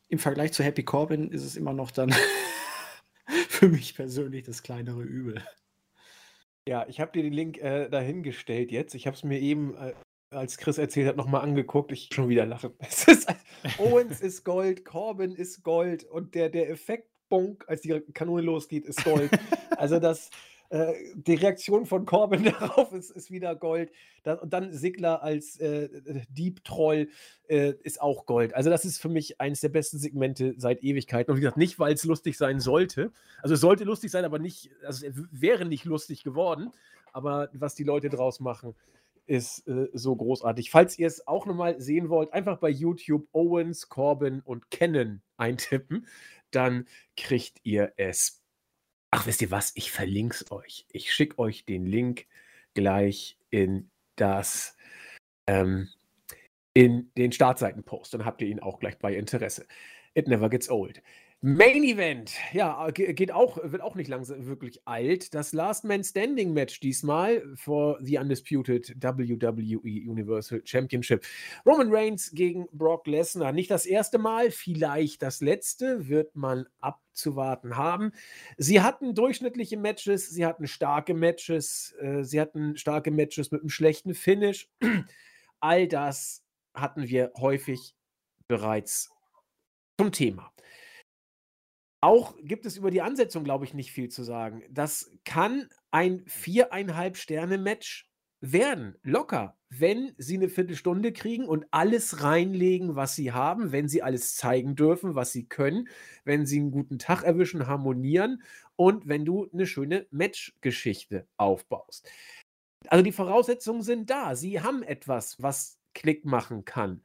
im 0.09 0.19
Vergleich 0.19 0.53
zu 0.53 0.63
Happy 0.63 0.83
Corbin 0.83 1.31
ist 1.31 1.43
es 1.43 1.55
immer 1.55 1.73
noch 1.73 1.91
dann 1.91 2.13
für 3.49 3.67
mich 3.67 3.95
persönlich 3.95 4.45
das 4.45 4.63
kleinere 4.63 5.01
Übel. 5.01 5.43
Ja, 6.67 6.85
ich 6.87 6.99
habe 6.99 7.11
dir 7.13 7.23
den 7.23 7.33
Link 7.33 7.57
äh, 7.57 7.89
dahingestellt 7.89 8.71
jetzt. 8.71 8.93
Ich 8.93 9.07
habe 9.07 9.15
es 9.15 9.23
mir 9.23 9.39
eben, 9.39 9.75
äh, 9.75 9.93
als 10.29 10.57
Chris 10.57 10.77
erzählt 10.77 11.07
hat, 11.07 11.17
nochmal 11.17 11.41
angeguckt. 11.41 11.91
Ich 11.91 12.09
schon 12.13 12.29
wieder 12.29 12.45
lache. 12.45 12.73
Ist, 12.79 13.27
Owens 13.77 14.21
ist 14.21 14.43
Gold, 14.43 14.85
Corbin 14.85 15.33
ist 15.33 15.63
Gold 15.63 16.03
und 16.03 16.35
der, 16.35 16.49
der 16.49 16.69
Effekt, 16.69 17.09
Bonk, 17.29 17.65
als 17.67 17.81
die 17.81 17.99
Kanone 18.13 18.41
losgeht, 18.41 18.85
ist 18.85 19.03
Gold. 19.03 19.31
Also 19.77 19.99
das, 19.99 20.31
äh, 20.69 20.93
die 21.15 21.35
Reaktion 21.35 21.85
von 21.85 22.05
Corbin 22.05 22.43
darauf 22.59 22.91
ist, 22.91 23.11
ist 23.11 23.31
wieder 23.31 23.55
Gold. 23.55 23.91
Das, 24.23 24.41
und 24.41 24.51
dann 24.51 24.73
Sigler 24.73 25.23
als 25.23 25.59
äh, 25.59 25.89
Dieb-Troll 26.29 27.09
äh, 27.47 27.73
ist 27.83 28.01
auch 28.01 28.25
Gold. 28.25 28.53
Also, 28.53 28.69
das 28.69 28.83
ist 28.83 29.01
für 29.01 29.09
mich 29.09 29.39
eines 29.39 29.61
der 29.61 29.69
besten 29.69 29.97
Segmente 29.97 30.55
seit 30.57 30.83
Ewigkeiten. 30.83 31.31
Und 31.31 31.37
wie 31.37 31.41
gesagt, 31.41 31.57
nicht, 31.57 31.79
weil 31.79 31.93
es 31.93 32.03
lustig 32.03 32.37
sein 32.37 32.59
sollte. 32.59 33.11
Also, 33.41 33.55
es 33.55 33.61
sollte 33.61 33.83
lustig 33.83 34.11
sein, 34.11 34.25
aber 34.25 34.39
nicht, 34.39 34.71
also, 34.85 35.07
es 35.07 35.15
wäre 35.31 35.65
nicht 35.65 35.85
lustig 35.85 36.23
geworden. 36.23 36.71
Aber 37.13 37.49
was 37.53 37.75
die 37.75 37.83
Leute 37.83 38.09
draus 38.09 38.39
machen, 38.39 38.75
ist 39.25 39.67
äh, 39.67 39.89
so 39.93 40.15
großartig. 40.15 40.71
Falls 40.71 40.97
ihr 40.97 41.07
es 41.07 41.27
auch 41.27 41.45
nochmal 41.45 41.79
sehen 41.79 42.09
wollt, 42.09 42.33
einfach 42.33 42.57
bei 42.57 42.69
YouTube 42.69 43.27
Owens, 43.31 43.89
Corbin 43.89 44.41
und 44.41 44.71
Cannon 44.71 45.21
eintippen. 45.37 46.07
Dann 46.51 46.87
kriegt 47.15 47.59
ihr 47.63 47.93
es 47.97 48.41
Ach, 49.11 49.25
wisst 49.25 49.41
ihr 49.41 49.51
was? 49.51 49.71
Ich 49.75 49.91
verlinke 49.91 50.35
es 50.35 50.51
euch. 50.51 50.85
Ich 50.91 51.13
schicke 51.13 51.39
euch 51.39 51.65
den 51.65 51.85
Link 51.85 52.27
gleich 52.73 53.37
in 53.49 53.89
das 54.15 54.75
ähm, 55.47 55.89
in 56.73 57.11
den 57.17 57.31
Startseitenpost. 57.31 58.13
Dann 58.13 58.25
habt 58.25 58.41
ihr 58.41 58.49
ihn 58.49 58.59
auch 58.59 58.79
gleich 58.79 58.99
bei 58.99 59.15
Interesse. 59.15 59.65
It 60.13 60.27
never 60.27 60.49
gets 60.49 60.69
old. 60.69 61.01
Main 61.41 61.83
Event, 61.83 62.33
ja, 62.51 62.89
geht 62.89 63.31
auch, 63.31 63.59
wird 63.61 63.83
auch 63.83 63.93
nicht 63.93 64.07
langsam 64.07 64.47
wirklich 64.47 64.81
alt. 64.85 65.35
Das 65.35 65.53
Last 65.53 65.83
Man 65.83 66.03
Standing 66.03 66.51
Match 66.51 66.79
diesmal 66.79 67.43
for 67.55 67.99
the 68.01 68.17
Undisputed 68.17 68.95
WWE 68.99 69.77
Universal 69.77 70.63
Championship. 70.65 71.23
Roman 71.63 71.93
Reigns 71.93 72.31
gegen 72.31 72.65
Brock 72.71 73.05
Lesnar. 73.05 73.51
Nicht 73.51 73.69
das 73.69 73.85
erste 73.85 74.17
Mal, 74.17 74.49
vielleicht 74.49 75.21
das 75.21 75.39
letzte, 75.41 76.07
wird 76.07 76.35
man 76.35 76.65
abzuwarten 76.79 77.77
haben. 77.77 78.13
Sie 78.57 78.81
hatten 78.81 79.13
durchschnittliche 79.13 79.77
Matches, 79.77 80.31
sie 80.31 80.43
hatten 80.43 80.65
starke 80.65 81.13
Matches, 81.13 81.93
äh, 81.99 82.23
sie 82.23 82.41
hatten 82.41 82.77
starke 82.77 83.11
Matches 83.11 83.51
mit 83.51 83.61
einem 83.61 83.69
schlechten 83.69 84.15
Finish. 84.15 84.71
All 85.59 85.87
das 85.87 86.43
hatten 86.73 87.07
wir 87.07 87.31
häufig 87.37 87.93
bereits 88.47 89.11
zum 89.99 90.11
Thema. 90.11 90.51
Auch 92.01 92.35
gibt 92.43 92.65
es 92.65 92.77
über 92.77 92.91
die 92.91 93.01
Ansetzung, 93.01 93.43
glaube 93.43 93.65
ich, 93.65 93.73
nicht 93.73 93.91
viel 93.91 94.09
zu 94.09 94.23
sagen. 94.23 94.63
Das 94.69 95.11
kann 95.25 95.67
ein 95.91 96.23
viereinhalb 96.27 97.17
Sterne-Match 97.17 98.07
werden, 98.39 98.95
locker, 99.01 99.57
wenn 99.69 100.13
sie 100.17 100.35
eine 100.35 100.49
Viertelstunde 100.49 101.11
kriegen 101.11 101.45
und 101.45 101.65
alles 101.71 102.21
reinlegen, 102.23 102.95
was 102.95 103.15
sie 103.15 103.31
haben, 103.31 103.71
wenn 103.71 103.87
sie 103.87 104.03
alles 104.03 104.35
zeigen 104.35 104.75
dürfen, 104.75 105.15
was 105.15 105.31
sie 105.31 105.47
können, 105.47 105.89
wenn 106.23 106.45
sie 106.45 106.59
einen 106.59 106.71
guten 106.71 106.99
Tag 106.99 107.23
erwischen, 107.23 107.67
harmonieren 107.67 108.43
und 108.75 109.07
wenn 109.07 109.25
du 109.25 109.49
eine 109.51 109.65
schöne 109.65 110.05
Matchgeschichte 110.11 111.27
aufbaust. 111.37 112.07
Also 112.87 113.03
die 113.03 113.11
Voraussetzungen 113.11 113.81
sind 113.81 114.09
da. 114.09 114.35
Sie 114.35 114.61
haben 114.61 114.83
etwas, 114.83 115.41
was 115.41 115.79
Klick 115.93 116.25
machen 116.25 116.63
kann. 116.63 117.01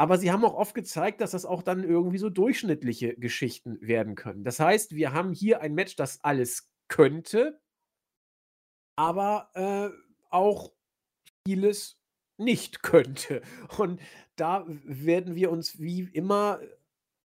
Aber 0.00 0.16
sie 0.16 0.32
haben 0.32 0.46
auch 0.46 0.54
oft 0.54 0.74
gezeigt, 0.74 1.20
dass 1.20 1.32
das 1.32 1.44
auch 1.44 1.62
dann 1.62 1.84
irgendwie 1.84 2.16
so 2.16 2.30
durchschnittliche 2.30 3.16
Geschichten 3.16 3.76
werden 3.82 4.14
können. 4.14 4.44
Das 4.44 4.58
heißt, 4.58 4.94
wir 4.94 5.12
haben 5.12 5.34
hier 5.34 5.60
ein 5.60 5.74
Match, 5.74 5.94
das 5.94 6.24
alles 6.24 6.72
könnte, 6.88 7.60
aber 8.96 9.50
äh, 9.52 9.90
auch 10.30 10.72
vieles 11.46 12.00
nicht 12.38 12.82
könnte. 12.82 13.42
Und 13.76 14.00
da 14.36 14.64
werden 14.66 15.34
wir 15.34 15.50
uns 15.50 15.78
wie 15.78 16.04
immer 16.14 16.60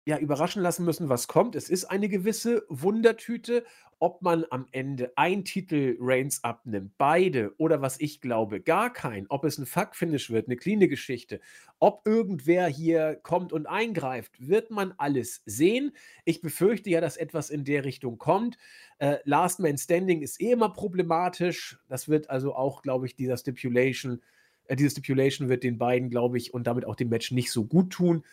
ja, 0.05 0.19
überraschen 0.19 0.63
lassen 0.63 0.85
müssen, 0.85 1.09
was 1.09 1.29
kommt. 1.29 1.55
Es 1.55 1.69
ist 1.69 1.85
eine 1.85 2.09
gewisse 2.09 2.65
Wundertüte, 2.69 3.65
ob 4.01 4.23
man 4.23 4.47
am 4.49 4.67
Ende 4.73 5.13
ein 5.17 5.45
Titel 5.45 5.97
Reigns 6.01 6.43
abnimmt, 6.43 6.93
beide 6.97 7.53
oder 7.59 7.83
was 7.83 8.01
ich 8.01 8.23
glaube, 8.23 8.61
gar 8.63 8.91
kein, 8.91 9.27
ob 9.29 9.45
es 9.45 9.59
ein 9.59 9.67
Fuck-Finish 9.67 10.31
wird, 10.31 10.49
eine 10.49 10.57
cleane 10.57 10.89
Geschichte, 10.89 11.39
ob 11.79 12.07
irgendwer 12.07 12.67
hier 12.67 13.21
kommt 13.23 13.53
und 13.53 13.67
eingreift, 13.67 14.33
wird 14.39 14.71
man 14.71 14.95
alles 14.97 15.43
sehen. 15.45 15.93
Ich 16.25 16.41
befürchte 16.41 16.89
ja, 16.89 17.03
dass 17.03 17.19
etwas 17.19 17.51
in 17.51 17.65
der 17.65 17.85
Richtung 17.85 18.17
kommt. 18.17 18.57
Äh, 18.99 19.19
Last 19.25 19.61
Man 19.61 19.77
Standing 19.77 20.23
ist 20.23 20.41
eh 20.41 20.53
immer 20.53 20.71
problematisch. 20.73 21.79
Das 21.89 22.09
wird 22.09 22.31
also 22.31 22.55
auch, 22.55 22.81
glaube 22.81 23.05
ich, 23.05 23.17
dieser 23.17 23.37
Stipulation, 23.37 24.23
äh, 24.65 24.77
diese 24.77 24.91
Stipulation 24.91 25.51
wird 25.51 25.63
den 25.63 25.77
beiden, 25.77 26.09
glaube 26.09 26.39
ich, 26.39 26.55
und 26.55 26.67
damit 26.67 26.87
auch 26.87 26.97
dem 26.97 27.11
Match 27.11 27.33
nicht 27.33 27.53
so 27.53 27.67
gut 27.67 27.91
tun. 27.91 28.25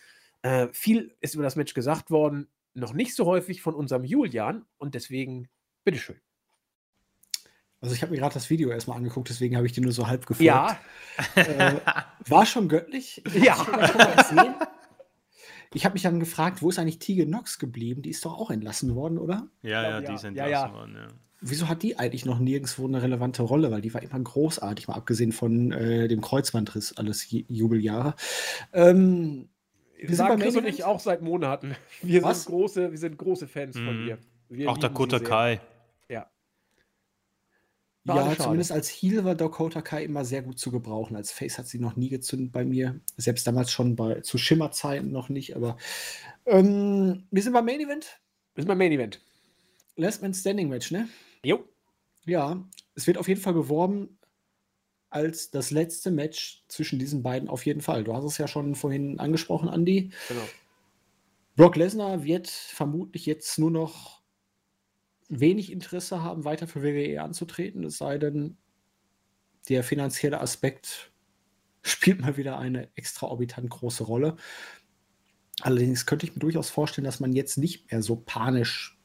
Äh, 0.41 0.67
viel 0.71 1.15
ist 1.21 1.33
über 1.33 1.43
das 1.43 1.55
Match 1.55 1.73
gesagt 1.73 2.11
worden, 2.11 2.47
noch 2.73 2.93
nicht 2.93 3.15
so 3.15 3.25
häufig 3.25 3.61
von 3.61 3.75
unserem 3.75 4.03
Julian 4.03 4.65
und 4.77 4.95
deswegen 4.95 5.49
bitteschön. 5.83 6.19
Also 7.79 7.93
ich 7.93 8.01
habe 8.01 8.11
mir 8.11 8.19
gerade 8.19 8.33
das 8.33 8.49
Video 8.49 8.69
erstmal 8.69 8.97
angeguckt, 8.97 9.29
deswegen 9.29 9.55
habe 9.55 9.67
ich 9.67 9.73
dir 9.73 9.81
nur 9.81 9.91
so 9.91 10.07
halb 10.07 10.25
gefolgt. 10.25 10.41
Ja. 10.45 10.79
Äh, 11.35 11.75
war 12.27 12.45
schon 12.45 12.69
göttlich. 12.69 13.23
Ja. 13.33 13.55
Ich 15.73 15.85
habe 15.85 15.93
mich 15.93 16.01
dann 16.01 16.19
gefragt, 16.19 16.61
wo 16.61 16.69
ist 16.69 16.79
eigentlich 16.79 16.99
Tegan 16.99 17.27
Knox 17.27 17.59
geblieben? 17.59 18.01
Die 18.01 18.09
ist 18.09 18.25
doch 18.25 18.37
auch 18.37 18.49
entlassen 18.49 18.95
worden, 18.95 19.17
oder? 19.17 19.47
Ja, 19.61 19.83
ja, 19.83 20.01
die 20.01 20.13
ist 20.13 20.23
entlassen 20.23 20.51
ja, 20.51 20.67
ja. 20.67 20.73
worden, 20.73 20.95
ja. 20.95 21.07
Wieso 21.39 21.67
hat 21.67 21.83
die 21.83 21.99
eigentlich 21.99 22.25
noch 22.25 22.39
nirgendwo 22.39 22.87
eine 22.87 23.03
relevante 23.03 23.43
Rolle? 23.43 23.69
Weil 23.69 23.81
die 23.81 23.93
war 23.93 24.01
immer 24.01 24.19
großartig, 24.19 24.87
mal 24.87 24.95
abgesehen 24.95 25.31
von 25.31 25.71
äh, 25.71 26.07
dem 26.07 26.21
Kreuzbandriss, 26.21 26.97
alles 26.97 27.27
Jubeljahre. 27.29 28.15
Ähm, 28.73 29.49
wir 29.99 30.15
sagen 30.15 30.39
Chris 30.39 30.55
und 30.55 30.67
ich 30.67 30.83
auch 30.83 30.99
seit 30.99 31.21
Monaten. 31.21 31.75
Wir 32.01 32.21
sind 32.21 32.45
große, 32.45 32.91
wir 32.91 32.97
sind 32.97 33.17
große 33.17 33.47
Fans 33.47 33.75
mhm. 33.75 33.85
von 33.85 34.07
ihr. 34.07 34.17
Wir 34.49 34.69
auch 34.69 34.77
Dakota 34.77 35.19
Kai. 35.19 35.59
Ja. 36.09 36.29
Ja, 38.05 38.15
schade. 38.15 38.37
zumindest 38.37 38.71
als 38.71 38.89
Heal 38.89 39.25
war 39.25 39.35
Dakota 39.35 39.81
Kai 39.81 40.03
immer 40.03 40.23
sehr 40.23 40.41
gut 40.41 40.59
zu 40.59 40.71
gebrauchen. 40.71 41.15
Als 41.15 41.31
Face 41.31 41.57
hat 41.57 41.67
sie 41.67 41.79
noch 41.79 41.95
nie 41.95 42.09
gezündet 42.09 42.51
bei 42.53 42.63
mir. 42.63 43.01
Selbst 43.17 43.45
damals 43.47 43.71
schon 43.71 43.95
bei 43.95 44.21
zu 44.21 44.37
Schimmerzeiten 44.37 45.11
noch 45.11 45.29
nicht, 45.29 45.55
aber 45.55 45.77
ähm, 46.45 47.27
wir 47.31 47.41
sind 47.41 47.53
beim 47.53 47.65
Main 47.65 47.81
Event. 47.81 48.21
Wir 48.55 48.61
sind 48.61 48.69
beim 48.69 48.77
Main 48.77 48.91
Event. 48.91 49.21
Last 49.97 50.21
Man 50.21 50.33
Standing 50.33 50.69
Match, 50.69 50.91
ne? 50.91 51.09
Jo. 51.43 51.67
Ja, 52.25 52.63
es 52.95 53.07
wird 53.07 53.17
auf 53.17 53.27
jeden 53.27 53.41
Fall 53.41 53.53
beworben 53.53 54.16
als 55.09 55.51
das 55.51 55.71
letzte 55.71 56.11
Match 56.11 56.63
zwischen 56.67 56.99
diesen 56.99 57.23
beiden 57.23 57.49
auf 57.49 57.65
jeden 57.65 57.81
Fall. 57.81 58.03
Du 58.03 58.13
hast 58.13 58.25
es 58.25 58.37
ja 58.37 58.47
schon 58.47 58.75
vorhin 58.75 59.19
angesprochen, 59.19 59.69
Andy. 59.69 60.11
Genau. 60.27 60.47
Brock 61.55 61.75
Lesnar 61.75 62.23
wird 62.23 62.47
vermutlich 62.47 63.25
jetzt 63.25 63.57
nur 63.57 63.71
noch 63.71 64.21
wenig 65.29 65.71
Interesse 65.71 66.23
haben, 66.23 66.45
weiter 66.45 66.67
für 66.67 66.83
WWE 66.83 67.21
anzutreten, 67.21 67.83
es 67.83 67.97
sei 67.97 68.17
denn, 68.17 68.57
der 69.69 69.83
finanzielle 69.83 70.39
Aspekt 70.39 71.11
spielt 71.81 72.21
mal 72.21 72.37
wieder 72.37 72.57
eine 72.57 72.89
extraorbitant 72.95 73.69
große 73.69 74.03
Rolle. 74.03 74.35
Allerdings 75.61 76.05
könnte 76.05 76.25
ich 76.25 76.33
mir 76.33 76.39
durchaus 76.39 76.69
vorstellen, 76.69 77.05
dass 77.05 77.19
man 77.19 77.33
jetzt 77.33 77.57
nicht 77.57 77.91
mehr 77.91 78.01
so 78.01 78.15
panisch 78.15 78.99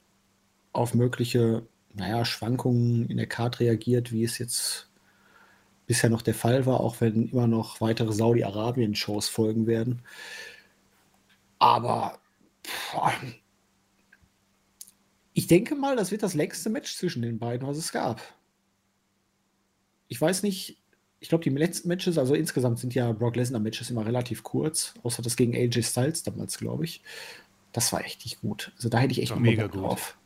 auf 0.73 0.95
mögliche 0.95 1.66
naja, 1.95 2.24
Schwankungen 2.24 3.09
in 3.09 3.16
der 3.16 3.27
Karte 3.27 3.61
reagiert, 3.61 4.12
wie 4.12 4.24
es 4.24 4.39
jetzt 4.39 4.91
bisher 5.93 6.09
noch 6.09 6.23
der 6.23 6.35
Fall 6.35 6.64
war, 6.64 6.81
auch 6.81 7.02
wenn 7.02 7.28
immer 7.28 7.47
noch 7.47 7.82
weitere 7.82 8.14
Saudi-Arabien-Shows 8.14 9.28
folgen 9.28 9.66
werden. 9.66 10.01
Aber 11.59 12.19
boah, 12.90 13.12
ich 15.35 15.48
denke 15.48 15.74
mal, 15.74 15.94
das 15.94 16.10
wird 16.10 16.23
das 16.23 16.32
längste 16.32 16.70
Match 16.70 16.97
zwischen 16.97 17.20
den 17.20 17.39
beiden, 17.39 17.69
was 17.69 17.77
es 17.77 17.93
gab. 17.93 18.23
Ich 20.09 20.19
weiß 20.19 20.44
nicht, 20.44 20.78
ich 21.20 21.28
glaube, 21.28 21.44
die 21.44 21.51
letzten 21.51 21.89
Matches, 21.89 22.16
also 22.16 22.35
insgesamt 22.35 22.78
sind 22.78 22.94
ja 22.94 23.12
Brock 23.12 23.36
Lesnar-Matches 23.36 23.90
immer 23.90 24.06
relativ 24.06 24.43
kurz, 24.43 24.94
außer 25.02 25.20
das 25.20 25.36
gegen 25.36 25.55
AJ 25.55 25.82
Styles 25.82 26.23
damals, 26.23 26.56
glaube 26.56 26.86
ich. 26.86 27.02
Das 27.73 27.93
war 27.93 28.02
echt 28.02 28.24
nicht 28.24 28.40
gut. 28.40 28.73
Also 28.77 28.89
da 28.89 28.97
hätte 28.97 29.12
ich 29.12 29.20
echt 29.20 29.36
mega 29.36 29.66
Bock 29.66 29.73
drauf. 29.73 30.16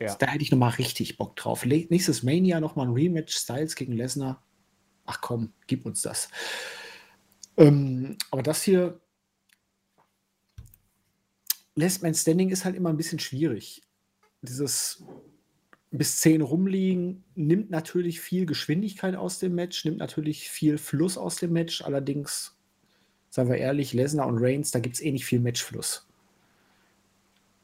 Ja. 0.00 0.06
Also 0.06 0.16
da 0.18 0.28
hätte 0.28 0.44
ich 0.44 0.50
nochmal 0.50 0.70
richtig 0.70 1.18
Bock 1.18 1.36
drauf. 1.36 1.66
Nächstes 1.66 2.22
Mania 2.22 2.58
nochmal 2.58 2.86
ein 2.86 2.94
Rematch 2.94 3.36
Styles 3.36 3.74
gegen 3.74 3.92
Lesnar 3.92 4.42
ach 5.08 5.20
komm, 5.20 5.52
gib 5.66 5.86
uns 5.86 6.02
das. 6.02 6.28
Ähm, 7.56 8.16
aber 8.30 8.42
das 8.42 8.62
hier, 8.62 9.00
Last 11.74 12.02
Man 12.02 12.14
Standing 12.14 12.50
ist 12.50 12.64
halt 12.64 12.76
immer 12.76 12.90
ein 12.90 12.96
bisschen 12.96 13.18
schwierig. 13.18 13.82
Dieses 14.42 15.02
bis 15.90 16.20
10 16.20 16.42
rumliegen 16.42 17.24
nimmt 17.34 17.70
natürlich 17.70 18.20
viel 18.20 18.46
Geschwindigkeit 18.46 19.16
aus 19.16 19.38
dem 19.38 19.54
Match, 19.54 19.84
nimmt 19.84 19.98
natürlich 19.98 20.50
viel 20.50 20.76
Fluss 20.76 21.16
aus 21.16 21.36
dem 21.36 21.52
Match. 21.52 21.82
Allerdings, 21.82 22.56
seien 23.30 23.48
wir 23.48 23.56
ehrlich, 23.56 23.94
Lesnar 23.94 24.26
und 24.26 24.38
Reigns, 24.38 24.70
da 24.70 24.80
gibt 24.80 24.96
es 24.96 25.00
eh 25.00 25.10
nicht 25.10 25.24
viel 25.24 25.40
Matchfluss. 25.40 26.06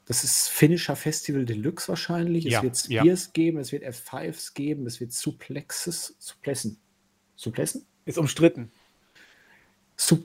Das 0.06 0.22
ist 0.22 0.48
Finisher 0.48 0.96
Festival 0.96 1.44
Deluxe 1.44 1.88
wahrscheinlich. 1.88 2.44
Ja, 2.44 2.58
es 2.58 2.64
wird 2.64 2.76
Spears 2.76 3.26
ja. 3.26 3.30
geben, 3.32 3.58
es 3.58 3.72
wird 3.72 3.84
F5s 3.84 4.54
geben, 4.54 4.86
es 4.86 5.00
wird 5.00 5.12
Suplexes, 5.12 6.16
Suplessen, 6.18 6.78
Suplessen? 7.44 7.86
Ist 8.04 8.18
umstritten. 8.18 8.72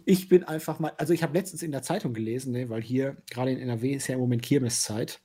Ich 0.05 0.29
bin 0.29 0.43
einfach 0.43 0.79
mal, 0.79 0.93
also 0.97 1.13
ich 1.13 1.21
habe 1.21 1.37
letztens 1.37 1.61
in 1.61 1.71
der 1.71 1.83
Zeitung 1.83 2.13
gelesen, 2.13 2.53
ne, 2.53 2.69
weil 2.69 2.81
hier 2.81 3.17
gerade 3.29 3.51
in 3.51 3.59
NRW 3.59 3.93
ist 3.93 4.07
ja 4.07 4.15
im 4.15 4.21
Moment 4.21 4.41
Kirmeszeit. 4.41 5.21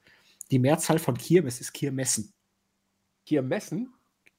Die 0.51 0.59
Mehrzahl 0.59 0.99
von 0.99 1.17
Kirmes 1.17 1.61
ist 1.61 1.73
Kirmessen. 1.73 2.33
Kirmessen? 3.25 3.95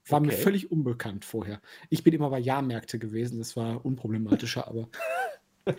War 0.08 0.20
okay. 0.20 0.28
mir 0.28 0.34
völlig 0.34 0.72
unbekannt 0.72 1.26
vorher. 1.26 1.60
Ich 1.90 2.04
bin 2.04 2.14
immer 2.14 2.30
bei 2.30 2.38
Jahrmärkte 2.38 3.00
gewesen, 3.00 3.40
das 3.40 3.56
war 3.56 3.84
unproblematischer, 3.84 4.68
aber 4.68 4.88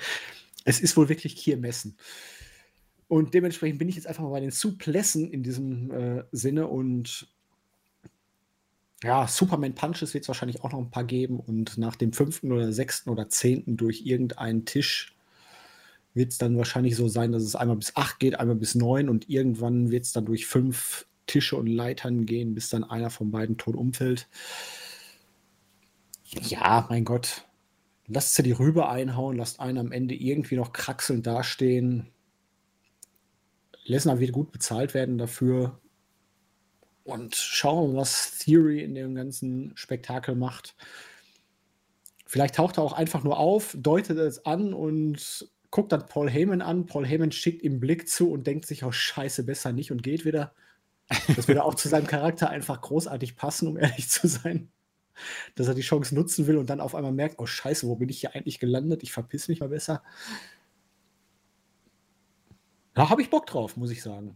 es 0.65 0.81
ist 0.81 0.97
wohl 0.97 1.09
wirklich 1.09 1.37
Kirmessen. 1.37 1.97
Und 3.07 3.35
dementsprechend 3.35 3.79
bin 3.79 3.89
ich 3.89 3.95
jetzt 3.95 4.09
einfach 4.09 4.25
mal 4.25 4.31
bei 4.31 4.41
den 4.41 4.51
Suplessen 4.51 5.31
in 5.31 5.45
diesem 5.45 5.93
äh, 5.93 6.25
Sinne 6.33 6.67
und 6.67 7.29
ja, 9.03 9.29
Superman 9.29 9.75
Punches 9.75 10.15
wird 10.15 10.23
es 10.23 10.29
wahrscheinlich 10.29 10.63
auch 10.65 10.73
noch 10.73 10.79
ein 10.79 10.91
paar 10.91 11.05
geben 11.05 11.39
und 11.39 11.77
nach 11.79 11.97
dem 11.97 12.13
fünften 12.13 12.53
oder 12.53 12.73
sechsten 12.73 13.11
oder 13.11 13.29
zehnten 13.29 13.77
durch 13.77 14.07
irgendeinen 14.07 14.65
Tisch 14.65 15.15
wird 16.15 16.33
es 16.33 16.39
dann 16.39 16.57
wahrscheinlich 16.57 16.97
so 16.97 17.09
sein, 17.09 17.31
dass 17.31 17.43
es 17.43 17.57
einmal 17.57 17.77
bis 17.77 17.95
acht 17.95 18.19
geht, 18.19 18.41
einmal 18.41 18.57
bis 18.57 18.75
neun 18.75 19.11
und 19.11 19.29
irgendwann 19.29 19.91
wird 19.91 20.05
es 20.05 20.13
dann 20.13 20.25
durch 20.25 20.47
fünf 20.47 21.07
Tische 21.27 21.57
und 21.57 21.67
Leitern 21.67 22.25
gehen, 22.25 22.55
bis 22.55 22.71
dann 22.71 22.85
einer 22.85 23.11
von 23.11 23.31
beiden 23.31 23.59
tot 23.59 23.77
umfällt. 23.77 24.27
Ja, 26.25 26.87
mein 26.89 27.05
Gott. 27.05 27.45
Lasst 28.07 28.35
sie 28.35 28.43
die 28.43 28.53
Rübe 28.53 28.89
einhauen, 28.89 29.37
lasst 29.37 29.61
einen 29.61 29.79
am 29.79 29.93
Ende 29.93 30.15
irgendwie 30.15 30.57
noch 30.57 30.73
kraxelnd 30.73 31.27
dastehen. 31.27 32.07
Lesnar 33.85 34.19
wird 34.19 34.33
gut 34.33 34.53
bezahlt 34.53 34.95
werden 34.95 35.19
dafür. 35.19 35.81
Und 37.07 37.37
schauen, 37.37 37.95
was 37.95 38.39
Theory 38.39 38.83
in 38.83 38.97
dem 38.97 39.15
ganzen 39.15 39.71
Spektakel 39.77 40.35
macht. 40.35 40.75
Vielleicht 42.27 42.57
taucht 42.57 42.79
er 42.79 42.83
auch 42.83 42.95
einfach 42.95 43.23
nur 43.23 43.39
auf, 43.39 43.77
deutet 43.79 44.19
es 44.19 44.45
an 44.45 44.75
und 44.75 45.49
guckt 45.71 45.93
dann 45.93 46.07
Paul 46.07 46.29
Heyman 46.29 46.63
an. 46.63 46.87
Paul 46.87 47.07
Heyman 47.07 47.31
schickt 47.31 47.63
ihm 47.63 47.79
Blick 47.79 48.09
zu 48.09 48.33
und 48.33 48.49
denkt 48.49 48.67
sich, 48.67 48.83
oh 48.83 48.91
Scheiße, 48.91 49.45
besser 49.45 49.73
nicht 49.73 49.93
und 49.93 50.03
geht 50.03 50.25
wieder. 50.25 50.53
Das 51.37 51.47
würde 51.47 51.63
auch 51.63 51.77
zu 51.77 51.89
seinem 51.89 52.09
Charakter 52.09 52.51
einfach 52.51 52.81
großartig 52.81 53.37
passen, 53.37 53.69
um 53.69 53.77
ehrlich 53.79 54.09
zu 54.09 54.27
sein. 54.27 54.69
Dass 55.55 55.69
er 55.69 55.75
die 55.75 55.83
Chance 55.83 56.13
nutzen 56.13 56.49
will 56.49 56.57
und 56.57 56.69
dann 56.69 56.81
auf 56.81 56.97
einmal 56.97 57.13
merkt, 57.13 57.39
oh 57.39 57.47
Scheiße, 57.47 57.87
wo 57.87 57.95
bin 57.95 58.09
ich 58.09 58.19
hier 58.19 58.35
eigentlich 58.35 58.59
gelandet? 58.59 59.05
Ich 59.05 59.13
verpiss 59.13 59.47
mich 59.47 59.61
mal 59.61 59.69
besser. 59.69 60.03
Da 62.95 63.11
habe 63.11 63.23
ich 63.23 63.31
Bock 63.31 63.47
drauf, 63.47 63.77
muss 63.77 63.93
ich 63.93 64.03
sagen. 64.03 64.35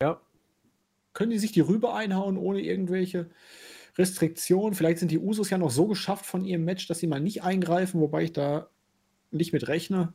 Ja. 0.00 0.20
Können 1.12 1.30
die 1.30 1.38
sich 1.38 1.52
die 1.52 1.60
Rübe 1.60 1.92
einhauen 1.92 2.36
ohne 2.36 2.60
irgendwelche 2.60 3.30
Restriktionen? 3.96 4.74
Vielleicht 4.74 4.98
sind 4.98 5.10
die 5.10 5.18
Usos 5.18 5.50
ja 5.50 5.58
noch 5.58 5.70
so 5.70 5.86
geschafft 5.86 6.26
von 6.26 6.44
ihrem 6.44 6.64
Match, 6.64 6.86
dass 6.86 6.98
sie 6.98 7.06
mal 7.06 7.20
nicht 7.20 7.42
eingreifen, 7.42 8.00
wobei 8.00 8.24
ich 8.24 8.32
da 8.32 8.70
nicht 9.30 9.52
mit 9.52 9.68
rechne. 9.68 10.12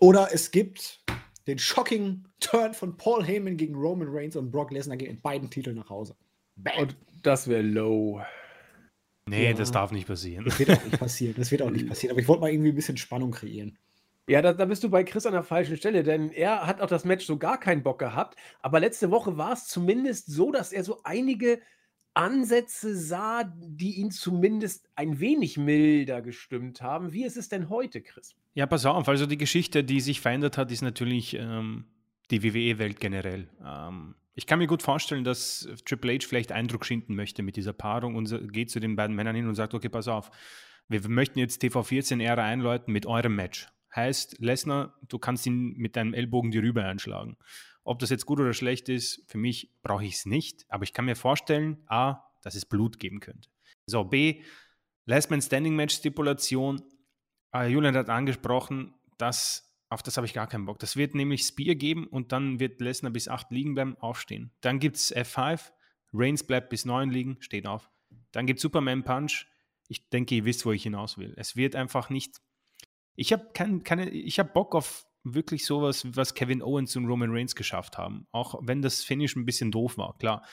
Oder 0.00 0.28
es 0.32 0.50
gibt 0.50 1.04
den 1.46 1.58
shocking 1.58 2.24
Turn 2.40 2.74
von 2.74 2.96
Paul 2.96 3.24
Heyman 3.24 3.56
gegen 3.56 3.74
Roman 3.74 4.08
Reigns 4.10 4.36
und 4.36 4.50
Brock 4.50 4.70
Lesnar 4.70 4.96
gehen 4.96 5.10
in 5.10 5.20
beiden 5.20 5.50
Titeln 5.50 5.76
nach 5.76 5.90
Hause. 5.90 6.14
Bam. 6.56 6.78
Und 6.78 6.96
das 7.22 7.48
wäre 7.48 7.62
low. 7.62 8.22
Nee, 9.28 9.46
ja. 9.46 9.52
das 9.52 9.72
darf 9.72 9.90
nicht 9.90 10.06
passieren. 10.06 10.44
Das 10.44 10.58
wird 10.58 10.70
auch 10.70 10.84
nicht 10.84 10.98
passieren. 10.98 11.34
Das 11.36 11.50
wird 11.50 11.62
auch 11.62 11.70
nicht 11.70 11.88
passieren. 11.88 12.12
Aber 12.12 12.20
ich 12.20 12.28
wollte 12.28 12.42
mal 12.42 12.50
irgendwie 12.50 12.70
ein 12.70 12.74
bisschen 12.74 12.96
Spannung 12.96 13.30
kreieren. 13.30 13.76
Ja, 14.28 14.42
da, 14.42 14.52
da, 14.52 14.66
bist 14.66 14.84
du 14.84 14.90
bei 14.90 15.04
Chris 15.04 15.24
an 15.24 15.32
der 15.32 15.42
falschen 15.42 15.78
Stelle, 15.78 16.02
denn 16.02 16.30
er 16.30 16.66
hat 16.66 16.82
auch 16.82 16.86
das 16.86 17.06
Match 17.06 17.24
so 17.24 17.38
gar 17.38 17.58
keinen 17.58 17.82
Bock 17.82 17.98
gehabt. 17.98 18.38
Aber 18.60 18.78
letzte 18.78 19.10
Woche 19.10 19.38
war 19.38 19.54
es 19.54 19.66
zumindest 19.66 20.26
so, 20.30 20.52
dass 20.52 20.72
er 20.72 20.84
so 20.84 21.00
einige 21.02 21.60
Ansätze 22.12 22.94
sah, 22.94 23.44
die 23.44 23.94
ihn 23.94 24.10
zumindest 24.10 24.88
ein 24.96 25.18
wenig 25.18 25.56
milder 25.56 26.20
gestimmt 26.20 26.82
haben. 26.82 27.12
Wie 27.12 27.24
ist 27.24 27.38
es 27.38 27.48
denn 27.48 27.70
heute, 27.70 28.02
Chris? 28.02 28.34
Ja, 28.54 28.66
pass 28.66 28.84
auf. 28.84 29.08
Also 29.08 29.24
die 29.24 29.38
Geschichte, 29.38 29.82
die 29.82 30.00
sich 30.00 30.20
verändert 30.20 30.58
hat, 30.58 30.70
ist 30.70 30.82
natürlich 30.82 31.34
ähm, 31.34 31.86
die 32.30 32.42
WWE-Welt 32.42 33.00
generell. 33.00 33.48
Ähm, 33.64 34.14
ich 34.34 34.46
kann 34.46 34.58
mir 34.58 34.66
gut 34.66 34.82
vorstellen, 34.82 35.24
dass 35.24 35.68
Triple 35.86 36.14
H 36.14 36.26
vielleicht 36.28 36.52
Eindruck 36.52 36.84
schinden 36.84 37.14
möchte 37.14 37.42
mit 37.42 37.56
dieser 37.56 37.72
Paarung 37.72 38.14
und 38.14 38.52
geht 38.52 38.70
zu 38.70 38.78
den 38.78 38.94
beiden 38.94 39.16
Männern 39.16 39.34
hin 39.34 39.48
und 39.48 39.54
sagt, 39.54 39.72
okay, 39.72 39.88
pass 39.88 40.06
auf, 40.06 40.30
wir 40.88 41.08
möchten 41.08 41.38
jetzt 41.38 41.62
TV14-Ära 41.62 42.44
einläuten 42.44 42.92
mit 42.92 43.06
eurem 43.06 43.34
Match. 43.34 43.68
Heißt, 43.94 44.38
Lesnar, 44.38 44.94
du 45.08 45.18
kannst 45.18 45.46
ihn 45.46 45.74
mit 45.76 45.96
deinem 45.96 46.14
Ellbogen 46.14 46.50
die 46.50 46.58
Rübe 46.58 46.84
einschlagen. 46.84 47.36
Ob 47.84 47.98
das 47.98 48.10
jetzt 48.10 48.26
gut 48.26 48.38
oder 48.40 48.52
schlecht 48.52 48.88
ist, 48.88 49.24
für 49.28 49.38
mich 49.38 49.72
brauche 49.82 50.04
ich 50.04 50.14
es 50.14 50.26
nicht, 50.26 50.66
aber 50.68 50.84
ich 50.84 50.92
kann 50.92 51.06
mir 51.06 51.16
vorstellen, 51.16 51.82
A, 51.86 52.22
dass 52.42 52.54
es 52.54 52.66
Blut 52.66 52.98
geben 52.98 53.20
könnte. 53.20 53.48
So, 53.86 54.04
B, 54.04 54.42
Last 55.06 55.30
Man 55.30 55.40
Standing 55.40 55.74
Match 55.74 55.94
Stipulation. 55.94 56.82
Äh, 57.54 57.68
Julian 57.68 57.96
hat 57.96 58.10
angesprochen, 58.10 58.94
dass 59.16 59.68
auf 59.90 60.02
das 60.02 60.16
habe 60.16 60.26
ich 60.26 60.34
gar 60.34 60.46
keinen 60.46 60.66
Bock. 60.66 60.78
Das 60.78 60.96
wird 60.96 61.14
nämlich 61.14 61.42
Spear 61.42 61.74
geben 61.74 62.06
und 62.06 62.32
dann 62.32 62.60
wird 62.60 62.80
Lesnar 62.80 63.10
bis 63.10 63.28
8 63.28 63.50
liegen 63.50 63.74
bleiben, 63.74 63.96
aufstehen. 63.98 64.52
Dann 64.60 64.80
gibt 64.80 64.96
es 64.96 65.14
F5, 65.14 65.72
Reigns 66.12 66.46
bleibt 66.46 66.68
bis 66.68 66.84
9 66.84 67.10
liegen, 67.10 67.38
steht 67.40 67.66
auf. 67.66 67.90
Dann 68.32 68.46
gibt 68.46 68.58
es 68.58 68.62
Superman 68.62 69.04
Punch. 69.04 69.46
Ich 69.88 70.10
denke, 70.10 70.34
ihr 70.34 70.44
wisst, 70.44 70.66
wo 70.66 70.72
ich 70.72 70.82
hinaus 70.82 71.16
will. 71.16 71.32
Es 71.38 71.56
wird 71.56 71.74
einfach 71.74 72.10
nicht. 72.10 72.36
Ich 73.18 73.32
habe 73.32 73.50
kein, 73.52 73.82
keine, 73.82 74.08
ich 74.10 74.38
habe 74.38 74.50
Bock 74.52 74.76
auf 74.76 75.04
wirklich 75.24 75.66
sowas, 75.66 76.06
was 76.14 76.34
Kevin 76.34 76.62
Owens 76.62 76.94
und 76.94 77.06
Roman 77.06 77.32
Reigns 77.32 77.56
geschafft 77.56 77.98
haben. 77.98 78.28
Auch 78.30 78.60
wenn 78.62 78.80
das 78.80 79.02
Finish 79.02 79.34
ein 79.34 79.44
bisschen 79.44 79.72
doof 79.72 79.98
war, 79.98 80.16
klar. 80.18 80.44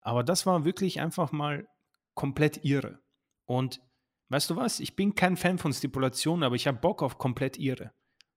Aber 0.00 0.24
das 0.24 0.44
war 0.44 0.64
wirklich 0.64 1.00
einfach 1.00 1.30
mal 1.30 1.68
komplett 2.14 2.64
irre. 2.64 2.98
Und 3.44 3.80
weißt 4.28 4.50
du 4.50 4.56
was? 4.56 4.80
Ich 4.80 4.96
bin 4.96 5.14
kein 5.14 5.36
Fan 5.36 5.58
von 5.58 5.72
Stipulationen, 5.72 6.42
aber 6.42 6.56
ich 6.56 6.66
habe 6.66 6.78
Bock 6.78 7.00
auf 7.02 7.16
komplett 7.16 7.58
irre. 7.58 7.92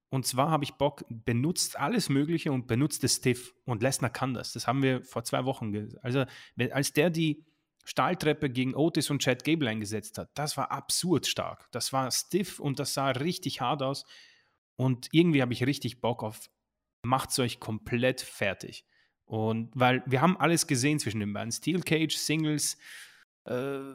Und 0.09 0.27
zwar 0.27 0.51
habe 0.51 0.63
ich 0.63 0.75
Bock, 0.75 1.03
benutzt 1.09 1.79
alles 1.79 2.09
Mögliche 2.09 2.51
und 2.51 2.67
benutzt 2.67 3.03
es 3.03 3.15
stiff. 3.15 3.55
Und 3.65 3.81
Lesnar 3.81 4.11
kann 4.11 4.35
das. 4.35 4.53
Das 4.53 4.67
haben 4.67 4.83
wir 4.83 5.03
vor 5.03 5.23
zwei 5.23 5.45
Wochen. 5.45 5.89
Also, 6.03 6.25
als 6.71 6.93
der 6.93 7.09
die 7.09 7.43
Stahltreppe 7.83 8.49
gegen 8.49 8.75
Otis 8.75 9.09
und 9.09 9.21
Chad 9.21 9.43
Gable 9.43 9.69
eingesetzt 9.69 10.17
hat, 10.17 10.29
das 10.35 10.55
war 10.57 10.71
absurd 10.71 11.27
stark. 11.27 11.67
Das 11.71 11.91
war 11.91 12.09
stiff 12.11 12.59
und 12.59 12.79
das 12.79 12.93
sah 12.93 13.09
richtig 13.09 13.61
hart 13.61 13.81
aus. 13.81 14.05
Und 14.75 15.09
irgendwie 15.11 15.41
habe 15.41 15.53
ich 15.53 15.65
richtig 15.65 16.01
Bock 16.01 16.23
auf, 16.23 16.49
macht's 17.05 17.37
euch 17.39 17.59
komplett 17.59 18.21
fertig. 18.21 18.85
Und 19.25 19.71
weil 19.73 20.03
wir 20.05 20.21
haben 20.21 20.37
alles 20.37 20.67
gesehen 20.67 20.99
zwischen 20.99 21.19
den 21.19 21.33
beiden. 21.33 21.51
Steel 21.51 21.81
Cage, 21.81 22.15
Singles. 22.15 22.77
Äh, 23.45 23.93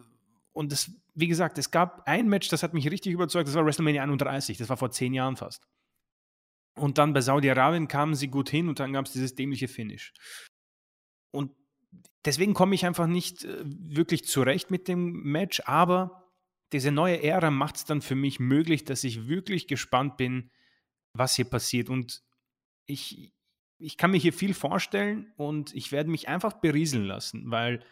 und 0.52 0.73
das, 0.73 0.90
wie 1.15 1.28
gesagt, 1.28 1.59
es 1.59 1.70
gab 1.70 2.06
ein 2.06 2.28
Match, 2.28 2.48
das 2.48 2.62
hat 2.62 2.74
mich 2.74 2.90
richtig 2.90 3.12
überzeugt, 3.12 3.48
das 3.48 3.55
war 3.55 3.65
WrestleMania 3.65 4.02
31, 4.02 4.59
das 4.59 4.69
war 4.69 4.77
vor 4.77 4.90
zehn 4.90 5.15
Jahren 5.15 5.36
fast. 5.36 5.66
Und 6.74 6.98
dann 6.98 7.12
bei 7.12 7.20
Saudi-Arabien 7.20 7.89
kamen 7.89 8.15
sie 8.15 8.28
gut 8.28 8.51
hin 8.51 8.69
und 8.69 8.81
dann 8.81 8.93
gab 8.93 9.06
es 9.06 9.12
dieses 9.12 9.35
dämliche 9.35 9.69
Finish. 9.69 10.12
Und 11.32 11.55
deswegen 12.24 12.55
komme 12.55 12.74
ich 12.74 12.86
einfach 12.86 13.06
nicht 13.06 13.44
äh, 13.44 13.62
wirklich 13.65 14.24
zurecht 14.24 14.70
mit 14.70 14.89
dem 14.89 15.23
Match, 15.23 15.62
aber 15.65 16.31
diese 16.73 16.93
neue 16.93 17.23
Ära 17.23 17.51
macht 17.51 17.77
es 17.77 17.85
dann 17.85 18.02
für 18.02 18.15
mich 18.15 18.40
möglich, 18.40 18.85
dass 18.85 19.05
ich 19.05 19.27
wirklich 19.28 19.66
gespannt 19.66 20.16
bin, 20.16 20.51
was 21.15 21.35
hier 21.35 21.47
passiert. 21.47 21.89
Und 21.89 22.23
ich, 22.86 23.32
ich 23.78 23.97
kann 23.97 24.10
mir 24.10 24.19
hier 24.19 24.32
viel 24.32 24.55
vorstellen 24.55 25.32
und 25.36 25.74
ich 25.74 25.93
werde 25.93 26.10
mich 26.10 26.28
einfach 26.28 26.55
berieseln 26.55 27.05
lassen, 27.05 27.51
weil 27.51 27.82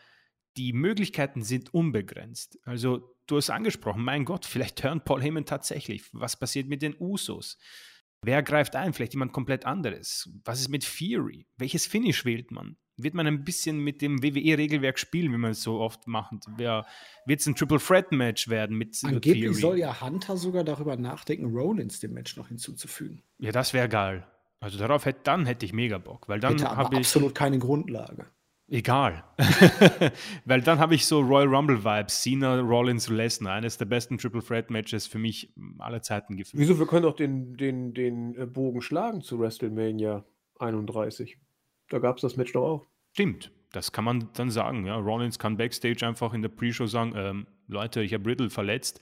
die 0.56 0.72
Möglichkeiten 0.72 1.42
sind 1.42 1.72
unbegrenzt. 1.72 2.58
Also 2.64 3.14
du 3.26 3.36
hast 3.36 3.50
angesprochen, 3.50 4.02
mein 4.02 4.24
Gott, 4.24 4.44
vielleicht 4.44 4.82
hören 4.82 5.04
Paul 5.04 5.22
Heyman 5.22 5.46
tatsächlich. 5.46 6.04
Was 6.12 6.38
passiert 6.38 6.68
mit 6.68 6.82
den 6.82 6.96
Usos? 6.98 7.58
Wer 8.22 8.42
greift 8.42 8.74
ein? 8.74 8.92
Vielleicht 8.92 9.12
jemand 9.12 9.32
komplett 9.32 9.66
anderes. 9.66 10.30
Was 10.44 10.60
ist 10.60 10.68
mit 10.68 10.84
Fury? 10.84 11.46
Welches 11.56 11.86
Finish 11.86 12.24
wählt 12.24 12.50
man? 12.50 12.76
Wird 12.96 13.14
man 13.14 13.26
ein 13.26 13.44
bisschen 13.44 13.78
mit 13.78 14.00
dem 14.00 14.22
WWE-Regelwerk 14.22 14.98
spielen, 14.98 15.32
wie 15.32 15.36
man 15.36 15.50
es 15.50 15.62
so 15.62 15.80
oft 15.80 16.06
macht? 16.06 16.32
Wird 16.56 17.40
es 17.40 17.46
ein 17.46 17.54
Triple 17.54 17.78
Threat 17.78 18.12
Match 18.12 18.48
werden 18.48 18.76
mit 18.76 18.98
Angeblich 19.04 19.42
Theory? 19.42 19.54
soll 19.54 19.78
ja 19.78 20.00
Hunter 20.00 20.36
sogar 20.36 20.64
darüber 20.64 20.96
nachdenken, 20.96 21.46
Rollins 21.46 22.00
dem 22.00 22.14
Match 22.14 22.36
noch 22.36 22.48
hinzuzufügen. 22.48 23.22
Ja, 23.38 23.52
das 23.52 23.74
wäre 23.74 23.88
geil. 23.88 24.26
Also 24.60 24.78
darauf 24.78 25.04
hätte, 25.04 25.20
dann 25.24 25.46
hätte 25.46 25.66
ich 25.66 25.72
mega 25.72 25.98
Bock, 25.98 26.28
weil 26.28 26.40
dann 26.40 26.60
habe 26.62 26.94
ich 26.94 27.00
absolut 27.00 27.34
keine 27.34 27.58
Grundlage. 27.58 28.26
Egal. 28.68 29.22
weil 30.44 30.60
dann 30.60 30.80
habe 30.80 30.96
ich 30.96 31.06
so 31.06 31.20
Royal 31.20 31.46
Rumble 31.46 31.84
Vibes, 31.84 32.20
Cena, 32.22 32.58
Rollins, 32.58 33.08
Lesnar, 33.08 33.54
eines 33.54 33.78
der 33.78 33.84
besten 33.84 34.18
Triple 34.18 34.42
Threat 34.42 34.70
Matches 34.70 35.06
für 35.06 35.18
mich 35.18 35.52
aller 35.78 36.02
Zeiten 36.02 36.36
gefühlt. 36.36 36.60
Wieso? 36.60 36.78
Wir 36.78 36.86
können 36.86 37.04
doch 37.04 37.14
den, 37.14 37.56
den, 37.56 37.94
den 37.94 38.34
äh, 38.34 38.46
Bogen 38.46 38.82
schlagen 38.82 39.20
zu 39.20 39.38
WrestleMania 39.38 40.24
31. 40.58 41.38
Da 41.88 41.98
gab 41.98 42.16
es 42.16 42.22
das 42.22 42.36
Match 42.36 42.52
doch 42.52 42.62
auch. 42.62 42.86
Stimmt, 43.12 43.50
das 43.72 43.92
kann 43.92 44.04
man 44.04 44.28
dann 44.34 44.50
sagen. 44.50 44.86
Ja. 44.86 44.96
Rollins 44.96 45.38
kann 45.38 45.56
backstage 45.56 46.06
einfach 46.06 46.34
in 46.34 46.42
der 46.42 46.48
Pre-Show 46.48 46.86
sagen: 46.86 47.12
ähm, 47.16 47.46
Leute, 47.68 48.02
ich 48.02 48.14
habe 48.14 48.28
Riddle 48.28 48.50
verletzt, 48.50 49.00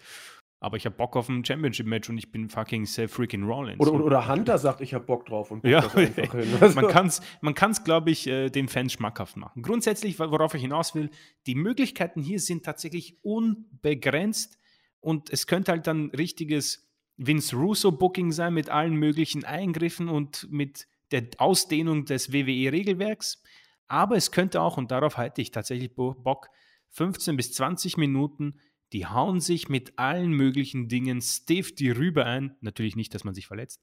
aber 0.60 0.76
ich 0.76 0.86
habe 0.86 0.96
Bock 0.96 1.16
auf 1.16 1.28
ein 1.28 1.44
Championship-Match 1.44 2.08
und 2.08 2.18
ich 2.18 2.32
bin 2.32 2.48
fucking 2.48 2.86
Seth 2.86 3.10
freaking 3.10 3.44
Rollins. 3.44 3.80
Oder, 3.80 3.92
oder 4.04 4.28
Hunter 4.28 4.58
sagt, 4.58 4.80
ich 4.80 4.94
habe 4.94 5.04
Bock 5.04 5.26
drauf 5.26 5.50
und 5.50 5.64
ja, 5.64 5.80
also. 6.60 6.80
man 6.80 6.88
kann 6.88 7.06
es, 7.06 7.20
man 7.40 7.54
glaube 7.54 8.10
ich, 8.10 8.26
äh, 8.26 8.50
den 8.50 8.68
Fans 8.68 8.92
schmackhaft 8.92 9.36
machen. 9.36 9.62
Grundsätzlich, 9.62 10.18
worauf 10.18 10.54
ich 10.54 10.62
hinaus 10.62 10.94
will, 10.94 11.10
die 11.46 11.54
Möglichkeiten 11.54 12.22
hier 12.22 12.40
sind 12.40 12.64
tatsächlich 12.64 13.18
unbegrenzt 13.22 14.58
und 15.00 15.30
es 15.30 15.46
könnte 15.46 15.72
halt 15.72 15.86
dann 15.86 16.10
richtiges 16.10 16.90
Vince 17.16 17.54
Russo-Booking 17.56 18.32
sein 18.32 18.54
mit 18.54 18.70
allen 18.70 18.94
möglichen 18.94 19.44
Eingriffen 19.44 20.08
und 20.08 20.50
mit 20.50 20.88
der 21.14 21.28
Ausdehnung 21.38 22.04
des 22.04 22.32
WWE-Regelwerks. 22.32 23.42
Aber 23.86 24.16
es 24.16 24.30
könnte 24.30 24.60
auch, 24.60 24.76
und 24.76 24.90
darauf 24.90 25.16
halte 25.16 25.40
ich 25.40 25.50
tatsächlich 25.50 25.94
Bock, 25.94 26.48
15 26.90 27.36
bis 27.36 27.52
20 27.52 27.96
Minuten, 27.96 28.60
die 28.92 29.06
hauen 29.06 29.40
sich 29.40 29.68
mit 29.68 29.98
allen 29.98 30.32
möglichen 30.32 30.88
Dingen 30.88 31.20
stiff 31.20 31.74
die 31.74 31.90
Rübe 31.90 32.26
ein. 32.26 32.56
Natürlich 32.60 32.96
nicht, 32.96 33.14
dass 33.14 33.24
man 33.24 33.34
sich 33.34 33.46
verletzt. 33.46 33.82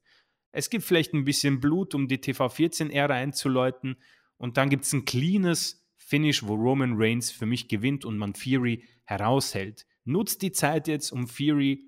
Es 0.51 0.69
gibt 0.69 0.83
vielleicht 0.83 1.13
ein 1.13 1.25
bisschen 1.25 1.59
Blut, 1.59 1.95
um 1.95 2.07
die 2.07 2.17
TV14-Ära 2.17 3.13
einzuläuten. 3.13 3.97
Und 4.37 4.57
dann 4.57 4.69
gibt 4.69 4.85
es 4.85 4.93
ein 4.93 5.05
cleanes 5.05 5.85
Finish, 5.97 6.43
wo 6.43 6.55
Roman 6.55 6.93
Reigns 6.95 7.31
für 7.31 7.45
mich 7.45 7.67
gewinnt 7.67 8.05
und 8.05 8.17
man 8.17 8.35
Fury 8.35 8.83
heraushält. 9.05 9.85
Nutzt 10.03 10.41
die 10.41 10.51
Zeit 10.51 10.87
jetzt, 10.87 11.11
um 11.11 11.27
Fury 11.27 11.85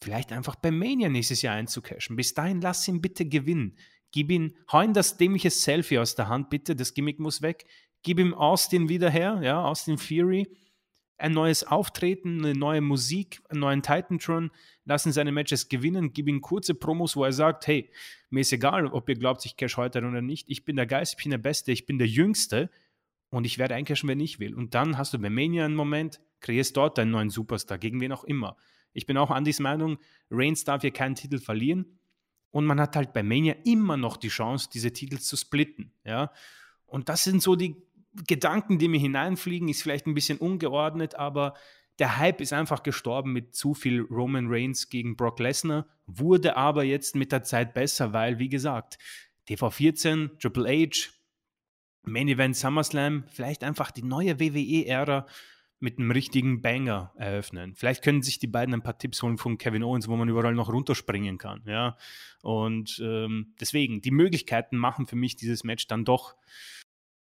vielleicht 0.00 0.32
einfach 0.32 0.56
bei 0.56 0.70
Mania 0.70 1.08
nächstes 1.08 1.42
Jahr 1.42 1.56
einzucashen. 1.56 2.16
Bis 2.16 2.34
dahin 2.34 2.60
lass 2.60 2.86
ihn 2.88 3.00
bitte 3.00 3.26
gewinnen. 3.26 3.76
Gib 4.12 4.30
ihn, 4.30 4.56
hau 4.72 4.82
ihm 4.82 4.92
das 4.92 5.16
dämliche 5.16 5.50
Selfie 5.50 5.98
aus 5.98 6.14
der 6.14 6.28
Hand, 6.28 6.50
bitte, 6.50 6.76
das 6.76 6.94
Gimmick 6.94 7.18
muss 7.18 7.42
weg. 7.42 7.66
Gib 8.02 8.18
ihm 8.18 8.34
Austin 8.34 8.88
wieder 8.88 9.10
her, 9.10 9.40
ja, 9.42 9.62
Austin 9.62 9.98
Fury. 9.98 10.48
Ein 11.18 11.32
neues 11.32 11.64
Auftreten, 11.64 12.44
eine 12.44 12.54
neue 12.54 12.82
Musik, 12.82 13.40
einen 13.48 13.60
neuen 13.60 13.82
Titantron. 13.82 14.50
Lass 14.84 15.06
ihn 15.06 15.12
seine 15.12 15.32
Matches 15.32 15.68
gewinnen. 15.68 16.12
Gib 16.12 16.28
ihm 16.28 16.42
kurze 16.42 16.74
Promos, 16.74 17.16
wo 17.16 17.24
er 17.24 17.32
sagt: 17.32 17.66
Hey, 17.66 17.90
mir 18.28 18.40
ist 18.40 18.52
egal, 18.52 18.86
ob 18.86 19.08
ihr 19.08 19.14
glaubt, 19.14 19.44
ich 19.46 19.56
cash 19.56 19.78
heute 19.78 19.98
oder 19.98 20.20
nicht. 20.20 20.48
Ich 20.50 20.64
bin 20.64 20.76
der 20.76 20.86
Geist, 20.86 21.14
ich 21.16 21.24
bin 21.24 21.30
der 21.30 21.38
Beste, 21.38 21.72
ich 21.72 21.86
bin 21.86 21.98
der 21.98 22.06
Jüngste 22.06 22.70
und 23.30 23.44
ich 23.44 23.58
werde 23.58 23.74
eincashen, 23.74 24.08
wenn 24.08 24.20
ich 24.20 24.38
will. 24.38 24.54
Und 24.54 24.74
dann 24.74 24.98
hast 24.98 25.14
du 25.14 25.18
bei 25.18 25.30
Mania 25.30 25.64
einen 25.64 25.74
Moment, 25.74 26.20
kreierst 26.40 26.76
dort 26.76 26.98
deinen 26.98 27.10
neuen 27.10 27.30
Superstar, 27.30 27.78
gegen 27.78 28.00
wen 28.00 28.12
auch 28.12 28.24
immer. 28.24 28.56
Ich 28.92 29.06
bin 29.06 29.16
auch 29.16 29.30
Andys 29.30 29.60
Meinung, 29.60 29.98
Reigns 30.30 30.64
darf 30.64 30.82
hier 30.82 30.92
keinen 30.92 31.14
Titel 31.14 31.38
verlieren. 31.38 31.98
Und 32.56 32.64
man 32.64 32.80
hat 32.80 32.96
halt 32.96 33.12
bei 33.12 33.22
Mania 33.22 33.54
immer 33.66 33.98
noch 33.98 34.16
die 34.16 34.30
Chance, 34.30 34.70
diese 34.72 34.90
Titel 34.90 35.18
zu 35.18 35.36
splitten. 35.36 35.92
Ja? 36.04 36.32
Und 36.86 37.10
das 37.10 37.22
sind 37.22 37.42
so 37.42 37.54
die 37.54 37.76
Gedanken, 38.26 38.78
die 38.78 38.88
mir 38.88 38.98
hineinfliegen, 38.98 39.68
ist 39.68 39.82
vielleicht 39.82 40.06
ein 40.06 40.14
bisschen 40.14 40.38
ungeordnet, 40.38 41.16
aber 41.16 41.52
der 41.98 42.16
Hype 42.16 42.40
ist 42.40 42.54
einfach 42.54 42.82
gestorben 42.82 43.34
mit 43.34 43.54
zu 43.54 43.74
viel 43.74 44.00
Roman 44.00 44.46
Reigns 44.48 44.88
gegen 44.88 45.16
Brock 45.16 45.38
Lesnar, 45.38 45.86
wurde 46.06 46.56
aber 46.56 46.82
jetzt 46.82 47.14
mit 47.14 47.30
der 47.30 47.42
Zeit 47.42 47.74
besser, 47.74 48.14
weil, 48.14 48.38
wie 48.38 48.48
gesagt, 48.48 48.96
TV14, 49.50 50.38
Triple 50.38 50.66
H, 50.66 51.10
Main 52.04 52.28
Event 52.28 52.56
SummerSlam, 52.56 53.24
vielleicht 53.28 53.64
einfach 53.64 53.90
die 53.90 54.02
neue 54.02 54.40
WWE-Ära 54.40 55.26
mit 55.86 56.00
einem 56.00 56.10
richtigen 56.10 56.62
Banger 56.62 57.12
eröffnen. 57.14 57.76
Vielleicht 57.76 58.02
können 58.02 58.20
sich 58.20 58.40
die 58.40 58.48
beiden 58.48 58.74
ein 58.74 58.82
paar 58.82 58.98
Tipps 58.98 59.22
holen 59.22 59.38
von 59.38 59.56
Kevin 59.56 59.84
Owens, 59.84 60.08
wo 60.08 60.16
man 60.16 60.28
überall 60.28 60.52
noch 60.52 60.68
runterspringen 60.68 61.38
kann. 61.38 61.62
Ja? 61.64 61.96
Und 62.42 63.00
ähm, 63.00 63.54
deswegen, 63.60 64.00
die 64.00 64.10
Möglichkeiten 64.10 64.78
machen 64.78 65.06
für 65.06 65.14
mich 65.14 65.36
dieses 65.36 65.62
Match 65.62 65.86
dann 65.86 66.04
doch 66.04 66.34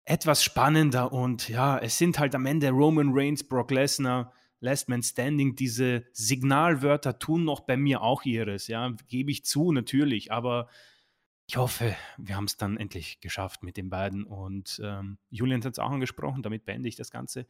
etwas 0.05 0.43
spannender. 0.43 1.11
Und 1.11 1.49
ja, 1.49 1.79
es 1.79 1.97
sind 1.97 2.19
halt 2.19 2.35
am 2.35 2.45
Ende 2.45 2.69
Roman 2.69 3.09
Reigns, 3.11 3.43
Brock 3.43 3.71
Lesnar, 3.71 4.31
Last 4.59 4.89
Man 4.89 5.01
Standing. 5.01 5.55
Diese 5.55 6.05
Signalwörter 6.13 7.17
tun 7.17 7.43
noch 7.43 7.61
bei 7.61 7.77
mir 7.77 8.03
auch 8.03 8.25
ihres. 8.25 8.67
Ja, 8.67 8.93
gebe 9.07 9.31
ich 9.31 9.43
zu, 9.43 9.71
natürlich. 9.71 10.31
Aber 10.31 10.69
ich 11.47 11.57
hoffe, 11.57 11.95
wir 12.19 12.35
haben 12.35 12.45
es 12.45 12.57
dann 12.57 12.77
endlich 12.77 13.21
geschafft 13.21 13.63
mit 13.63 13.75
den 13.75 13.89
beiden. 13.89 14.23
Und 14.23 14.79
ähm, 14.83 15.17
Julian 15.31 15.63
hat 15.63 15.73
es 15.73 15.79
auch 15.79 15.89
angesprochen, 15.89 16.43
damit 16.43 16.63
beende 16.63 16.87
ich 16.87 16.95
das 16.95 17.09
Ganze 17.09 17.47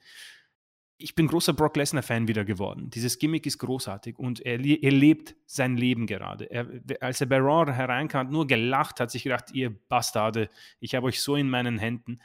ich 1.01 1.15
bin 1.15 1.27
großer 1.27 1.53
Brock 1.53 1.75
Lesnar-Fan 1.75 2.27
wieder 2.27 2.45
geworden. 2.45 2.89
Dieses 2.89 3.19
Gimmick 3.19 3.45
ist 3.45 3.57
großartig 3.57 4.17
und 4.17 4.39
er, 4.39 4.59
er 4.59 4.91
lebt 4.91 5.35
sein 5.45 5.77
Leben 5.77 6.07
gerade. 6.07 6.45
Er, 6.45 6.67
als 6.99 7.21
er 7.21 7.27
bei 7.27 7.37
Raw 7.37 7.71
hereinkam, 7.71 8.27
hat 8.27 8.31
nur 8.31 8.47
gelacht, 8.47 8.99
hat 8.99 9.11
sich 9.11 9.23
gedacht, 9.23 9.51
ihr 9.53 9.69
Bastarde, 9.69 10.49
ich 10.79 10.95
habe 10.95 11.07
euch 11.07 11.21
so 11.21 11.35
in 11.35 11.49
meinen 11.49 11.77
Händen. 11.77 12.19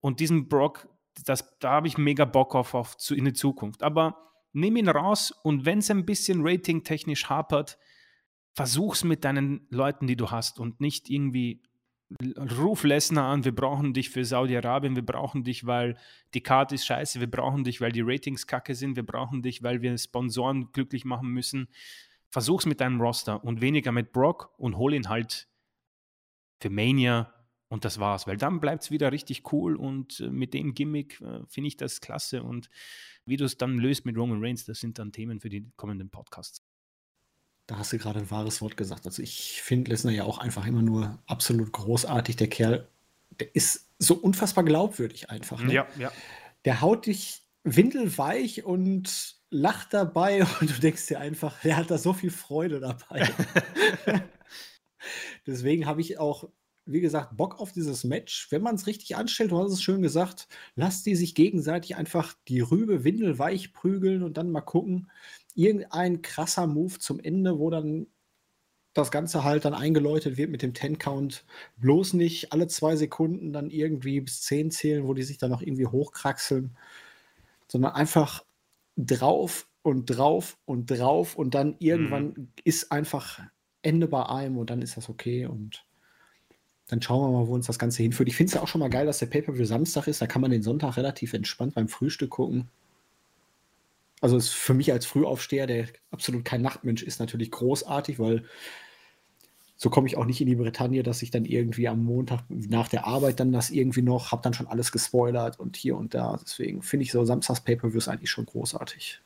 Und 0.00 0.20
diesen 0.20 0.48
Brock, 0.48 0.88
das, 1.24 1.56
da 1.58 1.70
habe 1.70 1.86
ich 1.86 1.98
mega 1.98 2.24
Bock 2.24 2.54
auf, 2.54 2.74
auf 2.74 2.96
zu, 2.96 3.14
in 3.14 3.24
die 3.24 3.32
Zukunft. 3.32 3.82
Aber 3.82 4.32
nimm 4.52 4.76
ihn 4.76 4.88
raus 4.88 5.30
und 5.30 5.64
wenn 5.64 5.78
es 5.78 5.90
ein 5.90 6.06
bisschen 6.06 6.46
ratingtechnisch 6.46 7.28
hapert, 7.28 7.78
versuch's 8.54 9.04
mit 9.04 9.24
deinen 9.24 9.66
Leuten, 9.70 10.06
die 10.06 10.16
du 10.16 10.30
hast 10.30 10.60
und 10.60 10.80
nicht 10.80 11.10
irgendwie 11.10 11.62
ruf 12.58 12.84
Lesnar 12.84 13.30
an, 13.30 13.44
wir 13.44 13.54
brauchen 13.54 13.94
dich 13.94 14.10
für 14.10 14.24
Saudi-Arabien, 14.24 14.94
wir 14.94 15.04
brauchen 15.04 15.44
dich, 15.44 15.66
weil 15.66 15.96
die 16.34 16.42
Karte 16.42 16.74
ist 16.74 16.86
scheiße, 16.86 17.20
wir 17.20 17.30
brauchen 17.30 17.64
dich, 17.64 17.80
weil 17.80 17.92
die 17.92 18.02
Ratings 18.02 18.46
kacke 18.46 18.74
sind, 18.74 18.96
wir 18.96 19.06
brauchen 19.06 19.42
dich, 19.42 19.62
weil 19.62 19.82
wir 19.82 19.96
Sponsoren 19.96 20.70
glücklich 20.72 21.04
machen 21.04 21.28
müssen. 21.28 21.68
Versuch's 22.30 22.66
mit 22.66 22.80
deinem 22.80 23.00
Roster 23.00 23.42
und 23.44 23.60
weniger 23.60 23.92
mit 23.92 24.12
Brock 24.12 24.52
und 24.58 24.76
hol 24.76 24.94
ihn 24.94 25.08
halt 25.08 25.48
für 26.60 26.70
Mania 26.70 27.32
und 27.68 27.84
das 27.84 27.98
war's, 27.98 28.26
weil 28.26 28.36
dann 28.36 28.60
bleibt 28.60 28.84
es 28.84 28.90
wieder 28.90 29.10
richtig 29.10 29.52
cool 29.52 29.76
und 29.76 30.20
äh, 30.20 30.30
mit 30.30 30.54
dem 30.54 30.74
Gimmick 30.74 31.20
äh, 31.20 31.40
finde 31.48 31.68
ich 31.68 31.76
das 31.76 32.00
klasse 32.00 32.42
und 32.42 32.70
wie 33.26 33.36
du 33.36 33.44
es 33.44 33.56
dann 33.56 33.78
löst 33.78 34.04
mit 34.04 34.16
Roman 34.16 34.42
Reigns, 34.42 34.64
das 34.64 34.80
sind 34.80 34.98
dann 34.98 35.12
Themen 35.12 35.40
für 35.40 35.48
die 35.48 35.70
kommenden 35.76 36.10
Podcasts. 36.10 36.62
Da 37.66 37.78
hast 37.78 37.92
du 37.92 37.98
gerade 37.98 38.18
ein 38.18 38.30
wahres 38.30 38.60
Wort 38.60 38.76
gesagt. 38.76 39.06
Also 39.06 39.22
ich 39.22 39.62
finde 39.62 39.90
Lesnar 39.90 40.12
ja 40.12 40.24
auch 40.24 40.38
einfach 40.38 40.66
immer 40.66 40.82
nur 40.82 41.18
absolut 41.26 41.72
großartig. 41.72 42.36
Der 42.36 42.48
Kerl, 42.48 42.88
der 43.40 43.54
ist 43.54 43.88
so 43.98 44.14
unfassbar 44.14 44.64
glaubwürdig 44.64 45.30
einfach. 45.30 45.62
Ne? 45.62 45.72
Ja, 45.72 45.86
ja. 45.98 46.12
Der 46.64 46.80
haut 46.80 47.06
dich 47.06 47.42
windelweich 47.62 48.64
und 48.64 49.36
lacht 49.50 49.94
dabei 49.94 50.44
und 50.60 50.70
du 50.70 50.80
denkst 50.80 51.06
dir 51.06 51.20
einfach, 51.20 51.60
der 51.62 51.76
hat 51.76 51.90
da 51.90 51.98
so 51.98 52.12
viel 52.12 52.30
Freude 52.30 52.80
dabei. 52.80 53.28
Deswegen 55.46 55.86
habe 55.86 56.00
ich 56.00 56.18
auch, 56.18 56.48
wie 56.86 57.00
gesagt, 57.00 57.36
Bock 57.36 57.60
auf 57.60 57.72
dieses 57.72 58.04
Match. 58.04 58.50
Wenn 58.50 58.62
man 58.62 58.74
es 58.74 58.86
richtig 58.86 59.16
anstellt, 59.16 59.52
du 59.52 59.58
hast 59.58 59.72
es 59.72 59.82
schön 59.82 60.02
gesagt, 60.02 60.48
lasst 60.74 61.06
die 61.06 61.16
sich 61.16 61.34
gegenseitig 61.34 61.96
einfach 61.96 62.34
die 62.48 62.60
Rübe 62.60 63.04
windelweich 63.04 63.72
prügeln 63.72 64.22
und 64.22 64.36
dann 64.36 64.50
mal 64.50 64.60
gucken, 64.60 65.10
irgendein 65.54 66.22
krasser 66.22 66.66
Move 66.66 66.98
zum 66.98 67.20
Ende, 67.20 67.58
wo 67.58 67.70
dann 67.70 68.06
das 68.92 69.10
Ganze 69.10 69.42
halt 69.44 69.64
dann 69.64 69.74
eingeläutet 69.74 70.36
wird 70.36 70.50
mit 70.50 70.62
dem 70.62 70.72
Ten-Count. 70.72 71.44
Bloß 71.76 72.14
nicht 72.14 72.52
alle 72.52 72.68
zwei 72.68 72.96
Sekunden 72.96 73.52
dann 73.52 73.70
irgendwie 73.70 74.20
bis 74.20 74.42
zehn 74.42 74.70
zählen, 74.70 75.06
wo 75.06 75.14
die 75.14 75.24
sich 75.24 75.38
dann 75.38 75.50
noch 75.50 75.62
irgendwie 75.62 75.86
hochkraxeln, 75.86 76.76
sondern 77.66 77.92
einfach 77.92 78.44
drauf 78.96 79.66
und 79.82 80.06
drauf 80.06 80.56
und 80.64 80.86
drauf 80.86 81.36
und 81.36 81.54
dann 81.54 81.76
irgendwann 81.80 82.26
mhm. 82.26 82.48
ist 82.62 82.92
einfach 82.92 83.40
Ende 83.82 84.06
bei 84.06 84.24
einem 84.26 84.58
und 84.58 84.70
dann 84.70 84.80
ist 84.80 84.96
das 84.96 85.08
okay 85.08 85.46
und 85.46 85.84
dann 86.86 87.02
schauen 87.02 87.32
wir 87.32 87.38
mal, 87.38 87.48
wo 87.48 87.54
uns 87.54 87.66
das 87.66 87.78
Ganze 87.78 88.02
hinführt. 88.02 88.28
Ich 88.28 88.36
finde 88.36 88.48
es 88.48 88.54
ja 88.54 88.62
auch 88.62 88.68
schon 88.68 88.78
mal 88.78 88.90
geil, 88.90 89.06
dass 89.06 89.18
der 89.18 89.26
Pay-Per-View 89.26 89.64
Samstag 89.64 90.06
ist. 90.06 90.20
Da 90.20 90.26
kann 90.26 90.42
man 90.42 90.50
den 90.50 90.62
Sonntag 90.62 90.96
relativ 90.96 91.32
entspannt 91.32 91.74
beim 91.74 91.88
Frühstück 91.88 92.30
gucken. 92.30 92.68
Also 94.20 94.36
ist 94.36 94.50
für 94.50 94.74
mich 94.74 94.92
als 94.92 95.06
Frühaufsteher, 95.06 95.66
der 95.66 95.88
absolut 96.10 96.44
kein 96.44 96.62
Nachtmensch 96.62 97.02
ist, 97.02 97.20
natürlich 97.20 97.50
großartig, 97.50 98.18
weil 98.18 98.44
so 99.76 99.90
komme 99.90 100.06
ich 100.06 100.16
auch 100.16 100.24
nicht 100.24 100.40
in 100.40 100.46
die 100.46 100.54
Bretagne, 100.54 101.02
dass 101.02 101.22
ich 101.22 101.30
dann 101.30 101.44
irgendwie 101.44 101.88
am 101.88 102.04
Montag 102.04 102.44
nach 102.48 102.88
der 102.88 103.06
Arbeit 103.06 103.40
dann 103.40 103.52
das 103.52 103.70
irgendwie 103.70 104.02
noch, 104.02 104.32
habe 104.32 104.42
dann 104.42 104.54
schon 104.54 104.68
alles 104.68 104.92
gespoilert 104.92 105.58
und 105.58 105.76
hier 105.76 105.96
und 105.96 106.14
da. 106.14 106.38
Deswegen 106.40 106.82
finde 106.82 107.04
ich 107.04 107.12
so 107.12 107.24
Samstags 107.24 107.60
Pay-Per-Views 107.60 108.08
eigentlich 108.08 108.30
schon 108.30 108.46
großartig. 108.46 109.20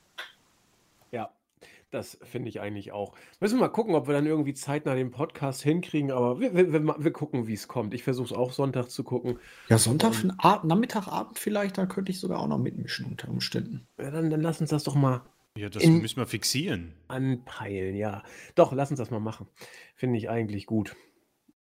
Das 1.91 2.19
finde 2.23 2.51
ich 2.51 2.61
eigentlich 2.61 2.93
auch. 2.93 3.15
Müssen 3.41 3.57
wir 3.57 3.63
mal 3.63 3.69
gucken, 3.69 3.95
ob 3.95 4.09
wir 4.09 4.15
dann 4.15 4.27
irgendwie 4.27 4.53
zeitnah 4.53 4.95
den 4.95 5.11
Podcast 5.11 5.63
hinkriegen, 5.63 6.11
aber 6.11 6.39
wir, 6.39 6.55
wir, 6.55 6.73
wir, 6.73 6.97
wir 6.99 7.13
gucken, 7.13 7.47
wie 7.47 7.55
es 7.55 7.67
kommt. 7.67 7.95
Ich 7.95 8.03
versuche 8.03 8.27
es 8.27 8.33
auch 8.33 8.53
Sonntag 8.53 8.91
zu 8.91 9.05
gucken. 9.05 9.39
Ja, 9.71 9.79
Sonntag, 9.79 10.13
um, 10.23 10.69
Nachmittag, 10.69 11.09
Abend 11.09 11.39
vielleicht, 11.39 11.79
da 11.79 11.87
könnte 11.87 12.13
ich 12.13 12.21
sogar 12.21 12.41
auch 12.41 12.49
noch 12.49 12.59
mitmischen 12.59 13.07
unter 13.07 13.29
Umständen. 13.29 13.87
Ja, 13.99 14.11
dann, 14.11 14.29
dann 14.29 14.43
lass 14.43 14.61
uns 14.61 14.69
das 14.69 14.85
doch 14.85 14.95
mal. 14.95 15.23
Ja, 15.57 15.71
das 15.71 15.85
müssen 15.85 16.19
wir 16.19 16.27
fixieren. 16.27 16.95
Anpeilen, 17.09 17.97
ja. 17.97 18.23
Doch, 18.55 18.73
lass 18.73 18.91
uns 18.91 18.99
das 18.99 19.11
mal 19.11 19.19
machen. 19.19 19.49
Finde 19.97 20.19
ich 20.19 20.29
eigentlich 20.29 20.67
gut. 20.67 20.95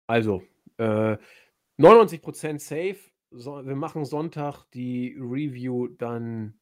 Also, 0.08 0.44
äh, 0.78 1.18
99% 1.80 2.60
safe. 2.60 2.98
So, 3.32 3.66
wir 3.66 3.76
machen 3.76 4.06
Sonntag 4.06 4.66
die 4.74 5.16
Review 5.18 5.88
dann 5.88 6.54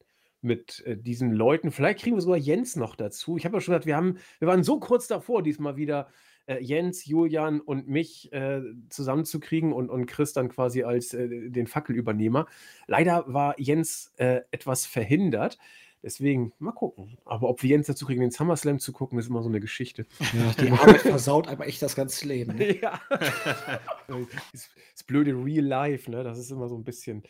mit 0.46 0.82
äh, 0.86 0.96
diesen 0.96 1.32
Leuten. 1.32 1.70
Vielleicht 1.70 2.00
kriegen 2.00 2.16
wir 2.16 2.22
sogar 2.22 2.38
Jens 2.38 2.76
noch 2.76 2.96
dazu. 2.96 3.36
Ich 3.36 3.44
habe 3.44 3.56
ja 3.56 3.60
schon 3.60 3.72
gesagt, 3.72 3.86
wir, 3.86 3.96
haben, 3.96 4.18
wir 4.38 4.48
waren 4.48 4.62
so 4.62 4.80
kurz 4.80 5.06
davor, 5.06 5.42
diesmal 5.42 5.76
wieder 5.76 6.08
äh, 6.46 6.62
Jens, 6.62 7.04
Julian 7.04 7.60
und 7.60 7.88
mich 7.88 8.32
äh, 8.32 8.62
zusammenzukriegen 8.88 9.72
und, 9.72 9.90
und 9.90 10.06
Chris 10.06 10.32
dann 10.32 10.48
quasi 10.48 10.84
als 10.84 11.12
äh, 11.12 11.50
den 11.50 11.66
Fackelübernehmer. 11.66 12.46
Leider 12.86 13.24
war 13.26 13.58
Jens 13.60 14.12
äh, 14.16 14.40
etwas 14.50 14.86
verhindert. 14.86 15.58
Deswegen 16.02 16.52
mal 16.60 16.72
gucken. 16.72 17.18
Aber 17.24 17.48
ob 17.48 17.62
wir 17.64 17.70
Jens 17.70 17.88
dazu 17.88 18.06
kriegen, 18.06 18.20
den 18.20 18.30
SummerSlam 18.30 18.78
zu 18.78 18.92
gucken, 18.92 19.18
ist 19.18 19.28
immer 19.28 19.42
so 19.42 19.48
eine 19.48 19.58
Geschichte. 19.58 20.06
Ja, 20.20 20.52
die 20.62 20.70
Arbeit 20.70 21.00
versaut 21.00 21.48
aber 21.48 21.66
echt 21.66 21.82
das 21.82 21.96
ganze 21.96 22.28
Leben. 22.28 22.56
Ne? 22.56 22.76
Ja. 22.80 23.00
das, 23.10 24.70
das 24.92 25.02
blöde 25.04 25.32
Real 25.32 25.64
Life, 25.64 26.08
ne? 26.08 26.22
das 26.22 26.38
ist 26.38 26.52
immer 26.52 26.68
so 26.68 26.76
ein 26.76 26.84
bisschen 26.84 27.24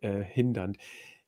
äh, 0.00 0.22
hindernd. 0.22 0.76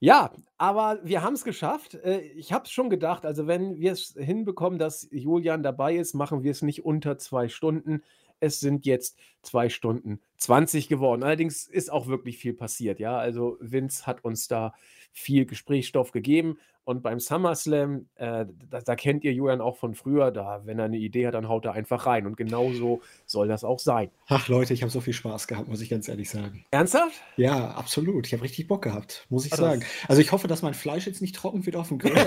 Ja, 0.03 0.33
aber 0.57 0.99
wir 1.05 1.23
haben 1.23 1.35
es 1.35 1.45
geschafft. 1.45 1.95
Äh, 1.95 2.21
ich 2.21 2.53
habe 2.53 2.65
es 2.65 2.71
schon 2.71 2.89
gedacht, 2.89 3.27
also 3.27 3.47
wenn 3.47 3.79
wir 3.79 3.93
es 3.93 4.15
hinbekommen, 4.19 4.79
dass 4.79 5.07
Julian 5.11 5.63
dabei 5.63 5.95
ist, 5.97 6.15
machen 6.15 6.43
wir 6.43 6.51
es 6.51 6.63
nicht 6.63 6.85
unter 6.85 7.19
zwei 7.19 7.49
Stunden. 7.49 8.03
Es 8.41 8.61
sind 8.61 8.87
jetzt 8.87 9.19
zwei 9.43 9.69
Stunden 9.69 10.21
20 10.39 10.89
geworden. 10.89 11.23
Allerdings 11.23 11.67
ist 11.67 11.93
auch 11.93 12.07
wirklich 12.07 12.39
viel 12.39 12.55
passiert, 12.55 12.99
ja. 12.99 13.19
Also 13.19 13.59
Vince 13.61 14.07
hat 14.07 14.25
uns 14.25 14.49
da 14.49 14.73
viel 15.13 15.45
Gesprächsstoff 15.45 16.13
gegeben. 16.13 16.59
Und 16.91 17.03
beim 17.03 17.21
SummerSlam, 17.21 18.09
äh, 18.17 18.47
da, 18.69 18.81
da, 18.81 18.97
kennt 18.97 19.23
ihr 19.23 19.33
Julian 19.33 19.61
auch 19.61 19.77
von 19.77 19.95
früher, 19.95 20.33
da, 20.33 20.63
wenn 20.65 20.81
er 20.81 20.87
eine 20.87 20.97
Idee 20.97 21.29
hat, 21.29 21.35
dann 21.35 21.49
haut 21.49 21.65
er 21.65 21.73
einfach 21.73 22.05
rein. 22.05 22.27
Und 22.27 22.37
genau 22.37 22.73
so 22.73 23.01
soll 23.27 23.47
das 23.47 23.63
auch 23.63 23.79
sein. 23.79 24.11
Ach 24.27 24.49
Leute, 24.49 24.75
ich 24.75 24.83
habe 24.83 24.91
so 24.91 25.01
viel 25.01 25.13
Spaß 25.13 25.47
gehabt, 25.47 25.69
muss 25.69 25.81
ich 25.83 25.89
ganz 25.89 26.09
ehrlich 26.09 26.29
sagen. 26.29 26.65
Ernsthaft? 26.73 27.15
Ja, 27.37 27.71
absolut. 27.75 28.27
Ich 28.27 28.33
habe 28.33 28.43
richtig 28.43 28.67
Bock 28.67 28.83
gehabt, 28.83 29.25
muss 29.29 29.47
ich 29.47 29.53
also, 29.53 29.63
sagen. 29.63 29.85
Also 30.09 30.21
ich 30.21 30.33
hoffe, 30.33 30.49
dass 30.49 30.63
mein 30.63 30.75
Fleisch 30.75 31.07
jetzt 31.07 31.23
nicht 31.23 31.37
trocken 31.37 31.65
wird 31.65 31.77
auf 31.77 31.87
dem 31.87 31.99
Grill. 31.99 32.13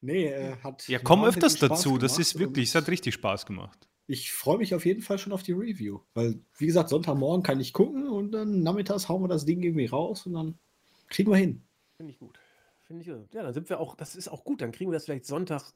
nee, 0.00 0.26
äh, 0.26 0.56
hat. 0.64 0.88
Ja, 0.88 0.98
komm 0.98 1.24
öfters 1.24 1.58
Spaß 1.58 1.68
dazu. 1.68 1.96
Das 1.96 2.18
ist 2.18 2.40
wirklich, 2.40 2.70
es 2.70 2.74
hat 2.74 2.88
richtig 2.88 3.14
Spaß 3.14 3.46
gemacht. 3.46 3.88
Ich 4.08 4.32
freue 4.32 4.58
mich 4.58 4.74
auf 4.74 4.84
jeden 4.84 5.02
Fall 5.02 5.18
schon 5.18 5.32
auf 5.32 5.44
die 5.44 5.52
Review. 5.52 6.00
Weil, 6.14 6.40
wie 6.56 6.66
gesagt, 6.66 6.88
Sonntagmorgen 6.88 7.44
kann 7.44 7.60
ich 7.60 7.72
gucken 7.72 8.08
und 8.08 8.32
dann 8.32 8.64
nachmittags 8.64 9.08
hauen 9.08 9.22
wir 9.22 9.28
das 9.28 9.44
Ding 9.44 9.62
irgendwie 9.62 9.86
raus 9.86 10.26
und 10.26 10.32
dann 10.32 10.58
kriegen 11.08 11.30
wir 11.30 11.36
hin. 11.36 11.62
Finde 11.98 12.12
ich 12.12 12.18
gut. 12.18 12.38
Finde 12.88 13.02
ich. 13.02 13.34
Ja, 13.34 13.42
dann 13.42 13.52
sind 13.54 13.68
wir 13.68 13.80
auch, 13.80 13.94
das 13.94 14.16
ist 14.16 14.28
auch 14.28 14.44
gut. 14.44 14.62
Dann 14.62 14.72
kriegen 14.72 14.90
wir 14.90 14.94
das 14.96 15.04
vielleicht 15.04 15.26
Sonntag 15.26 15.72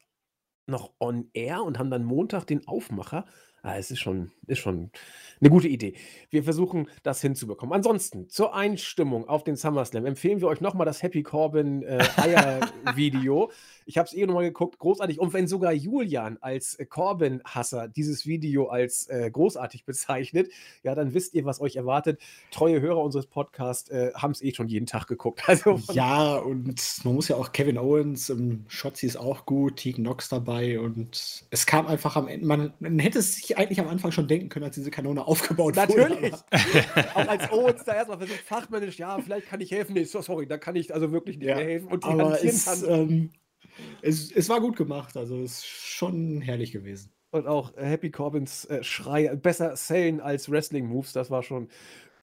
noch 0.66 0.94
on 0.98 1.30
air 1.34 1.62
und 1.62 1.78
haben 1.78 1.90
dann 1.90 2.04
Montag 2.04 2.46
den 2.46 2.66
Aufmacher. 2.66 3.26
Ah, 3.64 3.78
es 3.78 3.92
ist 3.92 4.00
schon, 4.00 4.32
ist 4.48 4.58
schon 4.58 4.90
eine 5.40 5.48
gute 5.48 5.68
Idee. 5.68 5.94
Wir 6.30 6.42
versuchen, 6.42 6.88
das 7.04 7.20
hinzubekommen. 7.20 7.72
Ansonsten, 7.72 8.28
zur 8.28 8.56
Einstimmung 8.56 9.28
auf 9.28 9.44
den 9.44 9.54
SummerSlam 9.54 10.04
empfehlen 10.04 10.40
wir 10.40 10.48
euch 10.48 10.60
nochmal 10.60 10.84
das 10.84 11.02
Happy 11.02 11.22
Corbin 11.22 11.84
äh, 11.84 12.04
Eier-Video. 12.16 13.52
ich 13.86 13.98
habe 13.98 14.06
es 14.06 14.14
eh 14.14 14.26
nochmal 14.26 14.44
geguckt, 14.44 14.78
großartig. 14.78 15.20
Und 15.20 15.32
wenn 15.32 15.46
sogar 15.46 15.72
Julian 15.72 16.38
als 16.40 16.74
äh, 16.74 16.86
Corbin-Hasser 16.86 17.86
dieses 17.86 18.26
Video 18.26 18.68
als 18.68 19.06
äh, 19.08 19.30
großartig 19.30 19.84
bezeichnet, 19.84 20.50
ja, 20.82 20.96
dann 20.96 21.14
wisst 21.14 21.34
ihr, 21.34 21.44
was 21.44 21.60
euch 21.60 21.76
erwartet. 21.76 22.20
Treue 22.50 22.80
Hörer 22.80 23.02
unseres 23.02 23.26
Podcasts 23.26 23.90
äh, 23.90 24.12
haben 24.14 24.32
es 24.32 24.42
eh 24.42 24.52
schon 24.54 24.68
jeden 24.68 24.86
Tag 24.86 25.06
geguckt. 25.06 25.42
Also, 25.52 25.78
Ja, 25.92 26.36
und 26.36 26.80
man 27.04 27.14
muss 27.14 27.28
ja 27.28 27.36
auch 27.36 27.52
Kevin 27.52 27.76
Owens, 27.76 28.30
ähm, 28.30 28.64
Shotzi 28.68 29.06
ist 29.06 29.16
auch 29.16 29.44
gut, 29.44 29.76
Tegan 29.76 30.04
Knox 30.04 30.30
dabei 30.30 30.80
und 30.80 31.44
es 31.50 31.66
kam 31.66 31.86
einfach 31.86 32.16
am 32.16 32.26
Ende, 32.26 32.46
man, 32.46 32.72
man 32.80 32.98
hätte 32.98 33.18
es 33.18 33.34
sich 33.34 33.51
eigentlich 33.56 33.80
am 33.80 33.88
Anfang 33.88 34.12
schon 34.12 34.28
denken 34.28 34.48
können, 34.48 34.64
als 34.64 34.74
diese 34.74 34.90
Kanone 34.90 35.26
aufgebaut 35.26 35.76
Natürlich. 35.76 36.32
wurde. 36.32 36.44
Auch 37.14 37.28
als 37.28 37.50
Owens 37.50 37.84
da 37.84 37.94
erstmal 37.94 38.18
versucht, 38.18 38.40
fachmännisch, 38.40 38.98
ja, 38.98 39.18
vielleicht 39.18 39.48
kann 39.48 39.60
ich 39.60 39.70
helfen. 39.70 39.94
Nee, 39.94 40.04
so, 40.04 40.20
sorry, 40.22 40.46
da 40.46 40.58
kann 40.58 40.76
ich 40.76 40.92
also 40.94 41.12
wirklich 41.12 41.38
nicht 41.38 41.48
Ja, 41.48 41.56
mehr 41.56 41.64
helfen. 41.64 41.88
Und 41.88 42.04
die 42.04 42.08
Aber 42.08 42.42
es, 42.42 42.82
ähm, 42.82 43.30
es, 44.02 44.30
es 44.32 44.48
war 44.48 44.60
gut 44.60 44.76
gemacht, 44.76 45.16
also 45.16 45.42
es 45.42 45.58
ist 45.58 45.66
schon 45.66 46.40
herrlich 46.40 46.72
gewesen. 46.72 47.12
Und 47.30 47.46
auch 47.46 47.76
äh, 47.76 47.84
Happy 47.86 48.10
Corbins 48.10 48.66
äh, 48.66 48.82
Schrei, 48.82 49.34
besser 49.36 49.74
sellen 49.76 50.20
als 50.20 50.50
Wrestling-Moves, 50.50 51.12
das 51.12 51.30
war 51.30 51.42
schon 51.42 51.68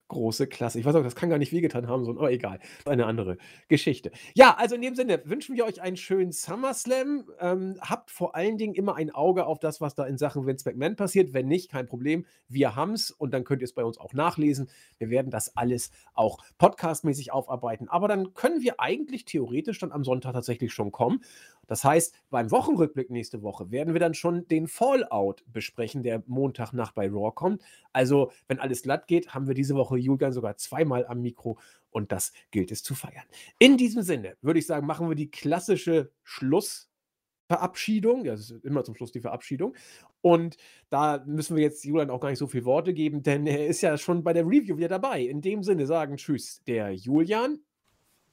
große 0.10 0.48
Klasse. 0.48 0.80
Ich 0.80 0.86
weiß 0.86 0.96
auch, 0.96 1.04
das 1.04 1.16
kann 1.16 1.30
gar 1.30 1.38
nicht 1.38 1.54
wehgetan 1.54 1.88
haben, 1.88 2.04
so, 2.04 2.12
aber 2.12 2.32
egal. 2.32 2.60
Eine 2.86 3.06
andere 3.06 3.38
Geschichte. 3.70 4.12
Ja, 4.36 4.56
also 4.58 4.76
in 4.76 4.82
dem 4.82 4.96
Sinne 4.96 5.22
wünschen 5.26 5.56
wir 5.56 5.66
euch 5.66 5.82
einen 5.82 5.96
schönen 5.96 6.34
SummerSlam. 6.34 7.24
Ähm, 7.40 7.78
habt 7.80 8.12
vor 8.12 8.36
allen 8.36 8.58
Dingen 8.58 8.74
immer 8.74 8.96
ein 8.96 9.12
Auge 9.12 9.46
auf 9.46 9.60
das, 9.60 9.80
was 9.80 9.96
da 9.96 10.06
in 10.06 10.18
Sachen 10.18 10.46
Vince 10.46 10.68
McMahon 10.68 10.96
passiert. 10.96 11.34
Wenn 11.34 11.48
nicht, 11.48 11.72
kein 11.72 11.88
Problem. 11.88 12.26
Wir 12.48 12.76
haben 12.76 12.94
es 12.94 13.12
und 13.12 13.34
dann 13.34 13.46
könnt 13.46 13.62
ihr 13.62 13.66
es 13.66 13.74
bei 13.74 13.86
uns 13.86 13.98
auch 13.98 14.14
nachlesen. 14.14 14.70
Wir 14.98 15.10
werden 15.10 15.32
das 15.32 15.56
alles 15.56 15.92
auch 16.14 16.40
podcastmäßig 16.58 17.32
aufarbeiten. 17.32 17.88
Aber 17.88 18.08
dann 18.08 18.34
können 18.34 18.62
wir 18.62 18.80
eigentlich 18.80 19.26
theoretisch 19.26 19.80
dann 19.80 19.92
am 19.92 20.04
Sonntag 20.04 20.34
tatsächlich 20.34 20.74
schon 20.74 20.92
kommen. 20.92 21.22
Das 21.70 21.84
heißt, 21.84 22.16
beim 22.32 22.50
Wochenrückblick 22.50 23.12
nächste 23.12 23.44
Woche 23.44 23.70
werden 23.70 23.94
wir 23.94 24.00
dann 24.00 24.16
schon 24.16 24.48
den 24.48 24.68
Fallout 24.68 25.44
besprechen, 25.54 26.02
der 26.02 26.24
Montagnacht 26.26 26.96
bei 26.96 27.08
Raw 27.08 27.32
kommt. 27.32 27.62
Also, 27.94 28.32
wenn 28.48 28.60
alles 28.60 28.82
glatt 28.82 29.06
geht, 29.08 29.36
haben 29.36 29.48
wir 29.48 29.54
diese 29.54 29.76
Woche 29.76 29.98
Julian 29.98 30.34
sogar 30.34 30.58
zweimal 30.58 31.06
am 31.06 31.22
Mikro 31.22 31.60
und 31.92 32.12
das 32.12 32.34
gilt 32.50 32.72
es 32.72 32.82
zu 32.82 32.96
feiern. 32.96 33.24
In 33.60 33.78
diesem 33.78 34.02
Sinne 34.02 34.36
würde 34.42 34.58
ich 34.58 34.66
sagen, 34.66 34.88
machen 34.88 35.10
wir 35.10 35.16
die 35.16 35.30
klassische 35.30 36.12
Schlussverabschiedung. 36.24 38.26
Ja, 38.26 38.32
das 38.32 38.50
ist 38.50 38.66
immer 38.66 38.84
zum 38.84 38.96
Schluss 38.96 39.12
die 39.12 39.22
Verabschiedung. 39.22 39.76
Und 40.22 40.58
da 40.90 41.24
müssen 41.28 41.56
wir 41.56 41.62
jetzt 41.62 41.86
Julian 41.86 42.10
auch 42.10 42.20
gar 42.20 42.30
nicht 42.30 42.40
so 42.40 42.48
viele 42.48 42.66
Worte 42.66 42.96
geben, 42.96 43.22
denn 43.22 43.46
er 43.46 43.68
ist 43.68 43.82
ja 43.82 43.96
schon 44.00 44.24
bei 44.24 44.34
der 44.34 44.46
Review 44.46 44.78
wieder 44.78 44.88
dabei. 44.88 45.22
In 45.22 45.42
dem 45.42 45.62
Sinne 45.62 45.86
sagen 45.86 46.18
Tschüss, 46.18 46.64
der 46.66 46.96
Julian. 46.96 47.60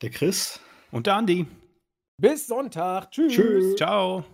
Der 0.01 0.11
Chris, 0.11 0.59
Und 0.91 1.07
der 1.07 1.17
Andi. 1.17 1.47
Bis 2.19 2.47
Sonntag. 2.47 3.11
Tschüss. 3.11 3.35
Tschüss. 3.35 3.77
Ciao. 3.77 4.25